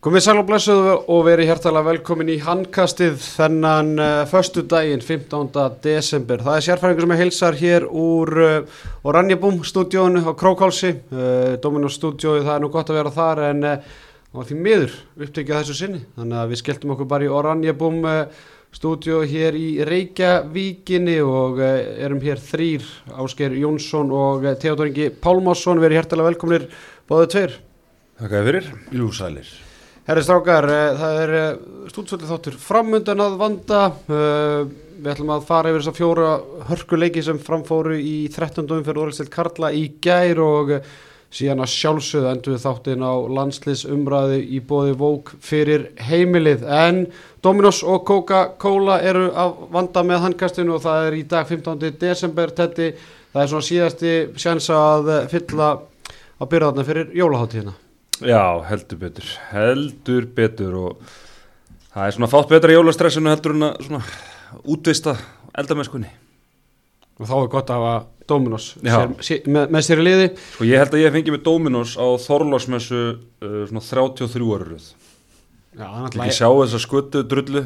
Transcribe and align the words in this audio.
Komið 0.00 0.22
sæl 0.24 0.38
og 0.40 0.46
blessuð 0.48 0.86
og 1.12 1.26
verið 1.26 1.50
hjertalega 1.50 1.84
velkomin 1.90 2.30
í 2.32 2.38
handkastið 2.40 3.18
þennan 3.20 3.90
uh, 4.00 4.22
förstu 4.30 4.62
daginn 4.64 5.02
15. 5.04 5.50
desember. 5.84 6.40
Það 6.40 6.56
er 6.56 6.64
sérfæringur 6.64 7.04
sem 7.04 7.12
er 7.12 7.20
heilsar 7.20 7.58
hér 7.60 7.84
úr 7.84 8.32
uh, 8.40 8.78
Oranjabúm 9.04 9.58
stúdíónu 9.68 10.24
á 10.24 10.32
Krókálsi, 10.32 10.94
uh, 11.12 11.60
Dominos 11.60 12.00
stúdíói, 12.00 12.40
það 12.46 12.54
er 12.54 12.64
nú 12.64 12.72
gott 12.72 12.94
að 12.94 13.00
vera 13.02 13.14
þar 13.18 13.44
en 13.50 13.68
uh, 13.74 13.92
á 14.32 14.40
því 14.40 14.60
miður 14.64 14.98
upptekið 15.20 15.58
þessu 15.58 15.80
sinni. 15.82 16.02
Þannig 16.16 16.40
að 16.46 16.52
við 16.54 16.64
skelltum 16.64 16.96
okkur 16.96 17.12
bara 17.12 17.28
í 17.28 17.32
Oranjabúm 17.44 18.02
uh, 18.08 18.42
stúdíó 18.72 19.20
hér 19.28 19.52
í 19.60 19.70
Reykjavíkinni 19.84 21.20
og 21.28 21.60
uh, 21.60 21.74
erum 22.00 22.24
hér 22.24 22.40
þrýr, 22.40 22.88
Ásker 23.20 23.52
Jónsson 23.52 24.16
og 24.16 24.48
uh, 24.48 24.56
Theodor 24.56 24.88
Ingi 24.88 25.12
Pálmásson, 25.12 25.84
verið 25.84 26.00
hjertalega 26.00 26.32
velkominir 26.32 26.70
báðu 27.04 27.34
tveir. 27.36 27.64
Þakka 28.22 28.48
fyrir. 28.48 28.78
Jú, 28.96 29.12
sælir. 29.12 29.58
Herri 30.10 30.24
strákar, 30.26 30.66
uh, 30.66 30.96
það 30.98 31.16
er 31.22 31.32
uh, 31.38 31.50
stúdsvöldi 31.86 32.26
þáttur 32.26 32.54
framundan 32.58 33.20
að 33.22 33.34
vanda 33.38 33.80
uh, 34.10 34.64
Við 35.00 35.10
ætlum 35.12 35.28
að 35.30 35.44
fara 35.46 35.70
yfir 35.70 35.84
þess 35.84 35.90
að 35.92 35.98
fjóra 36.00 36.30
hörkuleiki 36.66 37.22
sem 37.22 37.36
framfóru 37.40 37.94
í 37.94 38.16
13. 38.34 38.66
umferð 38.74 39.04
Úrælstild 39.04 39.30
Karla 39.30 39.70
í 39.70 39.84
gær 40.02 40.40
og 40.42 40.72
síðan 41.30 41.62
að 41.62 41.70
sjálfsögðu 41.76 42.28
endur 42.32 42.58
þáttinn 42.58 43.04
á 43.06 43.14
landslis 43.38 43.84
umræðu 43.86 44.40
í 44.42 44.58
bóði 44.66 44.96
Vók 44.98 45.30
fyrir 45.46 45.86
heimilið 46.08 46.64
en 46.66 47.04
Dominos 47.40 47.84
og 47.86 48.02
Coca-Cola 48.10 48.98
eru 49.06 49.28
að 49.30 49.60
vanda 49.72 50.02
með 50.10 50.24
handkastinu 50.26 50.74
og 50.74 50.82
það 50.88 51.06
er 51.06 51.20
í 51.20 51.22
dag 51.30 51.46
15. 51.48 51.86
desember 52.02 52.50
tetti, 52.58 52.90
það 53.30 53.46
er 53.46 53.52
svona 53.54 53.68
síðasti 53.68 54.16
sjans 54.34 54.68
að 54.74 55.14
fylla 55.30 55.70
á 55.78 56.44
byrðarna 56.50 56.88
fyrir 56.90 57.14
jólaháttíðina 57.14 57.76
Já, 58.20 58.42
heldur 58.68 58.98
betur. 59.00 59.28
Heldur 59.50 60.26
betur 60.36 60.74
og 60.80 61.12
það 61.94 62.06
er 62.06 62.16
svona 62.16 62.30
fátt 62.30 62.50
betra 62.52 62.74
jólastressinu 62.74 63.32
heldur 63.32 63.54
en 63.56 63.68
að 63.70 63.84
svona 63.86 64.02
útvista 64.68 65.14
eldamennskunni. 65.58 66.10
og 67.20 67.28
þá 67.28 67.34
er 67.38 67.50
gott 67.52 67.70
að 67.70 67.84
hafa 67.84 68.06
Dominos 68.30 68.66
sér, 69.26 69.42
með, 69.50 69.70
með 69.74 69.82
sér 69.82 70.00
í 70.00 70.04
liði 70.06 70.26
Sko 70.38 70.66
ég 70.68 70.78
held 70.80 70.94
að 70.94 71.02
ég 71.02 71.14
fengi 71.16 71.32
með 71.34 71.42
Dominos 71.48 71.96
á 71.98 72.06
Þorlásmessu 72.22 73.00
uh, 73.18 73.62
svona 73.68 73.82
33 73.82 74.50
áruð. 74.54 74.90
Já, 75.80 75.88
Ekki 76.10 76.36
sjá 76.38 76.48
þessa 76.48 76.80
skötu 76.82 77.24
drullu 77.26 77.64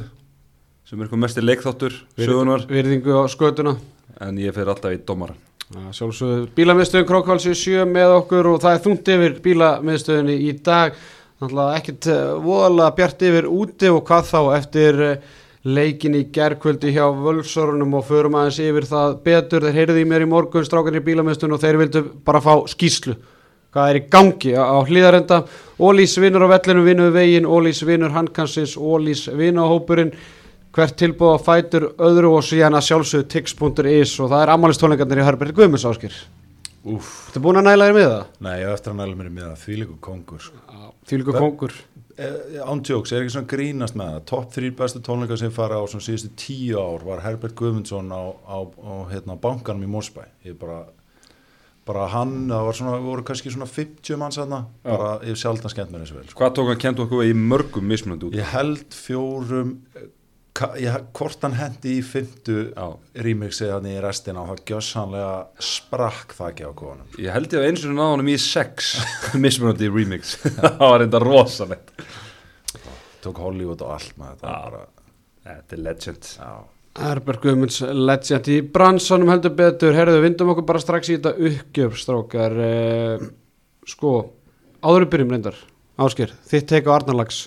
sem 0.85 0.99
er 1.01 1.07
eitthvað 1.07 1.23
mestir 1.25 1.45
leikþáttur 1.47 1.99
sögunar 2.21 2.67
virðingu 2.69 3.15
á 3.17 3.25
skötuna 3.33 3.77
en 4.25 4.39
ég 4.41 4.55
fer 4.57 4.69
alltaf 4.71 4.95
í 4.95 5.01
dómaran. 5.05 5.39
Já, 5.75 5.89
sjálfsögðu 5.91 6.43
bílamiðstöðun 6.55 7.07
Krókválsi 7.09 7.53
7 7.59 7.87
með 7.91 8.13
okkur 8.21 8.47
og 8.53 8.61
það 8.63 8.77
er 8.77 8.83
þungt 8.85 9.09
yfir 9.11 9.33
bílamiðstöðunni 9.43 10.37
í 10.47 10.53
dag. 10.63 10.93
Náttúrulega 11.43 11.81
ekkert 11.81 12.07
uh, 12.13 12.21
voðalega 12.45 12.95
bjart 13.01 13.25
yfir 13.27 13.49
úti 13.51 13.91
og 13.91 14.05
hvað 14.07 14.29
þá 14.29 14.39
eftir 14.55 15.01
uh, 15.03 15.33
leikin 15.67 16.15
í 16.15 16.23
gerkvöldi 16.37 16.93
hjá 16.95 17.09
völsorunum 17.25 17.97
og 17.99 18.07
förum 18.07 18.39
aðeins 18.39 18.61
yfir 18.63 18.87
það 18.87 19.17
betur. 19.27 19.67
Þeir 19.67 19.81
heyrðu 19.81 20.05
í 20.05 20.07
mér 20.13 20.27
í 20.29 20.31
morgun 20.31 20.69
strákan 20.69 21.01
í 21.01 21.03
bílamiðstöðun 21.09 21.57
og 21.59 21.65
þeir 21.65 21.81
vildu 21.83 22.05
bara 22.23 22.45
fá 22.45 22.53
skýslu 22.71 23.19
hvað 23.75 23.91
er 23.91 23.99
í 23.99 24.07
gangi 24.07 24.55
á, 24.55 24.79
hlýðarenda 24.87 25.41
Ólís 25.83 26.15
vinnur 26.23 26.47
á 26.47 26.55
vellinu 26.55 26.87
vinnu 26.87 27.09
við 27.09 27.17
veginn. 27.19 27.51
Ólís 27.51 27.83
vinnur 27.83 28.15
handkansins 28.15 28.77
Ólís 28.79 29.27
vinnahópurinn 29.27 30.15
hvert 30.75 30.97
tilbúð 30.99 31.35
á 31.35 31.39
fætur 31.47 31.85
öðru 32.03 32.33
og 32.39 32.47
síðan 32.47 32.75
að 32.79 32.87
sjálfsögðu 32.89 33.29
tix.is 33.35 34.15
og 34.25 34.33
það 34.33 34.41
er 34.47 34.53
ammælistónleikarnir 34.57 35.23
í 35.23 35.27
Herbert 35.29 35.55
Guðmunds 35.57 35.87
áskir 35.91 36.17
Úf. 36.85 37.07
Þetta 37.31 37.41
búin 37.41 37.57
að 37.57 37.65
næla 37.71 37.85
þér 37.89 37.95
með 37.97 38.07
það? 38.11 38.25
Nei, 38.45 38.55
ég 38.61 38.67
hef 38.69 38.75
eftir 38.77 38.93
að 38.93 38.97
næla 38.99 39.15
mér 39.17 39.29
með 39.33 39.45
það, 39.47 39.61
því 39.63 39.77
líku 39.81 39.95
kongur 40.05 40.43
sko. 40.45 40.59
Hva- 41.09 41.39
kongur 41.39 41.77
eh, 42.19 42.59
Ándjóks, 42.61 43.13
er 43.15 43.23
ekki 43.25 43.33
svona 43.33 43.49
grínast 43.55 43.97
með 43.97 44.11
það 44.11 44.27
Topp 44.29 44.51
þrýr 44.53 44.75
bestu 44.83 45.01
tónleika 45.07 45.39
sem 45.41 45.55
fara 45.55 45.79
á 45.81 45.85
svona 45.89 46.05
síðustu 46.05 46.33
tíu 46.43 46.77
ár 46.83 47.07
var 47.09 47.23
Herbert 47.25 47.57
Guðmundsson 47.57 48.13
á, 48.13 48.23
á, 48.37 48.59
á 48.69 48.93
hérna, 49.15 49.39
bankanum 49.41 49.87
í 49.87 49.89
Mósbæ 49.95 50.27
Ég 50.45 50.59
bara, 50.61 50.83
bara 51.89 52.05
hann, 52.13 52.37
það 52.53 52.69
var 52.69 52.79
svona, 52.83 52.99
voru 53.07 53.25
kannski 53.31 53.55
svona 53.55 53.71
50 53.71 54.21
manns 54.21 54.43
aðna, 54.45 54.61
bara 54.85 55.15
ég 55.25 55.33
hef 55.33 55.41
sjaldan 55.41 55.73
skemmt 55.73 55.95
mér 55.95 56.05
þessu 56.05 56.19
vel 56.19 56.27
sko. 56.29 56.37
Hvað 56.43 56.55
tók 56.61 56.69
hann 56.75 56.85
kent 56.85 57.01
okkur 57.07 57.25
í 57.25 57.33
mörgum 57.33 57.89
mismunandi 57.89 58.29
út? 58.29 58.37
Ég 58.37 58.53
held 58.53 58.93
fjórum 58.93 59.79
hvort 60.55 61.43
hann 61.43 61.57
hendi 61.59 61.97
í 61.99 62.03
fymtu 62.07 62.57
remixið 63.27 63.73
hann 63.75 63.89
í 63.91 63.95
restina 64.03 64.45
og 64.45 64.53
það 64.53 64.61
gjössanlega 64.71 65.33
sprakk 65.67 66.35
það 66.39 66.51
ekki 66.53 66.69
á 66.71 66.73
konum 66.79 67.17
Ég 67.19 67.35
held 67.35 67.49
ég 67.57 67.59
að 67.59 67.67
eins 67.73 67.83
og 67.89 67.97
náða 67.97 68.13
honum 68.13 68.31
í 68.31 68.37
sex 68.39 68.93
mismunandi 69.45 69.89
remix. 69.91 70.37
það 70.61 70.79
var 70.85 71.05
enda 71.09 71.21
rosalegt. 71.25 71.91
tók 73.25 73.41
Hollywood 73.43 73.83
og 73.83 73.97
allt 73.97 74.15
með 74.21 74.37
þetta 74.37 74.55
bara, 74.69 74.85
Þetta 75.45 75.77
er 75.77 75.83
legend. 75.89 76.31
já, 76.39 76.53
Herbert 77.03 77.43
Guðmunds 77.43 77.81
legend 77.91 78.49
í 78.55 78.61
bransanum 78.79 79.29
heldur 79.35 79.53
betur. 79.59 79.93
Herðu, 79.99 80.21
vindum 80.23 80.53
okkur 80.55 80.65
bara 80.71 80.81
strax 80.81 81.11
í 81.11 81.17
þetta 81.19 81.35
uppgjöf 81.51 81.99
strákar. 82.01 82.55
Eh, 82.69 83.25
Sko, 83.91 84.13
áður 84.81 85.03
við 85.05 85.11
byrjum 85.13 85.33
reyndar 85.35 85.59
Ásker, 86.01 86.31
þitt 86.49 86.71
teik 86.71 86.87
á 86.89 86.95
Arnarlags 86.97 87.43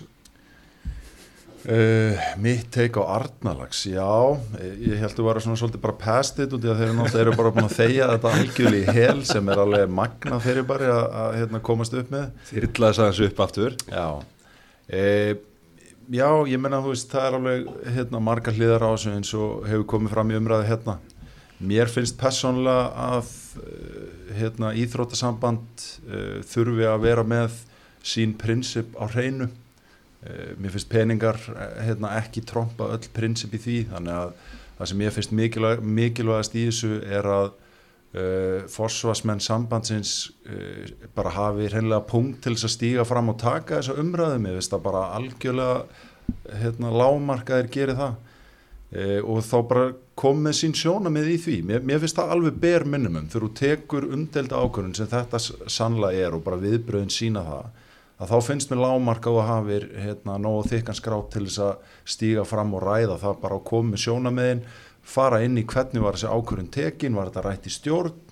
Uh, 1.67 2.16
mitt 2.39 2.69
teik 2.72 2.95
á 2.95 3.03
Arnalags, 3.03 3.81
já, 3.91 4.07
ég, 4.55 4.75
ég 4.88 5.01
held 5.01 5.17
að 5.19 5.25
vera 5.28 5.41
svona 5.44 5.57
svolítið 5.59 5.81
bara 5.83 5.95
past 6.00 6.38
it 6.39 6.53
út 6.55 6.63
í 6.63 6.69
að 6.72 6.78
þeir 6.79 6.85
eru 6.85 6.95
náttúrulega 6.95 7.23
eru 7.25 7.33
bara 7.35 7.51
búin 7.57 7.67
að 7.67 7.75
þegja 7.75 8.07
þetta 8.13 8.31
algjörlega 8.38 8.94
í 8.94 8.95
hel 8.95 9.25
sem 9.28 9.51
er 9.51 9.61
alveg 9.66 9.91
magna 9.97 10.39
fyrir 10.45 10.63
bara 10.69 10.88
að, 10.94 11.01
að 11.23 11.35
hérna, 11.41 11.61
komast 11.67 11.97
upp 12.00 12.13
með. 12.16 12.29
Þyrlaði 12.53 12.79
þess 12.79 13.03
aðeins 13.03 13.19
upp 13.27 13.44
aftur. 13.44 13.75
Já, 13.91 14.06
uh, 15.01 15.33
já, 16.22 16.29
ég 16.53 16.63
menna 16.63 16.81
þú 16.88 16.95
veist, 16.95 17.11
það 17.11 17.27
er 17.27 17.38
alveg 17.41 17.69
hérna, 17.97 18.23
margar 18.31 18.56
hliðar 18.56 18.88
á 18.88 18.89
þessu 18.94 19.13
eins 19.17 19.35
og 19.35 19.67
hefur 19.67 19.85
komið 19.97 20.16
fram 20.16 20.31
í 20.31 20.39
umræði 20.39 20.72
hérna. 20.72 20.97
Mér 21.67 21.91
finnst 21.91 22.16
persónlega 22.23 23.11
að 23.11 23.35
hérna, 24.39 24.72
íþróttasamband 24.72 25.88
uh, 26.07 26.39
þurfi 26.47 26.88
að 26.95 27.07
vera 27.11 27.27
með 27.27 27.63
sín 28.07 28.39
prinsip 28.39 28.95
á 28.95 29.03
hreinu. 29.11 29.51
Uh, 30.25 30.55
mér 30.57 30.73
finnst 30.73 30.89
peningar 30.89 31.38
uh, 31.53 31.66
hérna, 31.85 32.16
ekki 32.17 32.41
trompa 32.47 32.89
öll 32.95 33.09
prinsip 33.13 33.53
í 33.53 33.61
því. 33.61 33.78
Þannig 33.91 34.16
að 34.17 34.31
það 34.79 34.91
sem 34.91 35.03
ég 35.05 35.16
finnst 35.16 35.33
mikilvæg, 35.38 35.83
mikilvægast 36.00 36.57
í 36.57 36.63
þessu 36.72 36.94
er 37.05 37.29
að 37.29 37.47
uh, 37.51 38.66
forsvarsmenn 38.73 39.44
sambandsins 39.44 40.16
uh, 40.50 40.89
bara 41.17 41.35
hafi 41.38 41.69
hreinlega 41.69 42.01
punkt 42.09 42.41
til 42.45 42.56
þess 42.56 42.69
að 42.69 42.75
stíga 42.79 43.07
fram 43.07 43.29
og 43.33 43.39
taka 43.41 43.77
þessa 43.77 43.97
umræðu. 44.01 44.41
Mér 44.41 44.57
finnst 44.57 44.73
það 44.73 44.85
bara 44.89 45.06
algjörlega 45.19 45.77
hérna, 46.63 46.94
lámarkaðir 46.97 47.72
gerir 47.77 48.01
það. 48.01 48.17
Uh, 48.88 49.19
og 49.22 49.41
þá 49.44 49.57
bara 49.69 49.88
kom 50.17 50.39
með 50.41 50.61
sín 50.63 50.77
sjónamið 50.77 51.33
í 51.33 51.41
því. 51.44 51.57
Mér, 51.67 51.83
mér 51.85 52.00
finnst 52.01 52.17
það 52.17 52.38
alveg 52.38 52.61
ber 52.63 52.88
minnumum 52.88 53.27
þegar 53.29 53.45
þú 53.45 53.56
tekur 53.61 54.13
umdelda 54.16 54.61
ákvörðun 54.63 54.95
sem 54.97 55.09
þetta 55.11 55.41
sannlega 55.44 56.25
er 56.25 56.38
og 56.38 56.45
bara 56.45 56.61
viðbröðin 56.61 57.13
sína 57.13 57.44
það 57.45 57.67
að 58.17 58.33
þá 58.33 58.38
finnst 58.47 58.72
mér 58.72 58.81
lámarka 58.81 59.31
og 59.33 59.45
hafir 59.45 59.88
hérna, 59.94 60.38
nógu 60.41 60.67
þykkan 60.72 60.97
skrát 60.97 61.31
til 61.33 61.45
þess 61.45 61.63
að 61.67 61.97
stíga 62.16 62.45
fram 62.47 62.73
og 62.78 62.85
ræða 62.85 63.19
það 63.22 63.41
bara 63.44 63.59
að 63.59 63.67
koma 63.69 63.94
með 63.94 64.03
sjónamiðin 64.05 64.63
fara 65.07 65.44
inn 65.45 65.59
í 65.59 65.66
hvernig 65.67 66.03
var 66.03 66.17
þessi 66.17 66.31
ákvörðun 66.33 66.72
tekin 66.73 67.17
var 67.17 67.29
þetta 67.29 67.45
rætt 67.45 67.69
í 67.69 67.73
stjórn 67.73 68.26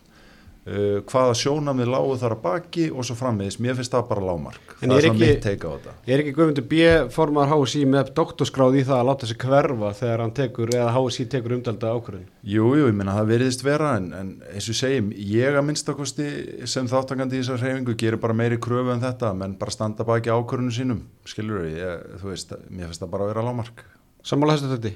uh, 0.65 1.01
hvaða 1.05 1.33
sjónamið 1.39 1.89
lágu 1.93 2.15
þar 2.21 2.35
að 2.35 2.41
baki 2.45 2.85
og 2.91 3.05
svo 3.07 3.15
frammiðis, 3.19 3.57
mér 3.63 3.77
finnst 3.77 3.93
það 3.95 4.07
bara 4.09 4.23
lámark 4.29 4.75
En 4.81 4.89
það 4.91 4.97
er 4.97 5.05
svona 5.05 5.15
ekki- 5.15 5.29
mitt 5.29 5.41
teika 5.45 5.69
á 5.69 5.73
þetta. 5.75 5.93
Ég 6.07 6.13
er 6.15 6.23
ekki 6.23 6.33
Guðmundur 6.37 6.65
B. 6.71 6.79
formar 7.15 7.47
HSI 7.53 7.83
með 7.89 8.09
doktorskráð 8.17 8.77
í 8.79 8.83
það 8.85 8.99
að 8.99 9.07
láta 9.09 9.29
sig 9.29 9.37
hverfa 9.45 9.91
þegar 10.01 10.23
hann 10.25 10.33
tekur 10.41 10.73
eða 10.75 10.89
HSI 10.97 11.25
tekur 11.31 11.55
umdelda 11.57 11.93
ákvörðun? 11.95 12.25
Jú, 12.43 12.65
jú, 12.75 12.87
ég 12.89 12.97
meina 12.99 13.15
það 13.15 13.29
veriðist 13.33 13.63
vera 13.65 13.93
en, 13.97 14.09
en 14.13 14.31
eins 14.53 14.69
og 14.69 14.75
segjum, 14.81 15.11
ég 15.15 15.55
að 15.57 15.65
minnstakosti 15.69 16.27
sem 16.69 16.87
þáttakandi 16.91 17.39
í 17.39 17.41
þessar 17.43 17.63
hreyfingu 17.63 17.95
gerir 17.97 18.19
bara 18.21 18.33
meiri 18.37 18.57
kröfu 18.61 18.91
en 18.93 19.01
þetta, 19.05 19.33
menn 19.33 19.55
bara 19.57 19.71
standa 19.73 20.03
baki 20.05 20.29
ákvörðunum 20.33 20.75
sínum, 20.75 21.01
skilur 21.25 21.65
ég, 21.69 22.05
þú 22.21 22.29
veist, 22.33 22.51
mér 22.69 22.91
finnst 22.91 23.01
það 23.05 23.13
bara 23.15 23.23
að 23.29 23.33
vera 23.33 23.45
lámark 23.49 23.85
Sammála 24.25 24.55
þessu 24.57 24.75
þetta? 24.75 24.93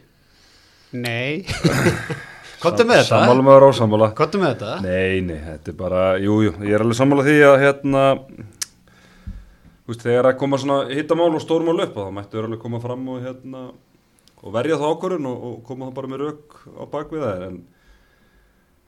Nei 0.98 1.46
Kottu 2.60 2.84
með 2.84 3.02
þetta? 3.02 3.10
Sammála 3.14 3.44
með 3.46 3.56
það 3.56 3.66
ósammála. 3.70 4.08
Kottu 4.18 4.40
með 4.42 4.54
þetta? 4.54 4.72
Nei, 4.84 5.22
nei, 5.24 5.38
þetta 5.46 5.72
er 5.72 5.76
bara, 5.80 6.06
jú, 6.20 6.40
jú, 6.44 6.54
ég 6.68 6.76
er 6.76 6.84
alveg 6.84 6.98
sammála 7.00 7.24
því 7.24 7.36
að 7.48 7.58
hérna, 7.64 8.06
þú 9.86 9.94
veist, 9.94 10.04
þegar 10.04 10.28
að 10.28 10.40
koma 10.42 10.60
svona 10.60 10.80
hittamál 10.92 11.30
og 11.32 11.44
stórmál 11.44 11.78
upp, 11.86 11.96
þá 11.96 12.16
mættu 12.18 12.38
þér 12.38 12.50
alveg 12.50 12.64
koma 12.66 12.82
fram 12.84 13.08
og 13.16 13.24
hérna, 13.24 13.66
og 14.44 14.56
verja 14.56 14.80
það 14.82 14.96
ákvörðun 14.96 15.30
og, 15.32 15.48
og 15.50 15.58
koma 15.70 15.88
það 15.88 15.98
bara 16.02 16.12
með 16.12 16.24
rauk 16.26 16.60
á 16.68 16.84
bakvið 16.92 17.26
það, 17.30 17.48
en 17.48 17.58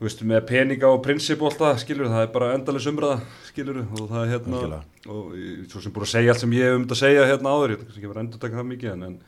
þú 0.02 0.08
veist, 0.10 0.28
með 0.34 0.46
peninga 0.52 0.92
og 0.92 1.04
prinsip 1.08 1.42
og 1.42 1.52
allt 1.52 1.64
það, 1.64 1.82
skilur, 1.86 2.12
það 2.12 2.28
er 2.28 2.32
bara 2.36 2.54
endalis 2.58 2.88
umræða, 2.92 3.20
skilur, 3.48 3.84
og 3.88 4.08
það 4.12 4.22
er 4.22 4.32
hérna, 4.36 4.56
Algjörlega. 4.60 4.86
og 5.08 5.68
svo 5.72 5.84
sem 5.84 5.96
búin 5.96 6.10
að 6.10 6.16
segja 6.18 6.36
allt 6.36 6.44
sem 6.44 6.56
ég 6.60 6.68
hef 6.68 6.80
um 6.80 6.88
þetta 6.88 6.98
að 6.98 7.04
segja 7.06 7.28
hérna 7.30 7.54
áður, 7.56 7.76
ég 7.76 7.84
kannski 7.86 8.02
ekki 8.02 8.12
að 8.12 8.24
endur 8.26 8.42
taka 8.42 8.60
það 8.60 8.72
mikið, 8.72 8.96
en, 8.96 9.04
en, 9.08 9.20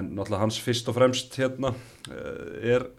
en 0.00 0.10
náttúrulega 0.16 0.42
hans 0.42 0.58
fyrst 0.64 0.90
og 0.90 0.98
fremst 0.98 1.38
hérna 1.38 1.72
eh, 2.10 2.74
er 2.74 2.90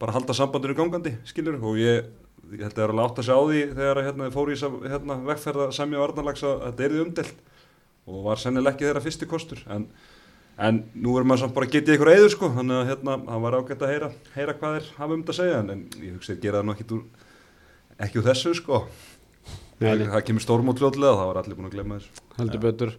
bara 0.00 0.14
halda 0.16 0.34
sambandinu 0.36 0.76
gangandi, 0.76 1.12
skilur, 1.28 1.58
og 1.62 1.78
ég, 1.80 2.08
ég 2.52 2.64
held 2.64 2.72
að 2.72 2.76
það 2.78 2.84
er 2.84 2.92
alveg 2.94 3.06
átt 3.06 3.20
að 3.22 3.28
sjá 3.28 3.36
því 3.36 3.62
þegar 3.76 4.02
hérna, 4.06 4.28
fór 4.34 4.50
í 4.50 4.56
þessa 4.56 4.92
hérna, 4.92 5.16
vegferða 5.30 5.68
Semja 5.76 6.02
Varnarlags 6.02 6.44
að 6.46 6.64
þetta 6.66 6.86
er 6.86 6.94
því 6.94 7.02
umdelt 7.04 7.42
og 8.06 8.22
var 8.26 8.42
sennilega 8.42 8.76
ekki 8.76 8.86
þeirra 8.86 9.02
fyrsti 9.02 9.28
kostur 9.30 9.62
en, 9.72 9.86
en 10.62 10.80
nú 10.94 11.16
er 11.18 11.26
maður 11.26 11.44
samt 11.44 11.56
bara 11.56 11.70
getið 11.70 11.96
ykkur 11.96 12.12
eður 12.12 12.32
sko. 12.36 12.50
Þannig 12.54 12.80
að 12.80 12.90
hérna, 12.92 13.16
það 13.26 13.46
var 13.46 13.58
ágætt 13.60 13.86
að 13.86 13.92
heyra, 13.94 14.10
heyra 14.36 14.56
hvað 14.60 14.76
þeir 14.76 14.90
hafa 15.00 15.16
um 15.16 15.22
þetta 15.24 15.34
að 15.34 15.40
segja 15.40 15.62
en, 15.62 15.72
en 15.74 15.86
ég 16.04 16.18
hugsi 16.18 16.34
að 16.36 16.42
gera 16.44 16.62
það 16.62 16.68
nú 16.70 16.98
úr, 16.98 17.06
ekki 18.06 18.22
úr 18.22 18.28
þessu 18.30 18.54
sko. 18.60 18.82
Nei, 19.76 19.90
það, 19.90 20.06
það 20.14 20.26
kemur 20.30 20.44
stórmót 20.46 20.78
fljóðlega 20.80 21.18
það 21.18 21.32
var 21.32 21.40
allir 21.42 21.58
búin 21.58 21.68
að 21.68 21.74
glemma 21.76 21.98
þessu. 21.98 22.28
Heldur 22.38 22.62
betur 22.62 22.94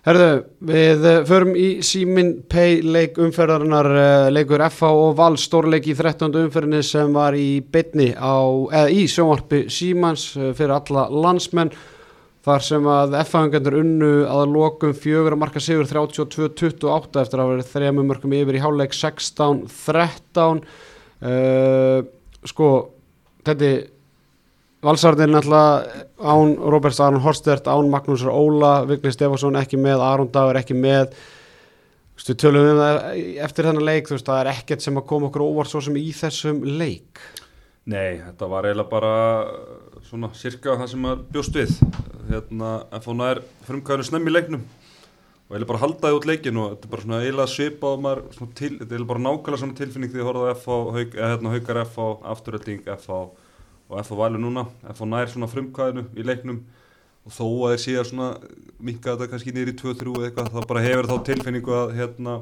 Herðu, 0.00 0.28
við 0.64 1.02
eh, 1.04 1.18
förum 1.28 1.50
í 1.60 1.66
Símin 1.84 2.30
Pay 2.48 2.78
leik 2.80 3.18
umferðarinnar 3.20 3.88
eh, 3.92 4.28
leikur 4.32 4.62
FH 4.64 4.88
og 4.96 5.10
Val 5.18 5.34
stórleik 5.36 5.90
í 5.92 5.94
13. 5.98 6.32
umferðinni 6.40 6.80
sem 6.88 7.12
var 7.12 7.36
í 7.36 7.60
bytni 7.60 8.14
á, 8.16 8.40
eða 8.72 8.86
í 8.96 9.02
sjónvarpi 9.12 9.66
Símans 9.68 10.24
eh, 10.40 10.54
fyrir 10.56 10.72
alla 10.78 11.04
landsmenn 11.12 11.74
þar 12.48 12.64
sem 12.64 12.88
að 12.88 13.18
FH-engendur 13.26 13.76
unnu 13.82 14.10
að 14.24 14.46
lokum 14.54 14.96
fjögur 14.96 15.36
að 15.36 15.42
marka 15.42 15.60
sigur 15.60 15.84
32-28 15.90 17.20
eftir 17.20 17.44
að 17.44 17.52
vera 17.52 17.70
þrejum 17.74 18.00
mörgum 18.08 18.36
yfir 18.38 18.56
í 18.56 18.62
háleik 18.64 18.96
16-13 18.96 20.62
uh, 20.64 21.98
sko 22.48 22.70
þetta 23.44 23.68
Valsarðin 24.80 25.34
náttúrulega 25.34 26.06
án 26.24 26.54
Roberts 26.72 27.00
Aron 27.04 27.20
Horstert, 27.20 27.66
án 27.68 27.90
Magnúsar 27.92 28.32
Óla 28.32 28.86
Vigni 28.88 29.12
Stefánsson 29.12 29.58
ekki 29.60 29.76
með, 29.76 30.00
Aron 30.00 30.30
Dagur 30.32 30.56
ekki 30.56 30.72
með. 30.72 31.10
Þú 32.16 32.22
veist, 32.22 32.30
við 32.30 32.38
tölum 32.40 32.68
um 32.70 32.80
það 32.80 32.96
eftir 33.44 33.68
þennan 33.68 33.84
leik, 33.84 34.08
þú 34.08 34.16
veist, 34.16 34.30
það 34.30 34.40
er 34.40 34.50
ekkert 34.54 34.84
sem 34.84 34.96
að 34.96 35.06
koma 35.12 35.28
okkur 35.28 35.44
óvart 35.44 35.72
svo 35.72 35.82
sem 35.84 35.98
í 36.00 36.06
þessum 36.16 36.62
leik. 36.64 37.20
Nei, 37.92 38.22
þetta 38.22 38.48
var 38.48 38.68
eiginlega 38.70 38.92
bara 38.94 39.12
svona 40.08 40.32
cirka 40.36 40.78
það 40.80 40.90
sem 40.94 41.04
maður 41.04 41.28
bjóst 41.36 41.60
við. 41.60 41.76
Hérna, 42.30 42.72
FH 43.02 43.16
nær 43.20 43.42
frumkvæðinu 43.68 44.08
snemm 44.08 44.32
í 44.32 44.34
leiknum 44.34 44.64
og 44.64 45.54
eiginlega 45.56 45.70
bara 45.74 45.82
haldaði 45.82 46.16
út 46.16 46.30
leikin 46.30 46.62
og 46.62 46.72
þetta 46.72 46.88
er 46.88 46.94
bara 46.94 47.04
svona 47.04 47.20
eiginlega 47.20 47.52
svipað 47.52 47.98
og 47.98 48.02
maður 48.06 48.24
til, 48.30 48.72
þetta 48.78 48.86
er 48.86 48.96
eiginlega 48.96 49.12
bara 49.12 49.24
nákvæmlega 49.26 49.62
svona 49.64 49.78
tilfinning 49.80 50.12
því 50.12 50.22
að 50.22 50.28
horfa 50.30 50.48
á 50.48 50.56
FH, 50.56 50.80
hauk, 50.96 51.16
eða 51.20 51.30
hérna 51.34 51.54
haukar 51.56 51.82
FH, 51.84 52.10
afturölding 52.32 52.84
FH 52.96 53.20
og 53.90 53.98
FH 54.04 54.20
valur 54.20 54.42
núna. 54.42 54.68
FH 54.86 55.08
nær 55.10 55.32
svona 55.32 55.50
frumkvæðinu 55.50 56.06
í 56.14 56.26
leiknum 56.26 56.62
og 57.26 57.34
þó 57.34 57.44
að 57.46 57.74
þeir 57.74 57.82
séu 57.84 58.04
svona 58.06 58.30
minka 58.80 59.12
þetta 59.12 59.28
kannski 59.32 59.52
í 59.52 59.74
2-3 59.76 60.14
eða 60.14 60.28
eitthvað 60.30 60.52
þá 60.54 60.68
bara 60.70 60.84
hefur 60.86 61.08
þá 61.10 61.16
tilfinningu 61.28 61.76
að 61.76 61.94
hérna 61.98 62.36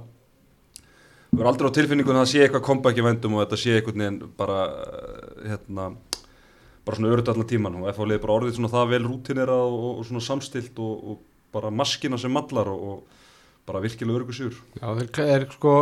við 1.33 1.41
erum 1.41 1.51
aldrei 1.51 1.69
á 1.69 1.77
tilfinningunum 1.79 2.21
að 2.21 2.25
það 2.27 2.33
sé 2.33 2.45
eitthvað 2.45 2.67
comeback 2.69 3.01
í 3.01 3.05
vendum 3.05 3.35
og 3.37 3.43
þetta 3.45 3.61
sé 3.61 3.75
einhvern 3.77 4.05
veginn 4.05 4.21
bara 4.39 4.61
eh, 4.69 5.49
hérna 5.51 5.89
bara 6.87 6.97
svona 6.97 7.13
öruð 7.13 7.33
allan 7.33 7.51
tíman 7.51 7.81
og 7.83 7.91
FH 7.93 8.09
liði 8.09 8.23
bara 8.23 8.37
orðið 8.39 8.57
svona 8.57 8.73
það 8.73 8.93
vel 8.95 9.03
rútinera 9.05 9.59
og, 9.61 9.89
og, 9.91 10.07
svona 10.09 10.25
samstilt 10.25 10.81
og, 10.81 11.11
og 11.13 11.19
bara 11.53 11.73
maskina 11.75 12.21
sem 12.21 12.33
mallar 12.33 12.71
og, 12.73 12.85
og 12.93 13.67
bara 13.69 13.83
virkilega 13.85 14.17
örugu 14.17 14.33
sigur. 14.33 14.57
Já, 14.81 14.89
þeir 14.97 15.35
er 15.35 15.45
sko 15.53 15.75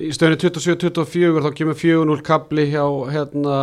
í 0.00 0.10
stöðinu 0.16 0.40
27-24 0.48 1.44
þá 1.44 1.50
kemur 1.60 1.78
4-0 1.78 2.24
kabli 2.26 2.66
hjá 2.72 2.82
hérna 3.12 3.58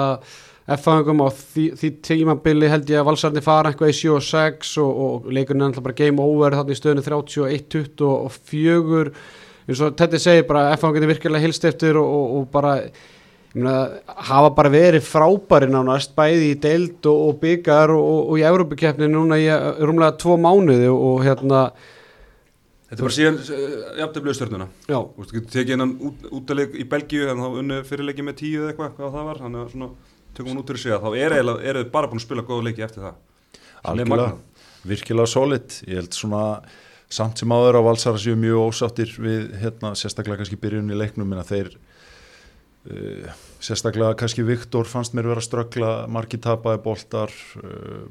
F-fangum 0.76 1.22
á 1.24 1.32
því, 1.32 1.70
því 1.80 1.90
tímabili 2.04 2.68
held 2.68 2.90
ég 2.92 3.00
að 3.00 3.08
valsarni 3.08 3.44
fara 3.44 3.72
eitthvað 3.72 3.94
í 3.94 4.00
7 4.02 4.16
og 4.18 4.24
6 4.28 4.72
og, 4.84 5.04
og 5.04 5.28
leikurinn 5.32 5.64
er 5.64 5.70
alltaf 5.70 5.86
bara 5.86 5.96
game 5.96 6.24
over 6.24 6.58
þarna 6.58 6.76
í 6.76 6.80
stöðinu 6.80 7.04
31-24 7.06 9.14
eins 9.68 9.84
og 9.84 9.96
Teddy 10.00 10.20
segir 10.20 10.48
bara 10.48 10.74
F-fangin 10.76 11.06
er 11.06 11.14
virkilega 11.14 11.44
hilst 11.44 11.68
eftir 11.68 12.00
og, 12.00 12.08
og, 12.08 12.34
og 12.42 12.50
bara 12.52 12.74
meina, 13.54 13.76
hafa 14.28 14.50
bara 14.58 14.72
verið 14.74 15.06
frábæri 15.08 15.70
nánast 15.72 16.16
bæði 16.18 16.52
í 16.52 16.58
deild 16.64 17.08
og, 17.08 17.22
og 17.30 17.40
byggar 17.44 17.94
og, 17.96 18.34
og 18.34 18.42
í 18.42 18.46
Európa-keppni 18.48 19.08
núna 19.12 19.40
í 19.40 19.48
uh, 19.52 19.70
rúmlega 19.80 20.18
tvo 20.20 20.36
mánuði 20.42 20.92
og 20.92 21.24
hérna 21.26 21.70
Þetta 22.88 23.02
er 23.02 23.04
bara 23.04 23.18
síðan 23.18 23.40
uh, 23.40 23.80
jafntefnilega 24.02 24.40
stjórnuna 24.42 24.70
já, 24.88 25.00
Þú 25.00 25.32
getur 25.32 25.56
tekið 25.56 25.74
hennan 25.78 25.96
út, 26.12 26.30
útaleg 26.42 26.76
í 26.76 26.88
Belgíu 26.92 27.32
en 27.32 27.44
þá 27.44 27.58
unnu 27.64 27.82
fyrirleiki 27.88 28.28
með 28.28 28.40
tíu 28.44 28.62
eða 28.62 28.76
eitthvað 28.76 28.94
hvað 29.00 29.18
það 29.18 29.28
var, 29.32 29.44
þannig 29.46 29.64
að 29.64 29.74
svona 29.76 30.16
tökum 30.38 30.54
hún 30.54 30.62
út 30.62 30.70
til 30.70 30.78
að 30.78 30.84
segja 30.84 31.00
þá 31.02 31.10
er 31.18 31.38
eru 31.42 31.82
þið 31.82 31.94
bara 31.94 32.10
búin 32.12 32.22
að 32.22 32.28
spila 32.28 32.46
góða 32.46 32.68
leiki 32.70 32.86
eftir 32.86 33.08
það. 33.08 33.22
Er 33.78 33.90
algjörlega, 33.92 34.36
virkilega 34.88 35.32
solid. 35.32 35.80
Ég 35.88 36.02
held 36.02 36.18
svona 36.18 36.44
samt 37.14 37.40
sem 37.40 37.52
áður 37.52 37.80
á 37.80 37.88
valsara 37.88 38.20
séu 38.20 38.36
mjög 38.40 38.68
ósáttir 38.68 39.14
við 39.16 39.54
hérna, 39.62 39.94
sérstaklega 39.96 40.42
kannski 40.42 40.60
byrjun 40.60 40.92
í 40.92 40.98
leiknum 40.98 41.32
en 41.32 41.42
að 41.44 41.54
þeir 41.54 41.70
uh, 42.92 43.38
sérstaklega 43.64 44.18
kannski 44.20 44.44
Viktor 44.48 44.90
fannst 44.90 45.16
mér 45.16 45.32
vera 45.32 45.44
að 45.44 45.48
ströggla 45.48 45.94
margi 46.12 46.40
tapaði 46.44 46.84
boltar 46.84 47.34
uh, 47.64 48.04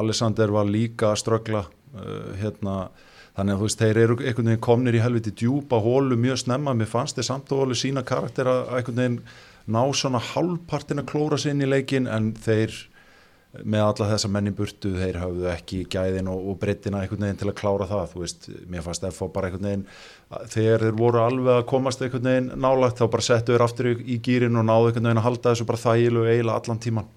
Alessander 0.00 0.52
var 0.56 0.68
líka 0.68 1.12
að 1.12 1.20
ströggla 1.26 1.66
uh, 1.68 2.32
hérna 2.40 2.78
þannig 3.36 3.54
að 3.54 3.60
þú 3.60 3.68
veist, 3.68 3.80
þeir 3.80 4.00
eru 4.00 4.16
einhvern 4.18 4.50
veginn 4.50 4.64
komnir 4.64 4.96
í 4.96 5.04
helviti 5.04 5.34
djúpa 5.36 5.78
hólu 5.80 6.16
mjög 6.18 6.42
snemma, 6.42 6.74
mér 6.76 6.88
fannst 6.90 7.20
þeir 7.20 7.28
samt 7.28 7.52
og 7.54 7.62
hólu 7.62 7.76
sína 7.78 8.02
karakter 8.06 8.48
að 8.50 8.64
að 8.64 8.80
einhvern 8.80 9.00
veginn 9.02 9.20
ná 9.66 9.82
svona 9.96 10.22
hálfpartin 10.30 11.02
að 11.02 11.10
klóra 11.12 11.40
sér 11.40 11.56
inn 11.56 11.66
í 11.66 11.70
leikin 11.70 12.08
en 12.10 12.32
þeir 12.38 12.76
með 13.66 13.82
alla 13.82 14.08
þessa 14.12 14.28
menni 14.30 14.52
burtu 14.54 14.92
þeir 14.94 15.16
hafðu 15.18 15.48
ekki 15.50 15.80
gæðin 15.90 16.28
og, 16.30 16.42
og 16.52 16.58
breytina 16.62 17.00
einhvern 17.02 17.24
veginn 17.26 17.40
til 17.40 17.48
að 17.50 17.56
klára 17.58 17.88
það 17.90 18.12
þú 18.12 18.20
veist, 18.22 18.46
mér 18.70 18.84
fannst 18.84 19.06
FH 19.08 19.30
bara 19.34 19.48
einhvern 19.48 19.66
veginn 19.66 19.86
þegar 20.52 20.84
þeir 20.84 20.98
voru 21.00 21.22
alveg 21.24 21.56
að 21.56 21.64
komast 21.72 22.04
einhvern 22.04 22.28
veginn 22.30 22.52
nálagt 22.62 23.00
þá 23.02 23.08
bara 23.10 23.26
settu 23.26 23.56
þeir 23.56 23.64
aftur 23.66 23.90
í, 23.90 23.96
í 24.06 24.20
gýrin 24.22 24.60
og 24.60 24.68
náðu 24.68 24.92
einhvern 24.92 25.10
veginn 25.10 25.22
að 25.22 25.26
halda 25.26 25.54
þessu 25.54 25.66
bara 25.66 25.82
þægilu 25.82 26.28
eiginlega 26.28 26.62
allan 26.62 26.84
tíman 26.86 27.10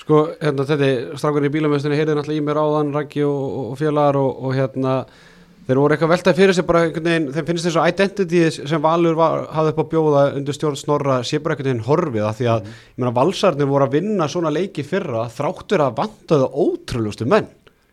Sko, 0.00 0.20
hérna, 0.40 0.64
þetta, 0.66 1.16
strákur 1.20 1.44
í 1.46 1.52
bílamöstunni 1.54 1.96
heyrði 1.96 2.16
náttúrulega 2.18 2.42
í 2.42 2.44
mér 2.44 2.58
áðan, 2.60 2.88
Raggi 2.96 3.20
og, 3.22 3.42
og 3.70 3.74
félagar 3.78 4.16
og, 4.18 4.30
og 4.42 4.56
hérna, 4.56 4.94
þeir 5.70 5.78
voru 5.80 5.94
eitthvað 5.96 6.10
veltað 6.16 6.38
fyrir 6.40 6.56
sig 6.58 6.66
bara 6.68 6.82
einhvern 6.88 7.06
veginn, 7.06 7.28
þeim 7.36 7.46
finnst 7.48 7.66
þessu 7.68 7.84
identity 7.86 8.42
sem 8.58 8.82
Valur 8.84 9.16
var, 9.18 9.46
hafði 9.54 9.72
upp 9.74 9.80
á 9.80 9.90
bjóða 9.94 10.22
undir 10.40 10.56
stjórn 10.56 10.78
Snorra, 10.80 11.20
sé 11.26 11.38
bara 11.40 11.54
einhvern 11.56 11.70
veginn 11.70 11.86
horfið 11.86 12.26
að 12.26 12.36
því 12.40 12.48
að, 12.56 12.68
ég 12.74 13.00
meina, 13.04 13.14
valsarnir 13.20 13.70
voru 13.70 13.86
að 13.86 13.96
vinna 13.98 14.28
svona 14.32 14.52
leiki 14.54 14.82
í 14.84 14.88
fyrra, 14.90 15.24
þráttur 15.32 15.84
að 15.86 15.96
vantaðu 16.02 16.48
ótrúlustu 16.66 17.28
menn, 17.30 17.48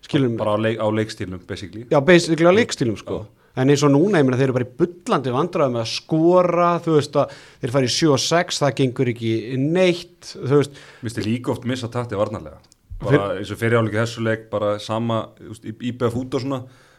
skilum, 0.08 0.38
bara 0.40 0.56
á, 0.56 0.58
leik, 0.66 0.80
á 0.82 0.88
leikstílnum 0.90 1.42
basically. 1.48 1.86
Já, 1.92 2.00
basically 2.04 2.50
á 2.50 2.54
leikstílum, 2.58 2.98
sko. 3.00 3.26
En 3.58 3.72
eins 3.74 3.82
og 3.82 3.90
núna, 3.90 4.20
ég 4.22 4.26
meina, 4.28 4.38
þeir 4.38 4.52
eru 4.52 4.56
bara 4.60 4.68
í 4.68 4.74
bullandi 4.78 5.32
vandræði 5.34 5.74
með 5.74 5.82
að 5.82 5.94
skora, 5.96 6.68
þú 6.86 6.92
veist 7.00 7.16
að 7.18 7.32
þeir 7.64 7.72
fara 7.74 7.88
í 7.88 7.94
7 7.96 8.12
og 8.14 8.22
6, 8.22 8.60
það 8.62 8.76
gengur 8.82 9.10
ekki 9.14 9.32
neitt, 9.58 10.34
þú 10.36 10.60
veist, 10.60 10.76
Mér 10.78 11.08
finnst 11.08 11.18
þið 11.18 11.30
líka 11.32 11.54
oft 11.56 11.66
missa 11.66 11.90
takti 11.90 12.20
varnarlega. 12.20 12.60
Bara 13.02 13.32
eins 13.40 13.50
og 13.54 13.58
fyrirjáleiki 13.58 13.98
þessu 13.98 14.24
leik 14.26 14.46
bara 14.54 14.76
sama, 14.82 15.24
þú 15.42 15.50
veist, 15.56 15.66
í- 15.66 15.94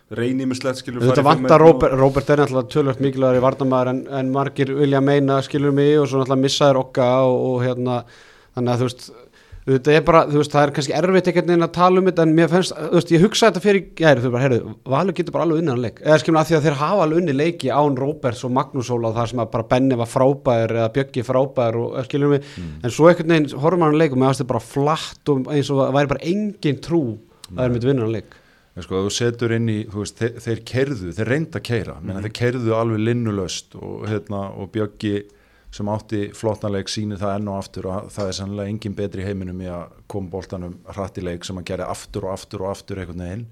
íbæða 0.08 0.16
fút 0.16 0.16
og 0.16 0.16
svona 0.16 0.16
reyni 0.16 0.46
með 0.48 0.60
slett 0.62 0.76
skilur 0.80 1.02
Þetta 1.04 1.22
vantar 1.22 1.60
Robert, 1.60 1.92
Robert 1.92 2.30
er 2.30 2.38
náttúrulega 2.38 2.72
tölvöld 2.72 3.00
mikilvægur 3.04 3.38
í 3.38 3.44
varnamæður 3.44 3.88
en, 3.92 4.06
en 4.08 4.32
margir 4.32 4.74
vilja 4.74 5.00
meina 5.00 5.42
skilur 5.42 5.72
mig 5.72 5.98
og 5.98 6.08
svo 6.08 6.22
náttúrulega 6.22 6.42
missaður 6.42 6.82
okka 6.86 7.08
og, 7.28 7.40
og 7.48 7.64
hérna 7.66 8.04
þannig 8.54 8.72
að 8.72 8.78
þú 8.78 8.88
veist 8.88 9.10
þetta 9.68 9.92
er 9.92 10.00
bara, 10.00 10.22
þú 10.24 10.38
veist, 10.40 10.52
það 10.54 10.62
er 10.62 10.70
kannski 10.78 10.94
erfitt 10.96 11.26
einhvern 11.28 11.50
veginn 11.50 11.66
að 11.66 11.72
tala 11.76 12.00
um 12.00 12.06
þetta 12.08 12.24
en 12.24 12.30
mér 12.38 12.48
fannst, 12.48 12.72
þú 12.72 12.94
veist, 12.94 13.10
ég 13.12 13.20
hugsa 13.20 13.50
þetta 13.50 13.60
fyrir 13.60 13.82
gæri, 13.98 14.22
þú 14.24 14.30
bara, 14.32 14.44
heyrðu, 14.46 14.72
Valur 14.88 15.16
getur 15.18 15.34
bara 15.34 15.44
alveg 15.44 15.60
unni 15.60 15.72
hann 15.74 15.82
leik, 15.82 16.00
eða 16.00 16.18
skilur 16.22 16.40
að 16.40 16.48
því 16.48 16.56
að 16.56 16.64
þeir 16.64 16.78
hafa 16.80 17.04
alveg 17.04 17.20
unni 17.20 17.34
leiki 17.36 17.68
án 17.68 17.98
Roberts 18.00 18.44
og 18.48 18.54
Magnús 18.56 18.88
Óla 18.94 19.10
og 19.10 19.18
það 19.18 19.28
sem 19.28 19.42
að 19.44 19.52
bara 19.52 19.68
Benni 19.74 20.00
var 20.00 20.08
frábær 20.08 20.72
eða 20.72 20.88
Bjöggi 20.96 21.26
frábær 21.26 21.76
og 21.82 22.00
skilur 22.08 22.32
mig, 22.32 22.48
en 22.80 22.96
svo 22.96 23.10
einhvern 23.10 23.34
veginn 23.34 23.60
horfum 23.60 23.84
hann 23.84 24.00
leik 24.00 24.16
og 24.16 24.22
mér 24.22 24.30
fannst 24.30 24.40
þetta 24.40 24.52
bara 24.54 24.68
flatt 24.72 25.34
og 25.34 25.52
eins 25.52 25.68
og 25.68 25.82
það 25.82 25.96
væri 25.98 26.12
bara 26.14 26.26
engin 26.32 26.80
trú 26.88 27.02
að 27.52 27.60
þeir 27.60 27.76
myndi 27.76 27.92
vinna 27.92 28.06
hann 28.08 28.16
leik 28.16 28.38
sko, 28.84 29.02
þú 29.06 29.10
setur 29.14 29.52
inn 29.56 29.68
í, 29.72 29.78
þú 29.90 30.02
veist, 30.04 30.18
þeir, 30.20 30.38
þeir 30.44 30.60
kerðu, 30.72 31.12
þeir 31.16 31.28
reynda 31.32 31.58
að 31.58 31.66
keira, 31.70 31.96
mm 32.00 32.10
Mhm. 32.12 32.22
þeir 32.22 32.34
kerðu 32.40 32.74
alveg 32.76 33.00
linnulöst 33.06 33.74
og, 33.80 34.06
hérna, 34.08 34.42
og 34.56 34.70
Bjöggi 34.72 35.22
sem 35.70 35.86
átti 35.92 36.30
flottanleik 36.32 36.88
síni 36.88 37.18
það 37.20 37.34
enn 37.36 37.48
og 37.48 37.58
aftur 37.62 37.86
og 37.86 38.10
það 38.10 38.28
er 38.28 38.32
sannlega 38.32 38.68
engin 38.72 38.94
betri 38.96 39.22
heiminum 39.24 39.60
í 39.60 39.66
að 39.68 39.90
koma 40.08 40.30
boltanum 40.30 40.78
hratt 40.88 41.18
í 41.18 41.22
leik 41.22 41.44
sem 41.44 41.56
að 41.58 41.64
gera 41.64 41.90
aftur 41.92 42.24
og 42.24 42.32
aftur 42.32 42.62
og 42.62 42.70
aftur 42.72 42.96
einhvern 43.02 43.18
veginn. 43.20 43.46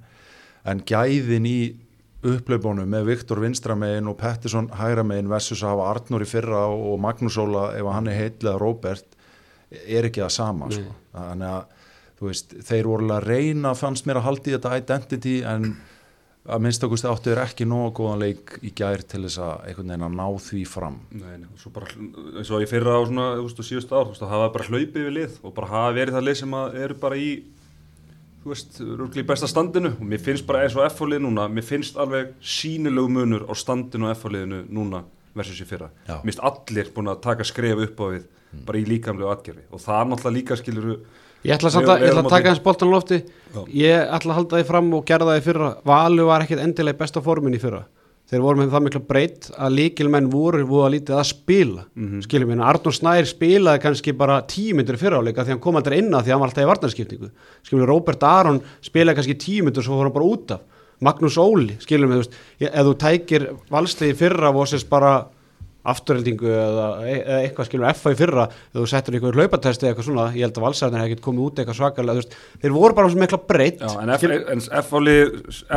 En 0.64 0.80
gæðin 0.80 1.46
í 1.46 1.76
upplaupunum 2.24 2.88
með 2.88 3.04
Viktor 3.10 3.38
Vinstramegin 3.44 4.08
og 4.08 4.16
Pettersson 4.18 4.68
Hægramegin 4.72 5.28
versus 5.28 5.60
að 5.62 5.74
hafa 5.76 5.90
Arnur 5.92 6.24
í 6.24 6.28
fyrra 6.30 6.62
og 6.72 6.98
Magnús 7.04 7.36
Óla 7.38 7.74
ef 7.76 7.84
hann 7.92 8.08
er 8.08 8.16
heitlega 8.18 8.58
Róbert 8.58 9.04
er 9.86 10.08
ekki 10.08 10.22
það 10.24 10.30
sama 10.32 10.70
sko. 10.72 10.94
þannig 11.14 11.52
að 11.52 11.64
þú 12.16 12.30
veist, 12.30 12.56
þeir 12.64 12.88
voru 12.88 13.06
alveg 13.06 13.18
að 13.18 13.28
reyna 13.30 13.74
fannst 13.76 14.08
mér 14.08 14.20
að 14.20 14.26
halda 14.30 14.50
í 14.50 14.56
þetta 14.56 14.78
identity 14.80 15.36
en 15.46 15.70
að 16.46 16.62
minnst 16.62 16.84
okkur 16.86 17.02
áttu 17.10 17.32
er 17.32 17.40
ekki 17.42 17.66
nógu 17.66 17.90
góðan 17.98 18.22
leik 18.22 18.52
í 18.62 18.70
gær 18.76 19.02
til 19.02 19.24
þess 19.24 19.40
að 19.42 19.66
einhvern 19.66 19.90
veginn 19.90 20.06
að 20.06 20.16
ná 20.20 20.26
því 20.46 20.62
fram. 20.70 21.00
Nei, 21.10 21.34
nei, 21.42 21.48
svo 21.58 21.72
bara, 21.74 21.90
eins 22.38 22.52
og 22.52 22.62
ég 22.62 22.70
fyrra 22.70 22.94
á 22.94 23.02
svona, 23.02 23.26
þú 23.34 23.46
veist, 23.48 23.60
á 23.60 23.64
síðustu 23.66 23.96
ár, 23.96 24.06
þú 24.06 24.14
veist, 24.14 24.22
það 24.22 24.34
hafa 24.36 24.52
bara 24.54 24.68
hlaupið 24.70 25.08
við 25.08 25.14
lið 25.16 25.36
og 25.42 25.56
bara 25.56 25.70
hafa 25.72 25.96
verið 25.96 26.16
það 26.16 26.26
lið 26.28 26.38
sem 26.42 26.56
að 26.60 26.78
eru 26.84 26.98
bara 27.02 27.18
í, 27.18 27.28
þú 28.44 28.52
veist, 28.52 28.80
rúgli 29.02 29.24
í 29.24 29.28
besta 29.32 29.50
standinu. 29.50 29.92
Og 29.98 30.06
mér 30.14 30.22
finnst 30.22 30.46
bara 30.46 30.62
eins 30.62 30.78
og 30.78 30.86
F-fólið 30.86 31.24
núna, 31.26 31.48
mér 31.50 31.66
finnst 31.66 31.98
alveg 31.98 32.32
sínilegu 32.38 33.10
munur 33.18 33.48
á 33.50 33.52
standinu 33.58 34.06
og 34.06 34.14
F-fóliðinu 34.14 34.62
núna 34.70 35.02
versus 35.36 35.58
í 35.60 35.66
fyrra. 35.68 35.90
Mér 36.06 36.30
finnst 36.30 36.46
allir 36.46 36.94
búin 36.94 37.10
að 37.10 37.24
taka 37.26 37.46
skref 37.48 37.82
upp 37.88 38.06
á 38.06 38.06
við 38.14 38.32
bara 38.64 38.78
í 38.80 38.86
líkamlegu 38.88 39.28
atgerfi 39.28 39.66
og 39.74 39.82
það 39.82 39.98
er 39.98 40.06
náttúrulega 40.10 40.36
líka 40.38 40.56
skiluru, 40.56 40.94
Ég 41.46 41.54
ætla 41.56 41.70
samt 41.72 41.88
að, 41.92 42.06
að 42.10 42.22
taka 42.28 42.42
því. 42.42 42.48
hans 42.50 42.62
boltan 42.64 42.90
á 42.90 42.94
lofti 42.96 43.18
Já. 43.22 43.60
Ég 43.70 44.14
ætla 44.16 44.32
að 44.32 44.38
halda 44.40 44.58
því 44.60 44.66
fram 44.70 44.88
og 44.98 45.04
gera 45.08 45.28
það 45.28 45.38
í 45.38 45.44
fyrra 45.46 45.68
Valur 45.86 46.28
var 46.30 46.44
ekkit 46.44 46.62
endilega 46.64 46.96
í 46.96 47.00
besta 47.04 47.22
formin 47.24 47.54
í 47.56 47.62
fyrra 47.62 47.84
Þeir 48.26 48.42
voru 48.42 48.58
með 48.58 48.72
það 48.72 48.82
mikla 48.82 49.00
breytt 49.06 49.44
að 49.54 49.74
líkilmenn 49.78 50.30
voru 50.32 50.64
voru 50.66 50.88
að 50.88 50.94
lítið 50.96 51.14
að 51.14 51.26
spila 51.28 51.84
mm 51.94 52.06
-hmm. 52.08 52.22
Skiljum 52.26 52.50
við, 52.50 52.62
Arnur 52.66 52.94
Snær 52.96 53.24
spilaði 53.30 53.82
kannski 53.84 54.12
bara 54.18 54.40
tíu 54.42 54.74
myndir 54.74 54.98
fyrra 54.98 55.20
áleika 55.22 55.44
því 55.44 55.54
hann 55.54 55.60
kom 55.62 55.76
aldrei 55.76 55.98
inn 55.98 56.10
að 56.10 56.24
því 56.26 56.30
hann 56.34 56.40
var 56.40 56.48
alltaf 56.48 56.64
í 56.64 56.70
varnarskiptingu 56.72 57.30
Skiljum 57.62 57.84
við, 57.84 57.88
Róbert 57.88 58.22
Aron 58.26 58.60
spilaði 58.82 59.14
kannski 59.14 59.38
tíu 59.38 59.62
myndir 59.62 59.82
svo 59.86 59.94
fór 59.94 60.10
hann 60.10 60.12
bara 60.12 60.26
út 60.26 60.50
af 60.50 60.60
Magnús 61.00 61.36
Óli, 61.36 61.76
skiljum 61.78 62.10
ég- 62.16 62.72
ef 62.72 62.86
þú 62.86 62.94
tækir 62.96 63.42
valslið 63.70 64.10
í 64.10 64.16
fyrra 64.16 64.50
vosins 64.52 64.84
bara 64.88 65.26
afturheldingu 65.92 66.48
eða, 66.50 66.86
eða 67.14 67.38
eitthvað 67.46 67.68
skilur 67.70 67.88
F 67.92 68.04
í 68.10 68.14
fyrra, 68.18 68.44
þú 68.74 68.86
settur 68.90 69.16
eitthvað 69.18 69.38
hlaupatesti 69.40 69.86
eða 69.86 69.92
eitthvað 69.94 70.08
svona, 70.10 70.26
ég 70.36 70.46
held 70.46 70.60
að 70.60 70.66
valsarðin 70.66 71.00
hefði 71.00 71.12
ekkert 71.12 71.24
komið 71.26 71.46
út 71.46 71.60
eitthvað 71.62 71.78
svakalega, 71.80 72.20
veist, 72.20 72.36
þeir 72.64 72.74
voru 72.76 72.98
bara 72.98 73.12
svo 73.12 73.22
mikla 73.22 73.40
breytt 73.50 73.84
en 73.86 74.14
F- 74.16 74.30
en 74.56 74.64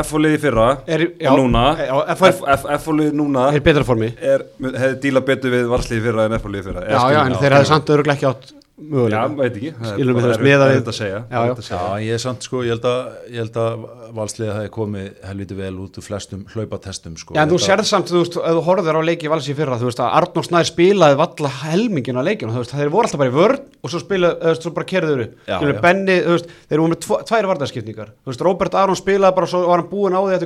F-fólið 0.03 0.35
í 0.37 0.39
fyrra 0.43 0.67
Er- 0.87 1.07
já, 1.19 1.31
og 1.33 1.39
núna 1.43 1.65
já, 1.79 1.93
F- 2.15 2.45
F-fólið 2.77 3.11
núna 3.17 3.49
er 3.53 3.61
betra 3.65 3.83
formi. 3.87 4.11
hefði 4.19 4.95
díla 5.03 5.21
betur 5.25 5.53
við 5.55 5.67
varslið 5.71 5.99
í 6.01 6.05
fyrra 6.07 6.25
en 6.29 6.37
F-fólið 6.39 6.63
í 6.63 6.67
fyrra 6.69 6.85
já, 6.89 7.01
já, 7.15 7.19
en 7.25 7.37
þeir 7.41 7.57
hefði 7.59 7.69
samt 7.73 7.93
öruglega 7.95 8.17
ekki 8.19 8.29
átt 8.33 8.55
Já, 8.79 8.85
mögulega 8.95 9.23
veit 9.35 9.55
ekki 9.59 9.71
Það 9.75 9.99
er 9.99 10.43
miðað 10.43 10.69
við- 10.69 10.75
erfitt 10.75 10.89
að 10.89 10.95
segja 10.99 11.17
Já, 11.19 11.35
já. 11.35 11.39
erfitt 11.49 11.59
að 11.59 11.67
segja. 11.67 11.79
Já, 11.79 11.99
ég 12.07 12.13
er 12.15 12.21
samt 12.23 12.41
sko, 12.47 12.61
ég 12.63 12.69
held 12.73 12.85
að, 12.89 12.99
ég 13.29 13.39
held 13.43 13.57
að 13.59 13.83
valsliða 14.19 14.53
hefði 14.55 14.69
komið 14.77 15.07
helviti 15.29 15.55
vel 15.59 15.73
út 15.83 15.97
úr 15.99 16.05
flestum 16.05 16.45
hlaupatestum 16.53 17.17
sko. 17.19 17.33
Já, 17.35 17.41
en 17.43 17.49
þú 17.49 17.57
Þetta- 17.59 17.67
sérð 17.67 17.85
samt, 17.89 18.07
þú 18.09 18.21
veist, 18.23 18.37
ef 18.39 18.55
þú 18.55 18.63
horfður 18.69 18.95
á 18.97 19.01
leiki 19.09 19.29
vals 19.29 19.49
í 19.49 19.55
fyrra, 19.55 19.77
þú 19.79 19.89
veist 19.89 19.99
að 19.99 20.13
Arnór 20.19 20.45
Snær 20.47 20.65
spilaði 20.71 21.15
valla 21.19 21.49
helmingin 21.63 22.17
á 22.17 22.23
leikinu, 22.23 22.51
þú 22.55 22.63
veist, 22.63 22.73
þeir 22.73 22.89
voru 22.89 23.05
alltaf 23.05 23.19
bara 23.19 23.29
í 23.29 23.35
vörn 23.35 23.59
og 23.83 23.89
svo 23.89 23.99
spilaði, 23.99 24.35
þú 24.39 24.47
veist, 24.49 24.63
svo 24.63 24.71
bara 24.73 24.85
kerður 24.89 25.19
upp 25.27 25.33
Já, 25.47 25.59
já. 25.59 25.81
Benni, 25.81 26.15
þú 26.23 26.31
veist, 26.37 26.47
þeir 26.69 26.79
voru 26.79 26.91
með 26.95 27.01
tvo, 27.05 27.15
tvær 27.29 27.45
varnarskipningar, 27.51 28.09
þú 28.23 28.31
veist, 28.31 28.41
Robert 28.41 28.73
Aron 28.75 28.95
spilaði 28.95 29.35
bara, 29.35 29.47
svo 29.47 29.67
var 29.67 29.79
hann 29.83 29.89
búinn 29.91 30.15
á 30.15 30.21
því 30.23 30.39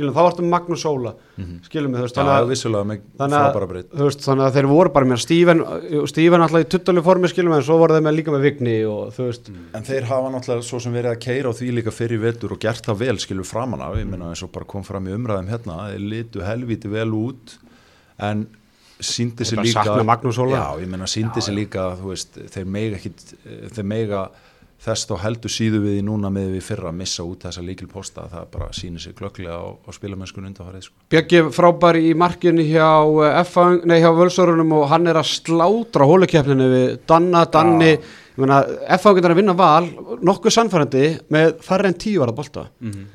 og 0.00 0.08
skilum, 0.08 0.14
þá 0.16 0.20
vartum 0.26 0.48
Magnús 0.50 0.82
Sóla, 0.84 1.12
skilum, 1.66 1.94
þú 1.94 2.04
veist, 2.06 2.16
Já, 2.16 2.24
þannig 2.24 3.02
þannig 3.20 4.18
þannig 4.24 4.44
að 4.46 4.56
þeir 4.58 4.68
voru 4.70 4.92
bara 4.94 5.08
með 5.10 5.20
Stíven, 5.24 5.62
Stíven 6.10 6.44
alltaf 6.46 6.64
í 6.64 6.68
tuttalegu 6.74 7.04
formi, 7.06 7.30
skilum, 7.32 7.54
en 7.56 7.64
svo 7.66 7.78
voru 7.80 7.96
þeir 7.98 8.06
með 8.08 8.16
líka 8.18 8.34
með 8.34 8.46
Vigni 8.48 8.76
og 8.88 9.10
þú 9.16 9.26
veist, 9.28 9.50
En 9.76 9.86
þeir 9.86 10.08
hafa 10.10 10.30
náttúrulega 10.34 10.68
svo 10.70 10.80
sem 10.80 10.94
verið 10.96 11.14
að 11.14 11.20
keira 11.26 11.50
á 11.50 11.58
því 11.60 11.72
líka 11.78 11.94
fyrir 11.94 12.22
vetur 12.22 12.54
og 12.56 12.62
gert 12.62 12.86
það 12.86 13.02
vel 13.04 13.18
skilur 13.22 13.48
framan 13.48 13.84
af, 13.84 13.98
ég 14.00 14.08
meina 14.08 14.30
eins 14.32 14.44
og 14.46 14.52
bara 14.54 14.68
kom 14.68 14.86
fram 14.86 15.06
í 15.10 15.14
umræðum 15.16 15.50
hérna, 15.52 15.82
þeir 15.92 16.06
litu 16.14 16.44
helviti 16.46 16.90
vel 16.92 17.10
út 17.16 17.58
en 18.20 18.46
síndi 19.00 19.46
sér 19.48 19.62
líka 19.64 19.84
Óla. 19.96 20.58
Já, 20.60 20.82
ég 20.82 20.88
meina 20.90 21.08
síndi 21.08 21.40
sér 21.44 21.56
líka 21.56 21.90
þú 22.00 22.12
veist, 22.12 22.36
þeir 22.52 22.66
mega 22.68 22.98
ekki 22.98 23.12
þeir 23.72 23.86
mega 23.88 24.24
þess 24.80 25.08
þá 25.10 25.14
heldur 25.24 25.52
síðu 25.52 25.80
við 25.84 25.98
í 26.00 26.04
núna 26.04 26.30
með 26.32 26.54
við 26.54 26.62
fyrra 26.64 26.88
að 26.88 26.96
missa 27.02 27.24
út 27.26 27.44
þessa 27.44 27.64
líkilposta, 27.64 28.24
það 28.32 28.46
bara 28.54 28.68
sýnir 28.76 29.02
sér 29.02 29.16
glögglega 29.18 29.58
á, 29.60 29.68
á 29.76 29.90
spilamennskun 29.92 30.46
undanfarið 30.48 30.86
sko. 30.86 30.96
Bjöggi 31.12 31.42
frábær 31.52 31.98
í 32.00 32.14
markinu 32.16 32.64
hjá 32.64 32.88
eh, 33.28 34.00
hjá 34.00 34.10
Völsörunum 34.16 34.72
og 34.78 34.86
hann 34.92 35.10
er 35.10 35.20
að 35.20 35.28
slátra 35.34 36.08
hólukeppninu 36.08 36.70
við 36.72 36.94
Danna, 37.10 37.44
Danni, 37.52 37.92
ég 37.98 38.40
meina 38.40 38.62
F 38.96 39.04
getur 39.18 39.34
að 39.34 39.42
vinna 39.42 39.56
val, 39.58 39.84
nokkuð 40.24 40.56
sannfærandi 40.56 41.04
með 41.36 41.52
færri 41.66 41.92
en 41.92 42.00
tíu 42.00 42.24
var 42.24 42.32
að 42.32 42.40
bolta 42.40 42.66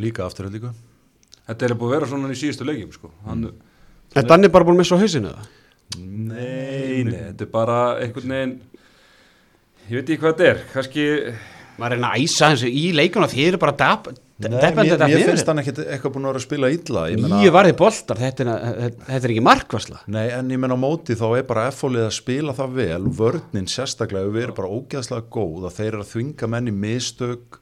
Líka 0.01 0.27
afturhald 0.27 0.59
líka. 0.59 0.73
Þetta 1.49 1.65
er 1.65 1.77
búið 1.79 1.91
að 1.91 1.97
vera 1.97 2.11
svona 2.13 2.33
í 2.33 2.37
síðustu 2.37 2.65
leikjum 2.65 2.93
sko. 2.93 3.09
Hann, 3.25 3.49
en 4.13 4.29
Danni 4.29 4.49
er 4.49 4.53
bara 4.53 4.67
búin 4.69 4.77
að 4.77 4.85
missa 4.85 4.97
á 4.97 5.01
hausinu 5.01 5.33
það 5.33 5.53
Nei, 5.95 7.05
nei, 7.05 7.19
þetta 7.29 7.45
er 7.45 7.49
bara 7.53 7.75
einhvern 8.01 8.31
veginn 8.33 8.55
Ég 9.85 9.99
veit 9.99 10.07
ekki 10.09 10.17
hvað 10.17 10.31
þetta 10.33 10.45
er. 10.49 10.61
Kannski 10.73 11.03
maður 11.79 11.97
er 11.97 12.05
að 12.09 12.23
æsa 12.23 12.51
þessu 12.53 12.69
í 12.71 12.85
leikuna 12.95 13.31
þeir 13.31 13.49
eru 13.53 13.61
bara 13.61 13.75
dap, 13.79 14.11
Nei, 14.35 14.51
mér, 14.51 14.97
mér 14.99 15.21
finnst 15.29 15.47
hann 15.47 15.61
ekkit 15.61 15.77
eitthvað 15.85 16.11
búin 16.17 16.25
að 16.25 16.33
vera 16.33 16.39
að 16.41 16.43
spila 16.43 16.69
illa 16.75 17.03
nýju 17.15 17.51
varði 17.55 17.75
boltar, 17.79 18.19
þetta 18.19 18.43
er, 18.43 18.95
þetta 19.05 19.19
er 19.21 19.31
ekki 19.31 19.43
markvarsla. 19.47 20.01
Nei, 20.11 20.25
en 20.35 20.49
ég 20.51 20.59
menna 20.59 20.75
á 20.75 20.83
móti 20.83 21.15
þá 21.15 21.23
er 21.37 21.45
bara 21.47 21.69
F-fólið 21.71 22.03
að 22.03 22.17
spila 22.17 22.55
það 22.57 22.73
vel, 22.81 23.05
vörninn 23.15 23.69
sérstaklega 23.71 24.33
við 24.35 24.49
erum 24.49 24.57
bara 24.57 24.73
ógeðslega 24.75 25.29
góð 25.31 25.69
að 25.69 25.77
þeir 25.77 25.87
eru 25.93 26.03
að 26.03 26.11
þvinga 26.11 26.51
menn 26.51 26.67
í 26.67 26.75
mistök 26.83 27.61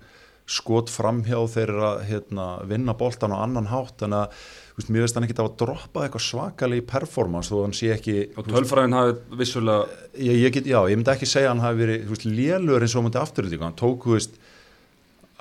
skot 0.50 0.90
framhjá, 0.90 1.38
þeir 1.54 1.68
eru 1.68 1.86
að 1.92 2.04
hérna, 2.10 2.48
vinna 2.74 2.98
boltan 2.98 3.38
á 3.38 3.46
annan 3.46 3.70
hátt 3.70 4.02
en 4.08 4.18
að 4.24 4.42
veist, 4.78 4.90
mér 4.90 5.06
veist 5.06 5.18
hann 5.20 5.28
ekki 5.28 5.38
að 5.38 5.52
droppa 5.62 6.06
eitthvað 6.08 6.26
svakalega 6.28 6.82
í 6.82 6.88
performance 6.94 7.52
þó 7.54 7.62
hann 7.66 7.76
sé 7.78 7.92
ekki 7.94 8.18
Og 8.38 8.50
tölfræðin 8.50 8.98
hafi 8.98 9.38
vissulega 9.44 9.86
ég, 10.18 10.40
ég 10.48 10.56
get, 10.56 10.70
já, 10.70 10.80
ég 10.90 10.98
myndi 11.00 11.14
ekki 11.14 11.30
segja 11.30 11.52
að 11.52 11.56
hann 11.56 11.66
hafi 11.68 11.84
verið 11.84 12.28
lélur 12.30 12.86
eins 12.88 12.98
og 12.98 13.06
myndi 13.08 13.22
afturlíka 13.22 13.68
hann 13.68 13.78
tók, 13.80 14.08
þú 14.08 14.18
veist 14.18 14.40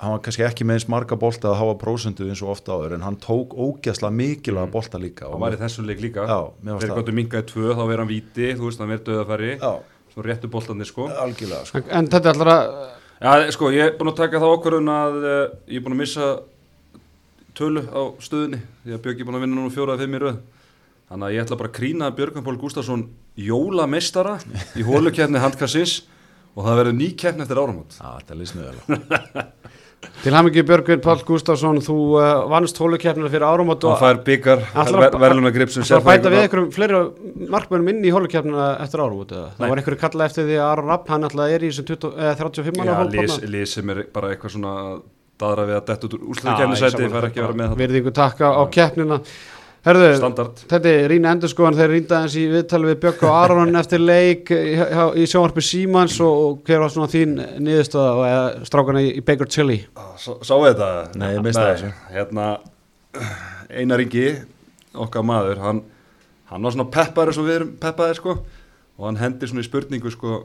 hann 0.03 0.11
var 0.15 0.21
kannski 0.25 0.43
ekki 0.43 0.65
með 0.67 0.79
eins 0.79 0.87
marga 0.91 1.15
bolta 1.19 1.51
að 1.51 1.59
hafa 1.61 1.75
prósendu 1.79 2.25
eins 2.27 2.41
og 2.43 2.51
ofta 2.53 2.75
áður 2.75 2.95
en 2.97 3.05
hann 3.05 3.17
tók 3.23 3.53
ógeðslega 3.55 4.17
mikilvæga 4.17 4.71
bolta 4.73 4.99
líka 4.99 5.29
Hann 5.31 5.39
var 5.43 5.55
í 5.55 5.59
þessum 5.61 5.87
leik 5.87 6.01
líka. 6.03 6.25
Þeir 6.27 6.81
það. 6.81 6.95
gáttu 6.97 7.15
minkaði 7.15 7.47
tvö, 7.53 7.69
þá 7.77 7.83
verið 7.87 8.01
hann 8.03 8.09
víti 8.09 8.49
Þú 8.57 8.65
veist, 8.67 8.81
hann 8.83 8.91
verið 8.91 9.05
döðafæri 9.11 9.51
Svo 10.13 10.25
réttu 10.27 10.49
boltandi 10.51 10.85
sko. 10.85 11.07
Algjörlega 11.23 11.69
sko. 11.69 11.79
en, 11.79 11.87
en 12.01 12.09
þetta 12.11 12.29
er 12.29 12.35
allra 12.35 12.57
Já, 13.23 13.51
sko, 13.55 13.69
ég 13.71 13.85
er 13.87 13.95
búin 13.97 14.11
að 14.11 14.19
taka 14.19 14.41
það 14.43 14.55
okkurinn 14.57 14.91
að 14.91 15.15
uh, 15.23 15.39
Ég 15.71 15.79
er 15.79 15.85
búin 15.85 15.95
að 15.95 16.01
missa 16.03 16.27
tölu 17.57 17.83
á 17.89 18.01
stöðunni 18.23 18.59
Því 18.83 18.95
að 18.95 19.03
Björk 19.05 19.21
er 19.21 19.27
búin 19.29 19.37
að 19.39 19.45
vinna 19.45 19.59
núna 19.59 19.73
fjóra 19.73 19.95
eða 19.95 20.05
fimm 20.05 20.17
í 20.17 20.23
röð 20.23 20.39
Þannig 21.09 21.27
að 21.27 21.35
ég 21.35 21.45
ætla 21.45 21.59
bara 21.59 21.69
að 21.71 21.77
krýna 21.77 22.11
Björkan 22.17 22.45
Pól 22.47 22.57
Gustafsson 22.61 23.05
jólameistara 23.37 24.37
í 24.79 24.85
hólukefni 24.87 25.41
handkassins 25.43 25.99
og 26.53 26.67
það 26.67 26.79
verður 26.81 26.99
ný 26.99 27.09
keppni 27.17 27.45
eftir 27.45 27.61
áramót 27.61 27.97
Já, 27.97 28.09
þetta 28.19 28.37
líst 28.39 28.57
mjög 28.57 28.65
vel 28.69 28.77
á. 28.77 29.45
til 30.23 30.33
hamingi 30.35 30.63
Björgvin 30.67 31.01
Pál 31.03 31.21
Gustafsson 31.27 31.79
þú 31.83 31.95
uh, 32.19 32.23
vannst 32.51 32.79
hólukeppnina 32.81 33.31
fyrir 33.31 33.45
áramót 33.47 33.85
og 33.87 33.95
og 33.95 34.01
fær 34.01 34.19
byggar 34.25 34.59
Ætlar 34.71 35.07
að- 35.07 35.17
verðluna 35.23 35.51
grip 35.55 35.71
sem 35.73 35.85
Það 35.87 35.97
að 35.99 36.07
bæta 36.09 36.33
við 36.33 36.43
einhverjum 36.43 36.69
fleiri 36.75 37.01
markmennum 37.55 37.91
inn 37.93 38.03
í 38.03 38.13
hólukeppnina 38.13 38.67
eftir? 38.83 39.03
Nei. 39.03 39.51
Það 39.57 39.69
var 39.69 39.81
einhverju 39.81 40.01
kallað 40.03 40.29
eftir 40.29 40.47
því 40.49 40.59
að 40.59 40.69
Aron 40.69 40.91
Rapp 40.91 41.11
hann 41.13 41.27
alltaf 41.29 41.55
er 41.55 41.61
í 41.63 41.71
þessum 41.71 41.89
20 41.89 42.13
eh, 42.19 42.33
35 42.41 42.77
manna 42.79 42.93
Já, 42.93 42.99
daðra 45.43 45.67
við 45.69 45.79
að 45.79 45.89
detta 45.91 46.07
út 46.09 46.15
úr 46.19 46.23
ég 47.03 47.13
fær 47.13 47.27
ekki 47.29 47.43
að 47.43 47.49
vera 47.49 47.59
með 47.59 47.73
það 47.73 47.83
Virðingu 47.83 48.15
takka 48.15 48.53
á 48.55 48.63
keppnina. 48.73 49.19
Herðu, 49.83 50.13
Standard. 50.15 50.61
þetta 50.71 50.91
er 50.95 51.09
Rína 51.11 51.31
Endurskóðan 51.35 51.75
þeir 51.75 51.89
rýnda 51.91 52.19
eins 52.23 52.35
í 52.39 52.43
viðtali 52.47 52.87
við 52.87 52.99
Björk 53.01 53.23
og 53.27 53.33
Aron 53.35 53.75
eftir 53.75 53.99
leik 53.99 54.51
í, 54.55 54.77
í 55.19 55.25
sjónvarpi 55.27 55.63
Símans 55.67 56.15
og, 56.23 56.37
og 56.43 56.61
hver 56.63 56.79
var 56.85 56.93
svona 56.93 57.09
þín 57.11 57.33
niðurstöða 57.59 58.13
og 58.13 58.23
eða 58.29 58.69
strákana 58.69 59.01
í, 59.03 59.09
Baker 59.27 59.51
Chili 59.51 59.81
Sá 60.15 60.29
Sáu 60.39 60.63
þetta? 60.69 60.87
Nei, 61.19 61.33
ég 61.33 61.43
missti 61.43 61.65
þessu. 61.67 61.91
Hérna, 62.13 62.47
Einar 63.75 64.05
Ingi, 64.05 64.25
okkar 65.03 65.27
maður, 65.27 65.59
hann, 65.65 65.83
hann 66.53 66.63
var 66.69 66.77
svona 66.77 66.87
peppaður 66.95 67.33
eins 67.33 67.43
og 67.43 67.49
við 67.49 67.59
erum 67.59 67.77
peppaðir 67.83 68.21
sko 68.21 68.37
og 68.39 69.07
hann 69.09 69.19
hendir 69.19 69.51
svona 69.51 69.65
í 69.65 69.67
spurningu 69.67 70.15
sko 70.15 70.37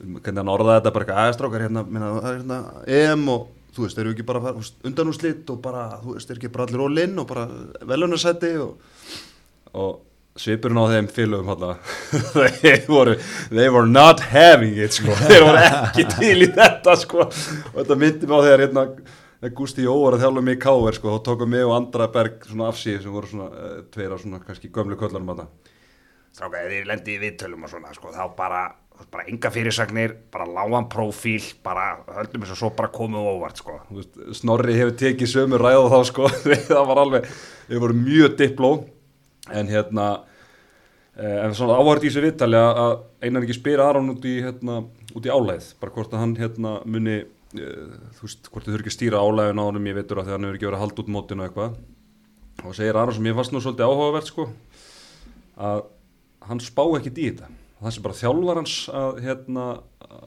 um 0.00 0.16
hvernig 0.22 0.40
hann 0.40 0.54
orðaði 0.54 0.78
þetta 0.80 0.94
bara 0.96 1.04
eitthvað 1.04 1.26
aðstrákar 1.26 1.66
hérna, 1.66 1.84
minna, 1.84 2.14
það 2.16 2.30
er 2.30 2.40
hérna 2.40 2.62
EM 3.02 3.28
og 3.36 3.50
þú 3.72 3.86
veist, 3.86 3.98
eru 3.98 4.14
ekki 4.14 4.26
bara 4.28 4.40
að 4.40 4.46
fara, 4.48 4.54
þú 4.56 4.64
veist, 4.64 4.78
undan 4.90 5.10
úr 5.10 5.18
slitt 5.18 5.52
og 5.52 5.60
bara, 5.64 5.84
þú 6.02 6.16
veist, 6.16 6.32
eru 6.32 6.42
ekki 6.42 6.52
bara 6.54 6.66
allir 6.68 6.84
all 6.86 7.02
in 7.04 7.22
og 7.22 7.28
bara 7.30 7.46
velunarsætti 7.92 8.52
og, 8.62 8.92
og 9.72 9.92
svipurinn 10.40 10.80
á 10.80 10.86
þeim 10.92 11.08
fylgum 11.12 11.50
hérna, 11.52 11.72
þeir 12.62 12.86
voru 12.88 13.16
they 13.50 13.72
were 13.72 13.88
not 13.88 14.22
having 14.32 14.78
it 14.80 14.96
sko 14.96 15.16
þeir 15.26 15.44
voru 15.48 15.64
ekki 15.66 16.06
til 16.14 16.46
í 16.46 16.48
þetta 16.54 16.94
sko 17.00 17.26
og 17.26 17.74
þetta 17.76 17.98
myndi 18.00 18.28
mig 18.28 18.40
á 18.40 18.44
þegar 18.46 18.64
hérna 18.66 18.86
þegar 19.42 19.56
Gústi 19.58 19.84
Jó 19.84 19.96
var 19.98 20.16
að 20.16 20.24
þjálfa 20.24 20.44
mig 20.46 20.56
í 20.56 20.62
K.R. 20.62 20.96
sko 20.96 21.16
þá 21.16 21.26
tókum 21.26 21.52
mig 21.52 21.66
og 21.66 21.74
Andra 21.76 22.08
Berg 22.14 22.46
svona 22.48 22.70
af 22.70 22.80
síð 22.80 23.02
sem 23.02 23.12
voru 23.12 23.28
svona 23.28 23.50
uh, 23.50 23.76
tveir 23.92 24.14
á 24.14 24.16
svona 24.22 24.40
kannski 24.46 24.72
gömlu 24.72 24.96
köllarum 25.00 25.32
þetta 25.34 25.48
Stráka, 26.32 26.62
ef 26.64 26.70
þið 26.72 26.86
lendi 26.88 27.12
í 27.12 27.20
viðtölum 27.20 27.66
og 27.66 27.72
svona, 27.74 27.90
sko, 27.92 28.08
þá 28.14 28.22
bara, 28.38 28.62
bara 29.10 29.24
enga 29.30 29.50
fyrirsagnir, 29.52 30.14
bara 30.32 30.46
lágan 30.46 30.88
prófíl, 30.92 31.42
bara 31.64 32.02
höldum 32.16 32.44
þess 32.44 32.54
að 32.54 32.60
svo 32.60 32.70
bara 32.76 32.90
komum 32.92 33.24
óvart, 33.26 33.60
sko. 33.60 33.78
Veist, 33.92 34.18
Snorri 34.38 34.76
hefur 34.76 34.96
tekið 35.00 35.30
sömu 35.32 35.60
ræða 35.60 35.88
þá 35.92 35.98
sko 36.10 36.28
það 36.70 36.90
var 36.90 37.00
alveg, 37.02 37.30
við 37.70 37.82
vorum 37.84 38.02
mjög 38.06 38.36
dipló 38.40 38.72
en 39.52 39.70
hérna 39.72 40.08
eh, 41.16 41.38
en 41.44 41.56
svona 41.58 41.78
áhært 41.80 42.04
í 42.04 42.10
þessu 42.10 42.24
viðtali 42.26 42.60
að 42.60 42.98
einan 43.24 43.46
ekki 43.46 43.58
spyr 43.58 43.84
Aron 43.84 44.12
út 44.14 44.28
í 44.28 44.34
hérna, 44.44 44.82
út 45.12 45.28
í 45.28 45.32
álæð, 45.32 45.72
bara 45.80 45.96
hvort 45.96 46.12
að 46.12 46.24
hann 46.24 46.36
hérna 46.38 46.74
muni, 46.84 47.22
uh, 47.56 47.96
þú 48.18 48.28
veist, 48.28 48.52
hvort 48.52 48.68
þau 48.68 48.74
þurfi 48.74 48.84
ekki 48.84 48.94
að 48.94 48.98
stýra 48.98 49.24
álæðin 49.24 49.62
á 49.62 49.68
honum, 49.68 49.88
ég 49.90 49.98
veitur 49.98 50.20
að 50.20 50.28
því 50.28 50.34
að 50.34 50.38
hann 50.38 50.46
hefur 50.48 50.60
ekki 50.60 50.70
verið 50.70 50.78
að 50.78 50.84
halda 50.86 51.02
út 51.02 51.10
mótinu 51.16 51.42
og 51.42 51.48
eitthvað. 51.48 51.80
Og 52.62 52.76
segir 52.76 52.98
Aron 53.00 53.16
sem 53.16 53.26
ég 53.26 53.36
fannst 53.38 53.54
nú 53.54 53.62
svolítið 53.64 53.88
áhugavert 53.88 54.28
sko 54.28 54.46
að 55.62 55.84
hann 56.46 56.60
spá 56.62 56.82
ekkit 56.98 57.18
í 57.18 57.26
þetta 57.30 57.48
það 57.82 57.94
sé 57.96 58.04
bara 58.04 58.18
þjálfar 58.20 58.60
hans 58.62 58.76
að, 58.92 59.18
hérna, 59.24 59.66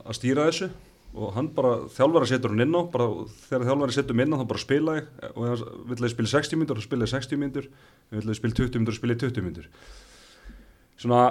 að 0.05 0.17
stýra 0.19 0.50
þessu 0.50 0.69
og 1.15 1.31
hann 1.38 1.47
bara, 1.55 1.75
þjálfari 1.95 2.27
setur 2.27 2.51
hann 2.51 2.65
inn 2.65 2.75
á 2.75 2.81
bara, 2.91 3.07
þegar 3.45 3.67
þjálfari 3.69 3.95
setur 3.95 4.17
hann 4.17 4.25
inn 4.25 4.35
á 4.35 4.39
þá 4.41 4.47
bara 4.50 4.63
spila 4.63 4.95
ég. 4.97 5.05
Og 5.31 5.45
ef 5.45 5.53
hann 5.53 5.85
vill 5.91 6.00
að 6.01 6.07
ég 6.09 6.15
spila 6.15 6.31
60 6.33 6.59
mínútur 6.59 6.81
þá 6.81 6.88
spila 6.89 7.07
ég 7.07 7.13
60 7.13 7.39
mínútur, 7.39 7.69
ef 7.69 8.17
vill 8.17 8.25
að 8.25 8.33
ég 8.33 8.39
spila 8.41 8.57
20 8.59 8.81
mínútur 8.81 8.95
þá 8.95 9.00
spila 9.00 9.15
ég 9.15 9.21
20 9.24 9.45
mínútur. 9.45 9.69
Svona 11.00 11.21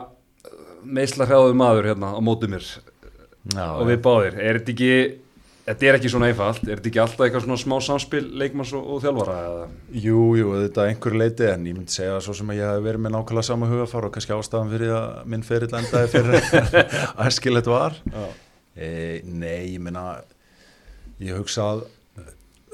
meðsla 0.84 1.28
hrjáðu 1.28 1.58
maður 1.60 1.90
hérna 1.90 2.14
á 2.16 2.20
mótið 2.24 2.54
mér. 2.54 2.70
Já, 3.52 3.66
og 3.76 3.84
við 3.90 4.00
báðir, 4.06 4.40
er 4.40 4.58
þetta 4.60 4.72
ekki 4.72 4.92
þetta 5.64 5.88
er 5.88 5.99
ekki 5.99 6.11
svona 6.12 6.28
einfalt, 6.30 6.62
er 6.66 6.78
þetta 6.78 6.90
ekki 6.90 7.00
alltaf 7.02 7.25
eitthvað 7.25 7.44
svona 7.47 7.61
smá 7.62 7.75
samspil 7.87 8.23
leikmanns 8.40 8.73
og, 8.76 8.85
og 8.85 9.02
þjálfara 9.04 9.37
eða? 9.49 9.66
Jú, 10.04 10.21
jú, 10.38 10.52
þetta 10.61 10.87
einhver 10.90 11.16
leiti 11.21 11.49
en 11.49 11.66
ég 11.71 11.76
myndi 11.78 11.94
segja 11.94 12.21
svo 12.25 12.37
sem 12.37 12.52
að 12.52 12.61
ég 12.61 12.73
hef 12.73 12.85
verið 12.85 13.04
með 13.06 13.14
nákvæmlega 13.16 13.49
sama 13.49 13.71
hugafar 13.71 14.09
og 14.09 14.14
kannski 14.14 14.37
ástæðan 14.37 14.73
fyrir 14.75 14.94
að 14.99 15.09
minn 15.33 15.47
ferill 15.47 15.73
endaði 15.80 16.12
fyrir 16.12 16.38
að 16.44 17.35
skilja 17.38 17.62
þetta 17.62 17.75
var 17.75 17.99
e, 18.76 18.88
Nei, 19.25 19.75
ég 19.75 19.80
meina 19.85 20.04
ég 21.23 21.38
hugsa 21.38 21.71
að 21.73 21.87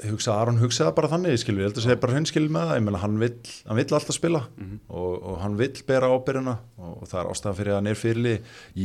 hugsa 0.09 0.33
Aron 0.39 0.59
hugsaði 0.61 0.93
bara 0.97 1.09
þannig 1.11 1.39
skilur, 1.41 1.61
ég 1.61 1.69
held 1.69 1.79
að 1.79 1.85
segja 1.85 1.99
bara 2.01 2.15
hinskil 2.15 2.43
með 2.47 2.69
það. 2.69 2.77
Ég 2.77 2.85
meina 2.87 3.01
hann 3.01 3.17
vill, 3.21 3.35
hann 3.67 3.79
vill 3.79 3.95
alltaf 3.97 4.17
spila 4.17 4.41
og, 4.89 5.11
og 5.17 5.37
hann 5.43 5.57
vill 5.59 5.83
bera 5.87 6.09
ábyrjuna 6.11 6.55
og, 6.81 6.93
og 6.93 7.11
það 7.11 7.19
er 7.21 7.29
ástæðan 7.33 7.57
fyrir 7.59 7.73
að 7.73 7.79
hann 7.79 7.91
er 7.91 7.99
fyrirli 7.99 8.33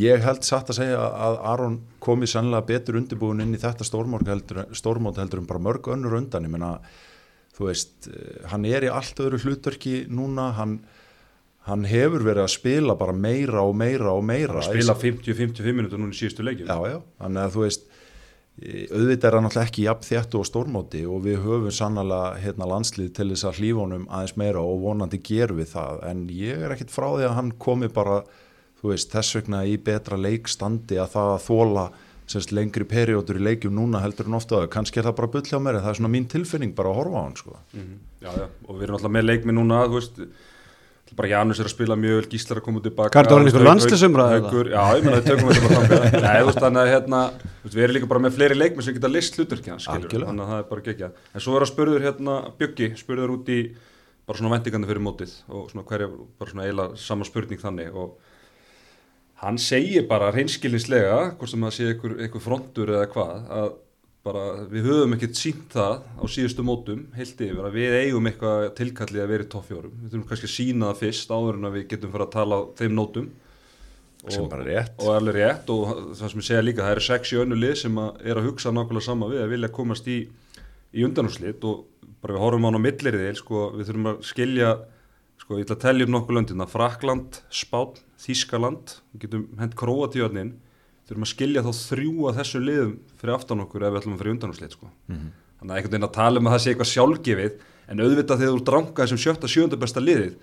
ég 0.02 0.26
held 0.26 0.46
satt 0.46 0.72
að 0.72 0.80
segja 0.80 1.00
að 1.28 1.38
Aron 1.52 1.78
komi 2.04 2.28
sannlega 2.30 2.68
betur 2.68 3.00
undirbúin 3.00 3.44
inn 3.44 3.56
í 3.56 3.62
þetta 3.62 3.86
stórmót 3.86 4.28
heldur, 4.28 4.64
heldur 4.68 5.42
um 5.42 5.48
bara 5.48 5.64
mörg 5.68 5.90
önnur 5.94 6.18
undan. 6.20 6.46
Ég 6.46 6.52
meina, 6.52 6.74
þú 7.56 7.70
veist 7.70 8.10
eh, 8.12 8.44
hann 8.52 8.68
er 8.68 8.86
í 8.86 8.92
allt 8.92 9.24
öðru 9.24 9.40
hlutverki 9.44 10.04
núna. 10.12 10.52
Hann, 10.60 10.78
hann 11.66 11.86
hefur 11.88 12.22
verið 12.28 12.44
að 12.44 12.54
spila 12.58 12.96
bara 12.98 13.16
meira 13.16 13.64
og 13.66 13.76
meira 13.78 14.12
og 14.12 14.24
meira. 14.26 14.60
Að 14.60 14.72
spila 14.74 14.98
50-55 15.00 15.80
minútur 15.80 16.02
núna 16.02 16.14
í 16.14 16.20
síðustu 16.20 16.44
leikjum. 16.46 16.68
Já, 16.68 16.92
já, 16.92 17.00
þannig 17.22 17.46
að 17.46 17.56
þú 17.56 17.64
veist 17.64 17.88
auðvitað 18.56 19.26
er 19.28 19.34
hann 19.36 19.44
náttúrulega 19.44 19.68
ekki 19.68 19.82
jafn 19.84 20.06
þjættu 20.06 20.38
og 20.40 20.46
stórmóti 20.48 21.02
og 21.04 21.26
við 21.26 21.42
höfum 21.44 21.74
sannlega 21.74 22.38
hérna, 22.40 22.68
landslið 22.70 23.10
til 23.18 23.28
þess 23.34 23.44
að 23.50 23.58
hlífunum 23.60 24.06
aðeins 24.08 24.36
meira 24.40 24.62
og 24.64 24.80
vonandi 24.80 25.20
gerum 25.20 25.60
við 25.60 25.74
það 25.74 26.00
en 26.08 26.22
ég 26.32 26.64
er 26.64 26.72
ekkit 26.72 26.94
frá 26.94 27.10
því 27.10 27.26
að 27.28 27.36
hann 27.36 27.52
komi 27.60 27.90
bara 27.92 28.22
þú 28.80 28.94
veist, 28.94 29.12
þess 29.12 29.36
vegna 29.36 29.62
í 29.68 29.76
betra 29.76 30.16
leikstandi 30.16 30.96
að 31.02 31.12
það 31.18 31.32
að 31.34 31.44
þóla 31.50 31.86
semst, 32.26 32.52
lengri 32.56 32.86
periódur 32.88 33.38
í 33.38 33.44
leikjum 33.44 33.76
núna 33.76 34.00
heldur 34.02 34.30
en 34.30 34.38
ofta 34.40 34.64
kannski 34.72 35.00
er 35.00 35.10
það 35.10 35.18
bara 35.20 35.32
bull 35.36 35.46
hjá 35.46 35.58
mér 35.62 35.80
það 35.82 35.92
er 35.92 36.00
svona 36.00 36.12
mín 36.16 36.28
tilfinning 36.30 36.74
bara 36.78 36.90
að 36.90 37.00
horfa 37.02 37.20
á 37.20 37.24
hann 37.26 37.36
sko. 37.38 37.56
Mhm. 37.76 37.96
Já, 38.24 38.30
já, 38.32 38.46
og 38.66 38.74
við 38.74 38.82
erum 38.82 38.96
alltaf 38.96 39.12
með 39.12 39.28
leikmi 39.28 39.52
núna, 39.52 39.84
þú 39.86 40.00
veist 40.00 40.20
bara 41.14 41.28
Janus 41.30 41.60
er 41.62 41.68
að 41.68 41.72
spila 41.76 41.94
mjög 41.96 42.16
vel, 42.18 42.28
Gíslar 42.32 42.58
að 42.58 42.64
koma 42.66 42.80
tilbaka. 42.82 43.12
Hvað 43.14 43.60
er 43.60 43.66
eða? 44.26 44.50
Haukur- 44.50 44.70
Já, 44.72 44.82
ég 44.96 45.04
meina, 45.06 45.20
við 45.20 45.28
tökum 45.30 45.50
þetta 45.52 45.68
bara 45.68 45.78
þangað 45.86 46.16
Nei, 46.26 46.36
þú 46.40 46.46
veist, 46.50 46.60
þannig 46.64 46.80
að 46.82 46.90
hérna, 46.92 47.20
við 47.66 47.82
erum 47.86 47.96
líka 47.96 48.08
bara 48.10 48.22
með 48.26 48.34
fleiri 48.40 48.58
leikmi 48.58 48.82
sem 48.86 48.96
geta 48.98 49.10
list 49.14 49.38
hluturki 49.38 49.70
hans, 49.70 49.86
skilur 49.86 50.10
þannig 50.26 50.42
að 50.46 50.50
það 50.50 50.58
er 50.64 50.68
bara 50.72 50.86
gegja 50.90 51.10
En 51.36 51.44
svo 51.46 51.56
er 51.56 51.66
að 51.66 51.70
spurður 51.72 52.06
hérna, 52.08 52.36
Bjöggi, 52.58 52.88
spurður 52.98 53.34
út 53.36 53.52
í 53.54 53.60
bara 54.26 54.40
svona 54.40 54.54
vendingandi 54.56 54.88
fyrir 54.90 55.04
mótið 55.06 55.34
og 55.54 55.68
svona 55.70 55.86
hverja, 55.86 56.08
bara 56.40 56.50
svona 56.50 56.64
eiginlega 56.66 56.98
sama 56.98 57.28
spurning 57.28 57.60
þannig 57.62 57.94
og 57.94 58.16
hann 59.44 59.58
segir 59.60 60.06
bara 60.10 60.32
reynskilinslega, 60.34 61.18
hvort 61.38 61.52
sem 61.52 61.62
það 61.66 61.74
sé 61.76 61.88
einhver, 61.92 62.14
einhver 62.24 62.42
frontur 62.42 62.90
eða 62.96 63.06
hvað, 63.12 63.34
að 63.60 63.68
bara 64.26 64.44
við 64.70 64.88
höfum 64.90 65.14
ekkert 65.16 65.38
sínt 65.38 65.72
það 65.72 66.04
á 66.18 66.24
síðustu 66.34 66.64
mótum, 66.66 67.06
heilt 67.14 67.40
yfir, 67.40 67.64
að 67.64 67.76
við 67.78 67.96
eigum 68.02 68.28
eitthvað 68.30 68.68
tilkallið 68.80 69.22
að 69.22 69.32
vera 69.32 69.46
í 69.46 69.50
toppfjórum. 69.54 69.96
Við 70.02 70.12
þurfum 70.12 70.28
kannski 70.30 70.48
að 70.48 70.54
sína 70.54 70.88
það 70.90 71.02
fyrst 71.04 71.34
áður 71.34 71.60
en 71.60 71.68
að 71.68 71.76
við 71.76 71.84
getum 71.92 72.14
fyrir 72.14 72.26
að 72.26 72.32
tala 72.34 72.60
þeim 72.80 72.96
nótum. 72.96 73.28
Sem 74.26 74.48
bara 74.50 74.64
er 74.64 74.70
rétt. 74.72 74.96
Og 74.98 75.12
alveg 75.14 75.36
rétt 75.38 75.70
og 75.70 75.84
það 76.18 76.32
sem 76.32 76.40
ég 76.42 76.48
segja 76.48 76.64
líka, 76.64 76.82
það 76.82 76.96
eru 76.96 77.04
sex 77.06 77.30
í 77.30 77.38
önnu 77.44 77.58
lið 77.60 77.74
sem 77.84 78.00
að 78.02 78.24
er 78.26 78.40
að 78.40 78.48
hugsa 78.48 78.72
nákvæmlega 78.74 79.06
sama 79.06 79.30
við 79.30 79.44
að 79.44 79.52
vilja 79.54 79.70
komast 79.76 80.08
í, 80.10 80.16
í 80.90 81.06
undanúslit 81.06 81.66
og 81.68 81.84
bara 82.24 82.34
við 82.34 82.42
horfum 82.42 82.66
á 82.66 82.68
hann 82.68 82.80
á 82.82 82.86
milliriðil, 82.88 83.36
sko, 83.38 83.62
við 83.76 83.90
þurfum 83.90 84.10
að 84.10 84.20
skilja, 84.26 84.72
sko, 85.44 85.60
ég 85.60 85.68
ætla 85.68 85.76
að 85.76 85.84
tellja 85.84 86.08
um 86.08 86.14
nokkuð 86.16 86.38
löndina, 86.40 86.66
Frakland, 86.70 87.38
Spán, 87.54 88.00
Þískaland, 88.24 88.96
við 89.12 89.26
getum 89.26 89.44
hent 89.60 89.76
Króatíðarnin, 89.78 90.56
þurfum 91.06 91.26
að 91.26 91.30
skilja 91.32 91.62
þá 91.62 91.70
þrjú 91.78 92.26
að 92.30 92.38
þessu 92.40 92.60
liðum 92.66 92.92
fyrir 93.20 93.34
aftan 93.36 93.62
okkur 93.62 93.84
ef 93.86 93.92
við 93.94 94.00
ætlum 94.00 94.14
að 94.16 94.22
fyrir 94.22 94.34
undanúslit, 94.34 94.74
sko. 94.76 94.88
Þannig 95.06 95.70
að 95.70 95.76
einhvern 95.78 95.92
veginn 95.94 96.08
að 96.08 96.14
tala 96.16 96.40
um 96.42 96.48
að 96.50 96.54
það 96.56 96.62
sé 96.64 96.72
eitthvað 96.72 96.90
sjálfgefið, 96.92 97.60
en 97.86 98.02
auðvitað 98.02 98.40
þegar 98.42 98.56
þú 98.56 98.64
dranga 98.70 98.96
þessum 99.04 99.20
sjötta, 99.22 99.50
sjönda 99.52 99.78
besta 99.80 100.02
liðið, 100.02 100.34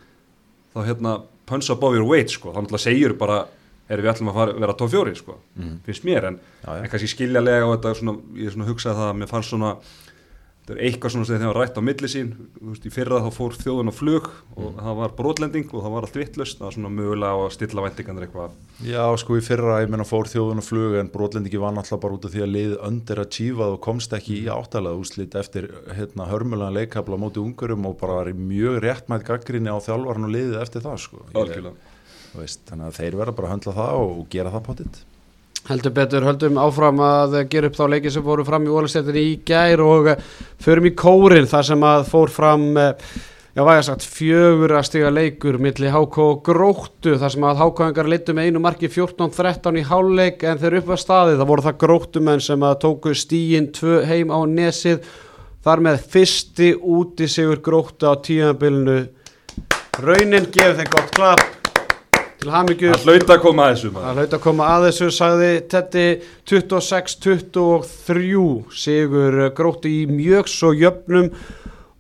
þá 0.74 0.80
hérna 0.88 1.12
punch 1.46 1.70
above 1.74 2.00
your 2.00 2.08
weight, 2.08 2.32
sko, 2.32 2.54
þá 2.56 2.62
náttúrulega 2.64 2.86
segir 2.88 3.14
bara, 3.20 3.42
erum 3.92 4.06
við 4.08 4.14
ætlum 4.14 4.32
að 4.32 4.38
fara, 4.40 4.56
vera 4.64 4.76
tóf 4.80 4.94
fjóri, 4.96 5.14
sko, 5.20 5.36
finnst 5.86 6.08
mér, 6.08 6.30
en, 6.32 6.40
Já, 6.64 6.70
já. 6.72 6.80
en 6.86 6.90
kannski 6.94 7.12
skiljalega 7.12 7.68
og 7.68 7.76
þetta 7.76 7.94
svona, 8.00 8.16
ég 8.40 8.56
hugsaði 8.72 8.96
það 9.02 9.10
að 9.12 9.20
mér 9.20 9.32
fannst 9.34 9.52
svona, 9.54 9.74
þetta 10.64 10.74
er 10.78 10.82
eitthvað 10.88 11.12
svona 11.12 11.28
sem 11.28 11.36
þeir 11.42 11.50
hafa 11.50 11.60
rætt 11.60 11.76
á 11.76 11.82
milli 11.84 12.08
sín, 12.08 12.30
veist, 12.64 12.86
í 12.88 12.92
fyrra 12.94 13.18
þá 13.20 13.28
fór 13.36 13.56
þjóðun 13.60 13.92
á 13.92 13.94
flug 13.94 14.30
og 14.56 14.78
það 14.80 14.96
var 15.02 15.14
brotlending 15.18 15.68
og 15.76 15.84
það 15.84 15.94
var 15.98 16.08
allt 16.08 16.16
vittlust, 16.22 16.58
það 16.62 16.66
var 16.70 16.76
svona 16.78 16.92
mögulega 16.96 17.36
á 17.36 17.40
að 17.44 17.52
stilla 17.58 17.84
væntingandir 17.84 18.26
eitthvað. 18.30 18.56
Já, 18.88 19.04
sko 19.20 19.36
í 19.36 19.44
fyrra, 19.44 19.76
ég 19.84 19.92
meina 19.92 20.08
fór 20.08 20.32
þjóðun 20.32 20.64
og 20.64 20.68
flug 20.70 20.96
en 21.02 21.12
brotlendingi 21.12 21.60
var 21.60 21.76
náttúrulega 21.76 22.04
bara 22.08 22.18
út 22.18 22.28
af 22.30 22.34
því 22.38 22.44
að 22.48 22.54
lið 22.56 22.76
under 22.90 23.24
achievað 23.26 23.76
og 23.76 23.82
komst 23.90 24.16
ekki 24.16 24.40
í 24.40 24.48
áttalega 24.56 25.04
úslit 25.04 25.36
eftir 25.44 25.68
hérna, 26.00 26.30
hörmulega 26.32 26.72
leikabla 26.80 27.20
á 27.20 27.24
móti 27.28 27.44
ungurum 27.44 27.90
og 27.92 27.98
bara 28.00 28.22
var 28.22 28.32
í 28.32 28.38
mjög 28.40 28.80
réttmætt 28.88 29.28
gaggrinni 29.28 29.68
á 29.68 29.78
þjálfarn 29.84 30.30
og 30.30 30.34
liðið 30.38 30.62
eftir 30.64 30.86
það 30.88 31.02
sko. 31.10 31.26
Ég- 31.36 31.74
veist, 32.34 32.64
þannig 32.72 32.88
að 32.88 32.96
þeir 33.04 33.20
verða 33.20 33.36
bara 33.38 33.50
að 33.52 33.54
höndla 33.58 33.74
það 33.78 33.98
og, 34.00 34.14
og 34.24 34.30
gera 34.34 34.54
það 34.56 34.64
pottitt 34.72 35.04
Heldur 35.64 35.94
betur, 35.96 36.26
höldum 36.28 36.58
áfram 36.60 36.98
að 37.00 37.38
gera 37.48 37.70
upp 37.70 37.78
þá 37.78 37.84
leiki 37.94 38.12
sem 38.12 38.24
fóru 38.26 38.44
fram 38.44 38.66
í 38.68 38.72
Ólistættinni 38.76 39.22
í 39.30 39.36
gær 39.48 39.80
og 39.80 40.10
eh, 40.12 40.26
förum 40.60 40.90
í 40.90 40.92
kórin 41.00 41.48
þar 41.48 41.68
sem 41.70 41.86
að 41.88 42.04
fór 42.10 42.34
fram, 42.36 42.66
eh, 42.82 43.14
já 43.56 43.64
væga 43.64 43.86
sagt, 43.88 44.04
fjögur 44.04 44.74
að 44.76 44.90
stiga 44.90 45.14
leikur 45.16 45.62
milli 45.64 45.94
HK 45.94 46.28
Gróttu 46.44 47.16
þar 47.22 47.36
sem 47.38 47.48
að 47.48 47.64
HK-engar 47.64 48.12
litu 48.12 48.36
með 48.36 48.50
einu 48.50 48.64
marki 48.66 48.92
14-13 48.92 49.80
í 49.80 49.86
háleik 49.88 50.44
en 50.44 50.60
þeir 50.60 50.78
upp 50.82 50.94
að 50.98 51.02
staði, 51.06 51.40
það 51.40 51.52
voru 51.54 51.68
það 51.70 51.80
Gróttumenn 51.88 52.46
sem 52.50 52.68
að 52.68 52.78
tóku 52.84 53.16
stíin 53.16 53.72
tvö 53.80 54.04
heim 54.12 54.36
á 54.36 54.44
nesið, 54.44 55.00
þar 55.64 55.88
með 55.88 56.08
fyrsti 56.12 56.74
úti 56.76 57.32
sigur 57.32 57.64
Gróttu 57.64 58.12
á 58.12 58.20
tíðanbylnu, 58.20 59.02
raunin 60.04 60.52
gefur 60.52 60.82
þeim 60.82 60.96
gott 60.98 61.14
klapp 61.16 61.53
til 62.44 62.52
hamingju. 62.52 62.92
Það 62.92 63.06
hlaut 63.08 63.30
að 63.32 63.42
koma 63.44 63.64
að 63.66 63.74
þessu. 63.74 63.90
Það 63.96 64.18
hlaut 64.20 64.34
að 64.36 64.42
koma 64.44 64.64
að 64.74 64.86
þessu, 64.88 65.08
sagði 65.16 65.52
Tetti 65.72 66.06
26-23 66.52 68.48
sigur 68.84 69.34
gróttu 69.56 69.88
í 69.92 70.04
mjög 70.10 70.46
svo 70.52 70.70
jöfnum 70.76 71.28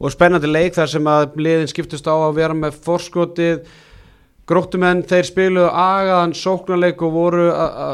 og 0.03 0.11
spennandi 0.11 0.49
leik 0.51 0.73
þar 0.75 0.89
sem 0.91 1.05
að 1.07 1.23
liðin 1.39 1.71
skiptust 1.71 2.07
á 2.09 2.15
að 2.15 2.35
vera 2.41 2.55
með 2.57 2.73
forskotið 2.83 3.57
gróttumenn 4.49 5.05
þeir 5.07 5.27
spiluðu 5.29 5.69
agaðan 5.69 6.33
sóknarleik 6.35 7.01
og 7.05 7.13
voru 7.15 7.45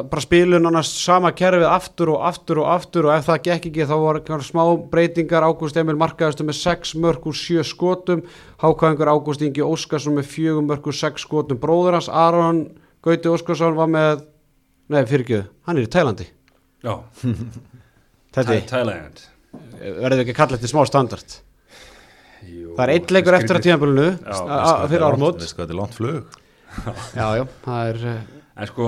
bara 0.10 0.24
spiluðu 0.24 0.64
nánast 0.64 0.98
sama 0.98 1.30
kerfið 1.38 1.68
aftur 1.70 2.14
og 2.16 2.24
aftur 2.30 2.64
og 2.64 2.72
aftur 2.74 3.10
og 3.10 3.14
ef 3.18 3.28
það 3.30 3.44
gekk 3.50 3.68
ekki 3.70 3.88
þá 3.90 3.96
voru 4.02 4.22
einhverjar 4.22 4.48
smá 4.48 4.64
breytingar. 4.90 5.46
Ágúst 5.46 5.78
Emil 5.78 6.00
markaðastu 6.02 6.48
með 6.48 6.58
6 6.64 6.96
mörg 7.04 7.30
úr 7.30 7.38
7 7.38 7.68
skotum. 7.70 8.24
Hákvæðingur 8.64 9.14
Ágúst 9.14 9.46
Ingi 9.46 9.66
Óskarsson 9.66 10.18
með 10.18 10.32
4 10.34 10.66
mörg 10.66 10.90
úr 10.90 10.98
6 11.04 11.28
skotum. 11.28 11.62
Bróður 11.62 12.00
hans 12.00 12.10
Aron 12.10 12.66
Gauti 13.06 13.30
Óskarsson 13.32 13.78
var 13.78 13.88
með 13.92 14.26
nei 14.90 15.04
fyrirgjöðu, 15.08 15.46
hann 15.70 15.78
er 15.78 15.86
í 15.86 15.92
Tælandi. 15.94 16.26
Já, 16.84 16.96
Thailand. 18.36 19.22
verður 19.82 20.24
ekki 20.24 20.34
að 20.34 20.38
kalla 20.38 20.58
þetta 20.58 20.72
smá 20.72 20.82
standard? 20.88 21.38
Jú, 22.50 22.74
það 22.76 22.84
er 22.86 22.92
eitt 22.96 23.12
leikur 23.12 23.36
eftir 23.36 23.58
að 23.60 23.66
tíðanbúlinu 23.66 24.06
Já, 24.16 24.88
fyrir 24.88 25.04
ármót 25.04 25.42
hvað 25.44 25.58
þetta 25.58 25.74
er 25.74 25.80
langt 25.80 25.98
flug 25.98 26.39
já, 27.16 27.28
já, 27.40 27.44
það 27.66 27.92
er 27.94 28.02
eh, 28.14 28.22
En 28.60 28.68
sko, 28.68 28.88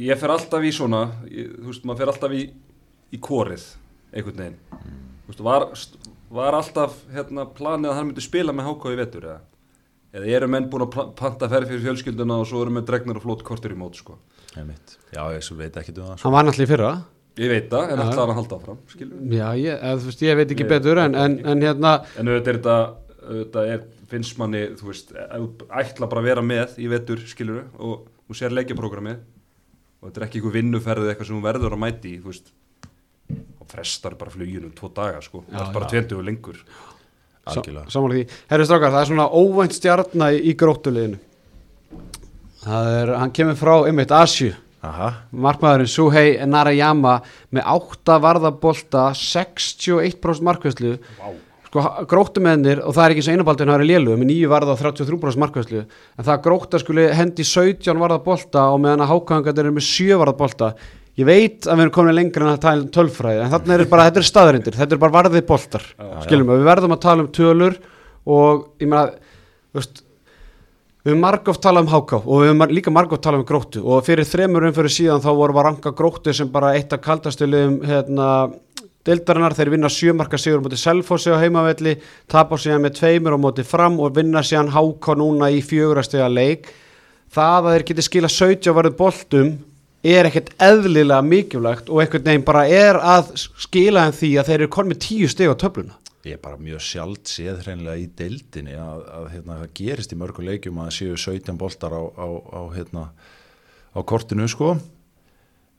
ég 0.00 0.18
fer 0.20 0.32
alltaf 0.32 0.64
í 0.64 0.70
svona, 0.72 1.02
ég, 1.28 1.50
þú 1.60 1.68
veist, 1.72 1.82
maður 1.88 2.00
fer 2.02 2.12
alltaf 2.14 2.36
í, 2.36 2.44
í 3.12 3.18
kórið, 3.20 3.66
einhvern 4.16 4.40
veginn. 4.40 4.56
Þú 5.26 5.32
veist, 5.34 5.42
var, 5.44 5.66
var 6.38 6.56
alltaf 6.56 6.94
hérna, 7.12 7.44
planið 7.58 7.90
að 7.92 7.98
hann 7.98 8.08
myndi 8.10 8.24
spila 8.24 8.54
með 8.56 8.70
háká 8.70 8.94
í 8.94 8.98
vetur, 9.02 9.26
eða? 9.28 9.42
Eða 10.16 10.30
eru 10.38 10.48
menn 10.48 10.70
búin 10.72 10.86
að 10.86 10.96
panta 11.18 11.48
ferð 11.52 11.68
fyrir 11.74 11.84
fjölskylduna 11.84 12.38
og 12.40 12.48
svo 12.48 12.62
eru 12.64 12.72
menn 12.72 12.86
dregnar 12.88 13.18
og 13.20 13.26
flót 13.26 13.42
kortir 13.44 13.74
í 13.74 13.76
mót, 13.76 13.98
sko? 14.00 14.16
Já, 15.12 15.20
ég 15.34 15.42
svo 15.44 15.58
veit 15.58 15.74
ekki 15.76 15.92
um 15.92 16.06
það 16.06 16.14
sko. 16.16 16.22
hann 16.24 16.32
var 16.38 16.46
náttúrulega 16.48 16.68
í 16.70 16.72
fyrra 16.72 16.92
Ég 17.36 17.50
veit 17.52 17.66
það, 17.68 17.90
en 17.92 18.00
alltaf 18.00 18.22
hann 18.22 18.30
að 18.32 18.38
halda 18.38 18.56
áfram, 18.56 18.78
já, 19.28 19.48
ég, 19.60 19.74
eða, 19.76 19.98
veist, 20.06 20.22
ég 20.24 20.38
veit 20.38 20.54
ekki 20.54 20.64
Ég- 20.64 20.70
betur 20.72 21.00
en, 21.02 21.16
en, 21.20 21.34
en 21.52 21.64
hérna 21.66 21.90
En 22.16 22.30
auðvitað 22.32 22.48
er 22.54 22.56
þetta, 22.62 22.76
auðvitað 23.26 23.70
er, 23.74 23.84
finnst 24.10 24.38
manni, 24.40 24.62
þú 24.78 24.90
veist, 24.90 25.12
ætla 25.16 26.08
bara 26.10 26.22
að 26.22 26.28
vera 26.30 26.44
með 26.46 26.76
í 26.82 26.88
vetur, 26.92 27.22
skilur 27.28 27.60
við, 27.60 27.80
og 27.82 28.06
þú 28.26 28.38
sér 28.40 28.54
leikjaprógramið, 28.56 29.22
og 30.00 30.08
þetta 30.08 30.20
er 30.22 30.26
ekki 30.28 30.40
einhver 30.40 30.56
vinnuferð 30.58 31.04
eða 31.06 31.14
eitthvað 31.14 31.30
sem 31.30 31.38
þú 31.40 31.44
verður 31.48 31.76
að 31.76 31.82
mæti 31.84 32.12
í, 32.14 32.18
þú 32.22 32.32
veist, 32.32 32.52
og 33.60 33.70
frestar 33.72 34.14
bara 34.18 34.34
fluginu 34.34 34.70
tvo 34.78 34.92
daga, 34.94 35.22
sko, 35.24 35.42
Já, 35.46 35.56
það 35.58 35.64
er 35.68 35.72
bara 35.78 35.88
já. 35.88 35.92
tventu 35.94 36.18
og 36.20 36.26
lengur. 36.28 36.60
Algjörlega. 37.46 37.90
Samanlega 37.94 38.26
því, 38.26 38.42
herri 38.50 38.64
strákar, 38.66 38.90
það 38.94 39.00
er 39.04 39.10
svona 39.12 39.26
óvænt 39.38 39.74
stjarnar 39.76 40.34
í, 40.34 40.38
í 40.50 40.54
gróttuleginu 40.58 41.18
það 42.66 42.88
er, 43.00 43.12
hann 43.20 43.30
kemur 43.34 43.58
frá 43.58 43.74
einmitt 43.86 44.10
Asju, 44.14 44.48
Aha, 44.86 45.08
markmaðurinn 45.30 45.90
Suhei 45.90 46.32
Narayama 46.46 47.16
með 47.54 47.68
8 47.72 48.16
varðabolta 48.22 49.04
61% 49.18 50.42
markvæslu 50.46 50.96
Vá. 51.20 51.28
Sko 51.76 52.06
gróttumennir 52.10 52.82
og 52.82 52.96
það 52.96 53.04
er 53.04 53.14
ekki 53.14 53.22
eins 53.22 53.30
og 53.30 53.36
einabaldin 53.36 53.72
það 53.72 53.82
er 53.82 53.90
lélu 53.92 54.18
með 54.18 54.30
9 54.32 54.52
varða 54.52 54.74
og 54.74 54.80
33% 54.82 55.42
markvæslu 55.42 55.82
en 55.82 56.28
það 56.28 56.44
grótta 56.46 56.80
skuli 56.82 57.08
hendi 57.16 57.46
17 57.46 58.00
varðabolta 58.00 58.68
og 58.72 58.80
meðan 58.84 59.04
að 59.04 59.12
hákangat 59.12 59.60
eru 59.62 59.74
með 59.76 59.86
7 59.90 60.20
varðabolta 60.22 60.72
ég 61.16 61.28
veit 61.28 61.68
að 61.68 61.76
við 61.76 61.84
erum 61.86 61.94
komin 61.96 62.16
lengra 62.16 62.46
en 62.48 62.54
að 62.54 62.64
tala 62.64 62.82
um 62.84 62.88
tölfræði 62.96 63.44
en 63.44 63.52
þarna 63.52 63.76
er 63.76 63.86
bara, 63.92 64.08
þetta 64.08 64.22
er 64.22 64.30
staðarindir, 64.30 64.80
þetta 64.80 64.96
er 64.96 65.04
bara 65.04 65.16
varðið 65.20 65.46
boltar 65.48 65.86
skiljum 66.26 66.50
við, 66.50 66.64
við 66.64 66.72
verðum 66.72 66.96
að 66.96 67.04
tala 67.06 67.24
um 67.24 67.30
tölur 67.36 67.78
og 68.26 68.66
ég 68.82 68.90
meina 68.90 69.06
veist, 69.76 70.02
við 71.06 71.14
höfum 71.14 71.22
margóft 71.22 71.62
talað 71.62 71.86
um 71.86 71.92
háká 71.92 72.18
og 72.18 72.42
við 72.42 72.50
höfum 72.50 72.74
líka 72.74 72.92
margóft 72.94 73.22
talað 73.22 73.44
um 73.44 73.48
gróttu. 73.48 73.82
Og 73.86 74.02
fyrir 74.06 74.26
þremur 74.26 74.66
umfyrir 74.66 74.92
síðan 74.92 75.22
þá 75.22 75.28
vorum 75.30 75.56
við 75.56 75.62
að 75.62 75.68
ranka 75.68 75.92
gróttu 76.00 76.34
sem 76.34 76.50
bara 76.50 76.72
eitt 76.74 76.94
af 76.96 77.02
kaldastulegum 77.04 77.76
hérna, 77.86 78.30
deildarinnar, 79.06 79.54
þeir 79.56 79.72
vinna 79.74 79.90
sjömarka 79.92 80.40
sigur 80.40 80.64
móti 80.64 80.78
Selfossi 80.80 81.30
á 81.30 81.38
heimavelli 81.40 81.96
tapa 82.30 82.58
síðan 82.60 82.84
með 82.86 82.98
tveimur 83.00 83.36
á 83.36 83.38
móti 83.40 83.66
fram 83.66 84.00
og 84.02 84.16
vinna 84.18 84.42
síðan 84.46 84.72
háká 84.74 85.16
núna 85.18 85.50
í 85.54 85.62
fjögurastega 85.64 86.28
leik 86.32 86.72
það 87.32 87.70
að 87.70 87.72
þeir 87.74 87.86
geti 87.90 88.06
skila 88.06 88.32
17 88.32 88.76
varðið 88.76 88.98
boltum 88.98 89.52
er 90.06 90.28
ekkert 90.28 90.52
eðlilega 90.62 91.22
mikilvægt 91.26 91.88
og 91.90 92.02
einhvern 92.02 92.26
veginn 92.26 92.46
bara 92.46 92.66
er 92.70 92.98
að 93.00 93.32
skila 93.38 94.06
þeim 94.06 94.18
því 94.20 94.32
að 94.40 94.50
þeir 94.50 94.58
eru 94.60 94.74
konn 94.76 94.92
með 94.92 95.00
10 95.08 95.32
steg 95.34 95.50
á 95.50 95.56
töfluna 95.62 95.96
Ég 96.26 96.34
er 96.34 96.42
bara 96.42 96.58
mjög 96.58 96.80
sjálft 96.82 97.30
séð 97.30 97.60
hreinlega 97.62 98.02
í 98.02 98.06
deildinni 98.18 98.74
að, 98.74 99.02
að 99.14 99.26
hérna, 99.30 99.58
það 99.60 99.74
gerist 99.78 100.10
í 100.10 100.16
mörgu 100.18 100.42
leikjum 100.42 100.80
að 100.82 100.88
séu 100.96 101.18
17 101.22 101.58
boltar 101.60 101.94
á, 101.94 102.02
á, 102.02 102.26
á, 102.26 102.60
hérna, 102.74 103.04
á 103.94 103.98
kortinu 104.02 104.48
sko. 104.50 104.72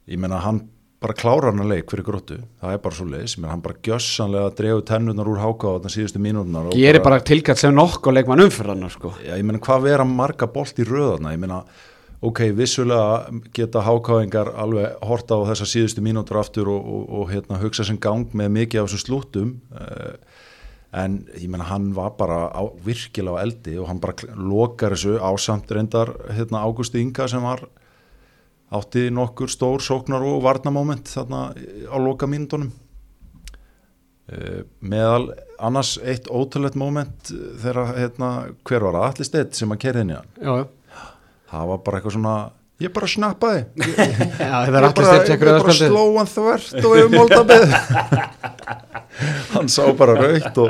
Ég 0.08 0.16
meina 0.16 0.38
hann 0.40 0.62
bara 0.98 1.14
klárar 1.14 1.52
hann 1.52 1.62
að 1.62 1.72
leik 1.72 1.92
fyrir 1.92 2.06
gróttu, 2.06 2.38
það 2.58 2.72
er 2.74 2.80
bara 2.82 2.96
svo 2.98 3.04
leiðis, 3.06 3.36
ég 3.38 3.50
hann 3.52 3.60
bara 3.62 3.76
gjössanlega 3.86 4.54
drefu 4.58 4.80
tennunar 4.88 5.28
úr 5.30 5.38
háka 5.42 5.70
á 5.70 5.74
þetta 5.76 5.92
síðustu 5.94 6.22
mínútunar. 6.22 6.70
og 6.70 6.74
gerir 6.74 7.04
bara 7.04 7.20
tilkall 7.22 7.58
sem 7.60 7.74
nokkuð 7.74 8.16
leikmann 8.16 8.42
umfyrðan 8.48 8.90
sko. 8.90 9.12
Já, 9.22 9.36
ég 9.36 9.46
meina 9.46 9.62
hvað 9.62 9.86
vera 9.86 10.08
marga 10.08 10.50
bolt 10.50 10.82
í 10.82 10.88
röðarna, 10.88 11.36
ég 11.36 11.42
meina 11.44 11.62
ok, 12.20 12.42
vissulega 12.58 13.30
geta 13.54 13.84
hákáingar 13.86 14.50
alveg 14.58 14.98
horta 15.06 15.38
á 15.38 15.46
þessa 15.52 15.68
síðustu 15.70 16.02
mínútur 16.02 16.40
aftur 16.40 16.72
og, 16.72 16.82
og, 16.82 17.04
og 17.20 17.30
hérna, 17.30 17.60
hugsa 17.62 17.86
sem 17.86 17.98
gang 18.02 18.34
með 18.34 18.54
mikið 18.56 18.82
af 18.82 18.90
þessum 18.90 19.04
slúttum 19.04 19.54
uh, 19.70 20.18
en 20.98 21.20
ég 21.36 21.46
meina 21.52 21.68
hann 21.68 21.92
var 21.94 22.16
bara 22.18 22.48
á, 22.50 22.62
virkilega 22.82 23.38
á 23.38 23.42
eldi 23.44 23.76
og 23.78 23.86
hann 23.90 24.00
bara 24.02 24.34
lokar 24.34 24.96
þessu 24.96 25.18
ásamt 25.20 25.70
reyndar 25.70 26.10
hérna, 26.34 26.64
Ágústi 26.64 27.02
Inga 27.02 27.28
sem 27.30 27.44
var 27.44 27.68
átti 28.74 29.08
nokkur 29.14 29.50
stór 29.52 29.82
sóknar 29.84 30.24
og 30.28 30.42
varnamoment 30.44 31.08
þarna 31.08 31.48
á 31.88 31.96
loka 32.02 32.28
mínútonum 32.28 32.70
uh, 34.32 34.60
meðal 34.80 35.30
annars 35.58 35.96
eitt 36.04 36.28
ótrúlegt 36.28 36.76
moment 36.78 37.32
eh, 37.32 37.56
þegar 37.62 37.94
hérna, 37.96 38.28
hver 38.68 38.84
var 38.86 38.98
það, 38.98 39.08
allir 39.08 39.30
steitt 39.30 39.58
sem 39.58 39.74
að 39.74 39.82
kerði 39.86 40.04
inn 40.04 40.12
í 40.12 40.18
hann? 40.18 40.30
Já, 40.36 40.52
já. 40.60 41.02
það 41.54 41.72
var 41.72 41.82
bara 41.86 42.00
eitthvað 42.00 42.16
svona 42.18 42.36
ég 42.78 42.92
bara 42.94 43.08
snappaði. 43.10 43.64
Ég, 43.82 43.96
Já, 44.38 44.52
er 44.60 44.68
ég 44.68 44.76
bara, 44.76 44.92
bara 44.94 45.16
auðvitað 45.16 45.80
sló 45.80 46.04
hann 46.14 46.30
þvert 46.30 46.78
og 46.84 46.92
yfir 47.00 47.10
moldabið 47.16 47.64
hann 49.58 49.70
sá 49.72 49.82
bara 49.98 50.14
raukt 50.18 50.60
og 50.62 50.68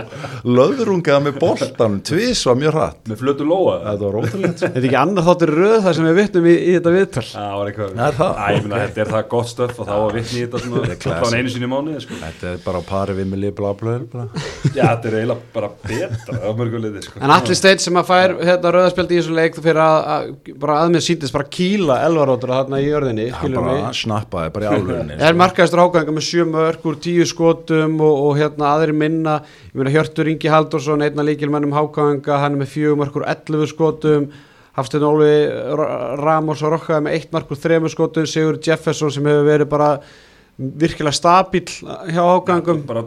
löðrungaði 0.49 1.25
með 1.27 1.39
boltan 1.43 1.99
tvís 2.07 2.43
var 2.49 2.59
mjög 2.61 2.75
hratt 2.77 3.11
Með 3.11 3.23
flötu 3.23 3.47
lóa 3.49 3.77
þetta 3.85 4.05
var 4.05 4.19
ótrúlegt 4.23 4.63
Þetta 4.65 4.81
er 4.81 4.89
ekki 4.89 4.99
annað 5.03 5.29
þáttur 5.29 5.53
röð 5.59 5.79
það 5.87 5.97
sem 5.99 6.09
við 6.09 6.17
vittum 6.19 6.49
í, 6.49 6.55
í 6.59 6.77
þetta 6.77 6.95
viðtal 6.97 7.25
Það 7.29 7.55
var 7.59 7.73
eitthvað 7.73 8.03
Er 8.09 8.19
það? 8.19 8.33
Æ, 8.39 8.47
ég 8.55 8.63
meina, 8.65 8.81
þetta 8.85 9.03
er 9.05 9.13
það 9.15 9.25
gott 9.35 9.51
stöf 9.53 9.79
og 9.79 9.89
þá 9.89 9.95
var 9.99 10.17
vitni 10.19 10.39
í 10.39 10.45
þetta 10.47 10.59
classic. 10.99 11.29
Þá 11.29 11.39
einu 11.39 11.53
sinni 11.55 11.69
í 11.69 11.73
mánuði 11.73 12.03
sko. 12.05 12.19
þetta 12.23 12.51
er 12.53 12.59
bara 12.65 12.81
pari 12.89 13.17
við 13.19 13.27
með 13.33 13.49
bla 13.59 13.73
bla 13.79 13.97
bla 14.13 14.25
Já, 14.75 14.85
þetta 14.85 15.11
er 15.11 15.17
eiginlega 15.19 15.41
bara 15.55 15.71
betra 15.85 16.35
sko. 17.05 17.23
En 17.23 17.33
allir 17.35 17.59
steitt 17.59 17.83
sem 17.85 17.99
að 17.99 18.09
fær 18.09 18.35
hérna, 18.43 18.73
röðaspjaldi 18.75 19.17
í 19.17 19.21
þessu 19.21 19.37
leik 19.37 19.59
fyrir 19.59 19.83
að, 19.83 19.99
að 20.15 20.23
bara 20.63 20.79
að 20.83 20.95
mér 20.95 21.05
síndist 21.05 21.35
bara 21.35 21.49
kýla 21.59 22.01
elvarótur 22.07 22.53
þarna 22.55 22.81
í 22.83 22.89
skilur 23.39 23.59
bara 23.63 23.93
snappaði 23.97 24.53
bara 24.55 24.65
í 24.65 24.69
alvörinni 24.77 25.19
Aðri 28.79 28.95
minna 28.97 29.37
ég 29.43 29.75
meina 29.79 29.93
Hjörtur 29.95 30.31
Ingi 30.33 30.49
Haldursson 30.53 31.03
einna 31.05 31.25
líkilmennum 31.27 31.75
hákanga, 31.77 32.39
hann 32.43 32.55
er 32.57 32.63
með 32.63 32.73
úr 33.21 33.27
11 33.35 33.67
skotum. 33.75 34.29
Hafstein 34.79 35.03
Óli 35.03 35.31
Ra- 35.75 36.15
Ramos 36.21 36.61
og 36.63 36.71
Rokkaði 36.77 37.03
með 37.09 37.17
eitt 37.19 37.33
mörg 37.35 37.51
úr 37.51 37.59
þremur 37.59 37.91
skotum. 37.91 38.27
Sigur 38.31 38.61
Jefferson 38.63 39.11
sem 39.11 39.27
hefur 39.27 39.49
verið 39.49 39.69
bara 39.73 39.89
virkilega 40.59 41.15
stabíl 41.15 41.67
hjá 41.67 42.23
hákangum 42.23 42.85
Bara 42.87 43.05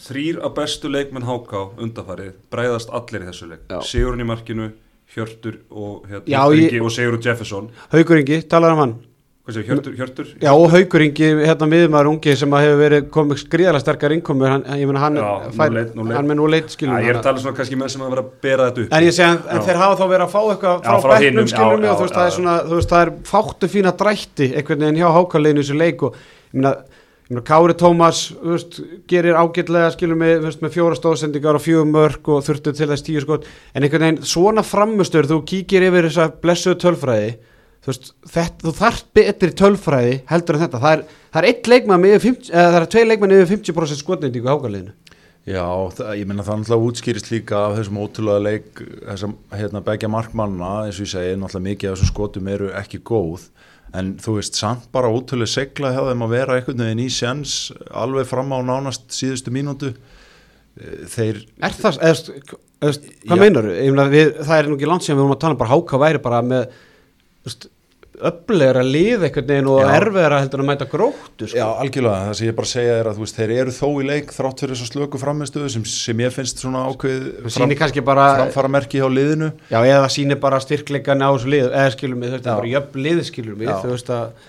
þrýr 0.00 0.38
af 0.44 0.54
bestu 0.56 0.88
leikmenn 0.92 1.24
háká 1.28 1.66
undafarið 1.80 2.34
Bræðast 2.52 2.92
allir 2.96 3.24
í 3.26 3.28
þessu 3.30 3.48
leik. 3.50 3.66
Sigurinn 3.84 4.24
í 4.24 4.28
markinu, 4.28 4.70
Hjörtur 5.14 5.58
og, 5.70 6.04
hérna, 6.08 6.24
Já, 6.30 6.40
ég- 6.54 6.80
og 6.84 6.92
Sigurður 6.94 7.24
Jefferson. 7.26 7.70
Haukur 7.92 8.20
Ingi, 8.20 8.42
talar 8.48 8.72
um 8.76 8.78
hann 8.84 8.94
Hvað 9.40 9.54
séu, 9.56 9.62
Hjörtur, 9.64 9.94
Hjörtur? 9.96 10.26
Já 10.44 10.50
og 10.52 10.66
Haukur 10.70 11.00
Ingi, 11.00 11.28
hérna 11.48 11.66
miðumæður 11.70 12.08
ungi 12.10 12.34
sem 12.36 12.52
hefur 12.52 12.76
verið 12.82 13.06
komið 13.14 13.44
gríðarlega 13.54 13.80
sterkar 13.82 14.12
innkomur 14.12 14.50
hann, 14.52 14.64
ég 14.76 14.84
meina 14.90 15.00
hann, 15.00 15.16
Já, 15.16 15.30
fær, 15.56 15.72
leit- 15.72 15.94
leit. 15.96 16.10
hann 16.18 16.28
með 16.28 16.36
nú 16.42 16.48
leit 16.52 16.68
skilum 16.74 16.98
Æ, 16.98 17.00
ég 17.06 17.08
er 17.14 17.18
að 17.18 17.24
tala 17.24 17.40
svona 17.40 17.56
kannski 17.56 17.78
með 17.80 17.88
sem 17.94 18.04
að 18.04 18.12
vera 18.12 18.24
að 18.26 18.30
bera 18.44 18.66
þetta 18.68 18.84
upp 18.84 18.92
En 18.98 19.06
ég 19.08 19.16
segi, 19.16 19.30
en, 19.30 19.40
Já. 19.56 19.64
þeir 19.64 19.80
hafa 19.80 19.96
þá 19.96 20.04
verið 20.12 20.26
að 20.26 20.34
fá 20.34 20.40
eitthvað 20.44 20.76
Já, 20.76 20.92
frá, 20.92 21.00
frá 21.06 21.16
skilum 21.16 21.48
já, 21.48 21.56
mig 21.56 21.64
og 21.64 21.80
þú 21.80 21.88
já, 21.88 22.00
veist, 22.04 22.14
það 22.14 22.26
er 22.26 22.30
já. 22.30 22.36
svona, 22.36 22.56
þú 22.68 22.78
veist, 22.80 22.92
það 22.92 23.02
er 23.06 23.12
fáttu 23.32 23.70
fína 23.72 23.92
drætti 24.04 24.50
einhvern 24.60 24.84
veginn 24.84 25.00
hjá 25.00 25.08
hákarleginu 25.16 25.64
þessu 25.64 25.80
leik 25.80 26.02
og 26.02 26.14
ég 26.20 26.60
meina 26.60 26.76
Kári 27.46 27.74
Tómas, 27.78 28.20
veist, 28.42 28.80
gerir 29.08 29.36
ágætlega 29.38 29.92
skilum 29.94 30.18
mig, 30.18 30.40
veist, 30.42 30.60
með 30.60 30.72
fjóra 30.76 30.96
stóðsendingar 30.98 31.54
og 31.56 31.62
fjögur 31.62 31.86
mörg 31.86 32.28
og 32.28 32.42
þurftu 32.44 32.72
til 32.74 32.88
þess 32.90 33.04
tíu 33.06 33.20
skot 33.22 33.46
en 33.72 33.84
einhvern 33.86 34.02
veginn 34.02 34.24
svona 34.26 34.64
framustur, 34.66 35.28
þú 35.30 35.38
kíkir 35.46 35.86
yfir 35.86 36.08
þessa 36.10 36.26
blessuðu 36.42 36.80
tölfræði 36.82 37.36
þú 37.80 37.92
veist, 37.92 38.10
þetta, 38.28 38.64
þú 38.66 38.74
þarft 38.80 39.06
betri 39.16 39.52
tölfræði 39.56 40.16
heldur 40.30 40.58
en 40.58 40.64
þetta, 40.66 40.82
það 40.82 40.96
er, 40.96 41.04
það 41.30 41.42
er 41.42 41.50
eitt 41.50 41.70
leikmann 41.72 42.02
með 42.02 42.16
yfir 42.16 42.26
50, 42.30 42.50
eða 42.54 42.74
það 42.74 42.80
er 42.80 42.90
tvei 42.94 43.04
leikmann 43.06 43.36
yfir 43.36 43.52
50% 43.56 44.02
skotnendingu 44.04 44.52
hákarleginu 44.52 44.96
Já, 45.48 45.64
það, 45.96 46.10
ég 46.20 46.28
menna 46.28 46.44
það 46.44 46.60
náttúrulega 46.60 46.90
útskýrist 46.90 47.30
líka 47.32 47.60
af 47.64 47.78
þessum 47.78 47.98
ótrúlega 48.02 48.42
leik 48.44 48.82
þessum 49.06 49.32
hérna 49.56 49.80
begja 49.86 50.10
markmanna 50.12 50.72
eins 50.84 50.98
og 51.00 51.06
ég 51.06 51.12
segi, 51.14 51.38
náttúrulega 51.40 51.66
mikið 51.70 51.88
af 51.88 51.96
þessum 51.96 52.10
skotum 52.10 52.50
eru 52.52 52.68
ekki 52.76 53.00
góð. 53.08 53.46
En 53.96 54.12
þú 54.20 54.36
veist 54.36 54.58
samt 54.60 54.84
bara 54.92 55.10
ótrúlega 55.10 55.50
segla 55.50 55.94
hjá 55.94 56.02
þeim 56.10 56.26
að 56.26 56.34
vera 56.36 56.58
einhvern 56.58 56.84
veginn 56.84 57.02
í 57.02 57.08
sjens 57.10 57.54
alveg 57.88 58.28
fram 58.28 58.52
á 58.52 58.58
nánast 58.60 59.08
síðustu 59.16 59.54
mínútu. 59.54 59.94
Eh, 60.76 61.08
þeir, 61.08 61.40
Er 61.56 61.74
það, 61.78 61.98
eða, 62.04 62.36
eða, 62.36 62.60
eða, 62.84 63.16
hvað 63.24 63.42
meinar 63.46 64.12
við? 64.12 64.36
Það 64.44 64.56
er 64.58 64.68
nú 64.68 64.76
ekki 64.76 64.92
langt 64.92 65.08
sem 65.08 65.16
við 65.16 65.24
vorum 65.24 65.38
að 65.38 65.42
tala 65.46 65.56
um 65.56 65.62
bara 65.64 65.72
háka 65.72 66.02
væri 66.04 66.22
bara 66.28 66.44
með 66.44 66.78
veist, 67.44 67.70
öflegra 68.28 68.82
lið 68.84 69.24
einhvern 69.26 69.48
veginn 69.50 69.68
og 69.70 69.80
Já. 69.80 69.90
erfiðara 69.96 70.40
heldur 70.42 70.62
að 70.62 70.68
mæta 70.68 70.86
gróttu 70.90 71.48
sko. 71.48 71.56
já, 71.58 71.66
algjörlega, 71.82 72.26
það 72.28 72.36
sem 72.38 72.48
ég 72.50 72.56
bara 72.58 72.70
segja 72.70 72.96
er 73.00 73.08
að 73.10 73.20
veist, 73.22 73.38
þeir 73.38 73.52
eru 73.56 73.74
þó 73.74 73.88
í 73.90 74.06
leik 74.08 74.34
þrátt 74.34 74.62
fyrir 74.62 74.74
þess 74.76 74.84
að 74.86 74.90
slöku 74.92 75.20
framistuðu 75.20 75.70
sem, 75.74 75.84
sem 75.88 76.22
ég 76.24 76.34
finnst 76.34 76.62
svona 76.62 76.84
ákveð 76.90 77.76
kannski 77.80 78.04
bara 78.04 78.26
framfara 78.36 78.72
merki 78.72 79.00
hjá 79.00 79.08
liðinu 79.10 79.50
Já, 79.70 79.78
eða 79.80 80.08
sýnir 80.12 80.40
bara 80.42 80.60
styrkleikan 80.62 81.24
á 81.24 81.30
þessu 81.32 81.52
lið 81.54 81.68
eða 81.70 81.94
skilur 81.96 82.20
mig, 82.20 82.34
þetta 82.34 82.50
er 82.52 82.60
bara 82.60 82.72
jöfn 82.74 83.04
lið 83.06 83.22
skilur 83.30 83.56
mig, 83.60 83.70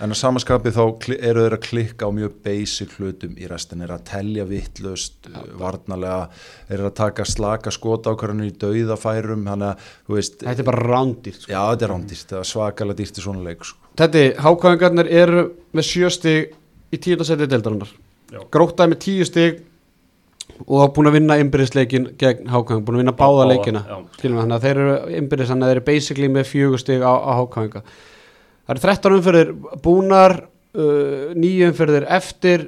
En 0.02 0.12
að 0.16 0.20
samaskapið 0.22 0.78
þá 0.78 0.86
eru 1.18 1.46
þeir 1.46 1.58
að 1.58 1.64
klikka 1.66 2.08
á 2.08 2.12
mjög 2.16 2.38
basic 2.46 2.96
hlutum 2.98 3.36
í 3.40 3.50
restin, 3.50 3.84
er 3.86 3.94
að 3.96 4.06
telja 4.10 4.46
vittlust, 4.50 5.30
varnalega, 5.60 6.30
er 6.72 6.84
að 6.88 6.96
taka 6.98 7.26
slaka 7.28 7.74
skotákvarðinu 7.74 8.50
í 8.50 8.56
dauðafærum, 8.62 9.48
þetta 10.08 10.56
er 10.58 10.68
bara 10.68 10.82
rándýrt 10.82 11.46
sko. 11.46 11.52
já, 11.52 11.62
þetta 11.74 11.88
er 11.88 11.94
rándýrt, 11.96 12.36
Þetta, 14.00 14.24
hákvæðingarnir 14.46 15.10
eru 15.12 15.44
með 15.76 15.88
sjö 15.88 16.12
stig 16.14 16.54
í 16.92 17.00
tíundasæti 17.02 17.48
deildarinnar. 17.50 17.92
Grótaði 18.52 18.94
með 18.94 19.02
tíu 19.04 19.28
stig 19.28 19.60
og 20.68 20.94
búin 20.96 21.10
að 21.10 21.18
vinna 21.18 21.38
innbyrðisleikin 21.42 22.12
gegn 22.20 22.48
hákvæðing, 22.52 22.86
búin 22.86 22.98
að 22.98 23.04
vinna 23.04 23.18
báða 23.18 23.48
leikina 23.50 23.82
þannig 24.22 24.56
að 24.56 24.66
þeir 24.66 24.80
eru 24.84 24.96
innbyrðis 25.20 25.52
þannig 25.52 25.66
að 25.66 25.72
þeir 25.72 25.80
eru 25.80 25.86
basically 25.90 26.30
með 26.32 26.48
fjögur 26.52 26.82
stig 26.82 27.04
á, 27.04 27.12
á 27.12 27.32
hákvæðinga. 27.42 27.84
Það 28.62 28.74
eru 28.76 28.84
13 28.86 29.18
umferðir 29.18 29.54
búnar 29.84 30.38
uh, 30.42 31.32
nýju 31.36 31.70
umferðir 31.72 32.08
eftir. 32.20 32.68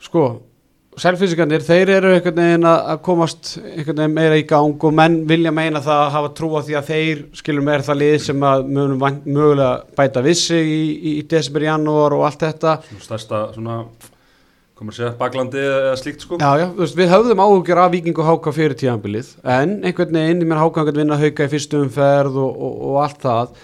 Sko 0.00 0.24
selfísikarnir, 1.00 1.64
þeir 1.64 1.94
eru 1.96 2.12
einhvern 2.14 2.38
veginn 2.42 2.68
að 2.68 3.00
komast 3.06 3.54
einhvern 3.60 4.02
veginn 4.02 4.16
meira 4.18 4.38
í 4.38 4.46
gang 4.48 4.86
og 4.86 4.94
menn 4.96 5.18
vilja 5.28 5.52
meina 5.54 5.82
það 5.84 6.04
að 6.04 6.14
hafa 6.16 6.30
trú 6.36 6.52
á 6.56 6.60
því 6.66 6.78
að 6.80 6.92
þeir 6.92 7.24
skilum 7.40 7.72
er 7.72 7.84
það 7.86 8.00
lið 8.02 8.16
sem 8.26 8.46
að 8.50 8.70
mögulega 8.76 9.72
bæta 9.96 10.24
vissi 10.24 10.60
í, 10.60 10.80
í, 10.92 11.16
í 11.20 11.26
desember, 11.30 11.66
janúar 11.70 12.16
og 12.18 12.24
allt 12.28 12.46
þetta. 12.46 12.78
Svona 12.90 13.06
stærsta 13.08 13.42
svona 13.56 13.82
komur 14.80 14.94
að 14.94 15.00
segja 15.02 15.16
baklandi 15.20 15.60
eða 15.60 15.96
slíkt 16.00 16.22
sko. 16.24 16.38
Já, 16.40 16.62
já, 16.62 16.66
þú 16.72 16.84
veist, 16.84 16.96
við 16.96 17.10
höfðum 17.12 17.42
áhugjur 17.44 17.80
af 17.82 17.90
Víking 17.92 18.20
og 18.22 18.30
Háka 18.30 18.52
fyrir 18.56 18.76
tíðanbilið, 18.80 19.34
en 19.56 19.74
einhvern 19.84 20.16
veginn, 20.16 20.40
ég 20.40 20.48
meina 20.48 20.62
Háka 20.62 20.86
hann 20.86 20.96
vinna 21.02 21.20
Hauka 21.20 21.44
í 21.44 21.52
fyrstu 21.52 21.82
umferð 21.84 22.40
og, 22.40 22.54
og, 22.56 22.78
og 22.88 23.02
allt 23.02 23.20
það. 23.26 23.60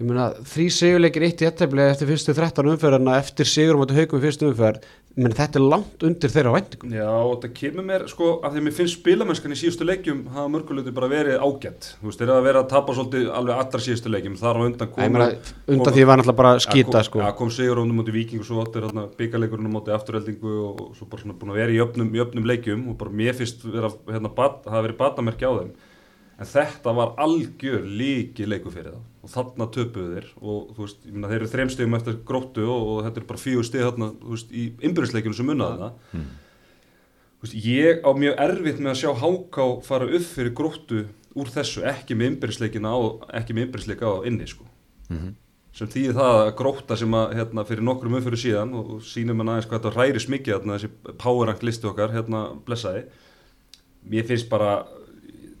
Ég 0.00 0.08
meina, 0.08 0.30
þrý 0.48 0.66
sigurleikir 0.72 1.26
eitt 1.26 1.44
í 1.44 1.48
ettefli 1.50 1.84
eftir 1.84 2.08
fyrstu 2.08 2.32
13 2.32 2.72
umferðina 2.72 3.18
eftir 3.20 3.48
sigur 3.50 3.76
um 3.76 3.84
Haukum 3.84 4.16
í 4.16 4.24
fyrstu 4.24 4.48
umferð, 4.48 4.86
menn 5.18 5.34
þetta 5.34 5.58
er 5.58 5.64
langt 5.66 6.04
undir 6.06 6.30
þeirra 6.30 6.52
væntingum 6.54 6.92
Já, 6.94 7.08
og 7.10 7.40
það 7.42 7.54
kemur 7.56 7.86
mér, 7.88 8.04
sko, 8.10 8.28
af 8.46 8.52
því 8.52 8.60
að 8.60 8.66
mér 8.66 8.74
finnst 8.76 8.96
spilamennskan 9.00 9.54
í 9.54 9.58
síðustu 9.58 9.86
leikjum 9.88 10.20
hafa 10.30 10.52
mörguleiti 10.52 10.94
bara 10.94 11.08
verið 11.10 11.42
ágætt. 11.42 11.88
Þú 11.98 12.08
veist, 12.08 12.22
þeir 12.22 12.32
að 12.36 12.46
vera 12.46 12.62
að 12.62 12.70
tapa 12.70 12.96
svolítið 12.96 13.26
alveg 13.40 13.62
allra 13.64 13.82
síðustu 13.86 14.14
leikjum, 14.14 14.38
þar 14.40 14.60
á 14.62 14.62
undan 14.68 14.88
Æ, 14.88 14.94
kom... 14.94 15.02
ég 15.02 15.14
meina, 15.16 15.28
undan 15.74 15.96
því 15.98 16.06
var 16.06 16.22
náttúrulega 16.22 16.40
bara 16.42 16.54
að 16.54 16.62
skýta 16.66 17.04
sko. 17.08 17.18
kom, 17.18 17.26
ja, 17.26 17.34
kom 17.42 17.52
sigur 17.58 17.82
ánum 17.82 18.00
mútið 18.00 18.18
Víking 18.20 18.44
og 18.44 18.48
svo 18.48 18.62
áttir 18.62 18.86
hérna, 18.86 19.06
byggaleikurinn 19.18 19.70
á 19.70 19.74
móti 19.74 19.94
afturheldingu 19.96 20.56
og, 20.70 20.82
svo 20.98 21.10
bara 21.10 21.24
svona 21.24 21.38
búin 21.40 21.54
að 21.56 21.62
vera 21.64 21.74
í 21.74 21.82
öfnum, 21.82 22.14
í 22.14 22.22
öfnum 22.22 22.50
leikjum 22.54 22.88
og 22.92 22.98
bara 23.02 23.16
mér 23.22 23.38
finnst 23.40 23.66
vera, 23.66 23.90
hérna, 24.08 24.30
bat, 24.36 24.62
hafa 24.70 24.86
verið 24.86 25.00
batamerki 25.02 25.50
á 25.50 25.52
þeim. 25.58 25.72
En 26.40 26.54
þetta 26.54 26.94
var 26.96 27.16
algjör 27.20 27.82
líki 27.84 28.46
leiku 28.48 28.70
fyrir 28.72 28.94
það 28.94 29.09
og 29.20 29.32
þarna 29.32 29.66
töpuðu 29.74 30.14
þeir. 30.16 30.28
Og 30.40 30.70
þú 30.76 30.84
veist, 30.86 31.02
ég 31.06 31.16
meina, 31.16 31.30
þeir 31.30 31.40
eru 31.40 31.50
þreim 31.52 31.72
stegum 31.74 31.96
eftir 31.98 32.20
gróttu 32.28 32.64
og, 32.66 32.86
og 32.94 33.00
þetta 33.06 33.20
er 33.20 33.26
bara 33.28 33.42
fjögur 33.42 33.68
steg 33.68 33.84
þarna, 33.86 34.10
þú 34.22 34.36
veist, 34.36 34.54
í 34.54 34.64
innbyrðisleikinu 34.88 35.36
sem 35.36 35.50
munnaði 35.50 35.82
það. 35.84 36.24
Þú 37.40 37.46
veist, 37.46 37.58
ég 37.66 38.02
á 38.04 38.10
mjög 38.20 38.42
erfitt 38.46 38.80
með 38.80 38.92
að 38.94 38.98
sjá 39.02 39.10
Háká 39.20 39.68
fara 39.86 40.08
upp 40.08 40.26
fyrir 40.34 40.56
gróttu 40.56 41.04
úr 41.38 41.52
þessu, 41.54 41.84
ekki 41.86 42.16
með 42.18 42.32
innbyrðisleikina 42.34 42.90
á, 42.90 42.98
ekki 43.40 43.56
með 43.56 43.68
innbyrðisleika 43.68 44.08
á 44.08 44.14
inni, 44.28 44.48
sko. 44.50 44.66
Sem 45.70 45.86
þýðir 45.86 46.16
það 46.16 46.36
að 46.40 46.48
gróta 46.58 46.96
sem 46.98 47.12
að 47.14 47.34
hérna, 47.38 47.64
fyrir 47.68 47.84
nokkrum 47.86 48.16
umfyrir 48.18 48.40
síðan 48.42 48.72
og, 48.74 48.88
og 48.96 49.02
sínum 49.06 49.38
hann 49.38 49.52
aðeins 49.52 49.68
hvað 49.70 49.84
þetta 49.84 49.92
ræri 49.94 50.22
smikið 50.24 50.54
hérna, 50.56 50.78
þessi 50.80 51.14
powerrank 51.22 51.62
listi 51.62 51.86
okkar 51.86 52.10
hérna 52.10 52.40
blessaði. 52.66 53.04
Mér 54.10 54.26
finnst 54.26 54.48
bara 54.50 54.72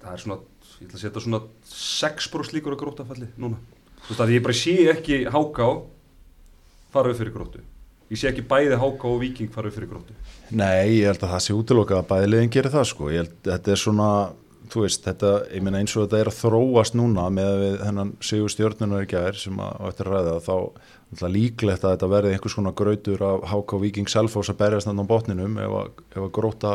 það 0.02 0.16
er 0.16 0.24
svona, 0.24 0.38
ég 0.80 0.88
ætla 0.88 0.98
að 0.98 1.04
setja 1.04 1.24
svona 1.24 1.42
6% 1.70 2.56
líkur 2.56 2.76
að 2.76 2.82
grótafalli 2.84 3.30
núna. 3.40 3.60
Þú 4.00 4.14
veist 4.14 4.24
að 4.24 4.34
ég 4.34 4.44
bara 4.46 4.56
sé 4.56 4.76
ekki 4.94 5.24
háká 5.30 5.68
fara 6.92 7.12
upp 7.12 7.20
fyrir 7.20 7.34
grótu 7.34 7.62
ég 8.10 8.18
sé 8.18 8.30
ekki 8.30 8.44
bæði 8.50 8.78
háká 8.78 9.08
og 9.08 9.20
viking 9.22 9.50
fara 9.54 9.70
upp 9.70 9.76
fyrir 9.76 9.90
grótu 9.90 10.16
Nei, 10.50 11.00
ég 11.00 11.10
held 11.10 11.22
að 11.22 11.34
það 11.34 11.42
sé 11.44 11.56
útilokað 11.56 12.00
að 12.02 12.08
bæðilegin 12.10 12.54
gerir 12.56 12.74
það 12.74 12.86
sko, 12.90 13.10
ég 13.12 13.22
held 13.22 13.34
að 13.44 13.52
þetta 13.52 13.74
er 13.74 13.82
svona 13.84 14.08
þú 14.70 14.84
veist, 14.84 15.02
þetta, 15.06 15.30
ég 15.50 15.64
meina 15.66 15.82
eins 15.82 15.94
og 15.96 16.06
þetta 16.06 16.20
er 16.20 16.30
að 16.30 16.38
þróast 16.38 16.96
núna 16.98 17.26
með 17.34 17.50
að 17.50 17.62
við 17.64 17.76
hennan 17.86 18.12
í 19.00 19.10
gær 19.10 19.38
sem 19.38 19.62
að 19.62 19.76
á 19.78 19.84
eftir 19.90 20.10
að 20.10 20.16
ræða 20.16 20.34
þá 20.46 20.56
náttúrulega 21.10 21.34
líklegt 21.36 21.84
að 21.84 21.94
þetta 21.94 22.10
verði 22.14 22.34
einhvers 22.34 22.56
konar 22.58 22.76
grautur 22.78 23.24
af 23.26 23.46
HK 23.50 23.80
Viking 23.84 24.10
Selfoss 24.10 24.52
að 24.52 24.60
berjast 24.60 24.90
þannig 24.90 25.06
á 25.06 25.12
botninum 25.14 25.58
ef 25.58 25.76
að, 25.80 25.88
ef 26.14 26.22
að 26.22 26.34
gróta 26.38 26.74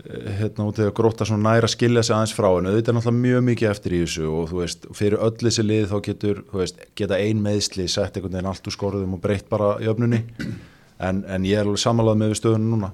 hérna 0.00 0.66
út 0.70 0.78
eða 0.80 0.94
gróta 0.96 1.26
svona 1.28 1.50
næra 1.50 1.68
að 1.68 1.74
skilja 1.74 2.02
sig 2.06 2.14
aðeins 2.16 2.32
frá 2.32 2.48
hennu, 2.48 2.72
þetta 2.78 2.92
er 2.92 2.96
náttúrulega 2.96 3.24
mjög 3.26 3.44
mikið 3.50 3.70
eftir 3.70 3.94
í 3.94 4.00
þessu 4.06 4.24
og 4.32 4.48
þú 4.48 4.60
veist, 4.62 4.86
fyrir 4.96 5.20
öll 5.20 5.36
þessi 5.42 5.64
lið 5.66 5.86
þá 5.90 5.96
getur, 6.08 6.42
þú 6.48 6.62
veist, 6.62 6.82
geta 6.96 7.20
ein 7.20 7.44
meðsli 7.44 7.88
sett 7.92 8.16
einhvern 8.16 8.38
veginn 8.38 8.50
allt 8.54 8.68
úr 8.70 8.76
skorðum 8.78 9.18
og 9.18 9.22
breytt 9.22 9.50
bara 9.52 9.74
í 9.84 9.90
öfnunni 9.92 10.22
en, 11.06 11.24
en 11.28 11.48
ég 11.48 11.60
er 11.60 11.68
alveg 11.68 11.84
samanlega 11.84 12.22
með 12.22 12.32
við 12.32 12.40
stöðunum 12.40 12.76
núna 12.76 12.92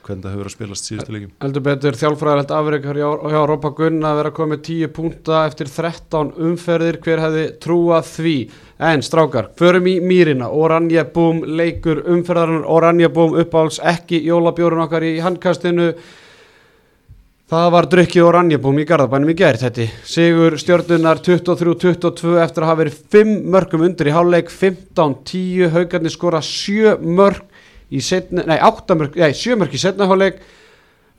hvernig 0.00 0.24
það 0.24 0.32
hefur 0.34 0.48
að 0.48 0.54
spilast 0.54 0.86
síðustu 0.88 1.14
leikjum. 1.14 1.32
Heldur 1.44 1.64
betur 1.66 1.98
þjálfræðilegt 2.00 2.54
afreikar 2.56 2.98
hjá, 2.98 3.40
Rópa 3.46 3.70
Gunn 3.76 4.06
að 4.06 4.16
vera 4.20 4.32
komið 4.34 4.62
10 4.68 4.92
púnta 4.96 5.42
eftir 5.48 5.70
13 5.70 6.32
umferðir, 6.48 6.98
hver 7.04 7.22
hefði 7.24 7.44
trúað 7.62 8.08
því? 8.14 8.34
En 8.90 9.04
strákar, 9.04 9.50
förum 9.60 9.90
í 9.90 9.98
mýrina, 10.02 10.48
Oranje 10.48 11.04
Búm 11.14 11.44
leikur 11.44 12.02
umferðarinn, 12.10 12.64
Oranje 12.64 13.12
Búm 13.12 13.36
uppáhalds 13.40 13.80
ekki 13.92 14.22
jólabjórun 14.24 14.86
okkar 14.86 15.06
í 15.06 15.18
handkastinu 15.20 15.92
Það 17.50 17.70
var 17.74 17.86
drukkið 17.90 18.22
Oranje 18.22 18.58
Búm 18.62 18.76
í 18.78 18.84
Garðabænum 18.86 19.32
í 19.32 19.34
gerð 19.34 19.64
þetta 19.64 19.86
Sigur 20.06 20.54
stjórnunar 20.62 21.18
23-22 21.18 22.36
eftir 22.44 22.62
að 22.62 22.68
hafa 22.68 22.78
verið 22.78 22.98
5 23.10 23.32
mörgum 23.50 23.82
undir 23.88 24.06
í 24.06 24.12
háluleik 24.14 24.52
15-10, 24.54 25.64
haugarnir 25.72 26.14
skora 26.14 26.38
7 26.46 26.92
mörg 27.02 27.40
í 27.90 27.98
setna, 28.06 28.44
nei 28.46 28.60
8 28.62 28.94
mörg, 29.00 29.18
nei 29.18 29.34
7 29.34 29.58
mörg 29.58 29.74
í 29.74 29.80
setna 29.82 30.06
háluleik 30.06 30.38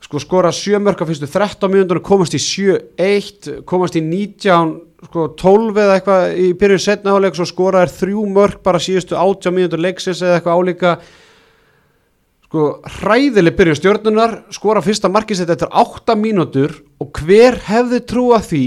sko 0.06 0.22
skora 0.24 0.54
7 0.56 0.80
mörg 0.80 1.04
á 1.04 1.08
fyrstu 1.10 1.28
13 1.28 1.68
mínútur 1.68 2.00
komast 2.00 2.32
í 2.32 2.40
7-1 2.40 3.66
komast 3.68 4.00
í 4.00 4.02
19 4.06 4.72
sko 5.10 5.26
12 5.36 5.82
eða 5.84 5.98
eitthvað 5.98 6.24
í 6.32 6.48
byrjun 6.64 6.86
setna 6.86 7.12
háluleik 7.12 7.36
svo 7.36 7.44
skora 7.52 7.84
er 7.84 7.92
3 7.92 8.24
mörg 8.32 8.64
bara 8.64 8.80
síðustu 8.80 9.20
18 9.20 9.52
mínútur 9.52 9.84
leiksins 9.84 10.24
eða 10.24 10.40
eitthvað 10.40 10.64
álíka 10.64 10.96
sko 12.52 12.82
hræðileg 13.00 13.54
byrjun 13.56 13.76
stjórnunar 13.78 14.32
skora 14.52 14.82
fyrsta 14.84 15.08
markisett 15.08 15.48
eftir 15.48 15.70
8 15.72 16.12
mínútur 16.20 16.74
og 17.00 17.08
hver 17.22 17.56
hefði 17.64 18.00
trúað 18.04 18.48
því 18.50 18.64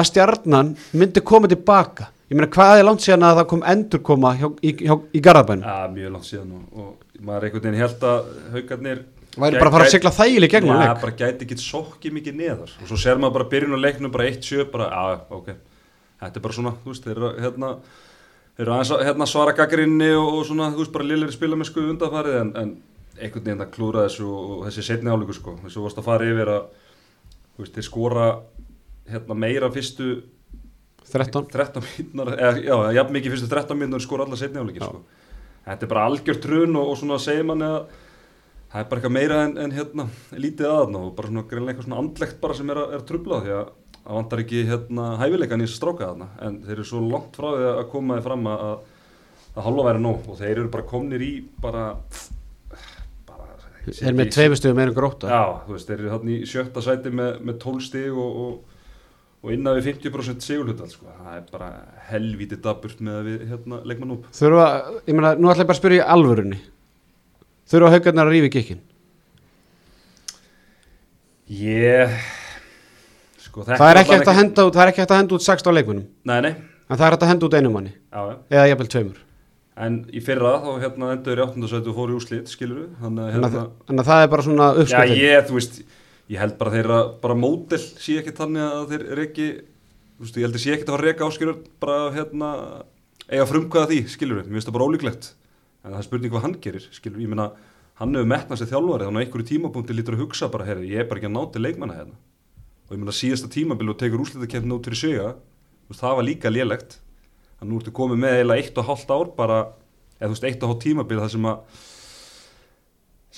að 0.00 0.06
stjarnan 0.08 0.70
myndi 0.96 1.20
koma 1.20 1.50
tilbaka? 1.52 2.06
Ég 2.32 2.38
meina 2.38 2.48
hvað 2.48 2.78
er 2.80 2.86
langt 2.88 3.04
síðan 3.04 3.26
að 3.28 3.42
það 3.42 3.48
kom 3.50 3.64
endur 3.74 4.00
koma 4.08 4.30
hjá, 4.38 4.46
í, 4.64 4.72
hjá, 4.80 4.94
í 5.12 5.20
Garðabænum? 5.20 5.66
Já, 5.68 5.90
mjög 5.92 6.14
langt 6.14 6.28
síðan 6.30 6.54
og, 6.56 6.62
og 6.80 7.20
maður 7.28 7.44
einhvern 7.50 7.66
veginn 7.66 7.82
held 7.82 8.06
að 8.08 8.30
haugarnir 8.54 9.02
væri 9.34 9.60
bara 9.60 9.68
að 9.68 9.76
fara 9.76 9.84
að 9.84 9.92
sigla 9.92 10.14
þægileg 10.16 10.54
gegn 10.54 10.70
Já, 10.70 10.72
hann 10.72 10.82
leik. 10.86 11.02
bara 11.04 11.16
gæti 11.20 11.44
ekki 11.44 11.58
sokkið 11.60 12.16
mikið 12.16 12.40
neðar. 12.40 12.72
Og 12.80 12.88
svo 12.88 12.98
ser 13.04 13.20
maður 13.20 13.36
bara 13.36 13.48
byrjun 13.52 13.76
á 13.76 13.84
leiknum 13.84 14.14
bara 14.16 14.30
1-7 14.32 14.64
bara, 14.72 14.88
já, 14.88 15.20
ok, 15.36 15.52
þetta 16.24 16.40
er 16.40 16.46
bara 16.48 16.56
svona 16.56 16.74
þú 16.80 16.94
veist, 16.94 17.04
þeir 17.04 17.20
eru 17.20 17.32
hérna 17.44 17.70
þeir 18.54 18.64
eru 18.64 18.74
aðeins 18.78 18.94
að 18.96 19.06
hérna, 19.10 19.28
svara 19.28 19.54
gaggrinni 19.60 20.10
og, 20.16 20.28
og 20.38 20.48
svona, 20.48 20.72
þú 20.72 20.80
veist, 20.80 20.94
bara 20.96 21.08
liðlega 21.10 21.36
spila 21.36 21.60
með 21.60 21.70
sko 21.70 21.86
undanfarið 21.92 22.40
en, 22.40 22.52
en 22.62 22.74
einhvern 23.18 23.44
veginn 23.44 23.62
það 23.62 23.72
klúra 23.74 24.04
þessu 24.08 24.28
og, 24.28 24.54
þessi 24.68 24.84
setni 24.86 25.12
áleikur 25.12 25.38
sko, 25.38 25.56
þessu 25.64 25.82
varst 25.84 26.00
að 26.00 26.08
fara 26.08 26.30
yfir 26.30 26.50
að 26.54 26.62
þú 27.54 27.64
veist, 27.64 27.74
þeir 27.76 27.86
skora 27.88 28.28
hérna 29.10 29.36
meira 29.38 29.70
fyrstu 29.74 30.08
13 31.10 31.50
13 31.52 31.84
mínúnar, 31.84 32.32
eða 32.40 32.94
jafn 32.96 33.14
mikið 33.14 33.36
fyrstu 33.36 33.50
13 33.52 33.78
mínúnar 33.78 34.02
skora 34.02 34.26
alla 34.26 34.40
setni 34.40 34.64
Já. 34.74 34.88
sko. 34.88 35.04
þetta 35.68 35.86
er 35.86 35.92
bara 35.92 36.08
algjör 36.08 36.40
trun 36.42 36.80
og, 36.80 36.90
og 36.94 36.98
svona 37.00 37.20
segir 37.22 37.46
manni 37.46 37.68
að 37.68 37.80
það 38.72 38.80
er 38.80 38.88
bara 38.90 39.00
eitthvað 39.00 39.16
meira 39.18 39.42
en, 39.44 39.56
en 39.60 39.76
hérna 39.76 40.08
lítið 40.32 40.70
aðna 40.72 41.04
og 41.06 41.14
bara 41.18 41.30
svona 41.30 41.46
greinlega 41.50 41.74
eitthvað 41.74 41.88
svona 41.90 42.02
andlegt 42.02 42.40
bara 42.42 42.58
sem 42.58 42.72
er 42.72 42.80
að, 42.82 42.96
er 42.96 43.02
að 43.02 43.08
trubla 43.12 43.42
því 43.44 43.54
að 43.60 43.68
það 44.04 44.18
vantar 44.18 44.42
ekki 44.42 44.64
hérna 44.68 45.04
hæfileikan 45.20 45.62
í 45.62 45.68
þess 45.68 45.76
að 45.76 45.82
stráka 45.82 46.08
þarna 46.10 46.26
en 46.48 46.58
þeir 46.64 46.74
eru 46.74 46.88
svo 46.88 47.04
langt 47.04 47.38
frá 47.38 47.46
því 47.52 47.68
að 47.70 47.86
koma 47.92 48.18
þið 48.18 48.26
fram 48.26 48.50
að 48.50 48.64
að 49.54 49.68
halva 49.68 49.84
væri 49.88 50.02
nóg 50.02 50.30
og 50.30 50.38
þeir 50.40 50.56
eru 50.56 50.70
bara 50.72 50.86
komnir 50.88 51.22
í 51.22 51.32
bara 51.62 51.84
er 53.92 54.16
með 54.16 54.30
tveimur 54.34 54.60
stöðum 54.60 54.78
meira 54.80 54.92
en 54.92 54.96
gróta 54.96 55.30
Já, 55.32 55.42
þú 55.66 55.74
veist, 55.76 55.88
þeir 55.90 55.98
eru 55.98 56.12
þarna 56.14 56.32
í 56.34 56.38
sjötta 56.48 56.84
sæti 56.84 57.12
með, 57.14 57.40
með 57.44 57.58
12 57.64 57.84
stig 57.88 58.20
og, 58.24 58.38
og, 58.44 58.84
og 59.44 59.54
innan 59.56 59.78
við 59.78 59.90
50% 59.92 60.46
sigurhlutal, 60.46 60.88
sko. 60.92 61.10
Það 61.20 61.34
er 61.36 61.48
bara 61.52 61.70
helvítið 62.10 62.62
daburt 62.64 63.02
með 63.04 63.18
að 63.18 63.28
við 63.30 63.44
hérna 63.52 63.82
leikmann 63.84 64.16
upp. 64.16 64.30
þurfa, 64.38 64.68
ég 65.04 65.18
meina, 65.18 65.34
nú 65.36 65.52
ætla 65.52 65.66
ég 65.66 65.70
bara 65.70 65.76
að 65.76 65.82
spyrja 65.82 66.04
í 66.04 66.08
alvörunni. 66.16 66.60
Þurfa 67.70 67.94
haugarnar 67.94 68.28
að 68.28 68.36
rífi 68.36 68.50
kikkin 68.58 68.82
Ég, 71.44 72.12
sko, 73.44 73.64
það 73.68 73.82
er 73.90 74.00
ekki 74.00 74.14
hægt 74.16 74.30
að 74.32 74.38
henda 74.38 74.64
út 74.64 74.76
það 74.76 74.82
er 74.86 74.90
ekki 74.94 75.02
hægt 75.02 75.12
að 75.12 75.18
henda 75.20 75.36
út 75.36 75.44
16 75.44 75.76
leikmunum 75.76 76.06
Nei, 76.24 76.38
nei, 76.40 76.52
en 76.88 76.96
það 76.96 77.04
er 77.04 77.14
hægt 77.16 77.26
að 77.26 77.30
henda 77.34 77.48
út 77.48 77.56
einu 77.58 77.72
manni. 77.74 77.92
Já, 77.92 78.20
já. 78.30 78.36
eða 78.56 78.68
jafnvel 78.70 78.90
tveimur 78.94 79.18
En 79.74 79.96
í 80.14 80.20
fyrra 80.22 80.52
þá 80.62 80.68
hérna 80.84 81.10
endur 81.16 81.40
í 81.40 81.42
8. 81.42 81.66
sæti 81.66 81.90
og 81.90 81.96
fóru 81.96 82.14
í 82.14 82.16
úrslit, 82.20 82.50
skilur 82.50 82.84
við. 82.84 82.90
Þannig 83.00 83.22
að 83.24 83.32
hérna, 83.34 84.04
það 84.06 84.20
er 84.22 84.28
bara 84.30 84.44
svona 84.46 84.68
já, 84.70 84.76
uppskottin 84.84 85.18
ég, 85.18 85.38
þú 85.48 85.54
veist, 85.56 85.74
ég 86.30 86.38
held 86.38 86.54
bara 86.60 86.74
þeirra, 86.76 86.98
bara 87.24 87.36
mótel 87.38 87.80
sé 87.82 88.12
ekki 88.20 88.36
þannig 88.38 88.62
að 88.68 88.84
þeir 88.92 89.22
ekki, 89.24 89.46
þú 90.14 90.22
veist, 90.26 90.36
ég 90.38 90.46
held 90.46 90.54
að 90.54 90.62
sé 90.62 90.70
ekki 90.76 90.86
að 90.86 90.92
fara 90.92 91.02
að 91.02 91.08
reka 91.08 91.26
áskilur 91.26 91.56
bara 91.82 91.96
hérna, 92.14 92.48
eiga 93.26 93.48
frumkvæða 93.50 93.90
því, 93.90 93.98
skilur 94.14 94.38
við. 94.38 94.46
Mér 94.46 94.54
finnst 94.60 94.70
það 94.70 94.76
bara 94.78 94.88
ólíklegt. 94.92 95.24
En 95.82 95.90
það 95.90 95.98
er 95.98 96.06
spurning 96.06 96.30
hvað 96.34 96.44
hann 96.46 96.58
gerir, 96.62 96.86
skilur 96.94 97.18
við. 97.18 97.26
Ég 97.26 97.32
meina, 97.34 97.50
hann 97.98 98.14
hefur 98.14 98.30
metnað 98.30 98.58
sér 98.62 98.70
þjálfarið, 98.70 99.06
þannig 99.10 99.18
að 99.18 99.24
einhverju 99.26 99.50
tímapunkti 99.50 99.98
lítur 99.98 100.14
að 100.14 100.22
hugsa 100.22 100.46
bara, 100.54 100.68
herri, 100.70 100.86
ég 100.94 101.02
er 101.02 101.10
bara 101.10 101.18
ekki 101.18 101.30
að 101.32 101.34
ná 101.34 101.42
til 101.50 101.66
leikmanna 101.66 101.98
hérna. 101.98 102.14
Og 102.86 102.94
ég 102.94 103.00
meina, 103.02 103.14
síðasta 103.16 103.50
tímabil 103.50 103.90
og 103.90 103.98
tekur 103.98 104.22
úrslitakeppni 104.22 104.70
Þannig 107.58 107.72
nú 107.72 107.80
ertu 107.80 107.94
komið 107.94 108.22
með 108.24 108.38
eiginlega 108.38 108.64
eitt 108.64 108.80
og 108.80 108.88
hálft 108.88 109.12
ár 109.14 109.30
bara, 109.36 109.60
eða 110.18 110.30
þú 110.30 110.34
veist, 110.34 110.48
eitt 110.48 110.64
og 110.64 110.72
hálft 110.72 110.82
tímabil 110.84 111.20
það 111.20 111.30
sem 111.34 111.46
að, 111.50 111.84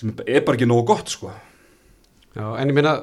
sem 0.01 0.15
er 0.25 0.47
bara 0.47 0.59
ekki 0.59 0.71
nógu 0.71 0.87
gott, 0.93 1.13
sko. 1.13 1.35
Já, 2.37 2.47
en 2.61 2.73
ég 2.73 2.77
meina, 2.77 2.95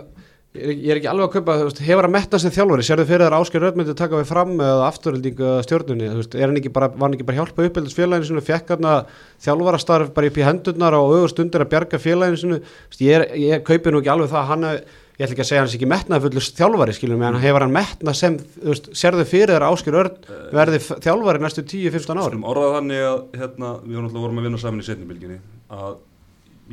ég 0.54 0.90
er, 0.94 1.00
ekki 1.00 1.10
alveg 1.10 1.38
að 1.42 1.62
þú 1.62 1.68
veist, 1.70 1.80
hefur 1.88 2.08
að 2.08 2.14
metna 2.14 2.40
sem 2.42 2.54
þjálfari, 2.54 2.86
sérðu 2.86 3.06
fyrir 3.10 3.26
þar 3.26 3.36
Ásker 3.40 3.64
Rödd 3.64 3.80
myndi 3.80 3.96
taka 3.98 4.20
við 4.20 4.28
fram 4.30 4.52
eða 4.58 4.90
afturöldingu 4.90 5.54
stjórnunni, 5.66 6.10
er 6.12 6.46
hann 6.46 6.60
ekki 6.60 6.74
bara, 6.74 6.92
var 6.94 7.08
hann 7.08 7.18
ekki 7.18 7.26
bara 7.30 7.40
hjálpa 7.40 7.66
uppeldast 7.66 7.98
félaginu 7.98 8.30
sinu, 8.30 8.44
fekk 8.46 8.76
hann 8.76 8.90
að 8.92 9.16
þjálfarastarf 9.46 10.12
bara 10.14 10.30
upp 10.30 10.38
í 10.38 10.46
hendurnar 10.46 10.98
og 11.00 11.16
augur 11.16 11.34
stundir 11.34 11.66
að 11.66 11.72
bjarga 11.74 12.02
félaginu 12.04 12.42
sinu, 12.44 12.60
ég, 13.02 13.26
ég 13.42 13.66
kaupi 13.66 13.94
nú 13.94 14.04
ekki 14.04 14.14
alveg 14.14 14.30
það 14.36 14.44
að 14.44 14.52
hann, 14.52 14.68
ég 15.14 15.24
ætla 15.26 15.34
ekki 15.36 15.44
að 15.46 15.50
segja 15.52 15.62
hans 15.64 15.76
ekki 15.78 15.90
metnað 15.92 16.24
fullur 16.26 16.48
þjálfari, 16.58 16.96
skiljum 16.98 17.20
mig, 17.22 17.28
en 17.30 17.42
hefur 17.44 17.66
hann 17.68 17.76
metnað 17.76 18.18
sem, 18.18 18.38
veist, 18.66 18.90
sérðu 18.98 19.26
fyrir 19.30 19.54
þar 19.54 19.68
Ásker 19.70 19.94
Rödd 19.94 20.28
verði 20.56 20.80
f- 20.82 21.00
þjálfari 21.06 21.44
næstu 21.44 21.62
10-15 21.64 22.18
ári. 22.18 22.32
Skulum 22.34 22.48
orðað 22.50 22.76
þannig 22.80 23.04
að 23.12 23.20
hérna, 23.44 23.74
við 23.86 24.18
vorum 24.18 24.42
að 24.42 24.48
vinna 24.50 24.62
saman 24.64 24.82
í 24.82 24.88
setnibilginni 24.88 25.40
að 25.70 25.98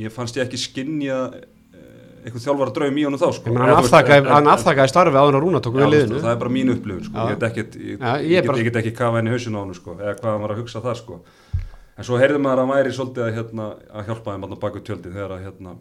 ég 0.00 0.14
fannst 0.14 0.36
ég 0.40 0.46
ekki 0.48 0.60
skinja 0.60 1.18
eitthvað 2.20 2.42
þjálfara 2.44 2.72
draum 2.76 2.98
í 3.00 3.04
honum 3.06 3.20
þá 3.20 3.28
sko. 3.32 3.52
Hann 3.56 3.70
en- 4.16 4.26
hann 4.28 4.48
afþakkaði 4.52 4.92
starfi 4.92 5.16
áður 5.16 5.36
en 5.36 5.38
að 5.40 5.44
Rúna 5.46 5.60
tók 5.64 5.76
Já, 5.76 5.84
við 5.86 5.92
liðinu. 5.94 6.20
það 6.20 6.32
er 6.34 6.40
bara 6.42 6.50
mín 6.52 6.72
upplifun 6.74 7.04
sko. 7.06 7.28
Ég, 7.30 7.44
ekkit, 7.48 7.76
ég, 7.80 7.96
Já, 8.00 8.10
ég 8.20 8.26
ég, 8.28 8.42
get, 8.42 8.46
bara- 8.50 8.62
get 8.66 8.76
ekki 8.76 8.92
kafa 8.96 9.16
henni 9.20 9.30
hausin 9.32 9.56
á 9.56 9.60
honum 9.60 9.74
sko, 9.74 9.94
eða 9.96 10.16
hvað 10.20 10.30
hann 10.34 10.42
var 10.44 10.50
að 10.52 10.60
hugsa 10.60 10.82
það 10.84 10.96
sko. 11.00 11.20
en 11.96 12.04
svo 12.04 12.16
heyrði 12.20 12.40
maður 12.40 12.60
að 12.60 12.66
hann 12.66 12.74
væri 12.76 12.92
svolítið 12.96 13.24
að, 13.24 13.32
hérna, 13.36 13.64
að 13.92 14.04
hjálpa 14.08 14.34
þeim 14.36 14.60
baka 14.60 14.80
tjöldin 14.80 15.12
þegar 15.16 15.32
að 15.36 15.42
hérna, 15.48 15.72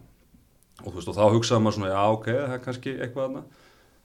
og 0.84 0.90
þú 0.92 0.96
veist 1.00 1.10
og 1.12 1.16
þá 1.18 1.24
hugsaði 1.34 1.62
maður 1.64 1.76
svona 1.78 1.90
já 1.92 2.02
ok, 2.14 2.26
það 2.30 2.54
er 2.56 2.62
kannski 2.64 2.94
eitthvað 2.96 3.24
þarna. 3.26 3.42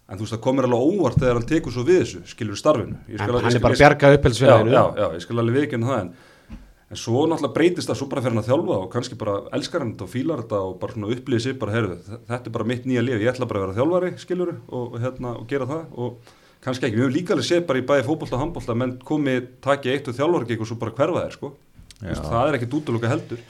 En 0.06 0.20
þú 0.20 0.26
veist 0.26 0.36
það 0.36 0.44
komir 0.46 0.68
alveg 0.68 0.86
óvart 0.86 1.18
þegar 1.18 1.38
hann 1.40 1.50
tekur 1.50 1.74
svo 1.74 1.84
við 1.88 2.00
þessu 2.04 2.20
skilur 2.30 2.60
starfinu. 2.60 2.98
Skal 3.08 3.16
En 3.16 3.20
hann 3.20 3.56
er 3.56 3.64
bara 3.64 3.74
að 3.74 3.80
skal- 3.80 3.96
bjarga 3.96 4.12
já, 4.14 4.56
já, 4.76 4.84
já, 5.02 5.08
ég 5.16 5.22
skal 5.26 5.40
alveg 5.42 5.56
viðkynna 5.60 5.88
það 5.90 6.02
en, 6.04 6.12
en 6.94 7.00
svo 7.02 7.24
náttúrulega 7.26 7.56
breytist 7.58 7.90
það 7.90 7.98
svo 8.02 8.08
bara 8.12 8.22
fyrir 8.22 8.36
hann 8.36 8.44
að 8.44 8.50
þjálfa 8.52 8.78
og 8.84 8.88
kannski 8.94 9.18
bara 9.18 9.36
elskar 9.58 9.82
hann 9.82 9.94
þetta 9.96 10.06
og 10.06 10.14
fílar 10.14 10.44
þetta 10.46 10.60
og 10.68 10.76
bara 10.84 10.94
svona 10.94 11.12
upplýði 11.16 11.42
sig 11.48 11.58
bara, 11.60 11.74
heyrðu, 11.74 11.98
þetta 12.30 12.46
er 12.46 12.56
bara 12.60 12.70
mitt 12.70 12.86
nýja 12.86 13.02
líf, 13.08 13.18
ég 13.26 13.34
ætla 13.34 13.50
bara 13.50 13.60
að 13.60 13.66
vera 13.66 13.78
þjálfari, 13.80 14.14
skilur 14.22 14.54
og, 14.70 15.00
hérna, 15.02 15.34
og 15.42 15.48
gera 15.50 15.66
það. 15.66 15.84
Og 15.98 16.34
kannski 16.62 16.86
ekki, 16.86 16.98
við 17.02 17.06
höfum 17.08 17.18
líka 17.18 17.34
alveg 17.34 17.50
séð 17.50 17.66
bara 17.66 17.82
í 17.82 17.88
bæði 17.90 18.06
fótbolta 18.06 18.38
og 18.38 18.44
handbolta 18.46 18.78
menn 18.78 18.96
komi, 19.02 19.36
taki 19.66 19.90
eitt 19.90 20.08
og 20.08 20.16
þjálfari 20.18 20.60
og 20.62 20.70
svo 20.70 20.78
bara 20.78 20.94
hverfa 20.94 21.26
þeir, 21.26 21.34
sko. 21.40 21.52
Það 22.06 22.48
er 22.52 22.58
ekkit 22.60 22.78
útlöka 22.78 23.10
heldur 23.10 23.42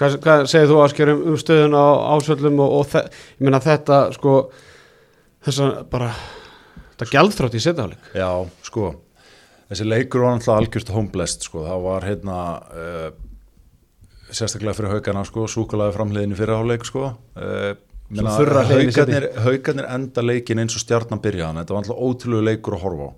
Hvað, 0.00 0.16
hvað 0.24 0.46
segir 0.48 0.70
þú 0.70 0.80
Ásker 0.86 1.12
um, 1.12 1.22
um 1.28 1.38
stöðun 1.40 1.76
á 1.76 1.86
ásvöllum 2.16 2.60
og, 2.64 2.76
og 2.80 2.94
ég 2.96 3.44
meina 3.44 3.60
þetta 3.60 4.00
sko 4.16 4.34
þess 5.44 5.62
að 5.66 5.78
bara 5.92 6.10
þetta 6.94 7.10
gjaldþrótt 7.12 7.56
í 7.58 7.64
setjáleik 7.64 8.12
Já, 8.16 8.30
sko 8.64 8.94
þessi 9.70 9.86
leikur 9.86 10.24
var 10.24 10.34
náttúrulega 10.34 10.64
algjörst 10.64 10.94
homeblest 10.94 11.46
sko, 11.46 11.62
það 11.68 11.84
var 11.84 12.06
hérna 12.08 12.38
uh, 12.74 13.10
sérstaklega 14.34 14.76
fyrir 14.78 14.96
haugana 14.96 15.22
sko, 15.26 15.46
súkulaði 15.50 15.94
framliðin 15.94 16.34
í 16.34 16.38
fyrirháleik 16.38 16.86
sko. 16.88 17.12
Uh, 17.38 17.72
haugarnir, 18.10 19.86
enda 19.86 20.24
leikin 20.24 20.62
eins 20.62 20.74
og 20.74 20.82
stjarnan 20.82 21.22
byrjaðan, 21.22 21.62
þetta 21.62 21.76
var 21.76 21.84
náttúrulega 21.84 22.08
ótrúlega 22.08 22.48
leikur 22.48 22.76
að 22.76 22.84
horfa 22.86 23.06
á. 23.06 23.10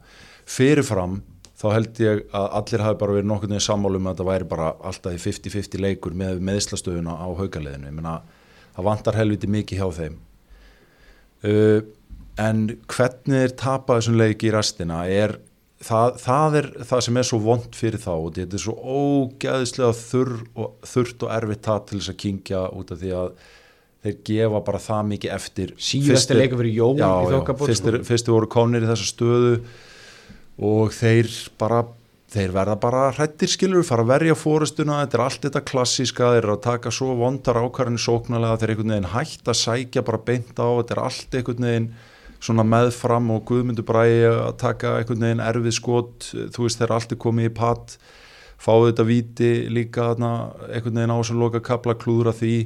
Fyrirfram 0.52 1.20
þá 1.62 1.66
held 1.76 2.00
ég 2.02 2.22
að 2.34 2.48
allir 2.58 2.82
hafi 2.82 2.98
bara 2.98 3.16
verið 3.16 3.30
nokkurn 3.30 3.54
veginn 3.54 3.66
sammálum 3.68 4.08
að 4.08 4.16
þetta 4.16 4.28
væri 4.28 4.48
bara 4.50 4.72
alltaf 4.82 5.14
í 5.14 5.20
50-50 5.22 5.82
leikur 5.84 6.16
með 6.18 6.42
meðslastöðuna 6.48 7.14
á 7.14 7.28
haugaliðinu, 7.38 7.90
ég 7.90 7.96
meina 7.98 8.16
það 8.72 8.88
vantar 8.88 9.18
helviti 9.20 9.50
mikið 9.52 9.82
hjá 9.82 9.88
þeim. 10.00 10.18
Uh, 11.42 11.80
en 12.42 12.66
hvernig 12.90 13.46
er 13.46 13.54
tapa 13.60 13.98
þessum 13.98 14.18
leiki 14.18 14.48
í 14.48 14.54
restina 14.54 15.02
er 15.10 15.36
það, 15.82 16.18
það 16.22 16.58
er 16.60 16.68
það 16.88 17.02
sem 17.06 17.20
er 17.20 17.28
svo 17.28 17.40
vond 17.44 17.78
fyrir 17.78 18.02
þá 18.02 18.12
og 18.14 18.28
þetta 18.38 18.58
er 18.58 18.64
svo 18.64 18.76
ógæðislega 18.98 19.96
þurr 19.98 20.36
og, 20.54 20.68
þurrt 20.88 21.26
og 21.26 21.34
erfitt 21.36 21.64
tap 21.66 21.88
til 21.88 22.00
þess 22.00 22.14
að 22.14 22.20
kingja 22.24 22.62
út 22.72 22.94
af 22.94 23.02
því 23.02 23.14
að 23.18 23.32
þeir 24.02 24.18
gefa 24.26 24.62
bara 24.66 24.82
það 24.82 25.08
mikið 25.12 25.34
eftir. 25.36 25.74
Síðasti 25.78 26.12
Fyrstir- 26.16 26.40
leikur 26.40 26.62
fyrir 26.62 26.74
fyrstir, 27.70 27.98
sko. 27.98 28.06
fyrstir 28.08 28.34
voru 28.34 28.50
konir 28.50 28.82
í 28.82 28.90
þessa 28.90 29.10
stöðu 29.12 29.52
og 30.62 30.94
þeir 30.94 31.28
bara 31.58 31.82
þeir 32.32 32.54
verða 32.54 32.78
bara 32.80 33.02
hrættir 33.12 33.50
skilur 33.50 33.84
fara 33.84 34.04
að 34.06 34.12
verja 34.14 34.36
fórustuna, 34.38 35.02
þetta 35.02 35.18
er 35.18 35.24
allt 35.26 35.44
þetta 35.46 35.62
klassíska 35.68 36.30
þeir 36.32 36.40
eru 36.46 36.54
að 36.54 36.64
taka 36.64 36.92
svo 36.94 37.12
vondar 37.18 37.60
ákvarðin 37.60 38.00
sóknarlega, 38.00 38.60
þeir 38.60 38.70
eru 38.70 38.76
einhvern 38.78 38.94
veginn 38.94 39.12
hætt 39.12 39.52
að 39.52 39.60
sækja 39.60 40.04
bara 40.06 40.22
beint 40.30 40.56
á, 40.56 40.68
þetta 40.80 40.96
er 40.96 41.02
allt 41.02 41.36
einhvern 41.36 41.68
veginn 41.68 41.90
svona 42.42 42.64
meðfram 42.66 43.28
og 43.36 43.44
Guðmundur 43.50 43.86
Bræði 43.86 44.24
að 44.32 44.56
taka 44.62 44.96
einhvern 44.98 45.26
veginn 45.26 45.44
erfið 45.44 45.76
skot, 45.76 46.30
þú 46.54 46.66
veist 46.66 46.80
þeir 46.80 46.94
allt 46.96 47.12
er 47.14 47.20
komið 47.26 47.50
í 47.50 47.54
patt 47.58 47.96
fáðu 48.62 48.88
þetta 48.88 49.06
víti 49.10 49.50
líka 49.70 50.08
þarna, 50.12 50.32
einhvern 50.70 51.02
veginn 51.02 51.14
á 51.14 51.18
sem 51.26 51.42
loka 51.42 51.62
kapla 51.64 51.98
klúðra 51.98 52.32
því 52.38 52.56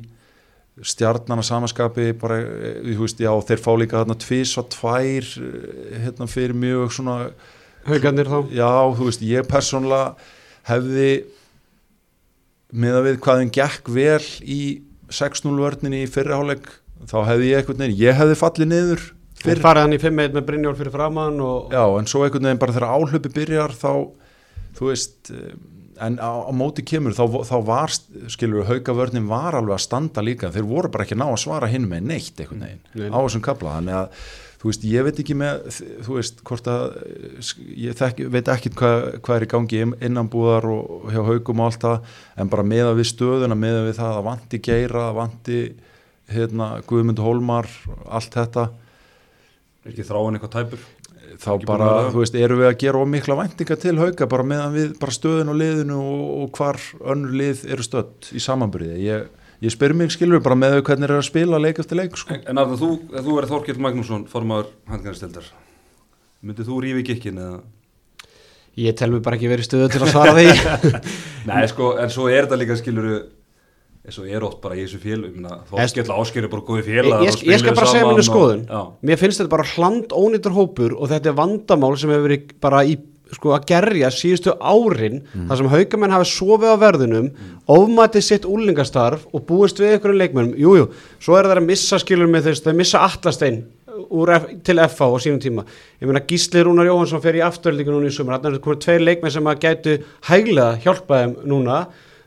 stjarnan 0.84 1.40
að 1.40 1.48
samaskapi 1.48 2.10
bara, 2.20 2.38
eh, 2.44 2.80
þú 2.92 3.02
veist, 3.06 3.20
já, 3.20 3.32
þeir 3.48 3.62
fá 3.64 3.70
líka 3.80 4.02
þarna 4.02 4.18
tvis 4.20 4.56
og 4.60 4.68
tvær 4.74 5.28
eh, 5.40 6.00
hérna 6.04 6.28
fyrir 6.28 6.52
mjög 6.54 6.92
svona 6.92 7.16
haugarnir 7.90 8.30
þá? 8.30 8.38
Já, 8.54 8.70
þú 8.98 9.08
veist, 9.08 9.24
ég 9.26 9.48
persónlega 9.50 10.14
hefði 10.66 11.10
með 12.76 12.98
að 12.98 13.06
við 13.06 13.20
hvað 13.24 13.42
þeim 13.42 13.52
gekk 13.54 13.92
vel 13.94 14.24
í 14.42 14.60
6-0 15.14 15.54
vörninni 15.60 16.02
í 16.04 16.10
fyrriháleik 16.10 16.66
þá 17.06 17.18
hefði 17.28 17.52
ég 17.52 17.60
einhvern 17.60 17.84
veginn, 17.84 18.00
ég 18.00 18.18
hefði 18.18 18.38
fallið 18.40 18.70
niður 18.72 19.04
fyrr, 19.42 19.62
farið 19.62 19.84
hann 19.84 19.96
í 19.96 20.00
5-1 20.02 20.36
með 20.36 20.46
Brynjólf 20.48 20.80
fyrir 20.80 20.94
framann 20.94 21.38
og 21.44 21.74
já, 21.74 21.84
en 21.84 22.10
svo 22.10 22.24
einhvern 22.24 22.48
veginn 22.48 22.62
bara 22.62 22.76
þegar 22.76 22.96
áhlaupi 22.96 23.32
byrjar 23.36 23.76
þá, 23.76 23.92
þú 24.78 24.90
veist 24.90 25.32
eh, 25.34 25.52
en 26.02 26.18
á, 26.20 26.32
á 26.48 26.52
móti 26.56 26.84
kemur 26.86 27.14
þá, 27.16 27.24
þá 27.48 27.56
var, 27.66 27.92
skilur 28.32 28.62
við, 28.62 28.70
haugavörnin 28.70 29.28
var 29.30 29.56
alveg 29.58 29.76
að 29.76 29.84
standa 29.86 30.24
líka, 30.24 30.52
þeir 30.54 30.66
voru 30.68 30.90
bara 30.92 31.06
ekki 31.06 31.18
ná 31.18 31.28
að 31.28 31.40
svara 31.44 31.70
hinn 31.72 31.88
með 31.90 32.10
neitt 32.10 32.42
einhvern 32.42 32.66
veginn 32.66 32.82
Nei. 32.96 33.08
á 33.12 33.18
þessum 33.18 33.44
kapla, 33.46 33.78
þannig 33.78 33.98
að 34.00 34.20
þú 34.56 34.70
veist, 34.70 34.86
ég 34.88 35.06
veit 35.06 35.20
ekki 35.22 35.36
með, 35.38 35.66
þú 36.06 36.16
veist, 36.16 36.40
hvort 36.48 36.70
að 36.72 36.84
ég 37.76 37.98
þekk, 37.98 38.22
veit 38.34 38.50
ekki 38.54 38.72
hvað, 38.76 39.04
hvað 39.26 39.36
er 39.38 39.46
í 39.46 39.50
gangi 39.52 39.82
innanbúðar 40.08 40.68
og 40.72 41.10
hjá 41.12 41.20
haugum 41.28 41.62
og 41.62 41.70
allt 41.70 41.84
það, 41.84 42.16
en 42.36 42.52
bara 42.52 42.66
meða 42.66 42.96
við 42.98 43.10
stöðuna 43.12 43.58
meða 43.58 43.84
við 43.86 44.00
það 44.00 44.16
að 44.16 44.26
vanti 44.30 44.62
geira 44.66 45.04
að 45.10 45.20
vanti, 45.20 45.60
hérna 46.32 46.70
Guðmund 46.88 47.22
Hólmar, 47.22 47.70
allt 48.10 48.34
þetta. 48.34 48.68
Er 49.86 49.92
ekki 49.92 50.08
þráin 50.08 50.34
eitthvað 50.34 50.56
tæpur 50.56 50.86
þá 51.40 51.50
bara, 51.66 51.86
að 51.86 51.98
það. 51.98 52.10
þú 52.12 52.22
veist, 52.22 52.38
erum 52.40 52.60
við 52.60 52.68
að 52.68 52.78
gera 52.82 53.02
ómikla 53.02 53.36
væntinga 53.40 53.76
til 53.82 53.94
hauka 54.00 54.28
bara 54.30 54.46
meðan 54.52 54.74
við 54.76 54.94
bara 55.00 55.14
stöðun 55.16 55.52
og 55.52 55.58
liðinu 55.60 55.98
og, 56.00 56.24
og 56.42 56.58
hvar 56.58 56.80
önnur 57.14 57.36
lið 57.40 57.64
eru 57.74 57.86
stödd 57.86 58.30
í 58.32 58.42
samanbyrði 58.42 58.98
ég, 59.04 59.28
ég 59.64 59.74
spyr 59.74 59.96
mig 59.98 60.14
skilur 60.14 60.42
bara 60.44 60.58
með 60.58 60.78
þau 60.78 60.82
hvernig 60.90 61.08
er 61.08 61.16
að 61.18 61.28
spila 61.28 61.62
leik 61.62 61.80
eftir 61.82 62.00
leik 62.00 62.18
sko. 62.20 62.36
en 62.36 62.62
Arður, 62.62 62.82
þú, 62.82 62.90
ef 63.12 63.26
þú 63.28 63.38
verið 63.38 63.54
Þorkild 63.54 63.82
Magnússon 63.86 64.26
formaður 64.30 64.72
handgænastildar 64.90 65.50
myndið 66.42 66.70
þú 66.70 66.82
rífi 66.84 67.06
gikkin 67.10 67.42
eða 67.42 67.62
ég 68.76 68.96
tel 68.98 69.10
mér 69.14 69.24
bara 69.24 69.38
ekki 69.38 69.50
verið 69.50 69.70
stöðu 69.70 69.90
til 69.94 70.04
að 70.04 70.12
svara 70.12 70.36
því 70.36 71.00
Nei, 71.50 71.62
sko, 71.70 71.94
en 72.02 72.12
svo 72.12 72.28
er 72.30 72.44
þetta 72.44 72.60
líka 72.60 72.78
skiluru 72.80 73.20
eins 74.06 74.20
og 74.22 74.30
er 74.30 74.46
oft 74.46 74.62
bara 74.62 74.78
í 74.78 74.84
þessu 74.84 75.00
félug 75.02 75.34
Þorkild 75.70 76.14
Ásker 76.14 76.46
er 76.46 76.52
bara 76.52 76.64
góði 76.66 76.84
ég, 76.84 76.88
félag 76.88 77.26
ég, 77.26 77.42
ég 77.50 77.60
skal 77.62 77.74
bara 77.76 77.90
segja 77.90 78.06
mínu 78.06 78.24
skoðun. 78.26 78.64
Já, 78.70 78.80
mér 79.10 79.20
finnst 79.20 79.42
þetta 79.42 79.54
bara 79.56 79.68
hland 79.74 80.14
ónýttur 80.14 80.56
hópur 80.56 80.96
og 80.96 81.10
þetta 81.10 81.32
er 81.32 81.38
vandamál 81.40 81.92
sem 81.98 82.12
hefur 82.14 82.28
verið 82.28 82.56
bara 82.62 82.82
í 82.86 82.96
sko 83.34 83.56
að 83.56 83.64
gerja 83.66 84.10
síðustu 84.14 84.52
árin 84.62 85.24
þar 85.34 85.58
sem 85.58 85.70
haugamenn 85.72 86.14
hafi 86.14 86.28
sofið 86.30 86.70
á 86.70 86.76
verðunum 86.78 87.30
ofmatið 87.74 88.22
sitt 88.22 88.46
úlingastarf 88.46 89.24
og 89.34 89.42
búist 89.48 89.80
við 89.82 89.96
einhverjum 89.96 90.20
leikmennum, 90.20 90.54
jújú 90.54 90.84
jú, 90.84 90.90
svo 91.18 91.34
er 91.34 91.48
það 91.50 91.62
að 91.64 91.66
missa 91.72 91.98
skilur 91.98 92.30
með 92.30 92.52
þess, 92.52 92.62
það 92.62 92.78
missa 92.78 93.02
allastein 93.02 93.64
úr 94.12 94.30
F, 94.36 94.46
til 94.62 94.76
FA 94.92 95.08
á 95.08 95.16
sínum 95.22 95.40
tíma. 95.42 95.64
Ég 95.98 96.08
meina 96.08 96.22
Gísli 96.28 96.62
Rúnar 96.62 96.86
Jóhansson 96.86 97.22
fer 97.24 97.38
í 97.38 97.42
afturlíku 97.44 97.90
núna 97.90 98.10
í 98.10 98.14
sumar, 98.14 98.38
þannig 98.38 98.50
að 98.50 98.58
það 98.58 98.64
komið 98.66 98.82
tveir 98.84 99.04
leikmenn 99.06 99.34
sem 99.34 99.48
að 99.50 99.62
gætu 99.64 99.94
hæglega 100.28 100.80
hjálpa 100.84 101.20
þeim 101.22 101.34
núna 101.48 101.78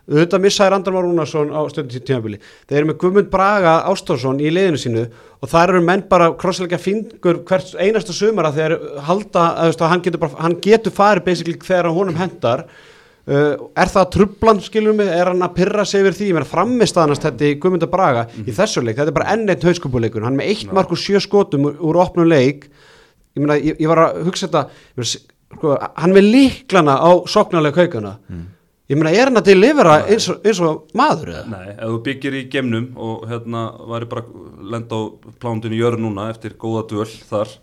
auðvitað 0.09 0.43
missaði 0.43 0.73
Randar 0.73 0.95
Rúnarsson 0.95 1.51
á 1.53 1.61
stundin 1.69 2.05
tímabili. 2.05 2.39
Þeir 2.69 2.79
eru 2.79 2.89
með 2.89 2.99
Guðmund 3.03 3.31
Braga 3.31 3.75
Ástórsson 3.89 4.41
í 4.41 4.51
liðinu 4.53 4.81
sínu 4.81 5.03
og 5.39 5.51
þar 5.51 5.75
eru 5.75 5.81
menn 5.85 6.05
bara 6.09 6.31
krossleika 6.39 6.79
fingur 6.81 7.43
hvert 7.47 7.75
einasta 7.77 8.15
sumara 8.15 8.51
þegar 8.55 8.77
halda, 9.05 9.45
að, 9.67 9.83
hann, 9.91 10.03
getur 10.05 10.23
bara, 10.23 10.39
hann 10.41 10.57
getur 10.63 10.95
farið 10.95 11.27
basically 11.29 11.55
þegar 11.61 11.91
honum 11.93 12.17
hendar 12.19 12.65
uh, 12.65 13.53
er 13.77 13.93
það 13.93 14.11
trublan 14.17 14.61
skilur 14.65 14.97
mig, 14.97 15.13
er 15.13 15.31
hann 15.31 15.45
að 15.45 15.55
pyrra 15.61 15.85
sig 15.85 16.03
yfir 16.03 16.17
því, 16.17 16.29
ég 16.31 16.39
meina 16.39 16.51
frammistaðanast 16.57 17.29
þetta 17.29 17.49
í 17.51 17.55
Guðmund 17.61 17.89
Braga 17.93 18.27
í 18.41 18.49
þessu 18.49 18.83
leik, 18.83 18.97
þetta 18.97 19.13
er 19.13 19.17
bara 19.21 19.33
enn 19.35 19.49
eitt 19.53 19.65
hauskupuleikur, 19.69 20.25
hann 20.25 20.39
með 20.39 20.55
eitt 20.55 20.73
mark 20.75 20.93
og 20.95 21.01
sjö 21.01 21.21
skotum 21.23 21.69
úr, 21.69 21.81
úr 21.85 22.01
opnum 22.01 22.29
leik. 22.29 22.65
Ég 23.37 23.43
meina, 23.43 23.59
ég, 23.61 23.77
ég 23.77 23.91
var 23.91 24.07
að 24.07 24.23
hugsa 24.25 24.49
þetta 24.49 24.65
meina, 24.97 25.11
sko, 25.53 25.75
hann 26.01 26.17
með 26.17 26.31
líklana 26.33 26.97
á 26.97 27.11
soknarleik 27.29 27.77
haugana 27.77 28.17
ég 28.89 28.97
meina, 28.97 29.13
er 29.13 29.29
hann 29.29 29.41
að 29.41 29.51
delivera 29.51 29.99
eins 30.09 30.27
og, 30.31 30.41
eins 30.43 30.61
og 30.65 30.89
maður 30.97 31.33
eða? 31.35 31.45
Nei, 31.53 31.75
ef 31.75 31.85
þú 31.85 32.01
byggir 32.09 32.37
í 32.39 32.43
gemnum 32.51 32.89
og 32.97 33.27
hérna 33.29 33.63
væri 33.93 34.09
bara 34.09 34.25
lenda 34.73 34.97
á 34.97 35.01
plándinu 35.41 35.77
jörn 35.77 36.03
núna 36.05 36.29
eftir 36.33 36.57
góða 36.59 36.87
dvöl 36.89 37.09
þar 37.29 37.53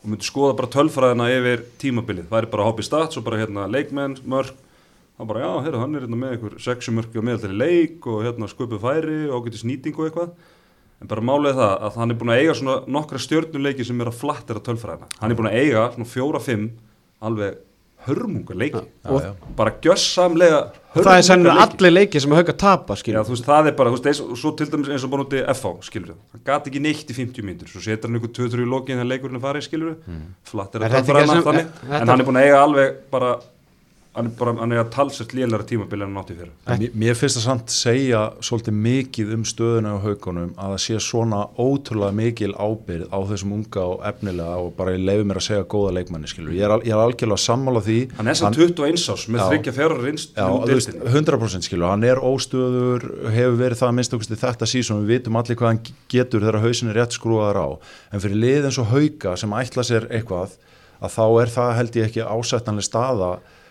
og 0.00 0.08
myndi 0.08 0.24
skoða 0.24 0.56
bara 0.56 0.72
tölfræðina 0.72 1.28
yfir 1.36 1.64
tímabilið, 1.82 2.30
væri 2.32 2.48
bara 2.50 2.64
að 2.64 2.70
hoppa 2.72 2.84
í 2.84 2.88
stats 2.88 3.20
og 3.20 3.26
bara 3.26 3.42
hérna 3.42 3.68
leikmenn, 3.68 4.16
mörg 4.24 4.56
þá 5.20 5.26
bara 5.28 5.42
já, 5.44 5.50
heyrðu, 5.66 5.80
hann 5.82 5.96
er 5.96 6.04
hérna 6.06 6.16
með 6.16 6.30
einhver 6.34 6.54
sexu 6.64 6.94
mörg 6.96 7.16
og 7.20 7.26
meðaltali 7.28 7.58
leik 7.60 8.06
og 8.08 8.22
hérna 8.24 8.48
sköpuð 8.48 8.80
færi 8.80 9.18
og 9.28 9.44
ágætis 9.44 9.66
nýting 9.68 9.98
og 9.98 10.06
eitthvað. 10.06 10.30
En 11.00 11.08
bara 11.08 11.24
málið 11.24 11.58
það 11.60 11.74
að 11.84 11.98
hann 12.00 12.12
er 12.12 12.18
búin 12.20 12.32
að 12.32 12.40
eiga 12.40 12.54
svona 12.56 12.76
nokkra 12.96 13.20
stjörnuleiki 13.20 13.84
sem 13.88 14.00
er 14.00 14.08
að 14.08 14.16
flattera 14.20 14.62
tölfræðina. 14.64 15.10
Hann 15.20 15.32
er 15.32 15.36
búin 15.36 15.50
að 15.50 15.58
eiga 15.60 15.84
svona 15.92 16.08
fjóra-fimm 16.08 16.66
alveg 17.28 17.60
hörmunga 18.06 18.54
leiki 18.56 18.80
Já, 18.80 19.10
Og- 19.10 19.22
já. 19.22 19.32
bara 19.56 19.72
gjössamlega 19.84 20.60
og 20.94 21.04
það 21.04 21.18
er 21.18 21.22
sennilega 21.26 21.64
allir 21.66 21.92
leiki 21.92 22.20
sem 22.20 22.32
hauga 22.34 22.52
tapa 22.56 22.94
Já, 22.96 23.22
veist, 23.22 23.44
það 23.46 23.66
er 23.70 23.76
bara, 23.78 23.90
þú 23.90 23.98
veist, 24.00 24.06
eins, 24.10 24.40
svo 24.40 24.52
til 24.56 24.66
dæmis 24.72 24.88
eins 24.90 25.04
og 25.04 25.10
bara 25.12 25.24
úti 25.26 25.42
FH, 25.54 25.72
skilur 25.86 26.08
við, 26.14 26.18
hann 26.32 26.42
gati 26.44 26.70
ekki 26.72 26.82
neitt 26.82 27.10
í 27.12 27.14
50 27.14 27.46
mínútur, 27.46 27.68
svo 27.70 27.80
setur 27.84 28.08
hann 28.10 28.18
ykkur 28.20 28.32
2-3 28.40 28.64
í 28.64 28.70
lokin 28.72 28.96
þegar 28.98 29.10
leikurinn 29.12 29.36
er 29.40 29.44
farið, 29.44 29.66
skilur 29.68 29.92
við, 29.94 30.18
flatt 30.50 30.74
er 30.74 30.80
að 30.80 30.90
þetta 30.96 31.06
tölfræðina 31.12 31.36
ekki 31.38 31.48
þannig, 31.50 31.66
en 32.00 32.08
hann 32.08 32.20
er 32.20 32.28
búin 32.30 32.40
að 32.40 32.48
eiga 32.48 32.62
alveg 32.64 32.96
bara 33.10 33.30
hann 34.10 34.26
er 34.26 34.32
bara, 34.34 34.52
hann 34.58 34.72
er 34.74 34.80
að 34.82 34.88
talsett 34.94 35.30
lélæra 35.36 35.62
tímabili 35.66 36.02
en 36.02 36.10
hann 36.10 36.18
átti 36.24 36.34
fyrir 36.34 36.50
Mér, 36.98 37.14
finnst 37.18 37.36
það 37.38 37.44
samt 37.44 37.70
segja 37.70 38.20
svolítið 38.42 38.74
mikið 38.86 39.28
um 39.36 39.44
stöðuna 39.46 39.92
á 39.94 39.98
haugunum 40.02 40.50
að 40.56 40.72
það 40.74 40.80
sé 40.84 40.94
svona 41.04 41.40
ótrúlega 41.54 42.16
mikil 42.18 42.50
ábyrð 42.58 43.06
á 43.06 43.18
þessum 43.30 43.52
unga 43.58 43.82
og 43.86 44.02
efnilega 44.10 44.56
og 44.64 44.72
bara 44.78 44.94
ég 44.96 45.04
leiði 45.06 45.24
mér 45.30 45.38
að 45.38 45.46
segja 45.46 45.68
góða 45.70 45.92
leikmanni 46.00 46.30
skilur. 46.32 46.50
Ég 46.56 46.64
er, 46.66 46.74
al, 46.74 46.82
ég 46.82 46.90
er 46.96 47.02
algjörlega 47.04 47.44
sammála 47.44 47.84
því 47.86 47.98
hann 48.18 48.32
er 48.32 48.40
sem 48.40 48.58
21 48.58 48.98
ás 49.14 49.22
með 49.30 49.40
þryggja 49.46 49.76
þú 50.50 50.74
veist, 50.74 50.90
100% 51.14 51.68
skilur, 51.68 51.86
hann 51.92 52.08
er 52.10 52.18
óstöður, 52.18 53.06
hefur 53.30 53.56
verið 53.62 53.78
það 53.84 53.94
minnst 54.00 54.18
okkur 54.18 54.42
þetta 54.42 54.66
sísón, 54.74 55.04
við 55.06 55.10
vitum 55.20 55.38
allir 55.38 55.60
hvað 55.60 55.70
hann 55.70 55.82
getur 56.10 56.42
þegar 56.42 56.64
hausin 56.66 56.90
er 56.90 56.98
rétt 56.98 57.14
skrúaðar 57.14 57.62
á, 57.62 57.68
að 61.00 61.14
þá 61.14 61.24
er 61.40 61.52
það 61.54 61.70
held 61.78 61.96
ég 61.96 62.08
ekki 62.10 62.24
ásættanlega 62.28 62.86
staða, 62.86 63.30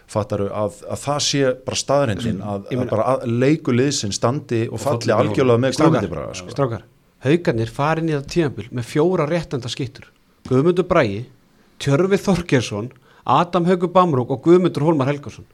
fattaru, 0.10 0.48
að, 0.50 0.80
að 0.90 1.02
það 1.04 1.20
sé 1.26 1.52
bara 1.66 1.80
staðrindin, 1.80 2.40
að, 2.42 2.70
að 2.74 2.86
bara 2.90 3.10
að 3.14 3.26
leiku 3.44 3.76
liðsinn 3.76 4.16
standi 4.16 4.64
og 4.70 4.82
falli 4.82 5.12
með 5.12 5.20
algjörlega 5.24 5.64
með 5.66 5.76
Strákar, 5.78 6.16
sko. 6.40 6.54
strákar, 6.56 6.88
haugarnir 7.26 7.74
farin 7.74 8.10
í 8.10 8.16
það 8.16 8.32
tímabil 8.34 8.66
með 8.74 8.90
fjóra 8.90 9.28
réttenda 9.30 9.70
skittur 9.72 10.08
Guðmundur 10.50 10.88
Bræi, 10.90 11.28
Tjörfi 11.84 12.20
Þorgersson 12.24 12.90
Adam 13.30 13.68
Haugur 13.70 13.92
Bamrúk 13.94 14.34
og 14.34 14.42
Guðmundur 14.48 14.88
Hólmar 14.88 15.12
Helgarsson 15.12 15.46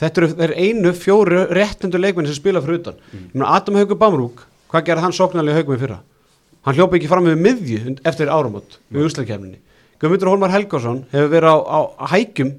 þetta 0.00 0.22
eru 0.22 0.30
þeir 0.34 0.54
einu 0.60 0.92
fjóru 0.96 1.46
réttendu 1.56 2.00
leikmenni 2.00 2.28
sem 2.28 2.40
spila 2.40 2.60
fyrir 2.64 2.82
utan 2.82 3.00
mm. 3.00 3.46
Adam 3.46 3.80
Haugur 3.80 4.00
Bamrúk, 4.02 4.44
hvað 4.72 4.90
gerði 4.90 5.06
hann 5.06 5.16
sóknarlega 5.16 5.62
haugum 5.62 5.78
í 5.78 5.80
fyrra? 5.80 6.02
Hann 6.66 6.76
hljópa 6.76 6.98
ekki 6.98 7.08
fram 7.08 7.24
við 7.30 7.40
miðju 7.40 7.96
eftir 8.04 8.28
áramót 8.28 8.76
við 8.92 9.08
úslagkefninni 9.08 9.62
Guðmundur 10.02 10.34
Hólmar 10.34 10.52
Helgarsson 10.52 11.06
hefur 11.14 11.32
verið 11.32 11.54
á, 11.54 11.58
á, 11.64 11.78
á 11.96 12.04
hækjum 12.12 12.52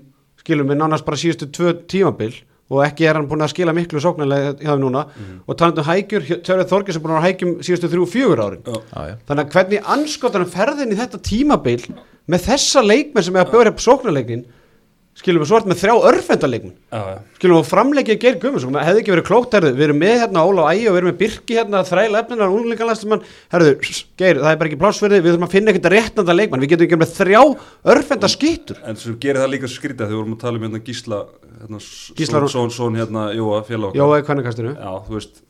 skilum 0.47 0.71
við 0.71 0.79
nánast 0.79 1.05
bara 1.07 1.19
síðustu 1.19 1.49
tvö 1.51 1.73
tímabil 1.91 2.31
og 2.67 2.81
ekki 2.83 3.05
er 3.07 3.15
hann 3.15 3.27
búin 3.29 3.43
að 3.45 3.53
skila 3.53 3.71
miklu 3.75 4.01
sóknarlega 4.03 4.55
hjá 4.59 4.73
þeim 4.73 4.81
núna 4.83 5.05
og 5.47 5.55
talandi 5.55 5.83
um 5.83 5.87
hækjur, 5.87 6.25
Tjörfi 6.43 6.65
Þorgersson 6.67 6.99
er 6.99 7.05
búin 7.05 7.15
að 7.15 7.27
hækjum 7.29 7.53
síðustu 7.63 7.89
þrjú, 7.93 8.07
fjögur 8.11 8.41
árin 8.43 8.65
Já. 8.67 8.75
Já, 8.75 9.01
já. 9.07 9.15
Þannig 9.29 9.43
að 9.45 9.53
hvernig 9.55 9.91
anskotanum 9.95 10.51
ferðin 10.51 10.91
í 10.91 10.99
þetta 10.99 11.21
tímabil 11.23 11.79
með 12.27 12.47
þessa 12.49 12.83
leikmenn 12.83 13.23
sem 13.27 13.37
er 13.39 13.45
að 13.45 13.53
bjóða 13.53 13.71
upp 13.71 13.83
sóknarleiknin 13.85 14.43
skilum 15.17 15.41
við 15.41 15.49
svo 15.49 15.57
ert 15.57 15.67
með 15.69 15.79
þrjá 15.81 15.93
já. 16.93 17.15
skilum 17.39 17.57
við 17.57 17.69
framleikið 17.71 18.19
Geir 18.21 18.35
Guðmundsson 18.41 18.75
það 18.77 18.87
hefði 18.87 19.01
ekki 19.01 19.13
verið 19.15 19.25
klókt 19.27 19.55
herðu, 19.57 19.71
við 19.77 19.85
erum 19.87 19.99
með 20.03 20.13
hérna 20.21 20.43
Óla 20.45 20.67
Ægi 20.71 20.85
og 20.87 20.93
við 20.93 20.99
erum 21.01 21.09
með 21.09 21.17
Birki 21.23 21.57
hérna 21.57 21.81
þræla 21.87 22.21
efninar 22.21 22.53
úlingalæstumann, 22.53 23.25
herðu, 23.53 23.73
Geir, 24.21 24.41
það 24.43 24.51
er 24.51 24.61
bara 24.61 24.69
ekki 24.69 24.79
plássverði, 24.83 25.21
við 25.25 25.33
þurfum 25.33 25.47
að 25.47 25.55
finna 25.55 25.73
eitthvað 25.73 25.95
réttnanda 25.95 26.37
leikmann, 26.37 26.63
við 26.63 26.73
getum 26.75 26.87
ekki 26.87 27.01
með 27.01 27.15
þrjá 27.17 27.41
örfenda 27.95 28.31
skýttur 28.31 28.81
en 28.85 29.01
svo 29.01 29.17
gerir 29.17 29.41
það 29.41 29.53
líka 29.55 29.71
skrítið 29.73 30.05
þegar 30.05 30.13
við 30.13 30.21
vorum 30.21 30.37
að 30.37 30.43
tala 30.45 30.61
um 30.61 30.67
hérna 30.67 30.83
Gísla 30.85 31.21
hérna, 31.57 31.81
Gísla 32.17 32.45
Són- 32.53 32.73
Són, 32.77 33.01
hérna, 33.01 33.27
Jóa, 33.33 33.63
félag 33.65 33.97
Jóa 33.97 34.21
í 34.21 34.27
þú 35.07 35.17
veist, 35.17 35.41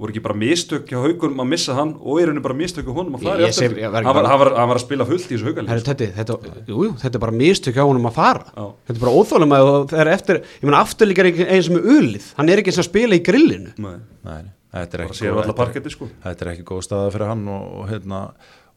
voru 0.00 0.14
ekki 0.14 0.22
bara 0.24 0.36
mistök 0.40 0.86
hjá 0.88 0.96
haugunum 1.04 1.42
að 1.44 1.48
missa 1.52 1.74
hann 1.76 1.90
og 2.00 2.20
er 2.22 2.30
henni 2.30 2.40
bara 2.44 2.56
mistök 2.56 2.86
hjá 2.88 2.94
honum 2.96 3.18
að 3.18 3.24
fara 3.26 3.42
Ég 3.44 3.50
í 3.52 3.56
seg- 3.56 3.68
aftur. 3.70 3.80
ég 3.82 3.90
var 3.92 4.06
hann, 4.06 4.14
var, 4.16 4.28
hann, 4.30 4.38
var, 4.40 4.50
hann 4.56 4.68
var 4.70 4.78
að 4.80 4.84
spila 4.86 5.04
fullt 5.10 5.26
í 5.26 5.34
þessu 5.34 5.44
Herru, 5.44 5.56
haugalið 5.60 5.84
þetta, 5.90 6.06
þetta, 6.16 6.62
jú, 6.70 6.78
jú, 6.86 6.92
þetta 7.02 7.18
er 7.20 7.24
bara 7.26 7.36
mistök 7.40 7.74
hjá 7.76 7.84
honum 7.84 8.08
að 8.08 8.14
fara. 8.16 8.44
Já. 8.56 8.64
þetta 8.88 8.96
er 8.96 9.02
bara 9.04 9.12
óþólum 9.20 9.52
að 9.58 9.68
það 9.92 10.00
er 10.04 10.12
eftir 10.14 10.40
ég 10.40 10.64
meina 10.70 10.80
afturlíkar 10.86 11.28
er 11.28 11.32
ekki 11.34 11.46
eins 11.52 11.68
og 11.68 11.76
með 11.76 11.90
ulið. 11.98 12.30
Hann 12.40 12.48
er 12.54 12.62
ekki 12.64 12.72
eins 12.72 12.80
að 12.80 12.88
spila 12.88 13.14
í 13.20 13.22
grillinu. 13.28 13.74
Nei, 13.76 13.96
Nei, 14.24 14.40
þetta 14.72 14.94
er 14.94 15.04
bara 15.04 15.08
ekki 15.10 15.20
séu 15.20 15.34
góð- 15.36 15.44
er- 15.52 15.58
parketti 15.60 15.90
sko. 15.92 16.08
þetta 16.24 16.46
er 16.46 16.52
ekki 16.54 16.64
góð 16.72 16.82
staða 16.88 17.12
fyrir 17.12 17.26
hann 17.34 17.44
og, 17.48 17.68
og, 17.82 17.88
hérna, 17.92 18.22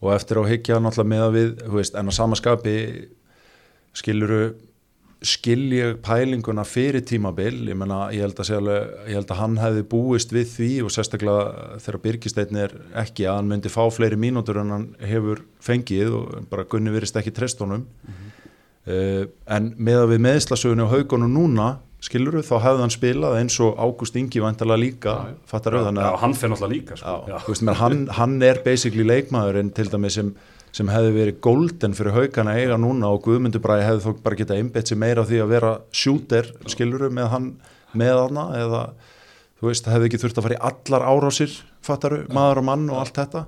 og 0.04 0.12
eftir 0.18 0.36
á 0.36 0.42
higgja 0.44 0.76
náttúrulega 0.84 1.12
með 1.14 1.24
að 1.24 1.34
við, 1.38 1.50
þú 1.64 1.74
veist, 1.80 1.94
en 1.96 2.12
að 2.12 2.18
samaskapi 2.20 2.76
skiluru 3.94 4.42
skilja 5.24 5.94
pælinguna 6.04 6.64
fyrir 6.68 7.02
tímabil. 7.06 7.62
Ég 7.70 7.76
menna, 7.80 8.10
ég 8.12 8.20
held 8.24 8.38
alveg- 8.42 9.08
ég 9.08 9.14
held 9.18 9.30
að 9.32 9.40
hann 9.40 9.56
hefði 9.62 9.82
búist 9.94 10.32
við 10.32 10.46
því 10.56 10.70
og 10.84 10.90
sérstaklega 10.94 11.78
þegar 11.80 12.00
Birgisteinn 12.04 12.56
er 12.56 12.74
ekki 12.94 13.24
að 13.28 13.36
hann 13.40 13.48
myndi 13.48 13.72
fá 13.72 13.82
fleiri 13.90 14.16
mínútur 14.20 14.60
en 14.60 14.70
hann 14.70 14.86
hefur 15.00 15.40
fengið 15.64 16.12
og 16.18 16.48
bara 16.50 16.64
Gunni 16.64 16.90
virist 16.94 17.16
ekki 17.16 17.32
treyst 17.34 17.58
honum. 17.64 17.86
Uh, 18.84 19.24
en 19.48 19.70
með 19.80 20.02
að 20.02 20.10
við 20.12 20.24
meðslasögunni 20.26 20.84
á 20.84 20.92
haugunum 20.92 21.32
núna 21.32 21.68
skiluru, 22.04 22.42
þá 22.44 22.58
hefði 22.60 22.82
hann 22.84 22.92
spilað 22.92 23.36
eins 23.38 23.54
og 23.64 23.78
Ágúst 23.80 24.16
Ingi 24.20 24.42
vantarlega 24.44 24.82
líka 24.82 25.14
fattar 25.48 25.78
Já, 25.78 25.84
þannig 25.86 26.02
að 26.04 26.18
hann 26.20 26.34
sko. 27.00 27.64
Hann, 27.80 28.02
hann 28.18 28.34
er 28.44 28.60
basically 28.66 29.06
leikmaðurinn 29.08 29.72
til 29.72 29.88
dæmis 29.88 30.18
sem, 30.18 30.34
sem 30.74 30.88
hefði 30.90 31.12
verið 31.14 31.40
golden 31.44 31.94
fyrir 31.94 32.16
haugana 32.16 32.54
að 32.56 32.62
eiga 32.64 32.78
núna 32.82 33.12
og 33.14 33.22
Guðmundubræði 33.28 33.86
hefði 33.86 34.04
þó 34.08 34.22
bara 34.26 34.38
getað 34.40 34.60
einbett 34.62 34.90
sér 34.90 34.98
meira 34.98 35.22
á 35.22 35.28
því 35.28 35.42
að 35.44 35.52
vera 35.54 35.72
shooter 35.94 36.48
skiluru 36.72 37.10
með 37.14 37.28
hann 37.34 37.50
með 37.94 38.16
hana 38.24 38.46
eða 38.58 38.80
þú 39.60 39.68
veist, 39.70 39.86
hefði 39.86 40.08
ekki 40.10 40.18
þurft 40.24 40.40
að 40.40 40.48
fara 40.48 40.56
í 40.58 40.64
allar 40.70 41.04
árásir 41.14 41.52
fattaru, 41.84 42.24
maður 42.34 42.64
og 42.64 42.66
mann 42.72 42.88
og 42.90 42.98
allt 43.04 43.20
þetta? 43.22 43.44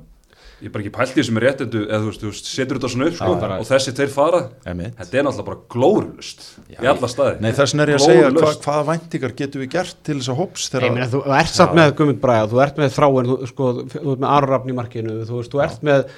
Ég 0.56 0.70
er 0.70 0.72
bara 0.72 0.84
ekki 0.86 0.92
pælt 0.94 1.10
í 1.12 1.18
þessum 1.18 1.38
réttindu 1.42 1.80
eða 1.84 1.98
þú 2.00 2.06
veist, 2.12 2.22
þú 2.22 2.30
setur 2.38 2.78
þetta 2.78 2.88
svona 2.94 3.08
upp 3.10 3.16
sko, 3.18 3.32
bara- 3.42 3.56
og 3.60 3.66
þessi 3.68 3.92
tveir 3.98 4.12
fara 4.14 4.38
Einmitt. 4.64 4.94
þetta 4.96 5.18
er 5.18 5.26
náttúrulega 5.26 5.48
bara 5.50 5.58
glórulust 5.74 6.46
í 6.72 6.78
alla 6.94 7.10
staði. 7.12 7.34
Nei, 7.44 7.50
þess 7.58 7.74
vegna 7.74 7.82
er 7.84 7.92
ég 7.92 7.98
að 7.98 8.06
segja 8.06 8.30
hva, 8.38 8.52
hvaða 8.64 8.86
væntingar 8.88 9.34
getum 9.36 9.60
við 9.66 9.70
gert 9.74 9.98
til 10.06 10.16
þess 10.16 10.30
að 10.32 10.38
hóps 10.40 10.70
þegar 10.72 10.94
meina, 10.94 11.10
þú 11.12 11.20
ert 11.40 11.52
satt 11.58 11.74
með 11.76 11.92
Guðmund 11.98 12.22
Braga, 12.24 12.48
þú 12.54 12.62
ert 12.64 12.80
með 12.80 12.96
Þráin, 12.96 13.28
þú, 13.34 13.36
sko, 13.52 13.68
þú 13.92 14.14
ert 14.14 14.24
með 14.24 14.32
Arrafn 14.38 14.72
í 14.72 14.78
markinu, 14.80 15.18
þú 15.28 15.42
veist, 15.42 15.52
þú 15.52 15.62
ert 15.66 15.84
með, 15.90 16.08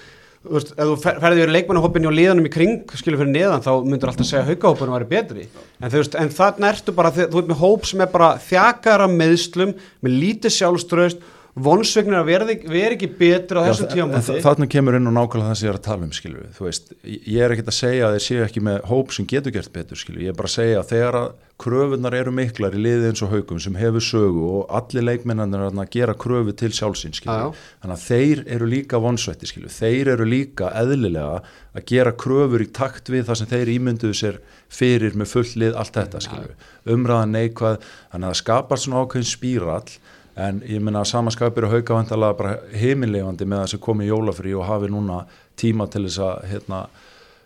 þú 0.45 0.53
veist, 0.59 0.71
ef 0.77 0.85
þú 0.91 0.97
fer- 1.03 1.19
ferði 1.25 1.41
verið 1.43 1.55
leikmannahópinni 1.57 2.09
og 2.11 2.15
liðanum 2.19 2.47
í 2.47 2.53
kring, 2.55 2.77
skilur 2.95 3.19
fyrir 3.23 3.33
neðan, 3.35 3.65
þá 3.65 3.73
myndur 3.85 4.13
alltaf 4.13 4.27
segja 4.29 4.45
að 4.45 4.53
haugahópinu 4.53 4.95
væri 4.95 5.09
betri. 5.11 5.49
En 5.83 5.91
veist, 5.91 6.15
en 6.15 6.29
þarna 6.31 6.71
ertu 6.73 6.95
bara, 6.95 7.11
þú 7.11 7.43
ert 7.43 7.51
með 7.51 7.59
hóp 7.65 7.89
sem 7.91 8.01
er 8.07 8.13
bara 8.13 8.31
þjakara 8.39 9.09
meðslum, 9.11 9.75
með 10.05 10.17
lítið 10.23 10.55
sjálfströðst, 10.61 11.27
vonsvegnir 11.59 12.21
að 12.21 12.29
vera, 12.29 12.45
vera 12.71 12.95
ekki 12.95 13.09
betri 13.19 13.59
á 13.59 13.67
þessum 13.67 13.89
en 13.89 13.95
tíamóti. 13.97 14.27
þa- 14.29 14.43
þarna 14.45 14.69
kemur 14.71 14.95
inn 14.95 15.09
og 15.11 15.15
nákvæmlega 15.17 15.49
það 15.51 15.57
sem 15.59 15.67
ég 15.67 15.73
er 15.75 15.79
að 15.81 15.87
tala 15.89 16.05
um 16.07 16.13
skilur 16.15 16.43
við, 16.45 16.53
þú 16.55 16.67
veist, 16.69 16.93
ég 17.03 17.41
er 17.43 17.51
ekkert 17.57 17.73
að 17.73 17.79
segja 17.81 18.07
að 18.07 18.15
þeir 18.15 18.25
séu 18.29 18.45
ekki 18.47 18.63
með 18.63 18.79
hóp 18.93 19.11
sem 19.17 19.27
getur 19.27 19.51
gert 19.57 19.73
betur 19.75 19.99
skilur 19.99 20.21
við, 20.21 20.29
ég 20.29 20.37
er 20.37 20.39
bara 20.39 20.47
að 20.53 20.55
segja 20.55 20.79
að 20.85 20.93
þegar 20.93 21.19
að 21.19 21.33
kröfunar 21.59 22.15
eru 22.15 22.31
miklar 22.35 22.75
í 22.77 22.81
liði 22.81 23.09
eins 23.11 23.23
og 23.27 23.33
haugum 23.33 23.59
sem 23.63 23.75
hefur 23.79 24.05
sögu 24.05 24.45
og 24.61 24.75
allir 24.79 25.03
leikmennarnir 25.09 25.65
er 25.67 25.81
að 25.83 25.91
gera 25.95 26.15
kröfu 26.15 26.55
til 26.55 26.71
sjálfsinn 26.77 27.17
þannig 27.19 27.95
að 27.95 28.05
þeir 28.05 28.43
eru 28.55 28.69
líka 28.71 29.01
vonsvetti 29.03 29.49
skilur 29.51 29.73
þeir 29.75 30.13
eru 30.15 30.29
líka 30.29 30.71
eðlilega 30.79 31.41
að 31.75 31.89
gera 31.91 32.13
kröfur 32.15 32.63
í 32.63 32.69
takt 32.79 33.11
við 33.11 33.27
það 33.27 33.41
sem 33.41 33.51
þeir 33.55 33.73
ímynduðu 33.75 34.19
sér 34.21 34.39
fyrir 34.71 35.19
með 35.19 35.33
full 35.33 35.49
lið 35.65 35.81
allt 35.83 35.99
þetta 35.99 36.23
skilur 36.29 36.95
umræðan 36.95 37.35
neikvað 37.35 37.81
þannig 37.83 38.23
að 38.23 38.29
það 38.29 38.41
skapar 38.45 38.83
svona 38.85 39.03
ákveðin 39.03 39.33
spírall 39.33 39.99
en 40.39 40.61
ég 40.63 40.79
minna 40.79 41.03
að 41.03 41.11
samaskapir 41.11 41.67
og 41.67 41.75
haugavandala 41.75 42.31
bara 42.39 42.55
heiminlegandi 42.71 43.47
með 43.49 43.65
það 43.65 43.73
sem 43.73 43.83
kom 43.83 44.03
í 44.05 44.07
jólafrí 44.07 44.55
og 44.55 44.69
hafi 44.69 44.91
núna 44.93 45.25
tíma 45.59 45.89
til 45.91 46.05
þess 46.07 46.23
að 46.23 46.45
hérna, 46.53 46.85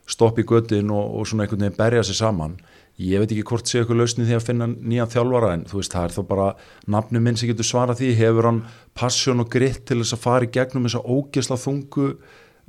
stoppa 0.05 0.43
í 0.43 0.47
göttin 0.49 0.93
og, 0.93 1.17
og 1.17 1.29
svona 1.29 1.47
einhvern 1.47 1.65
veginn 1.65 1.79
berja 1.79 2.05
sér 2.05 2.21
saman 2.21 2.59
ég 3.01 3.19
veit 3.23 3.33
ekki 3.33 3.47
hvort 3.49 3.67
sé 3.67 3.81
eitthvað 3.81 4.03
lausni 4.03 4.27
því 4.29 4.37
að 4.37 4.45
finna 4.47 4.67
nýjan 4.69 5.09
þjálfara 5.15 5.55
en 5.57 5.65
þú 5.71 5.81
veist 5.81 5.93
það 5.97 6.05
er 6.11 6.15
þó 6.19 6.23
bara 6.29 6.51
nafni 6.93 7.21
minn 7.25 7.37
sem 7.41 7.49
getur 7.49 7.65
svara 7.67 7.95
því. 7.99 8.13
Hefur 8.21 8.45
hann 8.51 8.63
passion 8.95 9.41
og 9.41 9.49
gritt 9.51 9.85
til 9.89 10.03
þess 10.03 10.15
að 10.19 10.25
fara 10.29 10.45
í 10.47 10.53
gegnum 10.53 10.85
þess 10.87 11.01
að 11.01 11.11
ógesla 11.17 11.57
þungu 11.59 12.13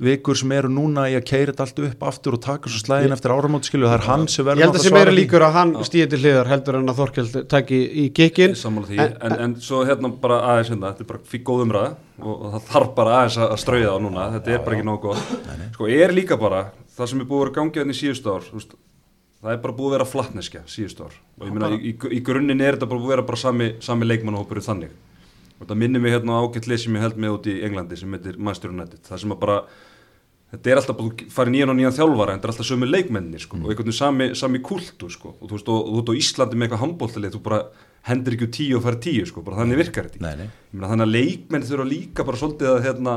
vikur 0.04 0.34
sem 0.34 0.50
eru 0.50 0.66
núna 0.74 1.04
í 1.06 1.14
að 1.14 1.22
keira 1.28 1.52
þetta 1.52 1.62
allt 1.68 1.76
upp 1.86 2.00
aftur 2.08 2.34
og 2.34 2.40
taka 2.42 2.66
svo 2.72 2.80
slæðin 2.82 3.12
eftir 3.14 3.30
áramót 3.30 3.68
skilju 3.68 3.86
það 3.86 3.94
er 4.00 4.06
hann 4.08 4.24
sem 4.26 4.42
Ég 4.42 4.48
verður 4.48 4.64
held 4.64 4.64
að 4.64 4.74
náttúrulega 4.74 4.82
sem 4.82 4.96
meira 4.96 5.04
svara 5.04 5.12
því. 5.14 5.18
líkur 5.20 5.44
að 5.46 5.52
hann 5.54 5.74
stíði 5.86 6.08
til 6.10 6.18
hliðar 6.24 6.50
heldur 6.50 6.78
en 6.80 6.90
að 6.90 6.98
Þorkjeld 6.98 7.36
taki 7.52 7.78
í 8.02 8.06
kikkin. 8.18 8.56
sammála 8.58 8.88
því, 8.90 8.98
En- 9.04 9.14
en, 9.28 9.36
en, 9.44 9.54
svo 9.62 9.84
hérna 9.86 10.10
bara 10.24 10.40
aðeins 10.50 10.72
hérna, 10.74 10.90
þetta 10.90 11.04
er 11.06 11.10
bara 11.12 11.20
fyrir 11.30 11.44
góð 11.46 11.62
umræða 11.68 11.92
og, 12.18 12.34
og 12.34 12.48
það 12.56 12.66
þarf 12.72 12.90
bara 12.98 13.14
aðeins 13.20 13.38
að, 13.38 13.54
strauja 13.62 13.94
á 13.94 13.98
núna. 14.02 14.26
Þetta 14.34 14.50
er 14.56 14.64
bara 14.66 14.76
ekki 14.80 14.88
nógu 14.90 15.00
gott. 15.06 15.38
Sko 15.78 15.86
er 15.94 16.16
líka 16.18 16.40
bara, 16.42 16.64
það 16.98 17.12
sem 17.12 17.20
er 17.22 17.30
búið 17.30 17.38
að 17.38 17.44
vera 17.46 17.56
gangið 17.60 17.80
hérna 17.84 17.94
í 17.94 18.00
síðustu 18.02 18.34
ár 18.34 18.50
það 19.44 19.54
er 19.54 19.62
bara 19.64 19.76
búið 19.76 19.90
að 19.90 19.96
vera 19.98 20.10
flatneskja 20.10 20.62
síðustu 20.70 21.06
ár. 21.06 21.16
Og 21.38 21.48
ég 21.48 21.56
meina 21.56 21.72
í, 21.76 21.94
í, 21.94 22.20
grunninn 22.24 22.62
er 22.64 22.78
þetta 22.78 22.90
bara 22.90 23.02
búið 23.02 23.10
að 23.10 23.14
vera 23.14 23.26
bara 23.30 23.40
sami, 23.40 23.72
sami 23.84 24.08
leikmannahópur 24.08 24.62
þannig. 24.64 24.94
Og 25.60 25.66
það 25.68 25.80
minnir 25.80 26.02
mig 26.02 26.14
hérna 26.14 26.38
á 26.40 26.42
ágætt 26.44 26.68
lið 26.70 26.80
sem 26.84 26.96
ég 26.96 27.04
held 27.04 27.18
með 27.20 27.36
út 27.36 27.50
í 27.50 27.58
Englandi 27.66 27.98
sem 28.00 28.16
heitir 28.16 28.38
Master 28.40 28.72
United. 28.72 29.02
Það 29.06 29.20
sem 29.22 29.34
að 29.36 29.42
bara 29.44 29.58
þetta 30.54 30.70
er 30.70 30.80
alltaf 30.80 30.98
bara, 30.98 31.10
þú 31.10 31.34
farið 31.34 31.54
nýjan 31.54 31.72
og 31.72 31.78
nýjan 31.78 31.96
þjálfara 31.98 32.34
en 32.34 32.40
þetta 32.40 32.48
er 32.48 32.52
alltaf 32.54 32.68
sömu 32.68 32.88
leikmennir 32.88 33.42
sko, 33.42 33.58
og 33.58 33.70
einhvern 33.70 33.88
veginn 33.88 33.98
sami, 33.98 34.28
sami 34.38 34.60
kultu 34.64 35.10
sko, 35.12 35.34
og 35.38 35.48
þú 35.48 35.56
veist, 35.56 35.70
og, 35.72 35.80
og 35.80 35.94
þú 35.94 36.02
ert 36.02 36.12
á 36.14 36.20
Íslandi 36.20 36.58
með 36.58 36.66
eitthvað 36.66 36.82
handbóltalið, 36.84 37.34
þú 37.34 37.42
bara 37.48 37.60
hendur 38.08 38.36
ekki 38.36 38.46
úr 38.46 38.52
tíu 38.58 38.78
og 38.78 38.84
fær 38.84 38.98
tíu 39.02 39.24
sko, 39.28 39.44
bara 39.46 39.62
þannig 39.62 39.80
virkar 39.80 40.10
þetta 40.10 40.32
ekki. 40.34 40.48
Þannig 40.74 41.06
að 41.06 41.14
leikmenn 41.14 41.66
þurfa 41.70 41.88
líka 41.90 42.26
bara 42.28 42.40
svolítið 42.40 42.70
að 42.70 42.82
hérna, 42.88 43.16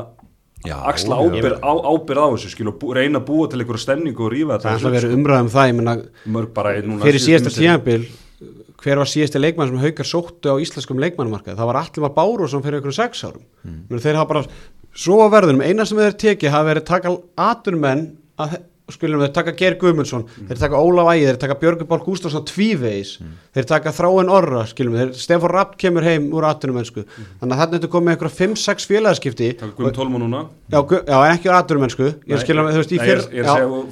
axla 0.65 1.19
ábyrð 1.21 1.59
á, 1.61 1.71
ábyrð 1.71 2.21
á 2.23 2.27
þessu 2.33 2.53
skil, 2.53 2.69
og 2.71 2.79
bú, 2.81 2.93
reyna 2.97 3.21
að 3.21 3.27
búa 3.27 3.49
til 3.51 3.61
einhverja 3.61 3.83
stemningu 3.83 4.25
og 4.25 4.31
rífa 4.33 4.57
Það 4.57 4.69
er 4.69 4.71
alltaf 4.73 4.87
þetta 4.87 4.95
verið 4.95 5.17
umræðum 5.17 5.51
það, 5.53 5.67
ég 5.69 5.77
menna, 5.77 5.97
mörg 6.37 6.55
bara 6.55 6.73
í 6.77 6.81
núna 6.85 7.05
fyrir 7.05 7.23
síðasta 7.23 7.53
tíðanbíl 7.53 8.07
hver 8.77 9.01
var 9.01 9.09
síðasti 9.09 9.41
leikmann 9.41 9.71
sem 9.71 9.79
haukar 9.81 10.07
sóttu 10.07 10.53
á 10.53 10.61
íslenskum 10.61 10.99
leikmannumarkaði, 11.01 11.57
það 11.57 11.69
var 11.71 11.79
allir 11.81 12.03
maður 12.03 12.17
báru 12.17 12.49
sem 12.51 12.63
fyrir 12.65 12.77
einhverjum 12.77 12.97
sex 12.97 13.23
árum. 13.25 13.45
Mm. 13.65 14.01
þeir 14.03 14.19
hafa 14.19 14.29
bara 14.31 14.43
svo 14.97 15.17
að 15.25 15.33
verðunum, 15.33 15.63
eina 15.65 15.85
sem 15.87 16.01
þeir 16.01 16.17
tekið 16.21 16.53
hafa 16.53 16.69
verið 16.69 16.85
taka 16.87 17.13
aturmenn 17.47 18.03
að 18.37 18.59
skulum 18.93 19.19
þeir 19.19 19.33
taka 19.35 19.51
Geir 19.59 19.75
Guðmundsson 19.81 20.23
þeir 20.47 20.59
taka 20.61 20.79
Ólaf 20.79 21.09
Ægir, 21.11 21.27
þeir 21.33 21.39
taka 21.41 21.55
Björgur 21.61 21.87
Bál 21.89 21.99
Gústafsson 22.05 22.45
tvívegis, 22.47 23.17
þeir 23.53 23.65
taka 23.67 23.91
Þráin 23.91 24.29
Orra 24.31 24.61
skilum 24.69 24.95
þeir, 24.95 25.11
Stefán 25.19 25.51
Rapp 25.51 25.75
kemur 25.77 26.03
heim 26.07 26.29
úr 26.31 26.47
atvinnumennsku, 26.47 27.03
þannig 27.41 27.53
að 27.57 27.61
þarna 27.63 27.79
ertu 27.81 27.89
komið 27.91 28.13
einhverja 28.15 28.37
5-6 28.47 28.87
félagaskipti. 28.87 29.49
Takk 29.59 29.75
Guðum 29.75 29.93
Tólma 29.97 30.21
núna. 30.23 30.43
Já, 30.71 30.79
já, 30.87 31.17
en 31.27 31.35
ekki 31.35 31.49
úr 31.51 31.59
segja- 32.39 32.47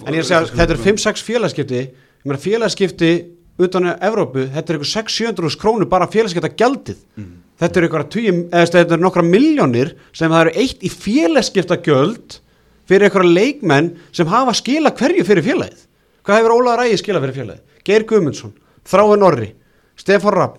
en 0.08 0.14
ég 0.14 0.20
er 0.20 0.30
að 0.41 0.56
þetta 0.56 0.72
er 0.72 0.84
5-6 0.88 1.26
félagaskipti. 1.28 1.82
Félagaskipti 2.46 3.12
utan 3.60 3.86
Evrópu, 4.04 4.48
þetta 4.52 4.74
er 4.74 4.78
eitthvað 4.80 4.93
600-700 4.96 5.58
krónur 5.62 5.88
bara 5.89 6.08
félagaskipta 6.12 6.50
gjaldið 6.60 6.98
þetta 7.60 7.80
er 7.80 7.86
eitthvað 7.88 8.10
nokkra 9.00 9.24
miljónir 9.24 9.93
sem 10.12 10.30
það 10.32 10.41
eru 10.41 10.52
eitt 10.60 10.82
í 10.84 10.89
félagaskipta 10.91 11.78
gjöld 11.86 12.39
fyrir 12.90 13.08
eitthvað 13.10 13.32
leikmenn 13.34 13.92
sem 14.16 14.28
hafa 14.30 14.54
skila 14.58 14.92
hverju 14.96 15.26
fyrir 15.28 15.44
félagið. 15.46 15.86
Hvað 16.26 16.40
hefur 16.42 16.56
Ólaður 16.58 16.86
Ægi 16.88 16.98
skila 17.02 17.22
fyrir 17.24 17.38
félagið? 17.40 17.64
Geir 17.86 18.06
Guðmundsson, 18.10 18.54
Þráin 18.86 19.26
Orri 19.28 19.52
Stefán 19.98 20.34
Rapp, 20.36 20.58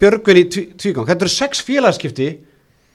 Björgvin 0.00 0.40
í 0.40 0.44
tví- 0.52 0.68
tvígang. 0.76 1.06
Þetta 1.08 1.24
eru 1.26 1.32
sex 1.32 1.60
félagaskipti 1.64 2.28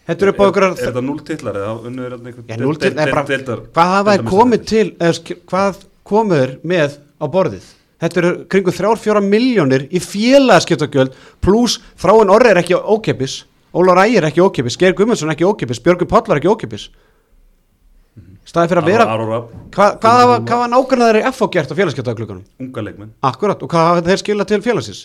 þetta 0.07 0.25
eru 0.25 0.31
upp 0.33 0.39
á 0.41 0.43
Er, 0.43 0.47
einhverjar 0.49 0.71
er 0.71 0.87
þetta 0.91 1.03
núl 1.05 1.19
titlar 1.25 1.55
eða 1.59 1.73
unnur 1.87 2.05
er 2.07 3.13
deildar 3.29 3.61
hvað 3.71 3.91
hafa 3.95 4.15
komið 4.27 4.65
til 4.65 4.87
eða, 4.97 5.35
hvað 5.51 5.83
komuður 6.03 6.55
með 6.67 6.97
á 7.21 7.25
borðið? 7.31 7.67
Þetta 8.01 8.17
eru 8.21 8.31
kringu 8.49 8.73
þrjár 8.73 8.97
fjóra 8.97 9.21
miljónir 9.21 9.83
í 9.93 9.99
félagaskiptagjöld 10.01 11.13
pluss 11.45 11.79
þráin 12.01 12.31
orri 12.33 12.49
er 12.49 12.61
ekki 12.63 12.75
ókepis 12.81 13.43
Ólar 13.71 14.01
Ægir 14.03 14.25
er 14.25 14.27
ekki 14.31 14.41
ókepis, 14.43 14.75
Geir 14.75 14.91
Guðmundsson 14.97 15.29
er 15.29 15.35
ekki 15.37 15.45
ókepis 15.47 15.79
Björgur 15.79 16.09
Páll 16.09 16.33
er 16.33 16.41
ekki 16.41 16.49
ókepis 16.51 16.89
staði 18.47 18.71
fyrir 18.71 18.81
að 18.81 18.89
vera 18.89 19.07
Aron 19.13 19.29
Rapp, 19.29 19.55
hvað, 19.75 19.95
hvað, 20.01 20.19
hafa, 20.21 20.35
hvað 20.49 20.61
var 20.61 20.71
nákvæmlega 20.73 21.09
þeir 21.11 21.19
í 21.21 21.25
FH 21.31 21.49
gert 21.55 21.71
á 21.71 21.75
félagaskiptaglökunum 21.79 22.43
unga 22.65 22.85
leikmenn. 22.87 23.15
Akkurat 23.31 23.63
og 23.63 23.71
hvað 23.71 23.89
hafa 23.89 24.05
þeir 24.09 24.21
skilað 24.23 24.51
til 24.51 24.61
félagsins? 24.65 25.01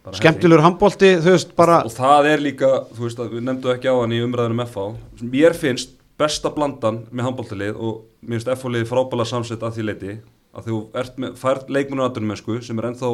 Bara 0.00 0.16
skemmtilegur 0.16 0.64
handbólti 0.64 1.10
þú 1.20 1.34
veist 1.34 1.56
bara 1.58 1.82
og 1.84 1.92
það 1.92 2.28
er 2.30 2.44
líka, 2.44 2.70
þú 2.96 3.04
veist 3.04 3.18
við 3.20 3.42
nefndu 3.44 3.72
ekki 3.74 3.92
á 3.92 3.94
hann 4.00 4.14
í 4.16 4.22
umræðunum 4.24 4.62
FH 4.64 4.86
mér 5.28 5.56
finnst 5.60 5.92
besta 6.20 6.52
blandan 6.54 7.02
með 7.10 7.28
handbóltalið 7.28 7.76
og 7.76 8.00
mér 8.24 8.40
finnst 8.40 8.54
FH-lið 8.54 8.88
frábæla 8.88 9.28
samsett 9.28 9.60
að 9.64 9.76
því 9.76 9.86
leiti 9.90 10.14
að 10.56 10.70
þú 10.70 10.80
með, 11.20 11.36
færð 11.38 11.68
leikmennu 11.76 12.06
aðdunumennsku 12.06 12.58
sem 12.64 12.80
er 12.80 12.90
ennþá 12.90 13.12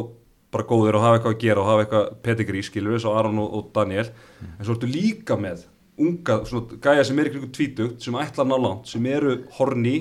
bara 0.54 0.66
góðir 0.66 0.96
og 0.96 1.04
hafa 1.04 1.18
eitthvað 1.18 1.34
að 1.34 1.42
gera 1.42 1.62
og 1.62 1.68
hafa 1.70 1.84
eitthvað 1.84 2.10
pedigree 2.24 2.66
skilur 2.66 2.94
við, 2.94 3.02
svo 3.04 3.16
Aron 3.18 3.40
og, 3.42 3.48
og 3.58 3.70
Daniel. 3.74 4.06
En 4.56 4.62
svo 4.64 4.76
ertu 4.76 4.88
líka 4.90 5.36
með 5.40 5.66
unga, 6.02 6.40
svona 6.48 6.80
gæja 6.82 7.04
sem 7.08 7.20
er 7.20 7.28
í 7.28 7.34
kringu 7.34 7.50
tvítugt 7.54 8.04
sem 8.04 8.16
ætla 8.20 8.44
að 8.44 8.50
ná 8.50 8.56
langt, 8.60 8.90
sem 8.90 9.06
eru 9.10 9.36
horni 9.58 9.96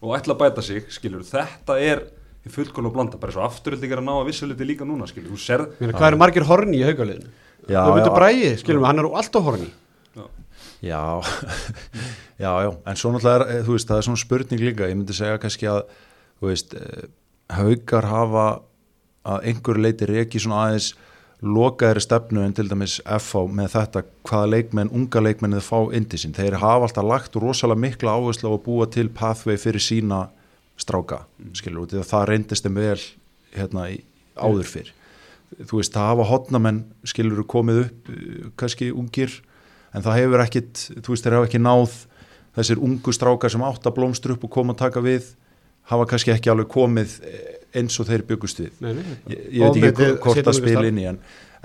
og 0.00 0.16
ætla 0.16 0.34
að 0.34 0.40
bæta 0.42 0.64
sig, 0.64 0.88
skilur 0.92 1.26
þetta 1.26 1.76
er 1.82 2.06
í 2.46 2.52
fullkónu 2.52 2.92
blanda, 2.94 3.20
bara 3.20 3.34
svo 3.34 3.44
afturöldingar 3.44 4.00
að 4.00 4.08
ná 4.08 4.14
að 4.16 4.30
vissuliti 4.30 4.66
líka 4.66 4.88
núna, 4.88 5.08
skilur, 5.10 5.34
þú 5.34 5.42
serð 5.42 5.76
hvað 5.82 6.08
eru 6.08 6.20
margir 6.20 6.48
horni 6.48 6.80
í 6.80 6.86
haugaliðinu? 6.88 7.30
Já, 7.68 7.82
þú 7.84 7.96
myndir 7.96 8.10
já. 8.10 8.16
bræði, 8.16 8.52
skilum 8.62 8.82
við, 8.82 8.88
hann 8.90 9.02
er 9.02 9.10
alltaf 9.20 9.48
horni 9.50 9.70
Já, 10.80 11.20
já, 12.40 12.52
já, 12.64 12.70
en 12.88 12.96
svo 12.96 13.10
náttúrulega 13.12 13.36
er, 13.36 13.42
eh, 13.52 13.64
þú 13.66 13.74
veist, 13.74 13.88
það 13.90 13.98
er 13.98 14.06
svona 14.06 14.20
spurning 14.22 14.62
líka, 14.64 14.86
ég 14.88 14.96
myndi 14.96 15.12
segja 15.12 15.40
kannski 15.42 15.68
að, 15.68 15.82
þú 16.40 16.48
veist, 16.48 16.72
eh, 16.72 17.02
haugar 17.52 18.08
hafa 18.08 18.46
að 19.28 19.48
einhverju 19.50 19.84
leiti 19.84 20.08
reki 20.08 20.40
svona 20.40 20.62
aðeins 20.64 20.94
lokaðri 21.40 22.02
stefnu 22.04 22.42
en 22.44 22.52
til 22.56 22.66
dæmis 22.68 22.98
FH 23.04 23.46
með 23.56 23.72
þetta 23.74 24.02
hvaða 24.28 24.50
leikmenn, 24.54 24.92
unga 24.92 25.22
leikmenn 25.24 25.56
þau 25.56 25.64
fá 25.64 25.96
inn 25.96 26.06
til 26.10 26.20
sín, 26.20 26.36
þeir 26.36 26.58
hafa 26.60 26.88
alltaf 26.88 27.06
lagt 27.06 27.38
rosalega 27.40 27.80
mikla 27.80 28.16
áherslu 28.18 28.52
á 28.52 28.52
að 28.52 28.64
búa 28.66 28.88
til 28.92 29.08
pathway 29.08 29.56
fyrir 29.60 29.80
sína 29.80 30.26
stráka, 30.80 31.24
skilur 31.56 31.86
út, 31.86 31.94
því 31.94 32.02
að 32.02 32.10
það 32.10 32.26
reyndist 32.28 32.66
þeim 32.66 32.80
vel 32.80 33.00
hérna 33.56 33.86
í, 33.92 34.00
áður 34.36 34.68
fyrr. 34.68 34.92
Þú 35.60 35.80
veist, 35.80 35.94
það 35.96 36.10
hafa 36.12 36.28
hotnamenn 36.28 36.82
skilur 37.08 37.42
komið 37.48 37.82
upp, 37.86 38.10
eh, 38.12 38.50
kannski 38.60 38.92
ungir 38.92 39.40
en 39.94 40.04
það 40.04 40.20
hefur 40.20 40.44
ekkit, 40.44 40.84
þú 41.00 41.14
veist, 41.14 41.24
þeir 41.24 41.38
hafa 41.38 41.48
ekki 41.48 41.62
náð 41.64 41.96
þessir 42.56 42.82
ungu 42.82 43.14
strákar 43.14 43.52
sem 43.52 43.64
átt 43.64 43.86
að 43.86 43.96
blómstra 43.96 44.36
upp 44.36 44.44
og 44.44 44.52
koma 44.52 44.74
að 44.74 44.84
taka 44.84 45.02
við 45.02 45.32
hafa 45.90 46.06
kannski 46.06 46.34
ekki 46.34 46.52
alveg 46.52 46.68
komið 46.70 47.16
eh, 47.26 47.59
eins 47.76 48.00
og 48.02 48.08
þeir 48.08 48.26
byggust 48.28 48.60
við. 48.62 48.74
Nei, 48.82 48.92
nei. 48.98 49.04
ég, 49.30 49.46
ég 49.60 49.76
veit 49.76 49.88
ekki 49.90 50.10
hvort 50.24 50.50
að 50.50 50.58
spila 50.58 50.84
inn 50.88 51.00
í 51.00 51.06
en, 51.10 51.20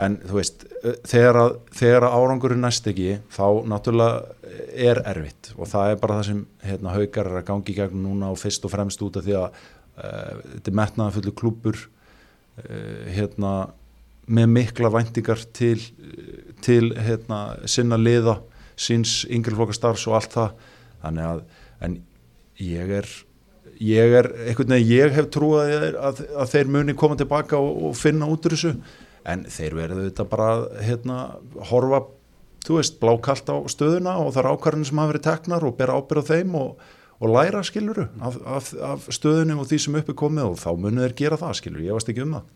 en 0.06 0.18
þú 0.26 0.38
veist, 0.38 0.66
þegar 1.08 1.40
að, 1.42 1.56
þegar 1.80 2.08
að 2.08 2.18
árangurinn 2.20 2.66
næst 2.66 2.90
ekki, 2.92 3.18
þá 3.34 3.46
náttúrulega 3.72 4.60
er 4.90 5.02
erfitt. 5.14 5.52
Og 5.58 5.70
það 5.72 5.94
er 5.94 6.02
bara 6.04 6.20
það 6.20 6.30
sem 6.30 6.44
hérna, 6.66 6.96
haukar 6.98 7.32
er 7.32 7.40
að 7.42 7.48
gangi 7.50 7.74
í 7.74 7.78
gegnum 7.80 8.06
núna 8.10 8.32
og 8.34 8.42
fyrst 8.42 8.68
og 8.68 8.74
fremst 8.76 9.06
út 9.06 9.20
af 9.20 9.28
því 9.28 9.38
að 9.40 9.48
uh, 9.50 10.32
þetta 10.56 10.74
er 10.74 10.80
metnaða 10.82 11.18
fullu 11.18 11.36
klúpur 11.42 11.82
uh, 11.86 13.06
hérna 13.16 13.56
með 14.26 14.50
mikla 14.50 14.90
væntingar 14.90 15.42
til, 15.54 15.78
til 16.66 16.90
hérna, 16.98 17.60
sinna 17.70 17.98
liða 18.02 18.40
síns 18.76 19.24
yngreflokkar 19.32 19.78
starfs 19.78 20.08
og 20.10 20.18
allt 20.18 20.34
það. 20.34 20.68
Þannig 21.06 21.30
að 21.30 21.44
en 21.86 21.98
ég 22.62 22.94
er 23.02 23.10
ég 23.82 24.18
er, 24.20 24.30
einhvern 24.48 24.76
veginn, 24.76 24.92
ég 24.92 25.16
hef 25.16 25.30
trúið 25.34 25.74
að, 26.00 26.22
að, 26.36 26.52
þeir 26.54 26.72
muni 26.76 26.96
koma 26.98 27.18
tilbaka 27.20 27.60
og, 27.60 27.90
og 27.90 27.96
finna 28.00 28.30
út 28.32 28.48
úr 28.48 28.56
þessu. 28.56 28.74
En 29.26 29.46
þeir 29.50 29.78
verðu 29.80 30.04
þetta 30.08 30.28
bara 30.30 30.50
hérna, 30.86 31.20
horfa, 31.72 32.04
þú 32.66 32.80
veist, 32.80 33.00
blákalt 33.02 33.50
á 33.50 33.58
stöðuna 33.72 34.20
og 34.22 34.34
það 34.36 34.44
er 34.44 34.52
ákvarðin 34.54 34.90
sem 34.90 35.02
hafa 35.02 35.14
verið 35.14 35.26
teknar 35.30 35.66
og 35.66 35.80
bera 35.80 35.98
ábyrð 35.98 36.28
á 36.28 36.30
þeim 36.32 36.60
og, 36.60 36.92
og 37.20 37.34
læra 37.34 37.64
skiluru 37.66 38.08
af, 38.22 38.38
af, 38.46 38.70
af 38.94 39.10
stöðunni 39.14 39.58
og 39.58 39.70
því 39.70 39.82
sem 39.82 39.98
uppi 40.02 40.18
komið 40.18 40.52
og 40.52 40.60
þá 40.62 40.70
munu 40.78 41.06
þeir 41.06 41.18
gera 41.24 41.42
það 41.42 41.58
skiluru, 41.62 41.88
ég 41.88 41.98
varst 41.98 42.14
ekki 42.14 42.26
um 42.26 42.38
það. 42.38 42.52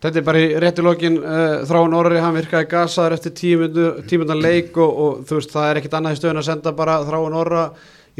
Þetta 0.00 0.16
er 0.16 0.24
bara 0.24 0.40
í 0.40 0.52
rétti 0.64 0.82
lokin 0.84 1.16
uh, 1.20 1.60
Þráin 1.68 1.94
Orri, 1.98 2.20
hann 2.24 2.36
virkaði 2.38 2.70
gasaður 2.70 3.18
eftir 3.18 3.34
tímundan 3.36 4.40
leik 4.40 4.78
og, 4.80 5.00
og 5.04 5.24
þú 5.28 5.36
veist 5.36 5.52
það 5.52 5.66
er 5.68 5.80
ekkit 5.80 5.96
annað 5.98 6.14
í 6.14 6.20
stöðun 6.22 6.40
að 6.40 6.46
senda 6.46 6.72
bara 6.78 6.94
Þráin 7.04 7.36
Orra 7.36 7.64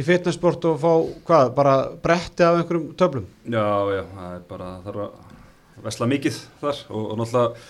í 0.00 0.06
fitnessport 0.06 0.64
og 0.70 0.80
fá, 0.80 0.92
hvað, 1.28 1.52
bara 1.56 1.74
bretti 2.04 2.46
af 2.46 2.60
einhverjum 2.60 2.88
töflum 2.98 3.28
Já, 3.44 3.66
já, 3.94 4.02
það 4.14 4.32
er 4.38 4.48
bara, 4.48 4.70
það 4.84 4.94
er 4.94 5.04
að 5.04 5.84
vesla 5.84 6.10
mikið 6.10 6.40
þar 6.60 6.82
og, 6.88 7.04
og 7.04 7.20
náttúrulega 7.20 7.68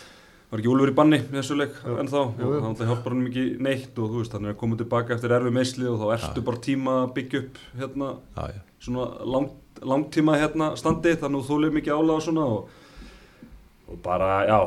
var 0.51 0.59
ekki 0.59 0.70
Úlfur 0.72 0.91
í 0.91 0.95
banni 0.99 1.20
í 1.20 1.31
þessu 1.31 1.57
leik 1.59 1.76
ennþá 1.87 2.20
og 2.24 2.41
jú, 2.41 2.49
jú. 2.49 2.57
það 2.57 2.64
náttúrulega 2.64 2.91
hjálpar 2.91 3.14
hann 3.14 3.24
mikið 3.28 3.62
neitt 3.66 4.01
og 4.03 4.11
þú 4.11 4.22
veist, 4.22 4.35
hann 4.35 4.51
er 4.51 4.59
koma 4.59 4.78
tilbaka 4.81 5.14
eftir 5.14 5.35
erfi 5.37 5.53
meisli 5.55 5.87
og 5.87 6.01
þá 6.01 6.07
ertu 6.16 6.45
bara 6.49 6.62
tíma 6.66 6.97
að 7.05 7.12
byggja 7.18 7.43
upp 7.45 7.61
hérna, 7.78 8.11
já, 8.35 8.57
já. 8.57 8.61
svona 8.87 9.07
langt, 9.37 9.83
langtíma 9.93 10.39
hérna 10.41 10.72
standi 10.81 11.14
þannig 11.14 11.39
að 11.39 11.47
þú 11.47 11.55
þólið 11.55 11.78
mikið 11.78 11.95
álaga 12.01 12.16
og 12.16 12.26
svona 12.26 12.49
og, 12.57 12.74
og 13.87 14.03
bara, 14.03 14.33
já, 14.51 14.59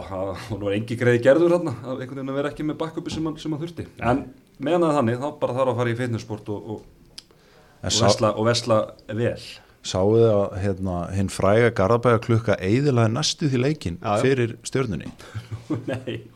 nú 0.55 0.71
er 0.71 0.79
engi 0.79 0.99
greiði 1.03 1.23
gerður 1.27 1.57
hérna, 1.57 1.75
einhvern 1.83 2.15
veginn 2.15 2.33
að 2.33 2.39
vera 2.39 2.53
ekki 2.55 2.67
með 2.69 2.79
bakkupi 2.85 3.13
sem 3.13 3.27
hann, 3.27 3.61
þurfti, 3.65 3.89
en 3.99 4.25
meðan 4.63 4.87
það 4.87 4.99
þannig, 5.01 5.19
þá 5.19 5.29
bara 5.43 5.59
þarf 5.59 5.73
að 5.73 5.81
fara 5.81 5.91
í 5.91 5.99
fitnessport 5.99 6.53
og, 6.53 6.75
og, 6.77 6.83
En 6.87 6.92
og, 7.83 7.99
vesla, 8.07 8.31
og 8.33 8.47
vesla 8.47 8.79
vel. 9.13 9.45
Sáuðu 9.83 10.27
að 10.31 10.53
hérna, 10.63 10.97
hinn 11.11 11.31
fræga 11.33 11.73
Garðabæja 11.75 12.21
klukka 12.23 12.55
eiðilaði 12.63 13.11
næstu 13.17 13.49
því 13.51 13.59
leikin 13.65 13.97
Já, 13.99 14.13
já. 14.13 14.21
fyrir 14.23 14.53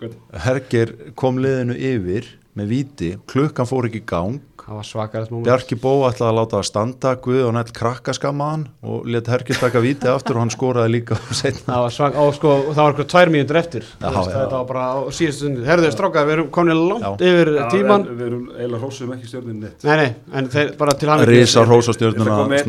hvað 0.02 0.18
Herger 0.44 0.92
kom 1.20 1.40
liðinu 1.44 1.78
yfir 1.80 2.28
með 2.58 2.72
víti, 2.74 3.14
klukkan 3.30 3.70
fór 3.70 3.90
ekki 3.92 4.04
í 4.04 4.08
gang. 4.10 4.40
Það 4.68 5.30
Bjarki 5.46 5.78
Bó 5.80 5.92
ætlaði 6.10 6.28
að 6.28 6.34
láta 6.42 6.58
að 6.60 6.64
standa 6.68 7.12
Guð 7.24 7.38
og 7.48 7.54
nætt 7.56 7.70
krakkaskammaðan 7.72 8.66
og 8.84 9.06
let 9.08 9.30
Herger 9.32 9.56
taka 9.62 9.80
víti 9.80 10.10
aftur 10.12 10.36
og 10.36 10.42
hann 10.44 10.52
skoraði 10.52 10.92
líka 10.92 11.16
það 11.16 11.84
var 11.86 11.94
svak, 11.96 12.18
og 12.20 12.34
sko, 12.36 12.52
og 12.66 12.74
það 12.76 12.82
var 12.82 12.92
eitthvað 12.92 13.08
tvær 13.14 13.32
mínútur 13.32 13.60
eftir. 13.62 13.86
Já, 13.88 14.10
Þú 14.10 14.18
veist, 14.18 14.34
já. 14.34 14.36
þetta 14.42 14.58
var 14.58 14.66
bara 14.68 14.84
á 14.92 14.96
síðustu 15.16 15.40
stundu. 15.40 15.64
Herðu 15.70 15.92
strákað, 15.96 16.28
við 16.28 16.36
erum 16.36 16.50
komin 16.58 16.82
langt 16.90 17.06
Já. 17.08 17.30
yfir 17.30 17.52
Já, 17.56 17.64
tíman 17.72 18.04
en 18.12 18.18
Við 18.20 18.26
erum 18.28 18.44
eiginlega 18.58 18.82
hrósum 18.84 19.14
ekki 19.16 19.30
stjórnin 19.32 19.62
neitt. 19.64 19.86
Nei, 19.88 19.96
nei, 20.02 20.10
en 20.42 20.52
þeir 20.58 20.74
bara 20.84 20.98
til 21.00 21.10
hann 21.14 21.24
Risa 21.32 21.64
hrós 21.64 21.88
á 21.88 21.92
Það 21.94 21.98
stjörnuna 22.02 22.36
kom 22.42 22.52
eitt- 22.58 22.68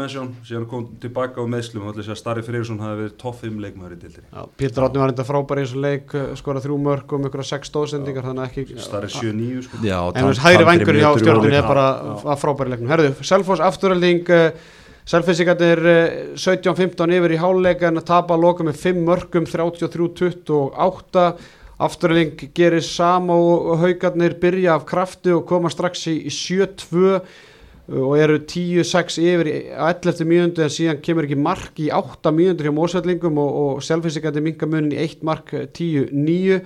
mennsjón, 0.00 0.32
síðan 0.48 0.66
kom 0.72 0.88
tilbaka 1.04 1.36
á 1.36 1.46
meðslum 1.52 1.84
og 1.84 1.92
allir 1.92 2.08
sér 2.08 2.16
að 2.16 2.20
Starri 2.22 2.46
Freyrsson 2.48 2.80
hafi 2.80 3.02
verið 3.02 3.16
topp 3.20 3.42
5 3.44 3.60
leikmaður 3.66 3.92
í 3.92 4.00
dildinni. 4.06 4.26
Já, 4.32 4.48
Pétur 4.56 4.88
Átni 4.88 5.04
var 5.04 5.12
enda 5.12 5.28
frábær 5.28 5.60
í 5.60 5.66
þessu 5.68 5.84
leik 5.84 6.16
skora 6.40 6.64
þrjú 6.64 6.80
mörg 6.80 7.12
og 7.12 7.20
með 7.26 7.28
ykkur 7.34 7.44
sex 7.52 7.68
stóðsendingar 7.74 8.24
þannig 9.20 9.50
að 9.50 9.64
ekki 9.64 9.66
Starri 9.66 9.66
7-9 9.66 9.66
sko. 9.66 9.82
En 10.16 10.40
hægri 10.46 10.68
vængur 10.70 10.98
hjá 11.00 11.06
hálfleik. 11.10 11.52
er 11.58 11.68
bara 11.68 11.86
að 12.22 12.40
frábæri 12.42 12.74
leiknum. 12.74 12.90
Herðu, 12.92 13.12
Selfoss 13.26 13.64
afturölding, 13.64 14.32
Selfissingarnir 15.06 15.84
17-15 16.34 17.12
yfir 17.14 17.36
í 17.36 17.38
háluleika 17.38 17.86
en 17.86 18.00
að 18.00 18.08
tapa 18.08 18.34
að 18.34 18.42
loka 18.42 18.64
með 18.66 18.80
5 18.82 19.04
mörgum 19.06 19.44
33-28. 19.46 21.26
Afturölding 21.86 22.48
gerir 22.56 22.82
sama 22.82 23.36
og 23.36 23.76
haugarnir 23.84 24.34
byrja 24.40 24.74
af 24.74 24.86
krafti 24.88 25.30
og 25.30 25.44
koma 25.46 25.70
strax 25.70 26.08
í, 26.10 26.16
í 26.26 26.32
7-2 26.32 27.20
og 27.86 28.16
eru 28.18 28.40
10-6 28.42 29.20
yfir 29.22 29.50
í 29.52 29.54
11. 29.70 30.24
mínúndu 30.26 30.64
en 30.64 30.72
síðan 30.74 30.98
kemur 31.04 31.28
ekki 31.28 31.38
mark 31.38 31.78
í 31.78 31.86
8 31.94 32.32
mínúndur 32.34 32.66
hjá 32.66 32.74
mósveldingum 32.74 33.38
og, 33.38 33.60
og 33.62 33.84
Selfissingarnir 33.86 34.42
minga 34.42 34.66
munin 34.66 34.96
í 34.96 34.98
1 35.04 35.22
mark 35.28 35.52
10-9 35.54 36.58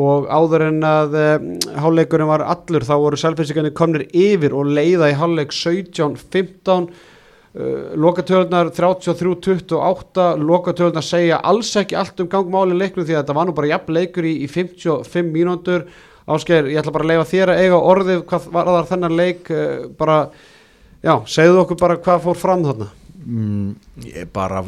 og 0.00 0.28
áður 0.32 0.68
en 0.70 0.84
að 0.88 1.16
um, 1.20 1.48
hálfleikurinn 1.84 2.30
var 2.30 2.44
allur 2.48 2.84
þá 2.86 2.92
voru 2.96 3.18
selfinsingarnir 3.20 3.74
komnir 3.76 4.06
yfir 4.08 4.54
og 4.56 4.70
leiða 4.72 5.10
í 5.12 5.16
hálfleik 5.20 5.52
17-15 5.52 6.86
uh, 6.88 7.90
lokatölunar 8.00 8.72
33-28 8.72 10.30
lokatölunar 10.40 11.04
segja 11.04 11.42
alls 11.44 11.74
ekki 11.76 11.98
allt 12.00 12.24
um 12.24 12.30
gangmáli 12.32 12.78
leiknum 12.78 13.04
því 13.04 13.18
að 13.18 13.20
þetta 13.20 13.36
var 13.36 13.50
nú 13.50 13.56
bara 13.58 13.72
jafn 13.74 13.98
leikur 13.98 14.28
í, 14.28 14.38
í 14.46 14.48
55 14.48 15.28
mínútur. 15.34 15.86
Ásgeir, 16.22 16.70
ég 16.70 16.78
ætla 16.80 16.94
bara 16.94 17.04
að 17.04 17.12
leifa 17.12 17.30
þér 17.34 17.52
að 17.52 17.62
eiga 17.66 17.84
orðið 17.92 18.26
hvað 18.30 18.50
var 18.54 18.68
þar 18.72 18.90
þennan 18.94 19.16
leik 19.18 19.52
uh, 19.52 19.70
bara, 19.98 20.18
já, 21.04 21.14
segðu 21.28 21.64
okkur 21.66 21.82
bara 21.84 22.00
hvað 22.00 22.28
fór 22.30 22.44
fram 22.46 22.64
þarna. 22.64 22.92
Mm, 23.22 23.72
ég 24.08 24.30
bara 24.32 24.64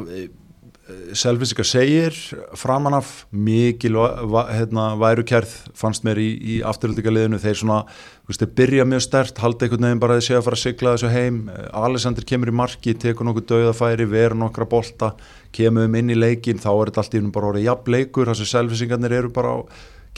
Selfinsika 1.17 1.65
segir 1.65 2.13
framan 2.61 2.93
af 2.99 3.09
mikil 3.33 3.97
hérna, 3.97 4.91
værukærð 5.01 5.53
fannst 5.73 6.05
mér 6.05 6.19
í, 6.21 6.27
í 6.37 6.57
afturhaldingaliðinu 6.67 7.39
þeir 7.41 7.57
svona, 7.57 7.79
þú 8.27 8.33
veist, 8.33 8.43
þeir 8.43 8.53
byrja 8.59 8.87
mjög 8.91 9.05
stert 9.07 9.41
halda 9.41 9.65
einhvern 9.65 9.87
veginn 9.89 10.03
bara 10.03 10.19
að 10.19 10.21
þeir 10.21 10.27
séu 10.29 10.37
að 10.37 10.45
fara 10.45 10.59
að 10.59 10.63
sigla 10.65 10.93
þessu 10.93 11.13
heim. 11.15 11.39
Alexander 11.81 12.29
kemur 12.29 12.53
í 12.53 12.57
marki 12.61 12.97
tekur 13.01 13.29
nokkuð 13.31 13.49
dauðafæri, 13.55 14.09
verur 14.13 14.37
nokkra 14.43 14.69
bolta 14.69 15.15
kemur 15.57 15.89
um 15.89 15.97
inn 16.03 16.13
í 16.13 16.19
leikin, 16.19 16.61
þá 16.61 16.71
er 16.75 16.93
þetta 16.93 17.05
allt 17.05 17.17
í 17.17 17.23
einu 17.23 17.33
bara 17.33 17.53
orðið 17.55 17.69
jafn 17.71 17.97
leikur, 17.97 18.29
þess 18.29 18.45
að 18.45 18.53
selfinsingarnir 18.53 19.19
eru 19.23 19.33
bara 19.33 19.57
á 19.57 19.59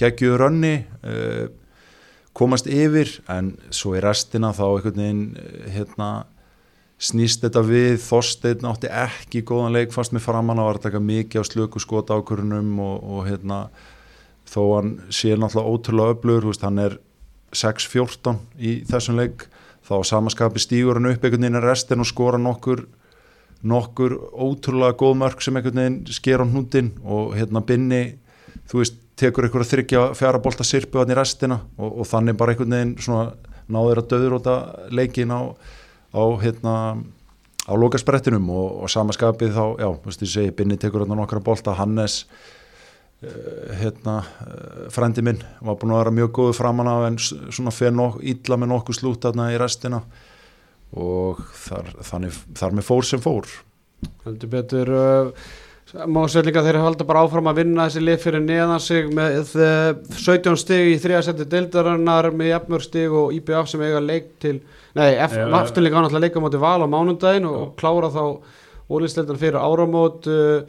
geggjuðu 0.03 0.41
rönni 0.43 0.77
uh, 1.07 1.45
komast 2.35 2.67
yfir. 2.67 3.21
En 3.31 3.55
svo 3.71 3.95
í 3.95 4.03
restina 4.03 4.51
þá 4.51 4.65
einhvern 4.67 4.99
veginn 4.99 5.27
eh, 5.39 5.69
hérna 5.79 6.11
snýst 6.97 7.43
þetta 7.45 7.63
við, 7.67 7.99
Þorsteinn 8.01 8.69
átti 8.71 8.89
ekki 8.89 9.43
góðan 9.47 9.75
leik 9.77 9.93
fannst 9.93 10.15
með 10.17 10.25
framann 10.25 10.61
að 10.63 10.71
var 10.71 10.79
að 10.79 10.87
taka 10.87 11.03
mikið 11.05 11.45
á 11.45 11.49
slöku 11.49 11.83
skota 11.83 12.17
ákvörunum 12.17 12.79
og, 12.81 12.97
og 13.05 13.27
hérna 13.29 13.67
þó 14.49 14.63
hann 14.79 14.93
sé 15.13 15.35
náttúrulega 15.37 15.73
ótrúlega 15.75 16.17
öflugur, 16.17 16.49
veist, 16.49 16.65
hann 16.65 16.81
er 16.81 16.99
6-14 17.57 18.41
í 18.57 18.79
þessum 18.89 19.21
leik 19.21 19.49
þá 19.87 19.97
samaskapi 20.09 20.63
stígur 20.63 20.99
hann 20.99 21.11
upp 21.13 21.25
einhvern 21.25 21.47
veginn 21.47 21.61
í 21.61 21.65
restin 21.65 22.03
og 22.03 22.09
skora 22.09 22.41
nokkur 22.41 22.87
nokkur 23.67 24.17
ótrúlega 24.33 24.97
góð 24.99 25.19
mörg 25.21 25.43
sem 25.45 25.57
einhvern 25.57 25.83
veginn 25.83 26.17
sker 26.17 26.43
á 26.43 26.47
hnútin 26.47 26.93
og 27.05 27.35
hérna 27.37 27.63
binni, 27.67 28.19
þú 28.71 28.83
veist 28.83 29.03
tekur 29.17 29.47
einhverja 29.47 29.71
þryggja 29.73 30.07
fjara 30.17 30.41
bolta 30.43 30.65
sirpu 30.67 31.01
hann 31.01 31.13
í 31.13 31.17
restina 31.17 31.61
og, 31.77 32.03
og 32.03 32.09
þannig 32.09 32.37
bara 32.41 32.55
einhvern 32.55 32.77
veginn 32.77 32.97
náður 33.73 34.03
að 34.03 34.11
döðróta 34.13 34.57
leikin 34.95 35.33
á, 35.33 35.57
á 36.15 36.23
hérna 36.43 36.75
á 37.67 37.73
lokasprettinum 37.75 38.47
og, 38.55 38.85
og 38.85 38.93
samaskapið 38.93 39.57
þá, 39.57 39.65
já, 39.83 39.89
þú 39.91 40.11
veist 40.11 40.23
ég 40.23 40.33
segi, 40.33 40.55
Binni 40.55 40.79
tekur 40.79 41.03
hérna 41.03 41.19
nokkra 41.19 41.43
bolta, 41.43 41.75
Hannes 41.77 42.21
uh, 42.23 43.75
hérna, 43.81 44.21
uh, 44.47 44.87
frendi 44.95 45.25
minn 45.27 45.43
var 45.61 45.79
búin 45.81 45.95
að 45.97 46.05
vera 46.05 46.17
mjög 46.21 46.33
góðu 46.39 46.57
framan 46.61 46.93
af 46.93 47.09
en 47.11 47.21
svona 47.27 47.75
fer 47.75 47.95
nok 47.95 48.23
illa 48.23 48.59
með 48.61 48.73
nokkuð 48.75 49.01
slút 49.01 49.27
þarna 49.27 49.51
í 49.55 49.61
restina 49.61 50.03
og 50.97 51.43
þar, 51.67 51.95
þannig, 52.07 52.43
þar 52.57 52.77
með 52.79 52.87
fór 52.87 53.07
sem 53.07 53.23
fór. 53.23 53.49
Heldur 54.27 54.53
betur 54.53 54.93
uh, 54.95 55.49
má 56.07 56.23
sér 56.31 56.47
líka 56.47 56.63
þeir 56.67 56.81
halda 56.83 57.07
bara 57.07 57.27
áfram 57.27 57.51
að 57.51 57.65
vinna 57.65 57.89
þessi 57.89 58.07
lið 58.07 58.23
fyrir 58.23 58.47
neðan 58.47 58.83
sig 58.83 59.11
með 59.15 59.53
uh, 59.59 59.91
17 60.15 60.59
stig 60.63 60.95
í 60.95 60.97
þriðasetti 61.03 61.51
deildarinnar 61.51 62.31
með 62.31 62.53
jafnmörg 62.53 62.87
stig 62.87 63.15
og 63.15 63.35
IBF 63.35 63.71
sem 63.71 63.83
eiga 63.83 64.03
leik 64.03 64.37
til 64.43 64.61
nei, 64.97 65.11
afturleika 65.61 65.99
hann 65.99 66.09
alltaf 66.09 66.23
leika 66.25 66.41
á 66.41 66.45
móti 66.47 66.61
val 66.63 66.81
á 66.83 66.89
mánundaginn 66.89 67.49
og, 67.49 67.57
og 67.63 67.73
klára 67.81 68.09
þá 68.15 68.23
ólisteildan 68.97 69.41
fyrir 69.41 69.59
áramót 69.61 70.29
uh, 70.31 70.63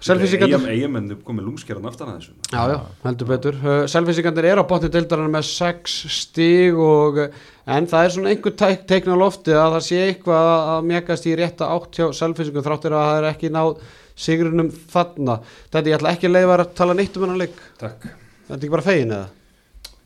Selfisíkandur 0.00 0.62
Eigamenn 0.72 1.10
komið 1.26 1.44
lungskerðan 1.44 1.88
aftan 1.90 2.08
að 2.08 2.20
þessu 2.22 2.54
Já, 2.54 2.60
já, 2.72 2.76
heldur 3.02 3.28
betur. 3.28 3.56
Uh, 3.60 3.82
Selfisíkandir 3.92 4.46
eru 4.48 4.62
á 4.64 4.70
botni 4.70 4.88
deildarinn 4.94 5.28
með 5.34 5.44
6 5.50 5.96
stig 6.14 6.78
og 6.80 7.18
en 7.20 7.88
það 7.90 8.06
er 8.06 8.14
svona 8.14 8.30
einhver 8.32 8.54
teik, 8.62 8.86
teikn 8.88 9.12
á 9.12 9.16
lofti 9.20 9.52
að 9.52 9.74
það 9.76 9.84
sé 9.90 9.98
eitthvað 10.06 10.48
að- 10.54 10.70
að 10.78 10.88
mjekast 10.94 11.28
í 11.28 11.34
rétta 11.42 11.68
átt 11.74 12.00
hjá 12.00 12.06
Selfisíkum 12.16 12.64
þráttir 12.64 12.96
að 12.96 13.04
það 13.10 13.18
er 13.20 13.28
ekki 13.34 13.52
náð 13.52 13.74
sigurinnum 14.20 14.72
þarna. 14.92 15.36
Þetta 15.72 15.92
ég 15.92 15.98
ætla 16.00 16.14
ekki 16.16 16.28
að 16.30 16.34
leiða 16.38 16.56
að 16.64 16.72
tala 16.80 16.96
neitt 16.96 17.16
um 17.20 17.26
hennar 17.28 17.42
leik. 17.44 17.60
Takk 17.80 18.08
Þetta 18.08 18.56
er 18.56 18.64
ekki 18.64 18.72
bara 18.78 18.88
fegin 18.88 19.14
eða? 19.18 19.28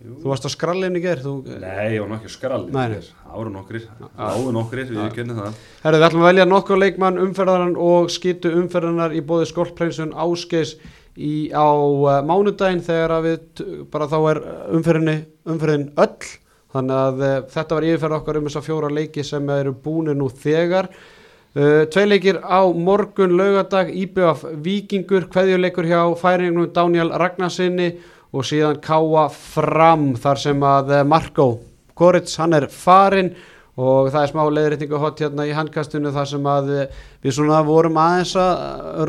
Jú. 0.02 0.16
Þú 0.20 0.32
varst 0.32 0.48
á 0.48 0.50
skrallin 0.50 0.98
í 0.98 1.02
gerð. 1.04 1.28
Þú... 1.28 1.58
Nei, 1.62 1.94
ég 1.94 2.02
var 2.02 2.10
nokkið 2.10 2.32
skrall 2.34 2.64
Nei, 2.74 2.88
nei. 2.92 3.06
Áru 3.34 3.50
nokkrir, 3.50 3.86
áru 4.14 4.50
nokkrir, 4.54 4.90
við 4.90 5.14
kennum 5.16 5.38
það 5.40 5.56
Herru, 5.82 5.98
við 5.98 6.06
ætlum 6.08 6.24
að 6.24 6.28
velja 6.28 6.44
nokkuð 6.46 6.80
leikmann 6.82 7.22
umferðaran 7.22 7.72
og 7.80 8.12
skýtu 8.14 8.52
umferðanar 8.60 9.14
í 9.16 9.22
bóði 9.26 9.48
skolprinsun 9.50 10.12
áskeis 10.14 10.76
í, 11.16 11.50
á 11.50 11.66
uh, 11.66 12.20
mánudaginn 12.26 12.84
þegar 12.84 13.16
að 13.16 13.28
við 13.28 13.64
bara 13.90 14.08
þá 14.10 14.16
er 14.20 14.40
umferðinni, 14.76 15.16
umferðin 15.50 15.90
öll 16.04 16.30
þannig 16.74 16.96
að 17.00 17.26
uh, 17.26 17.34
þetta 17.56 17.78
var 17.78 17.88
yfirferð 17.88 18.18
okkar 18.20 18.38
um 18.38 18.48
þess 18.48 18.60
að 18.60 18.66
fjóra 18.68 18.94
leiki 19.00 19.26
sem 19.26 19.52
eru 19.56 19.74
búinir 19.84 20.18
nú 20.18 20.30
þegar 20.30 20.90
uh, 20.92 21.84
tvei 21.90 22.04
leikir 22.06 22.40
á 22.42 22.62
morgun 22.70 23.34
laugardag 23.38 23.94
IBF 23.94 24.46
Víkingur, 24.62 25.30
kveðjuleikur 25.32 25.90
hjá 25.90 26.00
færingnum 26.22 26.70
Daniel 26.74 27.14
Ragnarsinni 27.14 27.94
og 28.34 28.46
síðan 28.48 28.80
Káa 28.82 29.28
Fram 29.32 30.12
þar 30.20 30.40
sem 30.42 30.64
að 30.66 30.94
uh, 30.98 31.02
Marko 31.06 31.48
Korits, 31.94 32.34
hann 32.40 32.56
er 32.58 32.66
farinn 32.72 33.32
og 33.78 34.08
það 34.14 34.20
er 34.20 34.30
smá 34.30 34.42
leiðréttingu 34.54 34.98
hot 35.02 35.20
hérna 35.22 35.44
í 35.46 35.54
handkastinu 35.54 36.10
þar 36.14 36.28
sem 36.30 36.44
að 36.46 36.68
eh, 36.74 36.98
við 37.26 37.34
svona 37.34 37.56
vorum 37.66 37.96
aðeins 37.98 38.34
að 38.38 39.08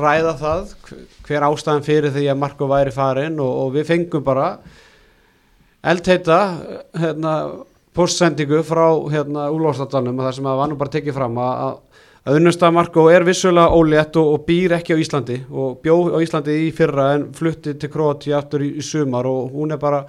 ræða 0.00 0.32
það 0.40 0.70
hver- 1.28 1.44
ástæðan 1.50 1.84
fyrir 1.84 2.14
því 2.14 2.24
að 2.32 2.38
Marko 2.40 2.68
væri 2.70 2.94
farin 2.96 3.36
og, 3.44 3.50
og 3.66 3.74
við 3.74 3.90
fengum 3.90 4.24
bara 4.24 4.46
eldheita 5.84 6.38
hérna, 7.00 7.34
postsendingu 7.96 8.62
frá 8.64 8.86
hérna, 9.12 9.48
úlóðstadalunum 9.52 10.24
þar 10.24 10.36
sem 10.38 10.48
að 10.48 10.60
var 10.62 10.72
nú 10.72 10.78
bara 10.80 10.94
tekið 10.96 11.16
fram 11.16 11.36
að, 11.44 11.76
að 12.20 12.30
að 12.30 12.36
unnustaf 12.40 12.74
Marko 12.74 13.06
er 13.12 13.24
vissulega 13.24 13.72
ólétt 13.72 14.18
og, 14.20 14.34
og 14.34 14.44
býr 14.48 14.76
ekki 14.76 14.96
á 14.96 15.00
Íslandi 15.00 15.38
og 15.48 15.78
bjó 15.84 15.96
á 16.12 16.18
Íslandi 16.20 16.56
í 16.66 16.68
fyrra 16.76 17.14
en 17.16 17.30
flutti 17.36 17.76
til 17.80 17.90
Króti 17.92 18.34
aftur 18.36 18.64
í, 18.66 18.74
í 18.76 18.84
sumar 18.84 19.28
og 19.28 19.54
hún 19.54 19.72
er 19.72 19.80
bara 19.80 20.02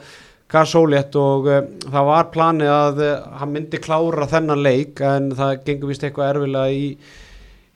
gasólétt 0.51 1.15
og 1.19 1.47
uh, 1.47 1.61
það 1.87 2.09
var 2.09 2.31
planið 2.33 2.73
að 2.73 3.05
uh, 3.05 3.13
hann 3.39 3.53
myndi 3.53 3.79
klára 3.79 4.27
þennan 4.27 4.63
leik 4.65 4.99
en 5.07 5.31
það 5.37 5.61
gengur 5.69 5.93
vist 5.93 6.03
eitthvað 6.03 6.33
erfilega 6.33 6.75
í, 6.75 6.89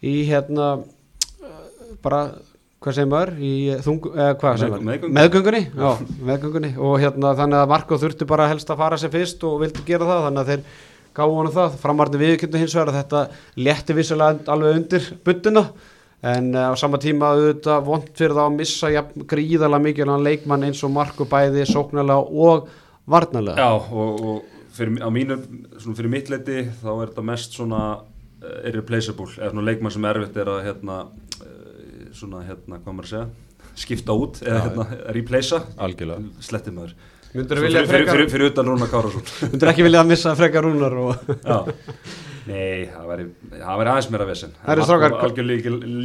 í 0.03 0.15
hérna 0.27 0.73
uh, 0.81 1.61
bara, 2.03 2.25
hvað 2.83 2.97
segir 2.97 3.11
maður 3.13 3.31
í 3.39 3.53
þung, 3.85 4.09
eða 4.11 4.33
hvað 4.41 4.59
segir 4.59 4.75
maður 4.75 4.89
Meðgöngu. 4.89 5.13
meðgöngunni, 5.19 5.63
já, 5.71 6.19
meðgöngunni 6.31 6.73
og 6.75 6.97
hérna 7.05 7.31
þannig 7.39 7.61
að 7.61 7.71
Marko 7.71 8.01
þurfti 8.03 8.27
bara 8.35 8.49
helst 8.51 8.75
að 8.75 8.83
fara 8.83 8.99
sem 8.99 9.15
fyrst 9.15 9.47
og 9.47 9.61
vildi 9.63 9.87
gera 9.87 10.11
það 10.11 10.27
þannig 10.27 10.43
að 10.43 10.51
þeir 10.51 10.83
gáðu 11.15 11.37
honum 11.39 11.55
það, 11.55 11.75
framarni 11.81 12.21
viðkynna 12.21 12.61
hins 12.61 12.75
vegar 12.75 12.91
að 12.91 12.99
þetta 13.01 13.21
létti 13.67 13.97
vissulega 13.97 14.51
alveg 14.53 14.79
undir 14.79 15.11
buttuna 15.25 15.65
en 16.25 16.49
uh, 16.55 16.71
á 16.71 16.73
sama 16.79 16.99
tíma 17.01 17.33
auðvitað 17.35 17.85
vond 17.85 18.09
fyrir 18.17 18.35
það 18.35 18.49
að 18.49 18.57
missa 18.57 18.91
jafn, 18.93 19.25
gríðalega 19.29 19.85
mikið 19.85 20.11
leikmann 20.25 20.65
eins 20.67 20.81
og 20.85 20.93
Marko 20.95 21.27
bæði 21.29 21.65
sóknarlega 21.69 22.25
og 22.47 22.69
varnarlega. 23.05 23.61
Já, 23.61 23.71
og, 23.91 24.21
og 24.25 24.69
fyrir, 24.75 24.99
á 25.05 25.09
mínu, 25.13 25.39
svona 25.77 25.97
fyrir 25.99 26.13
mitt 26.13 26.31
leiti 26.33 26.63
þá 26.81 26.91
er 26.95 27.09
þetta 27.11 27.25
mest 27.29 27.57
svona 27.57 27.81
uh, 27.99 28.59
irreplaceable, 28.65 29.29
eða 29.37 29.53
svona 29.53 29.67
leikmann 29.69 29.93
sem 29.93 30.07
erfitt 30.11 30.39
er 30.41 30.53
að 30.55 30.63
hérna, 30.69 31.01
uh, 31.39 32.05
svona 32.15 32.45
hérna, 32.47 32.81
hvað 32.81 32.97
maður 32.97 33.09
að 33.09 33.13
segja, 33.13 33.73
skipta 33.85 34.15
út 34.15 34.41
eða 34.45 34.63
hérna, 34.69 34.87
replacea, 35.19 35.61
algjörlega. 35.85 36.31
Sletti 36.47 36.73
maður. 36.73 36.97
Myndur 37.35 37.59
Svo 37.59 37.65
vilja 37.65 37.81
fyrir, 37.83 37.89
fyrir, 37.89 38.05
frekar 38.05 38.15
fyrir, 38.17 38.29
fyrir 38.33 38.51
utan 38.53 38.69
Rúna 38.71 38.87
Kárasson. 38.91 39.23
myndur 39.51 39.71
ekki 39.73 39.85
vilja 39.87 40.01
að 40.03 40.09
missa 40.13 40.35
frekar 40.39 40.65
rúnar 40.65 40.95
og 41.01 41.15
Já, 41.45 41.57
nei, 42.45 42.85
það 42.93 43.07
væri, 43.09 43.25
það 43.57 43.79
væri 43.81 43.91
aðeins 43.93 44.09
meira 44.13 44.27
vesen. 44.29 44.51
Það 44.65 44.73
eru 44.75 44.85
strákar- 44.89 45.15
Algjör 45.25 45.47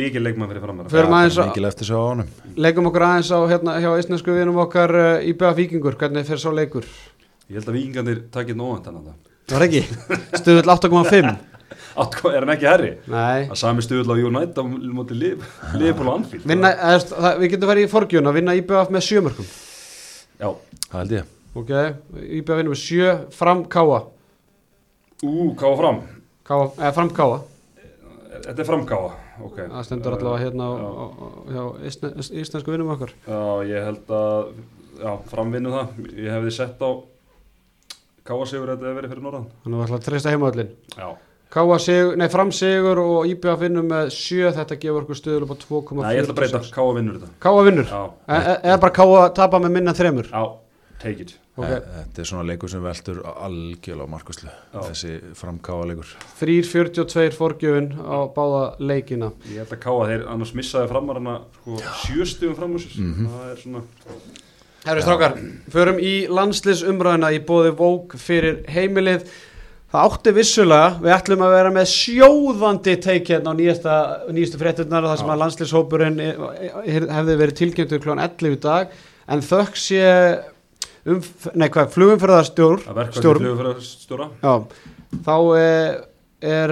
líkil 0.01 0.24
leikmann 0.24 0.51
fyrir 0.51 0.64
framar. 0.64 0.89
Förum 0.95 1.16
aðeins 1.18 1.39
á- 1.39 2.24
leikum 2.57 2.89
okkur 2.91 3.07
aðeins 3.11 3.31
á 3.31 3.39
hérna 3.51 3.76
hjá 3.83 3.91
eistnesku 3.99 4.35
vinum 4.37 4.59
okkar 4.64 4.95
uh, 4.97 5.20
í 5.20 5.35
BF 5.37 5.57
Víkingur, 5.61 5.97
hvernig 6.01 6.26
fer 6.26 6.41
svo 6.41 6.53
leikur 6.57 6.85
Ég 7.51 7.59
held 7.59 7.68
að 7.68 7.76
vikingarnir 7.81 8.18
takit 8.31 8.57
nógand 8.57 8.87
hann 8.87 9.01
að 9.01 9.07
það. 9.11 9.16
það 9.51 9.57
var 9.59 9.64
ekki, 9.66 9.81
stuðull 10.39 10.74
8,5 10.76 11.31
Átt, 12.01 12.14
er 12.31 12.45
hann 12.45 12.53
ekki 12.55 12.66
herri? 12.70 12.91
nei 13.11 13.49
Það 13.51 13.59
sami 13.59 13.83
stuðul 13.83 14.14
á 14.14 14.16
United 14.22 14.61
á 14.61 14.64
móti 14.95 15.16
Liverpool 15.18 16.09
og 16.12 16.20
Anfield. 16.20 16.45
Vinna, 16.47 16.70
eða, 16.78 17.01
það, 17.11 17.41
við 17.43 17.51
getum 17.57 17.70
verið 17.72 17.87
í 17.89 17.91
forgjun 17.91 18.31
að 18.31 18.37
vinna 18.39 18.55
IBF 18.61 18.93
með 18.95 19.05
sjömörkum 19.09 19.49
Já, 20.41 20.49
það 20.88 20.99
held 21.03 21.14
ég. 21.18 21.30
Ok, 21.61 21.70
IBF 22.38 22.57
vinnum 22.61 22.72
með 22.74 22.80
sjö 22.80 23.14
fram 23.34 23.64
káa, 23.72 24.01
ú, 25.26 25.51
káða 25.59 25.76
fram. 25.80 25.99
káa 26.47 26.66
eða 26.78 26.93
fram 26.97 27.11
káa. 27.16 27.41
Þetta 28.41 28.62
er 28.62 28.68
framkáða, 28.70 29.09
ok. 29.45 29.57
það 29.68 29.82
stendur 29.84 30.14
allavega 30.16 30.41
hérna 30.45 30.64
á, 30.64 30.72
á, 30.80 31.05
á, 31.05 31.26
hjá 31.53 31.62
ísne- 31.91 32.12
íslensku 32.41 32.72
vinnum 32.72 32.93
okkar. 32.95 33.11
Já, 33.26 33.41
ég 33.68 33.84
held 33.84 34.07
að, 34.16 34.53
já, 35.03 35.11
framvinnu 35.28 35.72
það. 35.74 35.91
Ég 36.16 36.30
hefði 36.38 36.53
sett 36.57 36.80
á 36.80 36.91
káða 38.24 38.47
sigur 38.49 38.70
þetta 38.72 38.86
hefði 38.86 38.97
verið 39.01 39.12
fyrir 39.12 39.24
norðan. 39.26 39.47
þannig 39.64 39.76
að 39.76 39.80
við 39.80 39.86
ætlum 39.91 39.99
að 39.99 40.07
treysta 40.07 40.32
heimaðallin 40.32 40.70
Já, 40.97 41.09
káa 41.51 41.78
sigur, 41.82 42.16
nei 42.16 42.28
fram 42.30 42.51
sigur 42.55 42.98
og 43.03 43.26
IBF 43.26 43.59
vinnum 43.64 43.88
með 43.90 44.11
sjö. 44.14 44.53
Þetta 44.55 44.76
gefur 44.80 45.03
okkur 45.05 45.18
stuðul 45.18 45.42
upp 45.48 45.55
á 45.55 45.59
2,4 45.66 46.03
Nei, 46.05 46.14
ég 46.14 46.22
ætla 46.24 46.34
að 46.34 46.40
breyta, 46.40 46.61
káða 46.76 46.96
vinnur 47.01 47.18
þetta. 47.18 47.30
káa 47.42 47.64
vinnur, 47.66 47.86
Já, 47.90 48.03
e 48.28 48.40
e 48.40 48.57
eða 48.70 48.80
bara 48.80 48.92
káa 49.01 49.28
tapa 49.34 49.59
með 49.59 49.70
minna 49.78 49.92
þremur? 49.98 50.30
Já, 50.30 50.44
take 51.03 51.20
it. 51.26 51.36
Ok. 51.59 51.66
E- 51.66 51.80
Þetta 51.96 52.22
er 52.22 52.24
svona 52.30 52.44
leikur 52.46 52.70
sem 52.70 52.80
veltur 52.82 53.18
algjörlega 53.26 54.07
á 54.07 54.12
markuslu 54.14 54.48
Já. 54.48 54.80
þessi 54.86 55.11
framkáa 55.36 55.86
leikur. 55.90 56.07
3.42 56.40 57.34
forgjöfun 57.36 57.90
á 58.01 58.18
báða 58.32 58.62
leikina. 58.78 59.32
Ég 59.51 59.59
held 59.64 59.74
að 59.74 59.82
káa 59.82 60.07
þeir 60.09 60.28
annars 60.30 60.55
missaði 60.55 60.88
framar 60.88 61.18
hana 61.20 61.40
sko, 61.59 61.76
sjöstum 62.07 62.55
fram 62.57 62.74
úr 62.78 62.80
sér. 62.86 62.96
Mhm. 63.03 63.26
það 63.26 63.51
er 63.51 63.57
svona 63.64 63.82
Herru 64.86 65.03
strákar, 65.05 65.34
förum 65.68 65.98
í 66.01 66.26
landsliðsumræðina 66.32 67.28
í 67.36 67.40
bóði 67.44 67.74
Vók 67.76 68.14
fyrir 68.16 68.62
heimilið 68.72 69.26
Það 69.91 70.05
átti 70.07 70.32
vissulega, 70.36 70.91
við 71.03 71.12
ætlum 71.16 71.41
að 71.43 71.53
vera 71.57 71.70
með 71.74 71.88
sjóðandi 71.91 72.93
teik 73.03 73.30
hérna 73.32 73.51
á 73.51 73.59
nýjasta, 73.59 73.95
nýjastu 74.30 74.61
fréttunar 74.61 75.09
þar 75.09 75.18
sem 75.18 75.32
að 75.34 75.41
landslýshópurinn 75.41 76.20
hefði 77.16 77.36
verið 77.41 77.57
tilkynntur 77.59 78.03
klón 78.05 78.22
11 78.22 78.55
í 78.55 78.61
dag. 78.62 78.93
En 79.30 79.43
þökk 79.43 79.80
sé 79.82 80.05
um, 81.11 81.20
nei 81.59 81.66
hvað, 81.72 81.91
flugumferðarstjór 81.97 82.86
að 82.86 83.01
verka 83.01 83.18
stjórn, 83.18 83.43
til 83.43 83.51
flugfæra 83.51 83.74
stjóra 83.82 84.28
já, 84.38 84.55
þá 85.26 85.34
eh, 85.59 85.99
er 86.41 86.70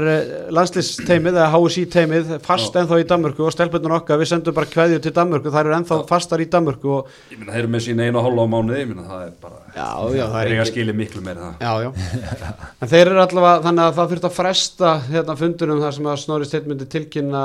landslýsteimið 0.54 1.34
eða 1.36 1.48
HSI 1.52 1.82
teimið 1.92 2.30
fast 2.44 2.72
Já. 2.72 2.80
ennþá 2.80 2.98
í 3.02 3.06
Danmörku 3.10 3.44
og 3.44 3.52
stelpunum 3.52 3.98
okkar, 3.98 4.16
við 4.20 4.30
sendum 4.30 4.54
bara 4.56 4.68
kveðju 4.70 5.00
til 5.04 5.12
Danmörku, 5.12 5.52
þær 5.52 5.66
eru 5.66 5.76
ennþá 5.76 5.98
Já. 5.98 6.04
fastar 6.08 6.40
í 6.40 6.46
Danmörku 6.48 6.94
og 6.96 7.10
Ég 7.28 7.42
meina 7.42 7.52
þeir 7.52 7.60
eru 7.60 7.72
með 7.74 7.84
sín 7.84 8.00
einu 8.00 8.20
og 8.20 8.24
hálfa 8.24 8.46
á 8.48 8.52
mánuði 8.54 8.80
Ég 8.80 8.88
meina 8.88 9.04
það 9.10 9.26
er 9.26 9.34
bara 9.42 9.60
já, 9.76 9.90
já, 10.16 10.24
það 10.24 10.38
er 10.40 10.52
eiga 10.54 10.64
ekki 10.64 10.72
skilið 10.72 10.98
miklu 11.02 11.22
meira 11.26 11.44
en 11.44 11.52
það 11.52 11.68
Já, 11.68 11.72
já, 11.84 11.90
en 12.80 12.92
þeir 12.94 13.12
eru 13.12 13.22
allavega 13.26 13.62
þannig 13.68 13.84
að 13.84 13.98
það 13.98 14.10
þurft 14.14 14.28
að 14.30 14.36
fresta 14.38 14.94
hérna 15.10 15.38
fundunum 15.42 15.84
þar 15.84 15.96
sem 15.98 16.08
að 16.08 16.18
Snorri 16.24 16.48
Steinn 16.48 16.72
myndi 16.72 16.88
tilkynna 16.96 17.44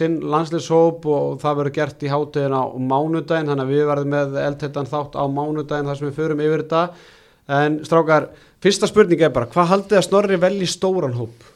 sinn 0.00 0.18
landslýshóp 0.32 1.08
og 1.12 1.38
það 1.44 1.60
verður 1.60 1.76
gert 1.76 2.04
í 2.08 2.12
hátíðin 2.14 2.56
á 2.56 2.64
mánudaginn 2.80 3.52
þannig 3.52 3.68
að 3.68 3.74
við 3.76 3.86
verðum 3.92 4.14
með 4.16 4.40
eldhettan 4.46 4.90
þátt 4.90 5.20
á 5.20 5.24
mánudaginn 5.28 5.92
þar 5.92 6.00
sem 6.00 6.08
við 6.08 6.20
förum 6.22 6.44
yfir 6.46 6.64
þetta 6.64 6.82
en 7.60 7.80
strákar, 7.84 8.28
fyrsta 8.62 8.88
spurning 8.88 9.22
er 9.26 9.32
bara 9.34 9.48
hvað 9.50 9.72
haldið 9.74 10.00
að 10.00 10.06
Snorri 10.06 10.38
velji 10.40 10.68
stóran 10.70 11.16
hóp? 11.18 11.49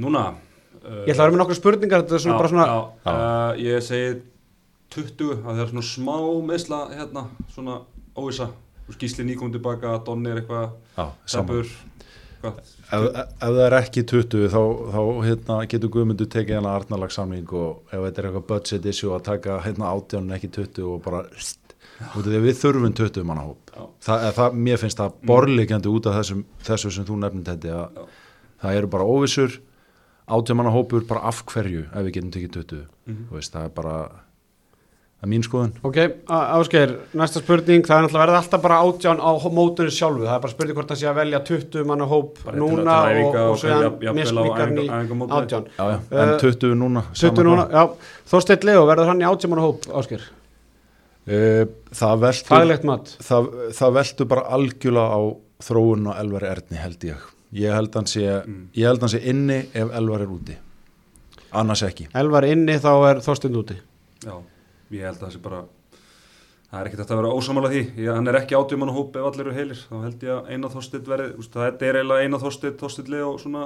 Núna 0.00 0.26
uh, 0.32 1.00
Ég 1.04 1.14
ætla 1.14 1.24
að 1.24 1.26
vera 1.26 1.34
með 1.34 1.40
nokkra 1.42 1.58
spurningar 1.60 2.04
þetta 2.04 2.18
er 2.18 2.24
svona 2.24 2.38
bara 2.40 2.52
svona, 2.52 2.66
já, 2.66 2.78
uh, 3.14 3.62
Ég 3.62 3.86
segi 3.86 4.12
20 4.94 5.32
að 5.40 5.48
það 5.48 5.64
er 5.64 5.72
svona 5.72 5.88
smá 5.90 6.16
meðsla 6.50 6.82
hérna 6.92 7.26
Svona 7.54 7.80
óvisa 8.18 8.50
Skísli 8.92 9.24
nýkominn 9.24 9.54
tilbaka, 9.54 9.96
Donni 10.04 10.32
er 10.32 10.42
eitthvað 10.42 10.70
Já, 10.98 11.06
Seppur 11.34 11.74
Ef, 12.44 12.60
ef 12.92 13.40
það 13.40 13.60
er 13.64 13.76
ekki 13.78 14.02
20 14.10 14.50
þá, 14.52 14.60
þá 14.92 15.00
hérna, 15.24 15.58
getur 15.72 15.92
Guðmundur 15.94 16.28
tekið 16.30 16.58
hana 16.58 16.74
arnalagsamning 16.78 17.52
og 17.56 17.88
ef 17.88 18.02
þetta 18.04 18.20
er 18.20 18.28
eitthvað 18.28 18.48
budget 18.50 18.88
issue 18.90 19.14
að 19.16 19.24
taka 19.30 19.60
hérna 19.64 19.92
átján 19.94 20.28
en 20.28 20.36
ekki 20.36 20.50
20 20.58 20.90
og 20.90 20.98
bara 21.04 21.22
við 22.44 22.58
þurfum 22.58 22.92
20 22.92 23.24
manna 23.26 23.46
hóp. 23.46 23.70
Já. 23.72 23.84
það, 24.06 24.26
það, 24.38 24.58
mér 24.66 24.82
finnst 24.82 25.00
það 25.00 25.16
borlíkjandi 25.30 25.92
út 25.94 26.08
af 26.10 26.18
þessum, 26.20 26.44
þessu 26.68 26.92
sem 26.94 27.06
þú 27.08 27.20
nefnir 27.22 27.46
þetta 27.48 27.78
að 27.78 27.98
Já. 28.02 28.04
það 28.64 28.80
eru 28.80 28.92
bara 28.94 29.08
óvissur 29.08 29.56
átján 30.28 30.56
manna 30.56 30.70
hópur 30.72 31.04
bara 31.08 31.20
af 31.28 31.42
hverju 31.46 31.86
ef 31.92 32.02
við 32.06 32.12
getum 32.18 32.30
tekið 32.30 32.52
20 32.60 32.86
Mhm. 33.06 33.26
Þú 33.30 33.34
veist, 33.36 33.52
það 33.52 33.64
er 33.64 33.72
bara 33.76 33.94
það 35.20 35.22
er 35.24 35.28
mín 35.28 35.42
skoðun. 35.44 35.72
Ok, 35.84 35.96
Á- 36.28 36.56
Ásgeir 36.60 36.90
næsta 37.14 37.40
spurning, 37.40 37.82
það 37.84 37.96
er 37.98 38.02
náttúrulega 38.06 38.24
verið 38.24 38.38
alltaf 38.40 38.62
bara 38.62 38.78
átján 38.84 39.20
á 39.20 39.30
mótunni 39.52 39.92
sjálfu, 39.92 40.24
það 40.24 40.34
er 40.36 40.40
bara 40.40 40.52
spurning 40.52 40.76
hvort 40.76 40.88
það 40.88 41.00
sé 41.00 41.06
að 41.08 41.14
velja 41.20 41.40
20 41.44 41.84
manna 41.84 42.04
hóp 42.08 42.38
Bara 42.44 42.56
að- 42.56 42.60
núna 42.60 42.94
að 42.96 43.24
og, 43.24 43.34
og 43.34 43.50
og 43.50 43.58
svo 43.58 43.68
á 44.08 44.12
mismikar 44.14 44.68
í 44.72 44.88
átján. 45.44 45.64
Já, 45.78 45.84
já. 45.92 46.00
en 46.10 46.28
Eh, 46.28 46.38
20 46.40 46.74
núna 46.74 47.02
20 47.12 47.36
sama 47.36 47.42
núna, 47.44 47.70
já, 47.70 47.90
Þorsteinn 48.26 48.64
Leo, 48.64 48.86
verður 48.86 49.06
hann 49.06 49.20
í 49.20 49.24
átjáman 49.28 49.60
hóp, 49.60 49.80
Ásker? 49.92 50.20
Eh, 51.26 51.64
það 51.92 52.20
mat. 52.84 53.16
það, 53.20 53.46
það 53.72 53.92
veltur 53.94 54.28
bara 54.28 54.42
algjörlega 54.42 55.08
á 55.12 55.20
þróun 55.64 56.06
og 56.10 56.16
Elvar 56.20 56.42
Erni 56.42 56.76
held 56.76 56.98
ég 57.00 57.16
ég 57.54 57.74
held 57.74 57.94
hann 57.94 58.06
sé, 58.10 58.24
Mm. 58.46 58.68
ég 58.74 58.88
held 58.88 59.00
hann 59.00 59.12
sé 59.14 59.20
inni 59.30 59.60
ef 59.74 59.92
Elvar 59.94 60.20
er 60.24 60.32
úti. 60.34 60.56
Annars 61.54 61.82
ekki. 61.86 62.08
Elvar 62.14 62.44
inni, 62.44 62.74
þá 62.82 62.92
er 63.10 63.22
Þorsteinn 63.22 63.56
úti. 63.60 63.76
Já, 64.24 64.34
ég 64.90 65.02
held 65.06 65.16
að 65.20 65.26
það 65.28 65.32
sé 65.32 65.42
bara 65.42 65.64
Það 66.74 66.80
er 66.82 66.88
ekkert 66.90 67.10
að 67.14 67.18
vera 67.20 67.34
ósamála 67.38 67.68
því. 67.70 67.80
Ég, 68.02 68.08
Hann 68.10 68.26
er 68.26 68.36
ekki 68.40 68.56
átjumann 68.58 68.90
og 68.90 68.96
hóp 68.96 69.16
ef 69.20 69.26
allir 69.28 69.44
eru 69.46 69.52
heilir. 69.54 69.82
Þá 69.86 69.98
held 70.02 70.24
ég 70.26 70.30
að 70.34 70.48
eina 70.50 70.70
þorstitt 70.72 71.06
verið 71.06 71.36
úst, 71.38 71.52
Það 71.54 71.82
er 71.86 71.98
eiginlega 72.00 72.24
eina 72.24 72.40
þorstitt, 72.42 72.80
þorstitt 72.80 73.12
og 73.22 73.36
svona 73.38 73.62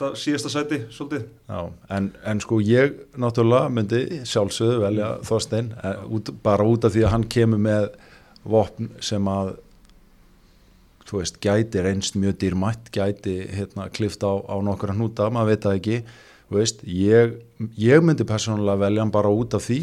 það 0.00 0.16
síðasta 0.18 0.50
sæti, 0.50 0.78
svolítið. 0.90 1.28
Já, 1.46 1.60
en, 1.94 2.08
en 2.32 2.40
sko 2.42 2.58
ég 2.66 2.96
náttúrulega 3.14 3.70
myndi 3.70 4.00
sjálfsögðu 4.26 4.80
velja 4.82 5.12
Þorstein 5.28 5.70
eh, 5.84 6.02
út, 6.10 6.32
bara 6.42 6.66
út 6.66 6.88
af 6.88 6.96
því 6.96 7.04
að 7.06 7.14
hann 7.14 7.28
kemur 7.30 7.62
með 7.62 7.88
vopn 8.48 8.90
sem 9.06 9.30
að 9.30 9.54
þú 11.08 11.22
veist, 11.22 11.38
gæti 11.44 11.82
reynst 11.84 12.18
mjög 12.20 12.38
dýrmætt, 12.42 12.90
gæti 12.94 13.36
hérna 13.56 13.88
klift 13.92 14.24
á, 14.24 14.32
á 14.44 14.56
nokkra 14.64 14.96
hnúta, 14.96 15.30
maður 15.32 15.54
veit 15.54 15.66
það 15.66 15.78
ekki 15.80 16.00
þú 16.48 16.58
veist, 16.58 16.82
ég, 16.88 17.38
ég 17.80 18.04
myndi 18.04 18.26
persónulega 18.28 18.82
velja 18.84 19.04
hann 19.04 19.14
bara 19.14 19.32
út 19.32 19.56
af 19.56 19.64
því 19.68 19.80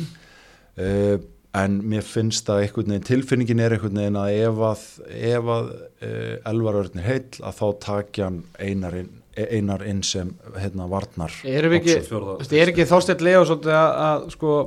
uh, 0.82 1.18
en 1.56 1.78
mér 1.88 2.06
finnst 2.06 2.50
að 2.52 2.66
einhvern 2.66 2.92
veginn, 2.92 3.06
tilfinningin 3.08 3.62
er 3.64 3.76
einhvern 3.76 4.02
veginn 4.02 4.20
að 4.20 4.40
ef 4.40 4.64
að, 4.70 4.88
ef 5.32 5.52
að 5.56 5.70
uh, 5.76 6.34
elvarörn 6.52 7.00
er 7.02 7.08
heill, 7.10 7.30
að 7.42 7.62
þá 7.62 7.68
takja 7.86 8.30
hann 8.30 8.42
einar 8.60 8.98
inn, 9.00 9.14
einar 9.36 9.86
inn 9.88 10.02
sem 10.06 10.34
hérna 10.56 10.90
varnar 10.92 11.34
Erum 11.44 11.74
við 11.74 11.82
ekki. 11.82 11.96
Veistu, 12.08 12.60
er 12.60 12.72
ekki 12.72 12.86
svolítið 12.88 13.72
að, 13.76 13.90
að 14.08 14.28
sko, 14.36 14.60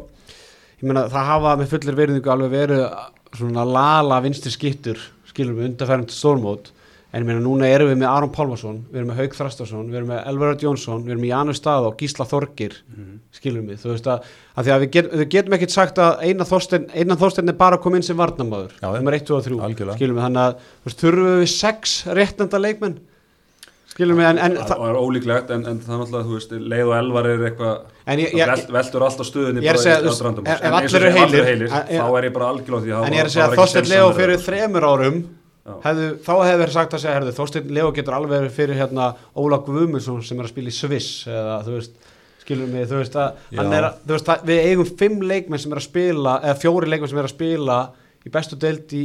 ég 0.80 0.88
meina 0.88 1.06
það 1.12 1.30
hafa 1.32 1.54
með 1.60 1.70
fullir 1.74 2.00
verðingu 2.02 2.34
alveg 2.34 2.54
verið 2.56 2.84
svona 3.36 3.64
lala 3.68 4.20
vinstri 4.24 4.52
skittur 4.52 5.00
skilum 5.38 5.56
við 5.58 5.70
undarfærandi 5.72 6.18
stórmót. 6.18 6.72
En 7.08 7.22
ég 7.22 7.24
meina 7.24 7.40
núna 7.40 7.64
erum 7.72 7.88
við 7.88 8.02
með 8.02 8.10
Aron 8.10 8.32
Pálmarsson 8.34 8.82
við 8.90 8.98
erum 9.00 9.06
með 9.08 9.20
Haug 9.22 9.36
Þrastarsson, 9.38 9.86
við 9.88 9.96
erum 9.96 10.10
með 10.12 10.26
Elvarard 10.28 10.64
Jónsson 10.66 11.06
við 11.06 11.14
erum 11.14 11.22
með 11.24 11.30
Janus 11.30 11.60
Stað 11.62 11.86
og 11.88 11.94
Gísla 12.02 12.26
Þorgir 12.28 12.74
skilum 13.32 13.70
við, 13.70 13.78
þú 13.80 13.94
veist 13.94 14.10
að, 14.12 14.26
að 14.60 14.68
að 14.74 14.82
við, 14.82 14.90
get, 14.92 15.08
við 15.14 15.30
getum 15.32 15.56
ekkert 15.56 15.72
sagt 15.72 16.00
að 16.04 16.20
eina 16.26 16.44
Þorsteinn 16.44 16.84
eina 16.92 17.16
Þorsteinn 17.16 17.48
er 17.48 17.56
bara 17.56 17.78
að 17.78 17.84
koma 17.86 17.96
inn 17.96 18.04
sem 18.04 18.20
já. 18.76 18.88
nummer 18.92 19.16
1, 19.16 19.24
2 19.24 19.38
og 19.38 19.46
3, 19.48 19.60
Algjörlega. 19.70 19.96
skilum 19.96 20.18
við. 20.18 20.26
Þannig 20.26 20.42
að 20.44 21.00
þurfum 21.00 21.40
við 21.40 21.48
sex 21.54 21.96
réttenda 22.18 22.60
leikmenn 22.60 22.98
skilum 23.98 24.20
við 24.22 24.28
en, 24.30 24.38
en 24.46 24.56
Það 24.68 24.82
er 24.88 24.98
ólíklegt 25.02 25.48
en, 25.54 25.64
en 25.66 25.78
það 25.82 25.94
er 25.94 26.00
náttúrulega, 26.04 26.26
þú 26.28 26.36
veist, 26.38 26.52
leið 26.72 26.84
og 26.86 26.94
elvar 26.98 27.26
er 27.32 27.40
eitthvað 27.48 27.74
veldur 28.78 29.04
alltaf 29.08 29.26
er 29.72 29.82
að 29.82 29.88
bara 29.88 30.12
í 30.12 30.52
ef- 30.52 30.62
ef 30.62 30.68
En 30.68 30.78
eins 30.78 30.94
og 30.94 31.02
allir 31.02 31.02
segja, 31.02 31.24
allir 31.26 31.48
heilir, 31.48 31.72
að- 31.74 31.90
þá 31.98 32.18
er 32.20 32.28
ég 32.28 32.34
bara 32.38 32.50
algjörlega 32.52 32.84
því 32.84 32.94
En 33.08 33.16
ég 33.16 33.22
er 33.24 33.28
að 33.28 33.34
segja 33.34 33.48
að 33.48 33.56
Þorsteinn 33.58 33.90
Leo 33.92 34.08
fyrir 34.18 34.42
þremur 34.46 34.86
árum 34.92 35.18
hefðu, 35.84 36.06
þá 36.24 36.32
hefði 36.48 36.60
verið 36.62 36.76
sagt 36.78 36.94
að 36.96 37.02
segja 37.02 37.16
herðu, 37.18 37.32
Þorsteinn 37.36 37.72
Leo 37.76 37.90
getur 37.98 38.14
alveg 38.16 38.30
verið 38.38 38.54
fyrir 38.56 38.78
hérna 38.78 39.08
Óla 39.36 39.58
Guðmundsson 39.66 40.22
sem 40.24 40.38
er 40.40 40.46
að 40.48 40.52
spila 40.54 40.70
í 40.72 40.76
Sviss 40.78 41.10
eða 41.28 41.58
þú 41.66 41.74
veist, 41.74 41.98
skilur 42.44 42.70
mig 42.72 42.86
þú 42.88 43.02
veist 43.02 43.18
að, 43.20 43.42
er, 43.76 43.88
þú 44.06 44.14
veist 44.14 44.30
að 44.32 44.46
við 44.48 44.62
eigum 44.70 44.88
fimm 45.02 45.20
leikmenn 45.28 45.60
sem 45.60 45.74
er 45.74 45.82
að 45.82 45.88
spila 45.90 46.38
eða 46.40 46.56
fjóri 46.62 46.88
leikmenn 46.88 47.10
sem 47.12 47.20
er 47.20 47.28
að 47.28 47.34
spila 47.34 47.78
í 48.24 48.32
bestu 48.32 48.56
deild 48.60 48.92
í, 48.96 49.02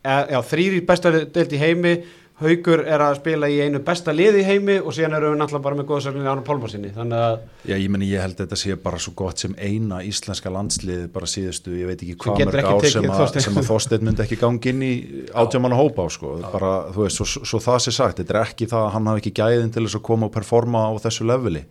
eða, 0.00 0.22
já, 0.32 0.40
þrýri 0.54 0.80
bestu 0.88 1.12
deild 1.36 1.52
í 1.52 1.60
heimi 1.60 1.92
Haugur 2.34 2.80
er 2.82 2.98
að 2.98 3.20
spila 3.20 3.46
í 3.46 3.60
einu 3.62 3.78
besta 3.86 4.10
liði 4.10 4.40
í 4.42 4.46
heimi 4.48 4.74
og 4.80 4.90
síðan 4.96 5.12
erum 5.20 5.36
við 5.36 5.38
náttúrulega 5.38 5.64
bara 5.68 5.76
með 5.78 5.86
góðsögninni 5.86 6.30
Ánum 6.32 6.46
Pálmarsinni 6.48 6.88
þannig 6.96 7.20
að 7.22 7.34
Já, 7.70 7.74
ég 7.78 7.92
meni, 7.94 8.08
ég 8.10 8.24
held 8.24 8.34
að 8.34 8.40
þetta 8.40 8.56
sé 8.58 8.78
bara 8.82 8.98
svo 9.04 9.12
gott 9.20 9.44
sem 9.44 9.54
eina 9.54 10.00
íslenska 10.02 10.50
landslið 10.50 11.04
bara 11.14 11.28
síðustu, 11.30 11.76
ég 11.78 11.86
veit 11.92 12.02
ekki 12.02 12.16
hvað 12.24 12.42
mörg 12.48 12.66
ár 12.72 12.88
sem, 12.90 13.06
að, 13.06 13.20
Þorsteinn. 13.20 13.44
sem 13.46 13.60
að 13.60 13.68
Þorsteinn 13.70 14.08
myndi 14.08 14.24
ekki 14.24 14.38
gangi 14.40 14.72
inn 14.72 14.82
í 14.82 14.90
átjámanna 15.30 15.78
hópa 15.78 16.04
á, 16.04 16.08
sko, 16.10 16.32
bara, 16.50 16.72
þú 16.96 17.06
veist, 17.06 17.22
svo, 17.22 17.46
svo 17.46 17.60
það 17.62 17.78
sé 17.86 17.94
sagt, 17.94 18.18
þetta 18.18 18.34
er 18.34 18.40
ekki 18.42 18.68
það 18.72 18.88
að 18.88 18.92
hann 18.96 19.12
hafi 19.12 19.22
ekki 19.22 19.34
gæðin 19.38 19.70
til 19.76 19.84
þess 19.86 20.00
að 20.00 20.06
koma 20.10 20.26
og 20.26 20.34
performa 20.34 20.88
á 20.90 20.92
þessu 21.06 21.28
leveli. 21.30 21.62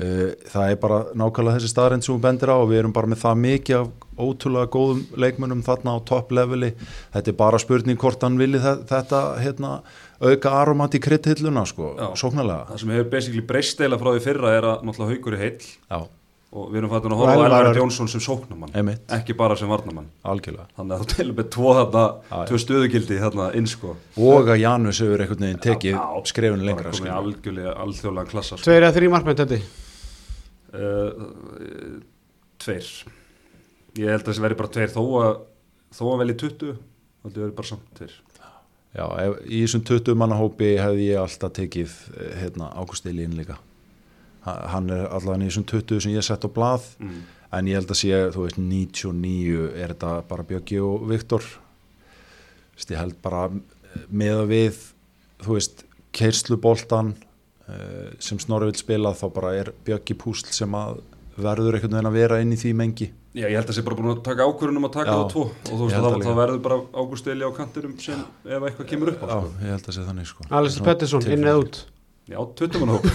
Uh, 0.00 0.30
það 0.48 0.70
er 0.70 0.78
bara 0.80 1.00
nákvæmlega 1.18 1.58
þessi 1.58 1.74
staðrind 1.74 2.06
sem 2.06 2.14
við 2.14 2.22
bendir 2.28 2.54
á 2.54 2.62
og 2.62 2.70
við 2.70 2.84
erum 2.84 2.94
bara 2.94 3.10
með 3.10 3.24
það 3.24 3.42
mikið 3.42 3.80
af 3.80 3.90
ótrúlega 4.20 4.70
góðum 4.76 5.02
leikmönnum 5.24 5.64
þarna 5.66 5.96
á 5.96 5.98
topp 6.10 6.30
leveli, 6.36 6.72
þetta 7.14 7.32
er 7.34 7.38
bara 7.40 7.58
spurning 7.62 7.98
hvort 8.00 8.22
hann 8.26 8.38
vilji 8.40 8.60
þe- 8.62 8.84
þetta, 8.92 9.24
hérna 9.40 9.72
auka 10.20 10.54
aromat 10.60 10.94
í 10.94 11.00
kryddhilluna, 11.02 11.66
sko, 11.66 11.94
sóknarlega. 12.20 12.68
Það 12.74 12.80
sem 12.84 12.94
hefur 12.96 13.10
basically 13.16 13.44
breyst 13.50 13.80
eila 13.80 13.96
frá 14.00 14.12
því 14.14 14.24
fyrra 14.28 14.56
er 14.58 14.70
að 14.74 14.82
náttúrulega 14.88 15.14
haugur 15.16 15.36
er 15.38 15.44
heill. 15.46 15.68
Já, 15.90 16.00
og 16.50 16.64
við 16.72 16.80
erum 16.80 16.90
fættin 16.90 17.12
að 17.14 17.20
horfa 17.22 17.34
á 17.38 17.46
Elvar 17.46 17.76
Jónsson 17.78 18.08
sem 18.10 18.20
sóknumann 18.24 18.72
Einmitt. 18.74 19.04
ekki 19.14 19.36
bara 19.38 19.54
sem 19.56 19.68
varnamann 19.70 20.08
algjörlega. 20.26 20.66
Þannig 20.76 20.96
að 20.96 21.04
þú 21.04 21.08
til 21.14 21.26
með 21.38 21.50
tvo 21.54 21.74
þarna 21.78 22.02
tvö 22.50 22.58
stöðugildi 22.64 23.18
þarna 23.22 23.46
inn 23.54 23.68
sko. 23.70 23.92
Og 24.18 24.50
að 24.50 24.58
Janus 24.64 24.98
hefur 25.04 25.22
einhvern 25.22 25.46
veginn 25.46 25.62
tekið 25.62 25.94
bara 25.94 26.66
lengra 26.66 26.90
algjörlega 27.20 27.76
alþjóðlega 27.84 28.32
klassa 28.34 28.58
sko. 28.58 28.64
tveir 28.66 28.82
eða 28.82 28.96
þrý 28.98 29.10
markmenn 29.14 29.38
þetta 29.44 29.60
uh, 30.74 32.02
tveir 32.60 32.90
ég 33.98 34.10
held 34.10 34.22
að 34.22 34.28
þessi 34.30 34.44
veri 34.44 34.58
bara 34.58 34.72
tveir 34.74 34.92
þó 34.94 35.02
að 35.20 35.32
þó 35.94 36.04
að 36.12 36.20
velji 36.22 36.36
20 36.44 36.76
þá 37.20 37.40
veri 37.40 37.56
bara 37.56 37.70
samt 37.70 37.88
tveir. 37.98 38.14
Já, 38.90 39.04
ef, 39.22 39.36
í 39.46 39.62
þessum 39.62 39.82
20 39.86 40.16
manna 40.18 40.38
hópi 40.38 40.72
hefði 40.80 41.10
ég 41.12 41.20
alltaf 41.20 41.52
tekið 41.54 41.92
eh, 42.16 42.30
hérna, 42.42 42.72
Ágúst 42.74 43.06
Elín 43.06 43.36
líka. 43.38 43.60
Ha- 44.46 44.62
hann 44.72 44.90
er 44.90 45.04
allavega 45.06 45.46
í 45.46 45.50
þessum 45.50 45.66
20 45.70 46.02
sem 46.02 46.14
ég 46.16 46.26
sett 46.26 46.46
á 46.46 46.50
blað 46.50 46.88
mm. 46.98 47.20
en 47.58 47.70
ég 47.70 47.78
held 47.78 47.92
að 47.92 48.00
sé, 48.00 48.22
þú 48.34 48.46
veist, 48.46 48.58
99 48.58 49.68
er 49.76 49.94
þetta 49.94 50.14
bara 50.30 50.46
Bjöggi 50.48 50.80
og 50.82 51.06
Viktor. 51.10 51.46
Ég 52.80 52.96
held 52.98 53.18
bara 53.22 53.44
með 54.08 54.42
að 54.42 54.50
við 54.54 54.82
þú 55.44 55.56
veist, 55.58 55.84
keirslubóltan 56.16 57.12
uh, 57.68 58.10
sem 58.22 58.40
Snorri 58.42 58.70
vil 58.70 58.80
spila 58.80 59.12
þá 59.14 59.26
bara 59.36 59.52
er 59.60 59.72
Bjöggi 59.86 60.16
Púsl 60.18 60.50
sem 60.54 60.74
að 60.74 61.02
verður 61.44 61.76
einhvern 61.78 61.94
veginn 61.96 62.10
að 62.10 62.16
vera 62.20 62.38
inn 62.44 62.52
í 62.54 62.58
því 62.60 62.72
mengi. 62.80 63.06
Já, 63.36 63.44
ég 63.46 63.54
held 63.54 63.64
að 63.64 63.70
það 63.70 63.78
sé 63.78 63.84
bara 63.86 63.96
búin 64.00 64.10
að 64.12 64.20
taka 64.26 64.46
ákvörðunum 64.50 64.86
að 64.88 64.92
taka 64.96 65.10
Já, 65.10 65.14
það 65.20 65.28
tvo. 65.34 65.44
Og 65.50 65.70
þú 65.70 65.84
veist 65.86 65.96
að 66.00 66.26
það 66.26 66.38
verður 66.40 66.60
bara 66.66 66.78
Ágúst 67.02 67.30
Eli 67.30 67.46
á 67.46 67.50
kantinum 67.54 67.94
sem 68.02 68.20
ef 68.50 68.66
eitthvað 68.70 68.88
kemur 68.90 69.12
upp 69.14 69.22
á 69.22 69.26
Já, 69.30 69.36
sko. 69.38 69.50
ég 69.62 69.74
held 69.76 69.88
að 69.90 69.96
sé 69.98 70.04
þannig 70.10 70.30
sko. 70.30 70.46
Svona 70.50 70.86
Pettersson, 70.90 71.26
inn 71.30 71.46
eða 71.46 71.62
út? 71.62 71.78
Já, 72.30 72.38
20 72.60 72.78
mann 72.78 72.92
hóp 72.94 73.06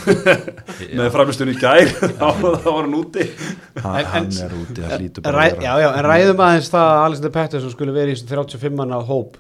með 1.00 1.10
framistunni 1.14 1.54
í 1.56 1.60
gær. 1.62 1.92
Þá 2.20 2.26
þá 2.36 2.66
var 2.68 2.82
hann 2.84 2.96
úti. 2.98 3.28
Hann, 3.80 4.00
En- 4.02 4.10
hann 4.12 4.32
er 4.44 4.56
úti, 4.60 4.82
það 4.84 4.98
lítur 5.06 5.24
Ræ, 5.24 5.30
bara 5.30 5.44
að 5.46 5.52
já, 5.64 5.72
vera. 5.72 5.84
já, 5.86 5.90
en 6.02 6.08
ræðum 6.10 6.42
aðeins 6.48 6.72
það 6.74 6.88
að 6.90 7.04
Alexander 7.06 7.34
Pettersson 7.38 7.74
skulle 7.76 7.96
verið 7.96 8.12
í 8.12 8.18
þessum 8.18 8.32
35 8.34 8.76
manna 8.82 9.00
hóp. 9.08 9.38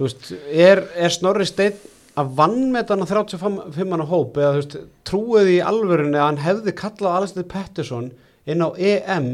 Þú 0.00 0.06
veist, 0.06 0.30
er, 0.48 0.80
er 0.96 1.12
Snorri 1.12 1.44
Steinn 1.48 1.76
að 2.18 2.32
vannmeta 2.38 2.94
hann 2.94 3.04
að 3.04 3.12
35 3.14 3.86
manna 3.90 4.06
hóp 4.10 4.38
eða 4.40 4.54
þú 4.54 4.60
veist, 4.60 4.76
trúið 5.06 5.52
í 5.54 5.60
alvörunni 5.62 6.18
að 6.18 6.26
hann 6.26 6.42
hefði 6.42 6.74
kallað 6.80 7.16
Alexander 7.20 7.48
Pettersson 7.52 8.10
inn 8.50 8.64
á 8.66 8.68
EM 8.74 9.30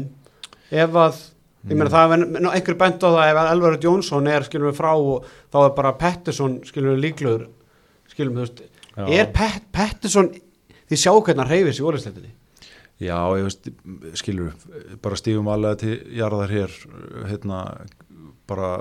ef 0.69 0.97
að 1.01 1.19
ég 1.67 1.75
meina 1.75 1.91
það 1.91 2.15
er 2.15 2.25
einhver 2.53 2.79
bent 2.79 3.03
á 3.03 3.09
það 3.09 3.29
ef 3.31 3.41
að 3.41 3.51
Elvar 3.55 3.77
Jónsson 3.83 4.31
er 4.31 4.47
skilum 4.47 4.69
við 4.69 4.79
frá 4.79 4.91
og 4.93 5.29
þá 5.53 5.59
er 5.63 5.77
bara 5.79 5.95
Pettersson 5.99 6.59
skilum 6.67 6.95
við 6.95 7.05
líklegur 7.07 7.47
skilum 8.11 8.37
við, 8.37 8.41
þú 8.41 8.45
veist, 8.45 8.65
Já. 8.97 9.05
er 9.19 9.31
Pet, 9.35 9.69
Pettersson 9.75 10.31
því 10.87 10.99
sjá 11.01 11.11
hvernig 11.13 11.41
hann 11.43 11.51
reyfir 11.51 11.75
sér 11.75 11.83
í 11.83 11.89
ólisleitinni 11.91 12.33
Já, 12.97 13.17
ég 13.37 13.45
veist, 13.45 13.67
skilur, 14.17 14.53
bara 15.05 15.17
stífum 15.19 15.49
alveg 15.53 15.83
til 15.83 15.97
jarðar 16.17 16.49
hér, 16.49 16.71
hérna, 17.29 17.59
bara 18.47 18.71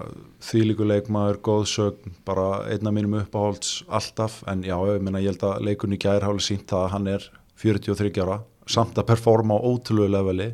þýlíku 0.47 0.87
leikmaður, 0.87 1.41
góð 1.45 1.64
sögn, 1.73 2.14
bara 2.27 2.64
einna 2.71 2.93
mínum 2.95 3.19
uppáhalds 3.21 3.81
alltaf, 3.87 4.41
en 4.51 4.64
já, 4.67 4.77
ég 4.93 5.05
meina, 5.05 5.23
ég 5.23 5.35
held 5.35 5.45
að 5.49 5.67
leikunni 5.69 5.99
gær 6.03 6.27
háli 6.27 6.45
sínt 6.45 6.73
að 6.77 6.89
hann 6.95 7.11
er 7.11 7.29
43 7.62 8.23
ára, 8.25 8.41
samt 8.71 8.99
að 8.99 9.09
performa 9.11 9.59
á 9.59 9.67
ótrúlegu 9.67 10.12
leveli. 10.14 10.51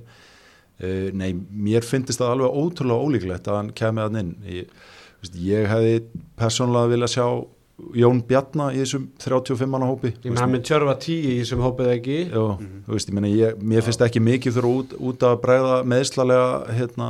Uh, 0.82 1.10
nei, 1.14 1.30
mér 1.36 1.84
finnst 1.86 2.16
það 2.16 2.36
alveg 2.36 2.60
ótrúlega 2.62 3.06
ólíklegt 3.06 3.48
að 3.50 3.58
hann 3.60 3.74
kemur 3.78 4.08
hann 4.08 4.20
inn. 4.22 4.32
Ég, 4.48 4.70
veist, 5.22 5.36
ég 5.38 5.68
hefði 5.70 5.98
persónulega 6.40 6.94
viljað 6.96 7.12
sjá 7.16 7.26
Jón 7.96 8.20
Bjarnar 8.28 8.74
í 8.76 8.82
þessum 8.82 9.06
35 9.20 9.70
manna 9.70 9.88
hópi. 9.90 10.12
ég 10.22 10.30
meina 10.30 10.44
hann 10.44 10.52
minn 10.54 10.64
tjörfa 10.64 10.94
tíu 11.02 11.32
í 11.40 11.46
sem 11.48 11.60
hópið 11.62 11.88
ekki 11.96 12.18
Já, 12.28 12.42
þú 12.86 12.94
veist, 12.94 13.08
ég 13.10 13.16
meina, 13.16 13.30
ég, 13.32 13.62
mér 13.72 13.86
finnst 13.86 14.04
ekki 14.06 14.22
mikið 14.22 14.58
þurfa 14.58 14.74
út, 14.82 14.92
út 15.10 15.24
að 15.26 15.38
bregða 15.42 15.78
meðslalega, 15.88 16.50
hérna, 16.76 17.08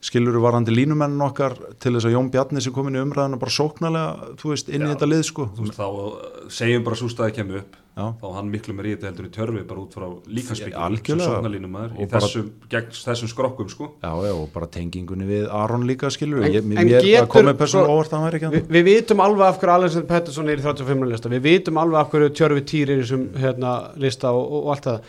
skiluru 0.00 0.38
varandi 0.44 0.70
línumennin 0.70 1.24
okkar 1.26 1.56
til 1.82 1.90
þess 1.96 2.06
að 2.06 2.12
Jón 2.14 2.28
Bjarni 2.30 2.60
sem 2.62 2.72
komin 2.72 2.94
í 2.94 3.00
umræðina 3.02 3.38
bara 3.40 3.50
sóknarlega, 3.50 4.28
þú 4.38 4.52
veist, 4.52 4.68
inn 4.70 4.84
í 4.86 4.90
þetta 4.92 5.08
lið, 5.10 5.22
sko. 5.26 5.48
Þú 5.56 5.64
veist, 5.66 5.74
þá 5.80 5.86
uh, 5.90 6.48
segjum 6.54 6.84
bara 6.86 6.98
svo 7.00 7.08
staði 7.10 7.34
kemur 7.40 7.58
upp 7.64 7.76
Já. 7.98 8.04
þá 8.20 8.26
hann 8.36 8.50
miklu 8.52 8.76
meir 8.78 8.86
í 8.86 8.92
þetta 8.94 9.08
heldur 9.10 9.26
í 9.26 9.30
törfi 9.34 9.62
bara 9.66 9.80
út 9.82 9.96
frá 9.98 10.06
Ja, 10.06 10.84
algjörlega. 10.86 11.32
sóknarlínumæður 11.32 11.96
í 11.98 12.06
bara- 12.12 12.20
þessum, 12.28 12.52
gegn 12.70 12.92
þessum 12.94 13.30
skrokkum 13.32 13.68
sko 13.74 13.88
Já, 13.98 14.12
já, 14.22 14.32
og 14.38 14.52
bara 14.54 14.68
tengingunni 14.70 15.26
við 15.26 15.48
Aron 15.50 15.82
líka, 15.88 16.06
skiluru. 16.14 16.44
En- 16.46 16.52
Ég, 16.54 16.62
mér 16.62 16.84
getur- 16.86 17.26
það 17.26 17.26
komið 17.34 17.58
persónulega 17.58 17.90
svo- 17.90 17.98
óvart 17.98 18.12
að 18.14 18.18
hann 18.20 18.26
væri 18.30 18.38
ekki 18.38 18.50
Vi, 18.54 18.60
hann. 18.62 18.70
við 18.78 18.84
vitum 18.92 19.20
alveg 19.26 19.46
af 19.48 19.58
hverju 19.58 19.74
Alexander 19.74 20.08
Pettersson 20.14 20.48
er 20.48 20.56
í 20.56 20.62
35. 20.62 21.08
lista 21.10 21.28
við 21.28 21.42
vitum 21.42 21.74
alveg 21.82 21.98
af 21.98 22.10
hverju 22.14 22.30
Tjörfi 22.38 22.62
Týr 22.70 22.90
er 22.94 22.98
í 22.98 23.02
þessum 23.02 23.26
hérna, 23.34 23.74
lista 23.98 24.30
og, 24.30 24.46
og, 24.46 24.62
og 24.62 24.76
allt 24.76 24.84
það 24.86 25.00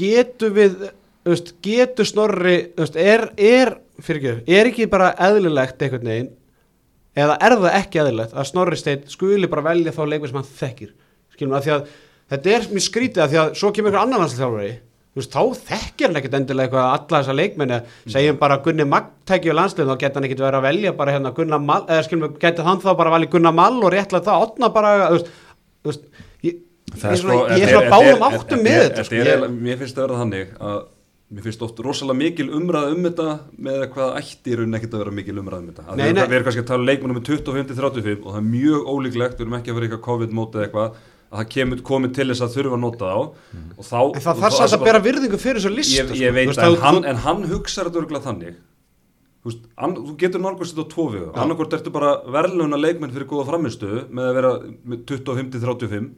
getur 0.00 0.56
við 0.56 0.90
veist, 1.32 1.52
getur 1.64 2.08
snorri 2.08 2.56
veist, 2.78 2.96
er, 2.96 3.28
er, 3.36 3.76
fyrir 4.04 4.42
er 4.46 4.70
ekki 4.70 4.88
bara 4.90 5.12
eðlilegt 5.28 5.82
einhvern 5.82 6.10
veginn 6.10 6.32
eða 7.16 7.38
er 7.40 7.56
það 7.60 7.78
ekki 7.80 8.02
eðlilegt 8.02 8.34
að 8.36 8.50
snorri 8.50 8.80
steinn 8.80 9.06
skuli 9.10 9.48
bara 9.50 9.64
velja 9.70 9.94
þá 9.96 10.02
leikmið 10.06 10.32
sem 10.32 10.40
hann 10.40 10.50
þekkir? 10.60 10.90
Skilum 11.36 11.56
að 11.56 11.66
því 11.66 11.74
að 11.76 11.94
þetta 12.32 12.52
er 12.56 12.68
mjög 12.72 12.84
skrítið 12.86 13.24
að 13.24 13.32
því 13.32 13.40
að 13.42 13.54
svo 13.60 13.72
kemur 13.72 13.90
einhver 13.92 14.04
annan 14.04 14.22
landslæðjálfari 14.22 14.74
þú 15.16 15.22
veist, 15.22 15.32
þá 15.32 15.68
þekkir 15.70 16.10
hann 16.10 16.18
ekkert 16.20 16.34
endilega 16.36 16.66
eitthvað 16.66 16.90
alla 16.92 17.20
þessa 17.22 17.34
leikmenni, 17.38 17.76
segjum 18.12 18.40
bara 18.40 18.58
Gunni 18.64 18.84
Magtæki 18.90 19.48
og 19.48 19.56
landsliðin, 19.56 19.88
þá 19.88 20.02
geta 20.02 20.20
hann 20.20 20.26
ekkert 20.28 20.42
verið 20.44 20.58
að 20.58 20.66
velja 20.66 20.92
bara 20.98 21.14
hérna 21.14 21.32
Gunnar 21.38 21.62
Mal, 21.64 21.78
eða 21.88 22.02
skilum 22.04 22.26
við, 22.26 22.34
geta 22.42 22.66
hann 22.66 22.82
þá 22.82 22.90
bara 22.90 23.08
að 23.08 23.16
velja 23.16 23.30
Gunnar 23.32 23.54
Mal 23.56 23.70
og 23.80 23.94
réttlega 23.94 24.26
það, 24.26 24.44
opna 24.44 24.68
bara 24.74 24.90
þú 25.06 25.16
veist, 25.16 25.30
þú 25.80 25.92
veist 25.92 26.04
ég, 26.44 26.58
ég 26.92 27.06
er 27.14 27.22
svona, 27.22 27.56
Sko, 27.70 27.80
báðum 27.94 28.26
áttum 28.28 28.62
með 28.66 28.82
þetta 28.82 29.06
sko, 29.08 29.48
Mér 29.56 29.80
finnst 29.80 29.96
það 29.96 30.04
að 30.04 30.10
vera 30.10 30.20
þannig 30.20 30.52
að 30.60 30.76
mér 31.26 31.42
finnst 31.42 31.62
oft 31.66 31.80
rosalega 31.82 32.18
mikil 32.20 32.46
umræð 32.54 32.92
um 32.94 33.02
þetta 33.08 33.26
með 33.66 33.80
hvað 33.96 34.12
ætti 34.20 34.52
í 34.52 34.56
rauninni 34.60 34.78
ekkert 34.78 34.94
að 34.94 35.02
vera 35.02 35.14
mikil 35.18 35.40
umræð 35.42 35.58
um 35.64 35.68
þetta. 35.72 35.96
Nei, 35.98 36.12
nei. 36.14 36.22
við 36.22 36.36
erum 36.38 36.46
kannski 36.46 36.62
að 36.62 36.68
tala 36.70 36.84
um 36.84 36.86
leikmennum 36.90 37.18
með 37.18 37.30
25-35 37.32 38.22
og 38.22 38.30
það 38.30 38.38
er 38.40 38.46
mjög 38.52 38.90
ólíklegt, 38.92 39.34
við 39.40 39.46
erum 39.46 39.56
ekki 39.58 39.72
að 39.72 39.78
vera 39.80 39.88
eitthvað 39.88 40.04
COVID-móti 40.06 40.60
eða 40.60 40.68
eitthvað 40.68 41.00
að 41.26 41.40
það 41.40 41.48
kemur 41.56 41.82
komið 41.90 42.12
til 42.14 42.28
þess 42.30 42.44
að 42.46 42.54
þurfa 42.54 42.76
að 42.78 42.82
nota 42.84 43.10
þá. 43.10 43.18
Og 43.74 43.88
þá, 43.88 43.98
en 44.06 44.22
það 44.28 44.40
þarf 44.44 44.54
þá- 44.54 44.60
samt 44.62 44.76
að 44.78 44.86
bera 44.86 45.02
virðingu 45.08 45.40
fyrir 45.42 45.58
þessu 45.58 45.74
lista 45.74 45.96
ég, 45.98 46.06
sko, 46.12 46.20
ég 46.22 46.36
veit 46.36 46.52
að 46.54 46.76
þú- 46.76 46.80
hann, 46.86 47.00
en 47.10 47.20
hann 47.26 47.42
hugsaður 47.50 47.90
þetta 47.90 48.00
örgulega 48.04 48.26
þannig. 48.28 48.54
Þú, 49.42 49.50
veist, 49.50 49.66
an, 49.78 49.96
þú 49.96 50.14
getur 50.22 50.40
nálgast 50.42 50.74
þetta 50.74 50.86
á 50.86 50.92
tvo 50.94 51.04
við 51.10 51.26
annarkort 51.42 51.74
ertu 51.76 51.90
bara 51.94 52.12
verðluna 52.34 52.78
leikmenn 52.78 53.12
fyrir 53.14 53.26
góða 53.30 53.48
framistuðu 53.50 54.00
með 54.10 54.30
að 54.30 54.34
vera 54.38 54.54
með 54.86 55.04
25-35 55.10 56.08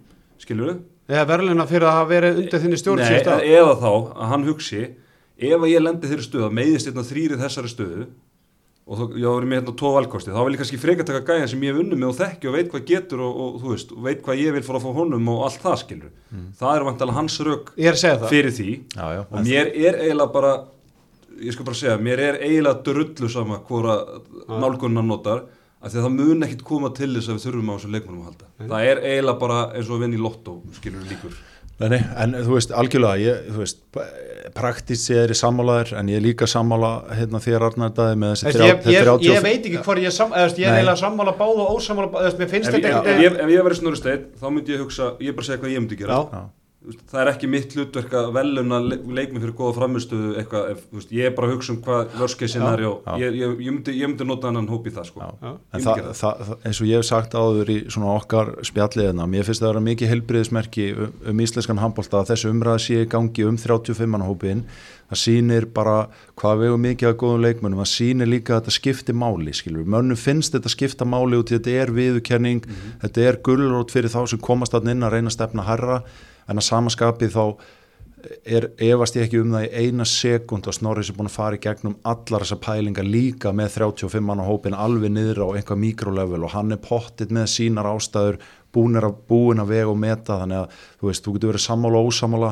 skilur 0.44 0.68
við 0.70 0.78
eða 1.08 1.26
verðluna 1.32 1.66
fyrir 1.68 1.88
að 1.88 1.98
hafa 1.98 2.08
verið 2.12 2.40
undir 2.44 2.64
þinni 2.64 2.78
stjórn 2.80 3.02
Nei, 3.02 3.08
síðustu 3.08 3.34
ár. 3.34 3.44
eða 3.58 3.76
þá 3.82 3.92
að 3.96 4.32
hann 4.32 4.48
hugsi 4.48 4.80
ef 5.38 5.60
að 5.60 5.70
ég 5.72 5.84
lendi 5.84 6.10
þeirri 6.10 6.26
stöðu 6.26 6.48
að 6.48 6.56
meiðist 6.58 6.90
hérna 6.90 7.06
þrýrið 7.08 7.44
þessari 7.44 7.72
stöðu 7.72 8.08
og 8.88 8.96
þá, 8.96 9.02
ég 9.20 9.34
verið 9.36 9.50
með 9.50 9.58
hérna 9.60 9.74
tvo 9.78 9.90
valkosti 9.94 10.32
þá 10.32 10.40
vil 10.40 10.54
ég 10.54 10.62
kannski 10.62 10.80
freka 10.80 11.04
taka 11.08 11.20
gæjan 11.28 11.50
sem 11.52 11.64
ég 11.66 11.74
hef 11.74 11.82
unnum 11.82 12.00
með 12.00 12.12
og 12.12 12.16
þekki 12.18 12.48
og 12.48 12.56
veit 12.56 12.70
hvað 12.72 12.86
getur 12.88 13.22
og, 13.24 13.40
og 13.44 13.58
þú 13.62 13.72
veist 13.74 13.92
og 13.92 14.06
veit 14.06 14.22
hvað 14.24 14.40
ég 14.40 14.56
vil 14.56 14.64
fara 14.64 14.80
að 14.80 14.86
fá 14.86 14.96
honum 14.96 15.28
og 15.34 15.44
allt 15.48 15.64
það 15.64 15.76
skilur 15.82 16.14
það 16.60 16.78
er 16.78 16.86
vantalega 16.88 17.18
hans 17.18 17.36
er 17.44 18.00
það. 18.22 18.28
fyrir 18.32 18.56
því. 18.56 18.70
Já, 18.96 19.06
já. 19.18 19.22
og 19.28 19.44
mér 19.44 19.72
er 19.76 20.00
eiginlega 20.06 20.32
bara 20.38 20.54
ég 21.38 21.54
skal 21.54 21.68
bara 21.68 21.78
segja, 21.78 21.98
mér 22.02 22.24
er 22.24 22.40
eiginlega 22.42 22.82
drullu 22.88 23.30
sama 23.30 23.60
hvora 23.68 23.98
nálgunna 24.48 25.04
notar 25.04 25.44
af 25.78 25.92
því 25.92 26.00
að 26.00 26.06
það 26.08 26.16
mun 26.16 26.46
ekkit 26.48 26.64
koma 26.66 26.90
til 26.96 27.12
þess 27.14 27.28
að 27.28 27.36
við 27.38 27.44
þurfum 27.46 27.70
á 27.70 27.74
þessu 27.76 27.92
leikmennum 27.94 28.24
að 28.24 28.28
halda 28.32 28.72
það 28.72 28.88
er 28.92 29.04
eiginlega 29.04 29.38
bara 29.44 29.60
eins 29.74 29.88
og 29.88 29.94
að 29.96 30.02
vinna 30.04 30.18
í 30.18 30.24
lottó 30.24 30.58
skilur 30.78 31.04
við 31.04 31.14
líkur 31.14 31.38
Nei, 31.78 31.92
nei, 31.92 32.00
en 32.18 32.32
þú 32.42 32.56
veist, 32.56 32.72
algjörlega, 32.74 33.18
ég, 33.22 33.42
þú 33.54 33.60
veist, 33.60 33.76
praktist 34.56 35.12
ég 35.12 35.20
er 35.22 35.30
í 35.30 35.36
sammálaður, 35.38 35.92
en 36.00 36.08
ég 36.10 36.18
er 36.18 36.24
líka 36.24 36.48
sammála 36.50 36.90
hérna 37.14 37.38
þér 37.44 37.66
Arnar 37.68 37.92
Daði 37.94 38.16
með 38.18 38.32
þessi 38.32 38.46
Veist, 38.48 38.58
ég, 38.58 38.80
ég, 38.96 39.04
30 39.06 39.28
ég 39.28 39.44
veit 39.44 39.68
ekki 39.68 39.82
hvað 39.86 40.00
ég 40.02 40.10
er 40.10 40.16
sam, 40.16 40.32
eða, 40.34 40.48
veist, 40.48 40.58
ég 40.58 40.66
er 40.66 40.74
Nei. 40.74 40.80
eiginlega 40.80 41.00
sammála 41.04 41.34
báð 41.38 41.62
og 41.62 41.76
ósammála 41.76 42.10
báð, 42.10 42.26
veist, 42.26 42.40
mér 42.42 42.50
finnst 42.50 42.72
ef, 42.72 42.74
þetta 42.80 42.90
ég, 42.90 43.06
ef, 43.12 43.22
ég, 43.22 43.38
ef 43.44 43.52
ég 43.54 43.68
verið 43.68 43.78
snurri 43.78 44.00
steinn 44.00 44.24
þá 44.42 44.46
myndi 44.56 44.74
ég 44.74 44.82
hugsa, 44.82 45.12
ég 45.22 45.38
bara 45.38 45.46
segja 45.52 45.62
hvað 45.62 45.76
ég 45.76 45.84
myndi 45.84 46.00
gera 46.02 46.18
Já. 46.18 46.24
Já. 46.34 46.42
Það 46.78 47.20
er 47.20 47.28
ekki 47.32 47.48
mitt 47.50 47.72
hlutverk 47.74 48.12
að 48.14 48.28
veluna 48.36 48.76
le 48.78 48.96
leikminn 49.02 49.42
fyrir 49.42 49.54
góða 49.58 49.74
framistuðu 49.80 50.28
eitthvað, 50.38 50.68
ef, 50.76 50.84
veist, 50.94 51.10
ég 51.10 51.26
er 51.26 51.32
bara 51.34 51.48
að 51.48 51.56
hugsa 51.56 51.72
um 51.74 51.80
hvað 51.82 52.12
vörskei 52.20 52.46
scenario, 52.52 52.92
Já. 53.02 53.16
ég, 53.18 53.34
ég, 53.34 53.56
ég, 53.66 53.72
myndi, 53.74 53.94
ég 53.98 54.06
myndi 54.12 54.26
nota 54.28 54.46
annan 54.52 54.68
hóp 54.70 54.86
í 54.86 54.92
það 54.94 55.08
sko. 55.10 55.26
En 55.42 55.82
Ég 55.82 56.06
það, 56.20 56.52
eins 56.62 56.78
og 56.78 56.86
ég 56.86 57.02
hef 57.02 57.08
sagt 57.08 57.34
áður 57.34 57.72
í 57.74 57.78
svona 57.90 58.12
okkar 58.14 58.52
spjalliðina, 58.70 59.26
mér 59.26 59.48
finnst 59.48 59.64
það 59.64 59.66
að 59.66 59.74
vera 59.74 59.82
mikið 59.88 60.12
helbriðismerki 60.12 60.86
um, 60.94 61.18
um 61.32 61.42
íslenskan 61.48 61.82
handbólta 61.82 62.22
að 62.22 62.30
þessu 62.30 62.54
umræða 62.54 62.84
sé 62.86 63.02
í 63.02 63.10
gangi 63.10 63.48
um 63.50 63.58
35 63.58 64.24
hópin, 64.28 64.62
það 65.10 65.22
sýnir 65.24 65.68
bara 65.74 65.98
hvað 66.38 66.62
við 66.62 66.70
hefum 66.70 66.88
mikið 66.92 67.10
að 67.10 67.18
góðum 67.24 67.44
leikmönnum, 67.48 67.82
það 67.82 67.92
sýnir 67.96 68.32
líka 68.36 68.54
að 68.54 68.62
þetta 68.62 68.78
skiptir 68.78 69.18
máli, 69.18 69.56
skilur 69.56 69.92
mönnum 69.98 70.20
finnst 70.20 70.54
þetta 70.54 70.72
skipta 70.76 71.10
máli 71.10 71.42
út 71.42 71.50
í 71.50 71.58
þetta 71.58 71.76
er 71.82 71.94
viðurkenning, 71.98 72.66
þetta 73.02 73.28
er 73.32 73.42
gullrót 73.42 73.94
fyrir 73.94 74.14
þá 74.14 74.20
sem 74.30 74.42
komast 74.44 74.76
að 74.78 74.92
inn 74.92 75.06
að 75.06 75.16
reyna 75.16 75.32
að 75.32 75.38
stefna 75.40 75.66
herra, 75.66 76.02
en 76.48 76.60
að 76.60 76.68
samaskapið 76.68 77.34
þá 77.34 77.44
er, 78.44 78.68
efast 78.82 79.16
ég 79.18 79.26
ekki 79.26 79.40
um 79.42 79.52
það 79.54 79.66
í 79.66 79.82
eina 79.84 80.06
sekund 80.08 80.68
að 80.68 80.78
Snorri 80.78 81.04
sem 81.06 81.16
búin 81.16 81.30
að 81.30 81.36
fara 81.36 81.58
í 81.58 81.62
gegnum 81.62 81.98
allar 82.08 82.44
þessar 82.44 82.62
pælingar 82.64 83.06
líka 83.06 83.52
með 83.56 83.76
35 83.78 84.24
mann 84.24 84.42
á 84.42 84.48
hópin 84.48 84.76
alveg 84.76 85.12
niður 85.14 85.44
á 85.46 85.48
einhvað 85.58 85.82
mikrolevel 85.84 86.42
og 86.46 86.54
hann 86.54 86.74
er 86.74 86.82
pottit 86.82 87.34
með 87.34 87.50
sínar 87.54 87.88
ástæður 87.90 88.40
búin 88.74 88.98
að, 88.98 89.14
búin 89.28 89.62
að 89.62 89.72
vega 89.74 89.92
og 89.92 90.00
meta 90.00 90.40
þannig 90.42 90.64
að 90.64 90.82
þú 90.98 91.10
veist, 91.10 91.24
þú 91.24 91.36
getur 91.36 91.52
verið 91.52 91.64
sammála 91.66 92.00
og 92.00 92.10
ósammála 92.10 92.50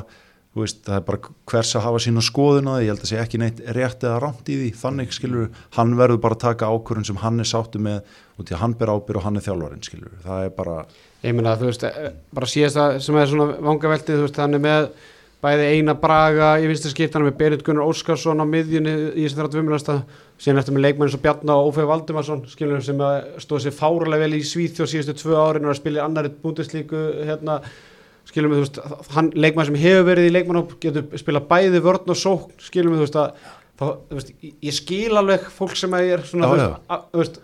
þú 0.56 0.62
veist, 0.62 0.78
það 0.86 0.96
er 0.96 1.02
bara 1.10 1.32
hvers 1.52 1.74
að 1.76 1.84
hafa 1.84 1.98
sína 2.00 2.22
skoðuna 2.24 2.78
ég 2.80 2.92
held 2.92 3.02
að 3.04 3.10
sé 3.10 3.18
ekki 3.20 3.40
neitt 3.42 3.58
rétt 3.76 4.06
eða 4.06 4.22
rámt 4.22 4.48
í 4.48 4.56
því 4.62 4.70
þannig 4.80 5.12
skilur, 5.12 5.50
hann 5.76 5.92
verður 5.98 6.22
bara 6.24 6.38
að 6.38 6.46
taka 6.46 6.70
ákvörðun 6.72 7.10
sem 7.10 7.20
hann 7.20 7.42
er 7.42 7.50
sáttu 7.50 7.82
með 7.82 7.98
og 8.38 8.46
því 8.46 8.56
að 8.56 8.62
hann 8.62 8.76
ber 8.80 8.94
ábyrð 8.94 9.20
og 9.20 9.26
hann 9.26 9.36
er 9.36 9.44
þjálfarinn 9.44 9.84
skilur, 9.84 10.16
það 10.24 10.46
er 10.46 10.56
bara 10.56 10.78
ég 11.24 11.34
meina 11.34 11.56
þú 11.58 11.70
veist, 11.70 11.84
eh, 11.88 12.10
bara 12.34 12.46
síðast 12.50 12.76
að 12.80 13.00
sem 13.04 13.16
er 13.16 13.26
svona 13.30 13.56
vangaveltið, 13.60 14.18
þú 14.20 14.26
veist, 14.26 14.36
hann 14.42 14.54
er 14.54 14.62
með 14.66 14.88
bæði 15.46 15.66
eina 15.76 15.94
braga 16.00 16.54
í 16.58 16.66
vinstri 16.66 16.90
skiptana 16.90 17.26
með 17.28 17.36
Berit 17.38 17.62
Gunnar 17.64 17.86
Óskarsson 17.86 18.40
á 18.40 18.46
miðjunni 18.48 18.94
í 19.14 19.26
þessi 19.26 19.36
35 19.38 19.70
lasta, 19.70 19.96
síðan 20.40 20.58
eftir 20.62 20.74
með 20.74 20.84
leikmenn 20.86 21.06
eins 21.08 21.16
og 21.18 21.22
Bjarna 21.22 21.56
og 21.60 21.68
Ófeig 21.72 21.86
Valdimarsson, 21.90 22.44
skilur 22.50 22.82
sem 22.84 22.98
að 23.04 23.26
stóð 23.44 23.66
sér 23.66 23.74
fáralega 23.76 24.24
vel 24.24 24.38
í 24.38 24.42
Svíþjóð 24.48 24.90
síðustu 24.92 25.14
tvö 25.20 25.36
árin 25.36 25.68
og 25.68 25.74
að 25.74 25.80
spila 25.80 26.00
í 26.00 26.04
annari 26.06 26.32
búndislíku 26.42 27.02
hérna, 27.28 27.60
skilum 28.26 28.52
við, 28.56 28.64
þú 28.64 28.66
veist, 28.66 29.12
hann 29.14 29.30
leikmann 29.36 29.68
sem 29.68 29.78
hefur 29.84 30.08
verið 30.10 30.30
í 30.30 30.34
leikmannhóp 30.34 30.74
getur 30.82 31.20
spila 31.20 31.44
bæði 31.52 31.82
vörn 31.84 32.10
og 32.10 32.18
sókn, 32.18 32.56
skilum 32.58 32.96
við, 32.96 33.04
þú 33.04 33.06
veist, 33.06 33.20
að 33.20 33.52
þá, 33.76 33.86
þú 34.08 34.18
veist, 34.18 34.32
ég- 34.42 34.74
skil 34.80 35.20
alveg 35.20 35.46
fólk 35.52 35.76
sem 35.76 35.94
að 35.94 36.08
ég 36.08 36.16
er 36.18 36.24
svona, 36.26 36.48
Já, 36.48 36.50
þú 36.50 36.56
veist, 36.56 36.88
að, 36.88 37.04
þú 37.12 37.22
veist 37.22 37.38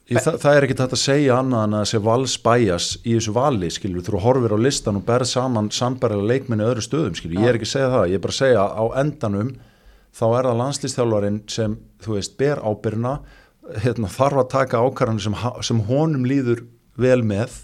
það, 0.19 0.37
það 0.41 0.55
er 0.57 0.65
ekki 0.65 0.77
þetta 0.79 0.97
að 0.97 1.01
segja 1.01 1.35
annað 1.39 1.65
en 1.65 1.75
að 1.75 1.83
þessi 1.85 1.99
valsbæjas 2.05 2.87
í 3.01 3.15
þessu 3.15 3.33
vali, 3.35 3.69
skilur, 3.71 4.05
þú 4.05 4.21
horfir 4.25 4.55
á 4.55 4.59
listan 4.59 4.99
og 4.99 5.05
berð 5.07 5.29
saman 5.31 5.69
sambarilega 5.73 6.31
leikminni 6.31 6.67
öðru 6.67 6.85
stöðum, 6.85 7.17
skilur, 7.17 7.39
ég 7.39 7.51
er 7.51 7.59
ekki 7.59 7.69
að 7.69 7.73
segja 7.75 7.91
það, 7.93 8.07
ég 8.11 8.19
er 8.19 8.23
bara 8.25 8.35
að 8.35 8.39
segja 8.41 8.65
á 8.67 8.83
endanum 9.01 9.51
þá 10.11 10.23
er 10.27 10.49
það 10.49 10.61
landslýstjálfarinn 10.61 11.41
sem, 11.51 11.75
þú 12.03 12.15
veist, 12.17 12.37
ber 12.39 12.63
ábyrna, 12.65 13.17
hérna, 13.85 14.11
þarf 14.11 14.43
að 14.43 14.49
taka 14.55 14.81
ákvarðanir 14.83 15.27
sem, 15.27 15.37
sem 15.69 15.83
honum 15.87 16.25
líður 16.27 16.65
vel 16.99 17.21
með, 17.23 17.61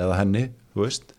eða 0.00 0.20
henni, 0.22 0.46
þú 0.72 0.86
veist, 0.86 1.12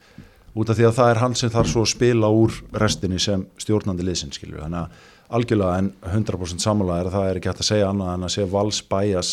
út 0.56 0.72
af 0.72 0.80
því 0.80 0.88
að 0.88 0.96
það 0.98 1.12
er 1.12 1.22
hann 1.22 1.36
sem 1.38 1.52
þarf 1.54 1.72
svo 1.74 1.84
að 1.86 1.92
spila 1.94 2.32
úr 2.34 2.56
restinni 2.80 3.20
sem 3.22 3.46
stjórnandi 3.62 4.08
liðsinn, 4.08 4.34
skilur, 4.34 4.64
þannig 4.64 4.88
að 4.88 5.12
algjörlega 5.36 5.82
en 5.82 5.92
100% 6.06 6.64
samanlega 6.64 7.04
er 7.04 7.10
að 7.10 7.16
það 7.18 7.28
er 7.28 7.40
ekki 7.40 7.50
hægt 7.52 7.62
að 7.64 7.70
segja 7.70 7.92
annað 7.92 8.12
en 8.14 8.26
að 8.28 8.34
segja 8.36 8.52
valsbæjas 8.52 9.32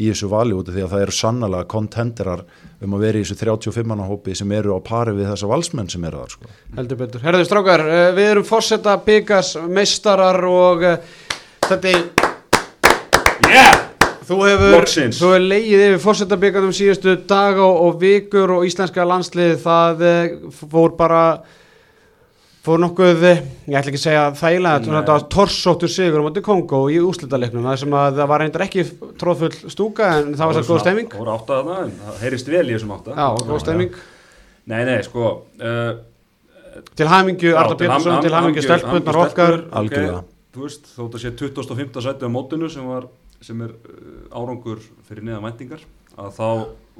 í 0.00 0.08
þessu 0.08 0.30
vali 0.32 0.56
út 0.56 0.70
af 0.70 0.76
því 0.76 0.84
að 0.86 0.94
það 0.94 1.04
eru 1.04 1.16
sannlega 1.16 1.68
kontenderar 1.70 2.44
um 2.80 2.96
að 2.96 3.04
vera 3.04 3.20
í 3.20 3.26
þessu 3.26 3.36
35 3.42 3.90
manna 3.90 4.08
hópi 4.08 4.36
sem 4.38 4.56
eru 4.56 4.76
á 4.76 4.80
pari 4.80 5.12
við 5.16 5.28
þessa 5.32 5.50
valsmenn 5.50 5.90
sem 5.92 6.06
eru 6.08 6.22
þar 6.22 6.34
sko. 6.36 6.54
heldur 6.78 7.00
betur. 7.02 7.24
Herðu 7.26 7.44
strákar, 7.48 7.84
eh, 7.84 8.08
við 8.16 8.32
erum 8.32 8.48
fórseta 8.48 8.96
byggas 9.04 9.54
meistarar 9.68 10.40
og 10.48 10.88
eh, 10.88 10.98
þetta 11.68 11.94
er 11.94 12.10
Yeah! 13.50 13.86
Þú 14.30 14.36
hefur, 14.46 14.84
þú 14.86 15.30
hefur 15.32 15.40
leigið 15.42 15.80
yfir 15.88 16.02
fórsetabíkarnum 16.04 16.74
síðustu 16.76 17.16
daga 17.26 17.64
og, 17.64 17.78
og 17.88 17.96
vikur 17.98 18.52
og 18.54 18.66
íslenska 18.68 19.02
landslið 19.02 19.56
það 19.64 20.04
eh, 20.06 20.36
fór 20.70 20.94
bara 20.98 21.22
fór 22.70 22.80
nokkuð, 22.84 23.24
eh, 23.26 23.40
ég 23.66 23.78
ætla 23.78 23.90
ekki 23.90 23.98
að 23.98 24.04
segja 24.04 24.26
þægilega, 24.38 24.82
þetta 24.86 25.14
var 25.16 25.24
torsóttur 25.34 25.90
sigur 25.90 26.22
á 26.22 26.26
móti 26.26 26.42
Kongo 26.44 26.82
í 26.92 27.00
úslitaleiknum 27.02 27.66
það 27.66 27.78
sem 27.82 27.96
að 27.98 28.20
það 28.20 28.28
var 28.30 28.42
reyndar 28.44 28.64
ekki 28.66 28.84
tróðfull 29.18 29.72
stúka 29.72 30.10
en 30.20 30.36
það 30.38 30.50
var 30.50 30.58
svo 30.58 30.62
góð 30.68 30.82
stemming. 30.84 31.08
Það 31.10 31.24
voru 31.24 31.32
átta 31.34 31.58
þarna, 31.58 31.78
en 31.84 31.96
það 32.04 32.20
heyrist 32.24 32.52
vel 32.54 32.62
í 32.62 32.74
þessum 32.76 32.94
átta. 32.94 33.16
Já, 33.16 33.48
góð 33.50 33.62
stemming. 33.64 33.98
Nei, 34.70 34.82
nei, 34.86 34.98
sko 35.02 35.26
uh, 35.40 35.90
til 36.94 37.10
hamingju 37.10 37.56
Arda 37.58 37.78
Pétursson, 37.80 38.22
til 38.22 38.34
hamingju 38.36 38.66
stelpunnar 38.68 39.20
okkar. 39.24 39.58
Algjörlega. 39.80 40.22
Þú 40.54 40.66
veist, 40.66 40.92
þótt 40.94 41.18
að 41.18 41.24
sé 41.24 41.34
25. 41.42 42.00
sæti 42.06 42.26
á 42.26 42.30
mótinu 42.30 42.70
sem, 42.70 42.86
var, 42.86 43.10
sem 43.42 43.66
er 43.66 43.74
uh, 43.74 44.38
árangur 44.38 44.78
fyrir 45.08 45.26
neða 45.26 45.42
væntingar 45.48 45.82
að 46.20 46.32
þá 46.36 46.48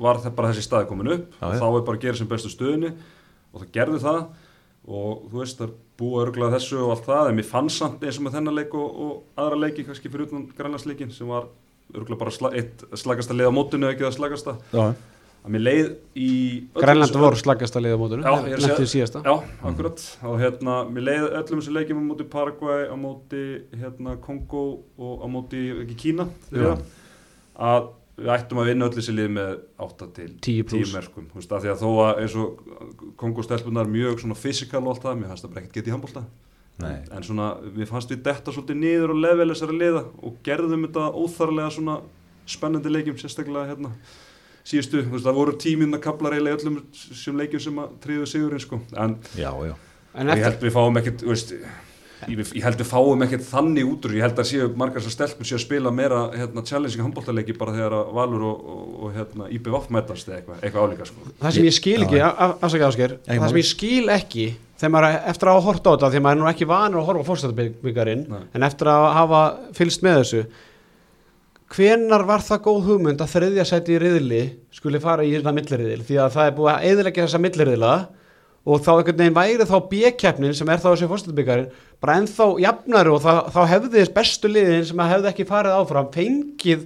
var 0.01 0.21
það 0.23 0.37
bara 0.37 0.53
þessi 0.53 0.67
staði 0.67 0.91
komin 0.91 1.15
upp. 1.15 1.33
Þá 1.41 1.67
er 1.67 1.83
bara 1.85 1.99
að 1.99 2.05
gera 2.07 2.19
sem 2.19 2.31
bestu 2.31 2.51
stöðunni 2.51 2.95
og 3.51 3.63
það 3.63 3.73
gerði 3.75 4.01
það 4.05 4.23
og 4.91 5.29
þú 5.31 5.39
veist, 5.45 5.61
það 5.63 5.75
búa 6.01 6.25
örgulega 6.27 6.57
þessu 6.59 6.79
og 6.83 6.95
allt 6.97 7.07
það 7.07 7.29
en 7.31 7.39
mér 7.39 7.47
fann 7.51 7.69
samt 7.71 8.03
eins 8.03 8.19
og 8.19 8.25
með 8.27 8.37
þennan 8.39 8.57
leik 8.59 8.75
og, 8.75 9.01
og 9.07 9.41
aðra 9.41 9.59
leiki 9.67 9.85
kannski 9.87 10.11
fyrir 10.11 10.27
utan 10.29 10.47
grænlandsleikin 10.59 11.13
sem 11.15 11.29
var 11.31 11.47
örgulega 11.95 12.19
bara 12.25 12.35
sla, 12.35 12.51
eitt 12.57 12.85
slagasta 12.99 13.37
leið 13.37 13.51
á 13.51 13.55
mótinu 13.55 13.91
ekki 13.91 14.07
það 14.07 14.17
slagasta 14.17 14.55
Já, 14.73 14.85
að 15.41 15.55
mér 15.55 15.63
leið 15.67 15.91
í 16.17 16.31
Grænland 16.77 17.11
þessu- 17.13 17.23
voru 17.25 17.41
slagast 17.41 17.77
að 17.79 17.85
liða 17.87 18.01
mótur 18.01 18.25
Já, 18.25 18.33
ég 18.33 18.41
er 18.41 18.59
að 18.59 18.65
segja- 18.65 18.73
lentið 18.75 18.91
síðasta. 18.95 19.23
Já, 19.25 19.35
akkurat. 19.71 20.03
Og 20.31 20.37
hérna, 20.43 20.75
mér 20.91 21.07
leiði 21.11 21.31
öllum 21.41 21.61
þessu 21.63 21.77
leikjum 21.79 22.01
á 22.01 22.05
móti 22.11 22.27
Paraguay, 22.35 22.83
á 22.93 22.97
móti 23.01 23.45
hérna, 23.81 24.17
Kongo 24.21 24.65
og 24.99 25.25
á 25.25 25.27
móti 25.33 25.63
ekki 25.85 25.97
Kína 26.05 26.29
þriðja, 26.51 26.75
að 27.61 27.89
við 28.21 28.31
ættum 28.35 28.61
að 28.63 28.71
vinna 28.71 28.87
öll 28.87 28.95
þessi 28.97 29.15
lið 29.17 29.33
með 29.37 29.51
8 29.87 30.09
til 30.19 30.29
10 30.47 30.69
plús. 30.71 30.95
merkum 30.95 31.27
þú 31.31 31.41
veist, 31.41 31.53
af 31.57 31.65
því 31.65 31.73
að 31.73 31.83
þó 31.83 31.91
að 32.05 32.23
eins 32.23 32.37
og 32.41 32.63
Kongo 33.21 33.45
stelpunar 33.47 33.91
mjög 33.91 34.23
svona 34.23 34.39
fysikal 34.39 34.83
og 34.85 34.95
allt 34.95 35.05
það 35.07 35.21
mér 35.21 35.33
fannst 35.33 35.47
það 35.47 35.53
bara 35.55 35.63
ekkert 35.65 35.79
getið 35.79 35.93
í 35.93 35.97
handbólta 35.97 36.25
Nei. 36.81 36.97
en 37.13 37.27
svona, 37.27 37.51
við 37.77 37.91
fannst 37.91 38.13
við 38.13 38.23
detta 38.25 38.55
svolítið 38.55 38.81
niður 38.81 39.15
og 39.15 39.21
level 39.21 39.51
þessari 39.53 39.77
liða 39.77 40.05
og 40.25 40.41
gerðum 40.47 40.87
þetta 40.87 41.07
óþarlega 41.13 41.75
svona 41.77 41.97
spennandi 42.51 42.93
leikjum 42.93 43.19
sérstaklega 43.21 43.69
hérna 43.73 43.93
síðustu, 44.65 45.05
þú 45.05 45.15
veist, 45.15 45.27
það 45.27 45.39
voru 45.41 45.57
tíminna 45.61 46.01
kaplar 46.03 46.37
eiginlega 46.37 46.57
í 46.57 46.61
öllum 46.61 46.81
sem 46.95 47.37
leikjum 47.37 47.65
sem 47.67 47.79
að 47.83 47.95
tríðu 48.05 48.27
sigurinn 48.29 48.63
sko, 48.63 48.81
en 48.97 49.17
já, 49.37 49.51
já. 49.67 49.75
en 50.15 50.33
ég 50.33 50.35
eftir, 50.35 50.47
held 50.47 50.67
við 50.67 50.75
fáum 50.77 51.01
ekkert 51.01 51.25
þú 51.25 51.33
veist, 51.33 51.55
ég, 52.29 52.41
ég 52.59 52.65
held 52.67 52.81
við 52.81 52.89
fáum 52.91 53.23
ekkert 53.25 53.45
þannig 53.49 53.89
út 53.89 54.07
úr, 54.09 54.15
ég 54.19 54.25
held 54.27 54.39
að 54.43 54.49
séu 54.51 54.69
margar 54.77 55.05
sem 55.05 55.15
stelpur 55.15 55.49
séu 55.49 55.57
að 55.59 55.65
spila 55.65 55.93
meira 55.95 56.23
hérna, 56.35 56.65
challenging 56.69 57.05
handbóltaleiki 57.07 57.57
bara 57.59 57.75
þegar 57.77 57.97
að 58.01 58.11
Valur 58.21 58.47
og, 58.51 58.65
og, 58.75 58.89
og 59.07 59.15
hérna, 59.17 59.51
IBVF 59.57 59.91
mætast 59.95 60.29
eða 60.29 60.41
eitthvað, 60.41 60.65
eitthvað 60.65 60.89
álíka 60.91 61.09
sko. 61.09 61.29
það 61.41 61.57
sem 61.57 61.69
ég 61.71 61.77
skil 61.79 62.01
ekki 62.07 62.25
afsakið 62.27 62.89
ásker, 62.91 63.15
það 63.29 63.47
sem 63.55 63.61
ég 63.63 63.71
skil 63.71 64.15
ekki 64.17 64.49
þegar 64.81 64.95
maður 64.97 65.09
er- 65.11 65.23
eftir 65.35 65.51
að 65.51 65.59
hafa 65.59 65.69
hort 65.71 65.87
á 65.87 65.91
þetta 65.93 66.11
því 66.15 66.25
maður 66.25 66.37
er 66.37 66.43
nú 66.43 66.51
ekki 66.51 66.69
vanur 66.71 67.01
að 67.01 67.09
horfa 67.11 67.29
Nei. 68.31 68.43
en 68.55 68.63
eftir 68.69 68.89
að 68.91 69.07
hafa 69.17 69.41
fylgst 69.77 70.05
með 70.07 70.21
þessu 70.23 70.45
hvenar 71.71 72.25
var 72.27 72.43
það 72.43 72.63
góð 72.65 72.81
hugmynd 72.89 73.21
að 73.23 73.35
þriðja 73.35 73.67
sæti 73.69 73.95
í 73.95 73.99
riðli 74.03 74.41
skuli 74.75 75.01
fara 75.03 75.23
í 75.27 75.35
þetta 75.37 75.53
milliriðil 75.55 76.01
því 76.07 76.17
að 76.25 76.33
það 76.35 76.49
er 76.49 76.57
búið 76.57 76.71
að 76.73 76.87
eðilegja 76.91 77.27
þessa 77.27 77.43
milliriðla 77.45 77.93
og 78.67 78.81
þá 78.85 78.91
einhvern 78.99 79.21
veginn 79.23 79.37
væri 79.39 79.67
þá 79.71 79.77
bjökeppnin 79.91 80.55
sem 80.59 80.69
er 80.69 80.81
þá 80.83 80.89
þessi 80.93 81.09
fórsetabíkarinn 81.11 81.71
bara 82.01 82.17
ennþá 82.21 82.49
jafnari 82.65 83.13
og 83.15 83.23
það, 83.25 83.39
þá 83.55 83.61
hefði 83.75 83.93
þess 83.99 84.15
bestu 84.19 84.51
liðin 84.53 84.85
sem 84.91 85.01
að 85.05 85.13
hefði 85.15 85.31
ekki 85.33 85.47
farið 85.49 85.79
áfram 85.81 86.11
fengið 86.15 86.83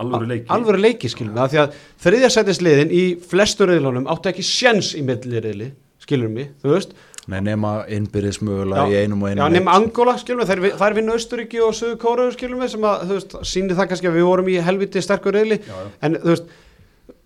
alvöru 0.00 0.26
leiki. 0.30 0.46
alvöru 0.54 0.80
leiki 0.80 1.10
skilum 1.12 1.34
við, 1.36 1.42
af 1.44 1.52
því 1.52 1.60
að 1.62 1.78
þriðja 2.06 2.30
sætisliðin 2.36 2.92
í 2.96 3.04
flestu 3.30 3.68
riðlunum 3.68 4.06
áttu 4.10 4.30
ekki 4.32 4.44
sjens 4.46 4.94
í 4.98 5.02
milliriðli 5.06 5.70
skilur 6.00 6.30
mig, 6.32 6.50
þú 6.64 6.72
veist. 6.74 6.94
Nei, 7.30 7.36
nema 7.44 7.84
innbyrðis 7.92 8.40
mögulega 8.42 8.86
í 8.90 8.96
einum 9.04 9.20
og 9.22 9.28
einum 9.30 9.44
já, 9.44 9.50
nema 9.52 9.74
Angola, 9.76 10.14
skilum 10.18 10.40
við, 10.40 10.48
þær, 10.50 10.62
vi- 10.64 10.72
þær 10.80 10.94
vinna 10.96 11.12
Austuríki 11.14 11.60
og 11.62 11.74
Suðu 11.76 11.98
Kóruðu, 12.00 12.32
skilum 12.34 12.62
við, 12.64 12.70
sem 12.72 12.86
að, 12.88 13.04
þú 13.10 13.18
veist, 13.18 13.36
sýnir 13.52 13.76
það 13.78 13.90
kannski 13.92 14.08
að 14.10 14.16
við 14.16 14.26
vorum 14.30 14.48
í 14.50 14.56
helviti 14.66 15.02
sterkur 15.04 15.36
reyðli, 15.36 15.60
Já, 15.68 15.76
já. 15.76 15.90
en 16.08 16.16
þú 16.24 16.32
veist, 16.32 16.48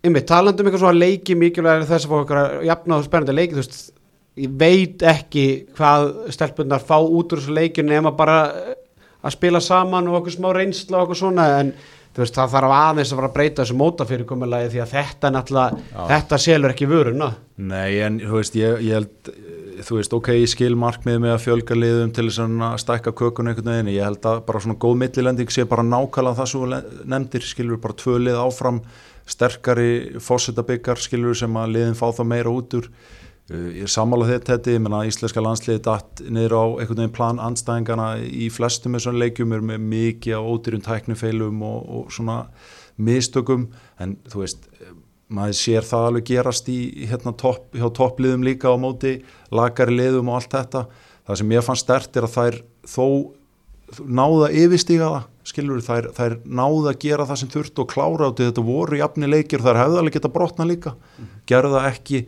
ymmið, 0.05 0.27
talandi 0.29 0.63
um 0.63 0.69
eitthvað 0.69 0.85
svona 0.85 1.01
leiki 1.01 1.37
mikilvæg 1.39 1.87
þess 1.89 2.07
að 2.07 2.13
fá 2.13 2.17
okkar 2.21 2.41
að 2.43 2.55
jafna 2.69 2.99
og 2.99 3.07
spennandi 3.07 3.37
leiki, 3.39 3.57
þú 3.57 3.63
veist, 3.63 3.83
ég 4.45 4.55
veit 4.61 5.05
ekki 5.07 5.45
hvað 5.77 6.09
stelpunnar 6.35 6.83
fá 6.85 6.97
út 6.99 7.33
úr 7.33 7.43
þessu 7.43 7.55
leikinu 7.55 7.93
nema 7.93 8.15
bara 8.17 8.39
eh, 8.51 8.73
að 9.25 9.37
spila 9.37 9.63
saman 9.63 10.11
og 10.11 10.21
okkur 10.21 10.37
smá 10.37 10.51
reynsla 10.57 11.01
og 11.01 11.07
okkur 11.07 11.21
svona, 11.23 11.47
en 11.63 11.73
þú 12.15 12.23
veist, 12.25 12.37
það 12.37 12.53
þarf 12.57 12.75
aðeins 12.79 13.13
að 13.13 13.21
fara 13.21 13.31
að 13.31 13.37
breyta 13.39 13.63
þessu 13.63 13.79
mótafyrirkomulagi 13.81 14.73
því 14.75 14.83
að 14.85 14.93
þetta 14.99 15.31
náttúrulega, 15.35 15.87
þetta 16.11 16.41
selur 16.45 16.75
ekki 16.75 16.91
vöruna. 16.91 17.31
Nei, 17.71 18.01
en 18.05 18.21
þú 18.23 18.37
veist, 18.41 18.59
ég, 18.59 18.85
ég 18.85 18.99
held, 18.99 19.33
eh, 19.33 19.81
þú 19.87 19.99
veist, 20.01 20.19
ok, 20.19 20.31
ég 20.41 20.53
skil 20.53 20.75
markmið 20.79 21.23
með 21.25 21.35
að 21.39 21.43
fjölga 21.47 21.79
liðum 21.79 22.13
til 22.15 22.29
þess 22.29 22.45
að 22.45 22.77
stækka 22.85 23.15
kökun 23.23 23.51
einhvern 23.51 23.73
veginn, 23.73 23.95
ég 23.95 24.07
held 24.11 24.31
að 24.31 24.45
bara 24.51 24.67
svona 24.67 24.79
góð 24.83 25.01
millilending 25.07 25.51
sé 25.55 25.67
bara 25.71 25.87
nákvæmlega 25.87 26.43
það 26.43 26.53
sem 26.53 26.79
nefndir, 27.15 27.51
skilur 27.55 27.83
bara 27.83 27.99
tvö 28.03 28.21
lið 28.23 28.39
áfram, 28.45 28.83
sterkari 29.31 30.21
fósitabyggar, 30.21 31.01
skilur 31.01 31.37
sem 31.39 31.55
að 31.57 31.77
liðin 31.77 31.99
fá 31.99 32.09
það 32.13 32.31
meira 32.33 32.53
út 32.53 32.77
úr. 32.79 32.89
Uh, 33.51 33.71
Ég 33.77 33.91
sammála 33.93 34.29
þetta, 34.29 34.55
þetta, 34.55 34.75
ég 34.77 34.85
menna 34.85 35.03
íslenska 35.09 35.43
landsliði 35.45 35.83
datt 35.85 36.23
niður 36.33 36.57
á 36.57 36.65
einhvern 36.81 37.03
veginn 37.03 37.17
plan 37.17 37.41
anstæðingana 37.45 38.09
í 38.25 38.49
flestum 38.53 38.97
þessum 38.97 39.19
leikjum 39.21 39.53
er 39.53 39.65
með 39.73 39.85
mikið 39.91 40.39
á 40.39 40.41
ódýrum 40.41 40.85
tæknifeilum 40.85 41.65
og, 41.65 41.83
og 41.85 42.15
svona 42.15 42.39
mistökum, 42.97 43.69
en 44.01 44.17
þú 44.31 44.45
veist, 44.45 44.69
maður 45.35 45.59
sér 45.59 45.85
það 45.89 46.09
alveg 46.09 46.29
gerast 46.31 46.71
í 46.73 46.79
hérna 47.11 47.35
topp, 47.37 47.73
hjá 47.77 47.89
toppliðum 47.97 48.45
líka 48.47 48.73
á 48.73 48.77
móti 48.81 49.19
lagari 49.53 49.97
liðum 49.99 50.31
og 50.33 50.41
allt 50.41 50.55
þetta. 50.55 50.85
Það 51.25 51.41
sem 51.41 51.55
ég 51.57 51.65
fann 51.65 51.81
stert 51.81 52.17
er 52.17 52.27
að 52.29 52.35
þær 52.39 52.59
þó 52.95 53.07
náða 54.05 54.51
yfirstíga 54.57 55.11
það 55.11 55.31
skilur 55.45 55.83
þær, 55.85 56.09
þær 56.17 56.39
náða 56.45 56.93
að 56.95 56.99
gera 57.05 57.27
það 57.29 57.41
sem 57.43 57.53
þurft 57.53 57.83
og 57.85 57.91
klára 57.93 58.31
átti 58.31 58.47
þetta 58.49 58.65
voru 58.65 58.99
jafni 59.01 59.29
leikir 59.29 59.61
þær 59.65 59.81
hefði 59.83 60.01
alveg 60.01 60.17
geta 60.19 60.33
brotna 60.33 60.67
líka 60.69 60.95
gerðu 61.51 61.75
það 61.77 61.89
ekki 61.93 62.23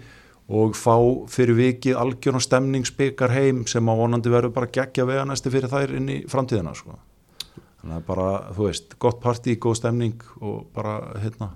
og 0.47 0.77
fá 0.79 0.95
fyrir 1.33 1.57
vikið 1.59 1.97
algjörn 1.99 2.39
og 2.39 2.45
stemningsbyggar 2.45 3.33
heim 3.35 3.65
sem 3.67 3.89
að 3.91 3.99
vonandi 4.05 4.31
verður 4.31 4.53
bara 4.55 4.71
geggja 4.71 5.07
vega 5.09 5.25
næsti 5.27 5.51
fyrir 5.51 5.73
þær 5.73 5.95
inn 5.99 6.09
í 6.13 6.19
framtíðina 6.31 6.75
sko. 6.79 6.95
þannig 7.81 7.97
að 7.97 8.05
bara, 8.07 8.29
þú 8.55 8.69
veist, 8.69 8.95
gott 9.03 9.19
partí, 9.23 9.57
góð 9.59 9.75
stemning 9.81 10.23
og 10.41 10.67
bara, 10.75 11.01
hérna 11.23 11.51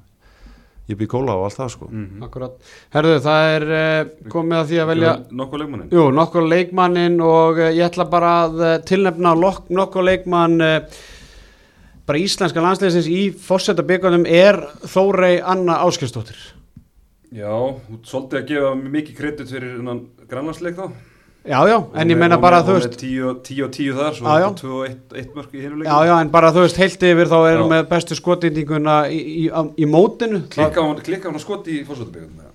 ég 0.90 0.98
byrja 0.98 1.12
kóla 1.12 1.36
og 1.38 1.44
allt 1.46 1.58
það 1.60 1.70
sko 1.76 1.86
Mhm. 1.90 2.22
Akkurat. 2.26 2.56
Herðu, 2.94 3.14
það 3.22 3.46
er 3.54 3.64
uh, 3.70 4.10
komið 4.32 4.58
að 4.58 4.68
því 4.72 4.80
að 4.82 4.90
velja 4.90 5.12
nokkuð 5.30 5.60
leikmannin 5.62 5.90
Jú, 5.94 6.04
nokkur 6.10 6.48
leikmannin 6.50 7.20
og 7.22 7.58
uh, 7.62 7.70
ég 7.70 7.86
ætla 7.86 8.08
bara 8.10 8.32
að 8.48 8.60
uh, 8.60 8.76
tilnefna 8.90 9.34
nokkur 9.70 10.02
leikmann 10.02 10.60
uh, 10.60 10.80
bara 12.08 12.22
íslenska 12.22 12.62
landsleisins 12.64 13.08
í 13.10 13.28
fórseta 13.34 13.84
byggunum 13.86 14.26
er 14.26 14.58
Þórey 14.88 15.40
Anna 15.42 15.80
Áskjöstóttir 15.84 16.38
já, 17.30 17.52
ert 17.52 18.10
svolítið 18.10 18.40
að 18.40 18.50
gefa 18.50 18.74
mikið 18.80 19.16
kredit 19.20 19.54
fyrir 19.54 19.78
grannlandsleik 20.30 20.76
þá. 20.78 20.90
Já, 21.40 21.56
já, 21.64 21.78
en 21.96 22.10
ég 22.12 22.18
meina 22.20 22.36
bara 22.36 22.58
þú 22.60 22.74
veist 22.76 22.98
10 23.00 23.22
og 23.30 23.70
10 23.72 23.94
þar, 23.96 24.16
svo 24.18 24.26
Já, 24.28 24.42
já. 24.42 24.48
2 24.58 24.72
og 24.76 25.14
1 25.22 25.30
mörg 25.38 25.54
í 25.56 25.62
hinu 25.64 25.86
Já, 25.86 25.94
já, 26.04 26.14
en 26.20 26.32
bara 26.34 26.50
þú 26.52 26.66
veist 26.66 26.80
heilt 26.82 27.06
yfir 27.08 27.30
þá 27.30 27.36
erum 27.48 27.72
með 27.72 27.86
bestu 27.88 28.18
skotindinguna 28.18 28.96
í, 29.08 29.16
í, 29.16 29.44
í, 29.48 29.62
í 29.80 29.88
mótinu 29.88 30.42
klikka 30.52 30.84
hann 30.84 31.38
að 31.38 31.44
skoti 31.46 31.78
í 31.78 31.86
fórsvöldabíðum 31.88 32.49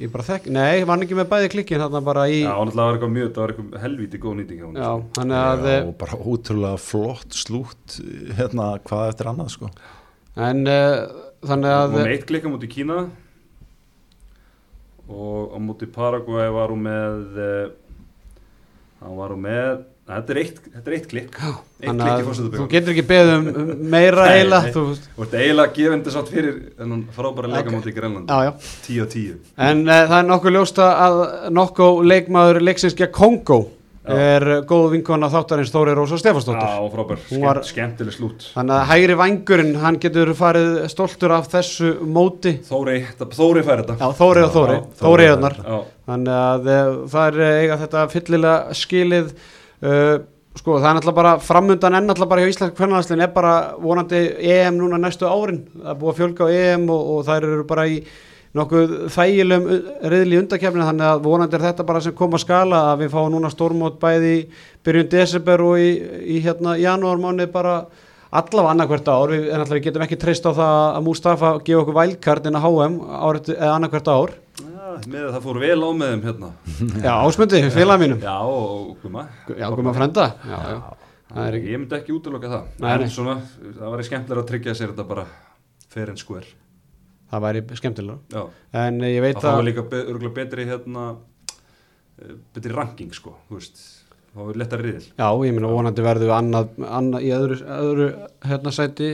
Ég 0.00 0.08
bara 0.08 0.24
þekk, 0.24 0.46
nei, 0.56 0.78
ég 0.80 0.86
vann 0.88 1.02
ekki 1.04 1.16
með 1.18 1.26
bæði 1.28 1.48
klikkin 1.52 1.82
þarna 1.82 2.00
bara 2.06 2.22
í 2.32 2.38
Já, 2.40 2.52
hann 2.56 2.70
ætlaði 2.70 2.80
að 2.80 2.86
vera 2.86 2.94
eitthvað 2.96 3.10
mjög, 3.16 3.26
það 3.34 3.42
var 3.42 3.50
eitthvað 3.52 3.82
helvíti 3.82 4.20
góð 4.22 4.36
nýting 4.38 4.60
hjá 4.62 4.64
honum, 4.64 4.78
Já, 4.80 4.86
sko. 4.92 5.10
þannig 5.18 5.40
að 5.42 5.66
Já, 5.66 5.72
eh, 5.74 5.82
og 5.90 5.96
bara 6.00 6.18
ótrúlega 6.32 6.78
flott 6.80 7.36
slútt 7.36 7.96
hérna 8.38 8.68
hvað 8.88 9.04
eftir 9.12 9.28
annað 9.32 9.50
sko 9.56 9.68
En 10.48 10.62
uh, 10.64 10.96
þannig 11.44 11.68
Hún 11.68 11.76
að 11.76 11.92
var 11.92 12.06
með 12.08 12.14
eitt 12.14 12.24
klikka 12.30 12.52
múti 12.54 12.70
Kína 12.72 12.98
og 15.12 15.52
á 15.52 15.58
múti 15.60 15.88
Paraguay 15.92 16.48
var 16.54 16.72
hún 16.72 16.84
með 16.86 17.36
uh, 17.36 17.72
hann 19.02 19.16
var 19.18 19.34
hún 19.34 19.44
með 19.44 19.82
þetta 20.08 20.34
er 20.34 20.38
eitt, 20.42 20.56
þetta 20.66 20.90
er 20.90 20.94
eitt 20.96 21.04
klikk. 21.10 21.36
Já, 21.38 21.50
eitt 21.82 22.00
klikk 22.00 22.22
í 22.22 22.30
að 22.32 22.56
þú 22.56 22.64
getur 22.72 22.92
ekki 22.94 23.04
beðið 23.10 23.34
um 23.36 23.68
meira 23.92 24.24
Nei, 24.26 24.32
eiginlega 24.38 24.62
nei. 24.66 24.72
þú, 24.74 24.84
ert 25.24 25.36
eiginlega 25.38 25.76
gefandi 25.76 26.14
satt 26.16 26.32
fyrir 26.32 26.56
þennan 26.78 27.04
frábæra 27.14 27.50
Ok. 27.50 27.54
leika 27.56 27.74
múti 27.76 27.92
í 27.92 27.94
Grænland 27.96 28.32
já, 28.32 28.48
já. 28.48 28.52
10 28.88 28.98
á 28.98 29.06
10 29.14 29.36
En 29.68 29.84
uh, 29.86 30.00
það 30.10 30.16
er 30.18 30.26
nokkuð 30.32 30.56
ljósta 30.58 30.88
að 31.06 31.22
nokkuð 31.60 32.02
leikmaður 32.10 32.60
leiksins 32.66 32.98
gegn 32.98 33.14
Kongo 33.14 33.60
Já. 34.02 34.16
er 34.18 34.44
góð 34.66 34.88
vinkona 34.96 35.28
þáttarins 35.30 35.70
Þóri 35.70 35.92
Rósa 35.94 36.16
Stefansdóttir 36.18 36.66
Já, 36.66 36.86
frábær, 36.90 37.20
Skemmt, 37.22 37.68
skemmtileg 37.68 38.16
slút. 38.16 38.46
Þannig 38.56 38.74
að 38.74 38.88
hægri 38.90 39.14
vangurinn, 39.20 39.76
hann 39.78 39.98
getur 40.02 40.32
farið 40.34 40.72
stoltur 40.90 41.30
af 41.36 41.46
þessu 41.52 41.92
móti. 42.02 42.56
Þóri, 42.66 42.96
þetta- 43.12 43.30
Þóri 43.38 43.62
fær 43.62 43.84
þetta. 43.84 43.96
Já, 44.02 44.08
Þóri 44.18 44.42
og 44.42 44.50
Þóri, 44.56 44.80
Þóri 44.98 45.28
Þóri 45.30 45.54
Já, 45.62 45.78
Þannig 46.10 46.34
að 46.40 46.66
uh, 46.74 46.98
það 47.14 47.38
er 47.38 47.62
eiga 47.62 47.78
þetta 47.84 48.02
fyllilega 48.16 48.74
skilið 48.82 49.30
uh, 49.82 50.20
Sko, 50.52 50.74
það 50.76 50.84
er 50.90 50.96
náttúrulega 50.98 51.16
bara 51.16 51.30
framundan 51.40 51.94
en 51.96 52.10
náttúrulega 52.10 52.28
bara 52.28 52.42
hjá 52.44 52.50
Íslensk 52.52 52.74
kvennarhanslinn 52.76 53.22
er 53.24 53.30
bara 53.32 53.52
vonandi 53.80 54.18
EM 54.52 54.76
núna 54.76 54.98
næstu 55.00 55.24
árin. 55.24 55.62
Það 55.78 55.88
er 55.88 55.96
búið 56.02 56.10
að 56.10 56.18
fjölga 56.18 56.44
á 56.44 56.48
EM 56.52 56.84
og, 56.92 57.06
og 57.14 57.22
þær 57.24 57.46
eru 57.48 57.64
bara 57.70 57.86
í 57.88 57.94
nokkuð 58.52 58.92
þægilegum 59.14 59.86
reyðli 60.12 60.40
undakefni 60.42 60.84
þannig 60.84 61.08
að 61.08 61.24
vonandi 61.24 61.56
er 61.56 61.64
þetta 61.70 61.86
bara 61.88 62.02
sem 62.04 62.16
kom 62.18 62.36
að 62.36 62.44
skala 62.44 62.82
að 62.90 63.06
við 63.06 63.14
fáum 63.14 63.32
núna 63.32 63.52
stórmót 63.52 63.96
bæði 64.02 64.34
byrjun 64.84 65.08
desember 65.14 65.64
og 65.64 65.80
í, 65.80 65.90
í 66.36 66.42
hérna 66.44 66.76
janúarmáni 66.76 67.48
bara 67.54 67.78
allavega 68.28 68.74
annarkvært 68.74 69.08
ár, 69.08 69.32
við, 69.32 69.48
en 69.48 69.64
alltaf 69.64 69.78
við 69.78 69.86
getum 69.86 70.04
ekki 70.04 70.20
treyst 70.20 70.44
á 70.44 70.52
það 70.52 70.76
að 70.82 71.04
Mustafa 71.08 71.54
gefa 71.64 71.80
okkur 71.80 71.96
vælkart 71.96 72.48
inn 72.50 72.60
á 72.60 72.64
HM 72.66 73.00
annarkvært 73.72 74.12
ár 74.12 74.36
Með 75.12 75.28
það 75.34 75.44
fór 75.46 75.58
vel 75.62 75.78
á 75.82 75.88
með 75.98 76.10
þeim 76.12 76.22
hérna. 76.26 76.50
Já, 77.02 77.12
ásmundi, 77.26 77.60
félag 77.74 78.02
mínum. 78.02 78.18
Já, 78.22 78.34
og 78.48 78.90
Guma. 79.02 79.24
Já, 79.58 79.66
Guma 79.76 79.94
frenda 79.96 80.26
Já, 80.48 80.58
já, 80.72 80.76
það 81.32 81.56
ekki 81.58 81.72
Ég 81.72 81.80
myndi 81.82 81.96
ekki 81.98 82.14
útiloka 82.16 82.50
það. 82.52 82.66
Nei, 82.84 82.90
En 82.96 83.12
svona, 83.14 83.36
það 83.78 83.94
væri 83.96 84.06
skemmtilega 84.08 84.44
að 84.44 84.50
tryggja 84.52 84.74
sér 84.78 84.92
þetta 84.92 85.06
bara 85.12 85.24
fair 85.92 86.12
and 86.12 86.20
square. 86.22 86.50
Það 87.32 87.44
væri 87.46 87.64
skemmtilega 87.80 88.36
Já, 88.36 88.44
En 88.84 89.00
ég 89.08 89.24
veit 89.24 89.38
það 89.40 89.48
fáið 89.48 89.62
að 89.62 89.66
líka 89.70 89.86
be, 89.94 90.02
örgulega 90.12 90.36
betri 90.42 90.68
hérna 90.68 91.08
eh, 91.12 92.36
betri 92.56 92.76
ranking 92.76 93.16
sko, 93.16 93.34
þú 93.48 93.58
veist. 93.60 93.82
Þá 94.32 94.44
er 94.48 94.60
lettar 94.62 94.80
riðil. 94.80 95.08
Já, 95.18 95.26
ég 95.44 95.52
meina 95.56 95.68
vonandi 95.68 96.04
verðum 96.04 96.30
við 96.30 96.36
annað, 96.38 96.70
annað 96.88 97.24
í 97.26 97.32
öðru, 97.36 97.56
öðru 97.76 98.06
hérna 98.48 98.72
sæti 98.72 99.10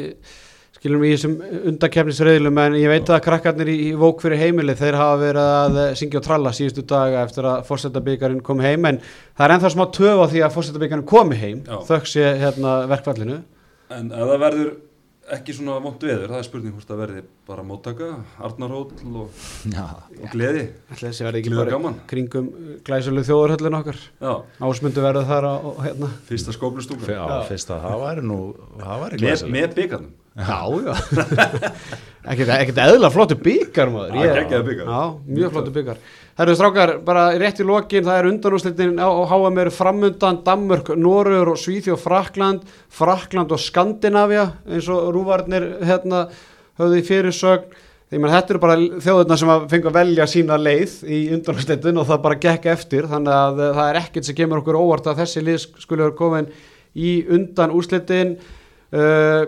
skilum 0.78 1.04
í 1.04 1.12
þessum 1.14 1.36
undakefnisreyðlum 1.72 2.60
en 2.62 2.78
ég 2.78 2.90
veit 2.92 3.10
að 3.10 3.22
krakkarnir 3.26 3.70
í, 3.72 3.76
í 3.90 3.92
vók 3.98 4.22
fyrir 4.22 4.42
heimili 4.42 4.76
þeir 4.78 4.98
hafa 4.98 5.20
verið 5.22 5.52
að 5.58 5.78
eh, 5.82 5.94
syngja 5.98 6.20
og 6.20 6.26
tralla 6.28 6.54
síðustu 6.54 6.84
daga 6.88 7.24
eftir 7.26 7.48
að 7.50 7.64
fórsetabíkarinn 7.68 8.42
kom 8.46 8.62
heim 8.62 8.86
en 8.92 9.00
það 9.02 9.46
er 9.46 9.56
ennþá 9.56 9.72
smá 9.74 9.86
töf 9.94 10.22
á 10.22 10.26
því 10.30 10.44
að 10.46 10.58
fórsetabíkarinn 10.58 11.08
komi 11.08 11.38
heim 11.40 11.64
þökk 11.66 12.12
sé 12.12 12.28
hérna 12.42 12.82
verkfallinu. 12.90 13.40
En 13.94 14.12
ef 14.12 14.30
það 14.30 14.44
verður 14.44 14.76
ekki 15.34 15.52
svona 15.52 15.74
vont 15.84 16.04
veður, 16.06 16.30
það 16.30 16.38
er 16.38 16.46
spurning 16.46 16.72
hvort 16.72 16.88
það 16.88 17.00
verði 17.02 17.22
bara 17.48 17.64
móttaka, 17.66 18.06
Arnarhóll 18.46 18.86
og, 19.20 19.42
og 20.22 20.30
gleði. 20.32 20.62
Þessi 20.94 21.26
verði 21.26 21.42
ekki 21.42 21.52
bara 21.52 21.74
gaman. 21.74 21.98
kringum 22.08 22.48
glæsulu 22.86 23.24
þjóðurhöllin 23.28 23.76
okkar. 23.80 24.00
Ásmundu 24.64 25.04
verður 25.04 25.28
þar 25.28 25.48
á, 25.52 25.54
hérna. 25.84 26.10
Fyrsta 26.30 26.54
skóplustúka 26.56 27.10
að 27.18 27.44
það 27.66 27.84
það 28.78 29.44
með 29.52 29.76
byggarnum 29.76 30.16
Já, 30.38 30.60
já. 30.86 30.94
ekkert, 32.30 32.78
eðla 32.78 33.10
flottu 33.10 33.38
byggar 33.42 33.90
maður. 33.90 34.18
Já, 34.22 34.34
geggjaður 34.38 34.66
bikar. 34.70 34.90
Já, 34.94 35.02
mjög 35.38 35.54
flottu 35.56 35.74
byggar 35.74 36.02
Herru 36.38 36.54
strákar, 36.54 36.92
bara 37.02 37.32
rétt 37.34 37.58
í 37.58 37.64
lokin 37.66 38.04
það 38.06 38.16
er 38.20 38.26
undanúslitin 38.28 39.00
á, 39.02 39.10
HM 39.10 39.56
eru 39.58 39.72
framundan 39.74 40.36
Danmörk, 40.46 40.92
Norður 40.94 41.50
og 41.50 41.58
Svíþjóð 41.58 41.98
Frakland, 41.98 42.68
Frakland 42.94 43.50
og 43.50 43.58
Skandinavia 43.58 44.44
eins 44.70 44.86
og 44.94 45.08
rúvarnir 45.16 45.66
hérna 45.82 46.28
höfðu 46.78 47.00
í 47.00 47.06
fyrirsögn. 47.08 47.74
Menn 48.14 48.30
þetta 48.30 48.54
eru 48.54 48.62
bara 48.62 48.76
þjóðurna 48.78 49.36
sem 49.40 49.50
að 49.52 49.66
fengu 49.74 49.90
að 49.90 49.98
velja 49.98 50.28
sína 50.30 50.60
leið 50.62 50.94
í 51.10 51.18
undanúslitin 51.34 51.98
og 51.98 52.06
það 52.08 52.22
bara 52.28 52.38
gekk 52.46 52.70
eftir. 52.70 53.10
Þannig 53.10 53.34
að 53.34 53.58
eh, 53.64 53.74
það 53.80 53.90
er 53.90 53.98
ekkert 54.04 54.28
sem 54.30 54.38
kemur 54.38 54.62
okkur 54.62 54.78
óvart 54.78 55.10
að 55.10 55.24
þessi 55.24 55.42
lið 55.42 55.58
skulle 55.66 56.06
vera 56.06 56.18
komin 56.22 56.48
í 56.94 57.16
undan 57.34 57.74
úslitin 57.74 58.36
uh, 58.94 59.42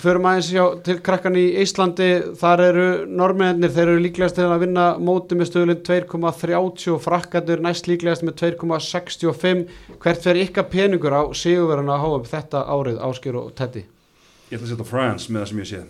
Förum 0.00 0.24
aðeins 0.24 0.46
hjá 0.48 0.62
til 0.86 0.94
krakkan 1.04 1.34
í 1.36 1.42
Íslandi, 1.60 2.06
þar 2.40 2.60
eru 2.64 2.84
normennir, 3.12 3.68
þeir 3.74 3.90
eru 3.92 4.00
líklegast 4.00 4.38
til 4.38 4.46
að 4.48 4.62
vinna 4.64 4.86
móti 4.96 5.36
með 5.36 5.50
stöðlun 5.50 5.82
2,30 5.84 6.94
og 6.94 7.02
frakkandur 7.04 7.60
næst 7.60 7.90
líklegast 7.90 8.24
með 8.24 8.38
2,65. 8.40 9.66
Hvert 10.00 10.24
fer 10.24 10.40
ykkar 10.46 10.70
peningur 10.72 11.12
á 11.12 11.22
sigurverðan 11.36 11.92
að 11.92 12.00
háa 12.06 12.14
upp 12.16 12.30
þetta 12.30 12.62
árið 12.72 13.02
Áskjör 13.04 13.38
og 13.42 13.52
Teddy? 13.58 13.84
Ég 14.48 14.56
ætla 14.56 14.64
að 14.64 14.72
setja 14.72 14.88
France 14.88 15.28
með 15.28 15.44
það 15.44 15.52
sem 15.52 15.60
ég 15.60 15.70
sé 15.74 15.82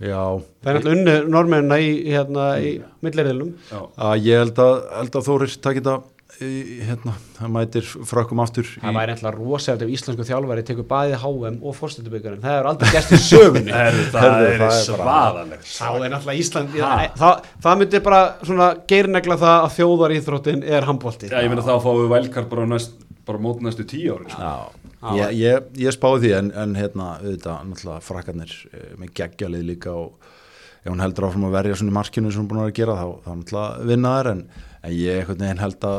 Já, 0.00 0.20
Það 0.60 0.68
er 0.68 0.76
náttúrulega 0.76 0.98
unni 0.98 1.32
normennina 1.32 1.80
í, 1.80 1.90
hérna, 2.12 2.44
í 2.60 2.70
millirðilum. 3.04 3.50
Að 3.72 4.28
ég 4.28 4.44
held 4.44 4.60
að, 4.64 4.76
held 5.00 5.16
að 5.16 5.26
Þórir 5.28 5.56
takit 5.64 5.88
það 5.88 6.06
hérna, 6.38 7.14
það 7.36 7.50
mætir 7.54 7.86
frökkum 8.08 8.40
aftur 8.42 8.68
Það 8.70 8.96
væri 8.96 9.14
eitthvað 9.14 9.36
rosalega 9.36 9.86
ef 9.86 9.92
íslensku 9.96 10.26
þjálfari 10.28 10.64
tekur 10.68 10.86
bæði 10.88 11.18
HM 11.20 11.58
og 11.60 11.76
fórstættubökarinn. 11.76 12.40
Það 12.44 12.54
hefur 12.54 12.68
aldrei 12.70 12.92
gæst 12.94 13.12
í 13.12 13.20
sögunni. 13.24 13.74
Herðu, 13.80 14.06
það 14.14 14.26
Herðu, 14.26 14.46
er 14.46 14.62
það 14.62 14.74
er 14.76 14.84
svaðalegt 14.86 15.70
Það 15.74 16.06
er 16.06 16.14
náttúrulega 16.14 16.44
Ísland, 16.44 16.74
það, 16.76 17.04
það, 17.20 17.48
það 17.66 17.80
myndi 17.82 18.02
bara 18.06 18.20
svona 18.40 18.68
geirnegla 18.92 19.38
það 19.40 19.56
að 19.66 19.76
þjóðar 19.78 20.16
íþróttin 20.16 20.66
er 20.78 20.88
handbólti. 20.88 21.30
Já, 21.32 21.38
ég 21.44 21.52
meina 21.52 21.66
þá 21.66 21.72
fáum 21.84 22.02
við 22.04 22.12
vælkart 22.14 22.50
bara, 22.54 22.68
næst, 22.70 23.06
bara 23.28 23.42
mót 23.42 23.64
næstu 23.66 23.86
tíu 23.90 24.16
ári 24.16 24.30
sko. 24.30 24.40
Já, 24.40 25.16
ég, 25.18 25.36
ég, 25.40 25.70
ég 25.86 25.96
spáði 25.96 26.26
því 26.26 26.34
en, 26.38 26.52
en 26.64 26.76
hérna, 26.78 27.10
auðvitað, 27.20 27.66
náttúrulega 27.68 28.06
frakkarnir 28.06 28.56
eh, 28.70 28.92
með 29.00 29.12
geggjalið 29.20 29.66
líka 29.74 29.96
og 29.96 30.30
ef 30.80 30.88
hún 30.88 31.02
heldur 31.04 31.28
áfram 31.28 31.46
að 31.50 31.56
verja 31.58 31.76
svona 31.80 31.92
markinu 31.98 32.32
sem 32.32 32.40
hún 32.40 32.48
búin 32.48 32.62
að 32.62 32.70
að 32.70 32.78
gera 32.78 32.96
þá, 32.96 33.06
þá 33.24 33.30
náttúrulega 33.34 33.88
vinna 33.90 34.12
þær 34.16 34.30
en, 34.30 34.42
en 34.80 34.94
ég 34.96 35.32
held 35.60 35.86
að 35.90 35.98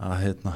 að 0.00 0.16
hérna 0.22 0.54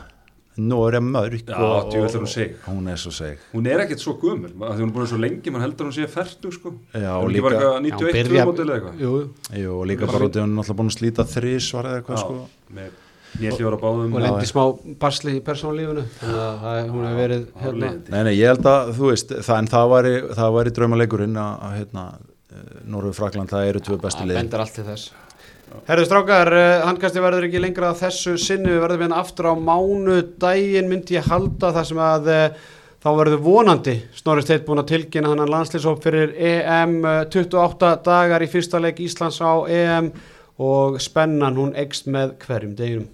nú 0.61 0.81
er 0.89 0.97
ég 0.99 1.05
mörg 1.07 1.45
Já, 1.47 1.57
og, 1.57 1.91
djöfull 1.93 2.27
er 2.43 2.55
hún 2.67 2.89
er 2.91 2.99
svo 3.01 3.13
seg 3.15 3.39
Hún 3.55 3.69
er 3.71 3.83
ekkert 3.85 4.03
svo 4.03 4.17
gömul, 4.21 4.51
af 4.67 4.75
því 4.77 4.83
hún 4.85 4.91
er 4.91 4.95
búin 4.97 5.07
svo 5.09 5.21
lengi 5.21 5.53
mann 5.55 5.63
heldur 5.65 5.89
hún 5.89 5.95
sé 5.97 6.09
færtug 6.11 6.53
sko. 6.53 6.73
Já, 6.93 7.13
og 7.17 7.31
líka- 7.31 7.43
bara 7.47 7.61
eitthvað 7.61 7.77
Já, 7.77 7.81
91 7.81 8.29
byrja- 8.29 8.47
mótil 8.49 8.67
eða 8.67 8.81
eitthvað? 8.81 8.99
Jú, 9.01 9.13
Jú, 9.63 9.71
og 9.81 9.87
líka 9.87 10.07
bara 10.11 10.27
út 10.27 10.37
í 10.37 10.43
hún 10.43 10.51
er 10.51 10.57
náttúrulega 10.59 10.81
búin 10.81 10.91
að 10.91 10.99
slíta 10.99 11.25
þrís 11.25 11.73
var 11.73 11.85
eða 11.85 12.03
eitthvað 12.03 12.19
sko. 12.19 12.49
með 12.75 12.91
nýjalljóra 13.41 13.79
báðum. 13.79 14.15
Og 14.15 14.21
lendi 14.21 14.47
smá 14.51 14.65
barsli 14.99 15.37
í 15.39 15.41
persónalífinu 15.47 16.05
þannig 16.19 16.43
að 16.45 16.61
það, 16.65 16.91
hún 16.91 17.05
hefur 17.07 17.21
verið 17.23 17.47
hérna. 17.63 17.91
Nei, 18.11 18.23
nei, 18.25 18.35
ég 18.37 18.47
held 18.51 18.67
að, 18.67 18.93
þú 18.99 19.11
veist, 19.13 19.29
það, 19.47 19.59
en 19.59 19.67
það 19.71 19.91
væri, 19.95 20.15
það 20.35 20.55
væri 20.59 20.71
draumaleikurinn 20.75 21.37
að, 21.39 21.53
að 21.63 21.77
hérna, 21.79 22.05
Norður 22.91 23.15
Frakland, 23.15 23.49
það 23.49 23.69
eru 23.71 23.81
tvö 23.87 24.01
bestu 24.03 24.25
það 24.25 24.27
lið. 24.33 24.41
bendar 24.41 24.61
allt 24.65 24.75
til 24.75 24.85
þess 24.85 25.13
Herðu 25.87 26.07
strákar, 26.09 26.51
uh, 26.55 26.83
handkasti 26.89 27.23
verður 27.23 27.47
ekki 27.47 27.63
lengra 27.63 27.93
þessu 27.99 28.37
sinni, 28.41 28.73
við 28.73 28.83
verðum 28.85 29.05
hérna 29.07 29.21
aftur 29.23 29.51
á 29.51 29.55
mánu 29.55 30.19
daginn 30.43 30.91
myndi 30.91 31.19
ég 31.19 31.29
halda 31.31 31.73
þar 31.77 31.89
sem 31.89 32.03
að 32.05 32.31
uh, 32.35 32.67
þá 33.01 33.11
verður 33.17 33.45
vonandi 33.45 33.97
Snorri 34.19 34.45
Steit 34.45 34.67
búin 34.67 34.83
að 34.83 34.91
tilkynna 34.93 35.33
hann 35.33 35.51
landslýsóp 35.51 36.03
fyrir 36.05 36.35
EM 36.37 36.99
uh, 37.05 37.23
28 37.33 37.95
dagar 38.07 38.45
í 38.45 38.51
fyrsta 38.51 38.83
leik 38.83 39.01
Íslands 39.05 39.41
á 39.41 39.53
EM 39.71 40.13
og 40.61 41.01
spennan 41.01 41.57
hún 41.57 41.73
ekst 41.79 42.11
með 42.11 42.37
hverjum 42.45 42.77
deginum 42.77 43.11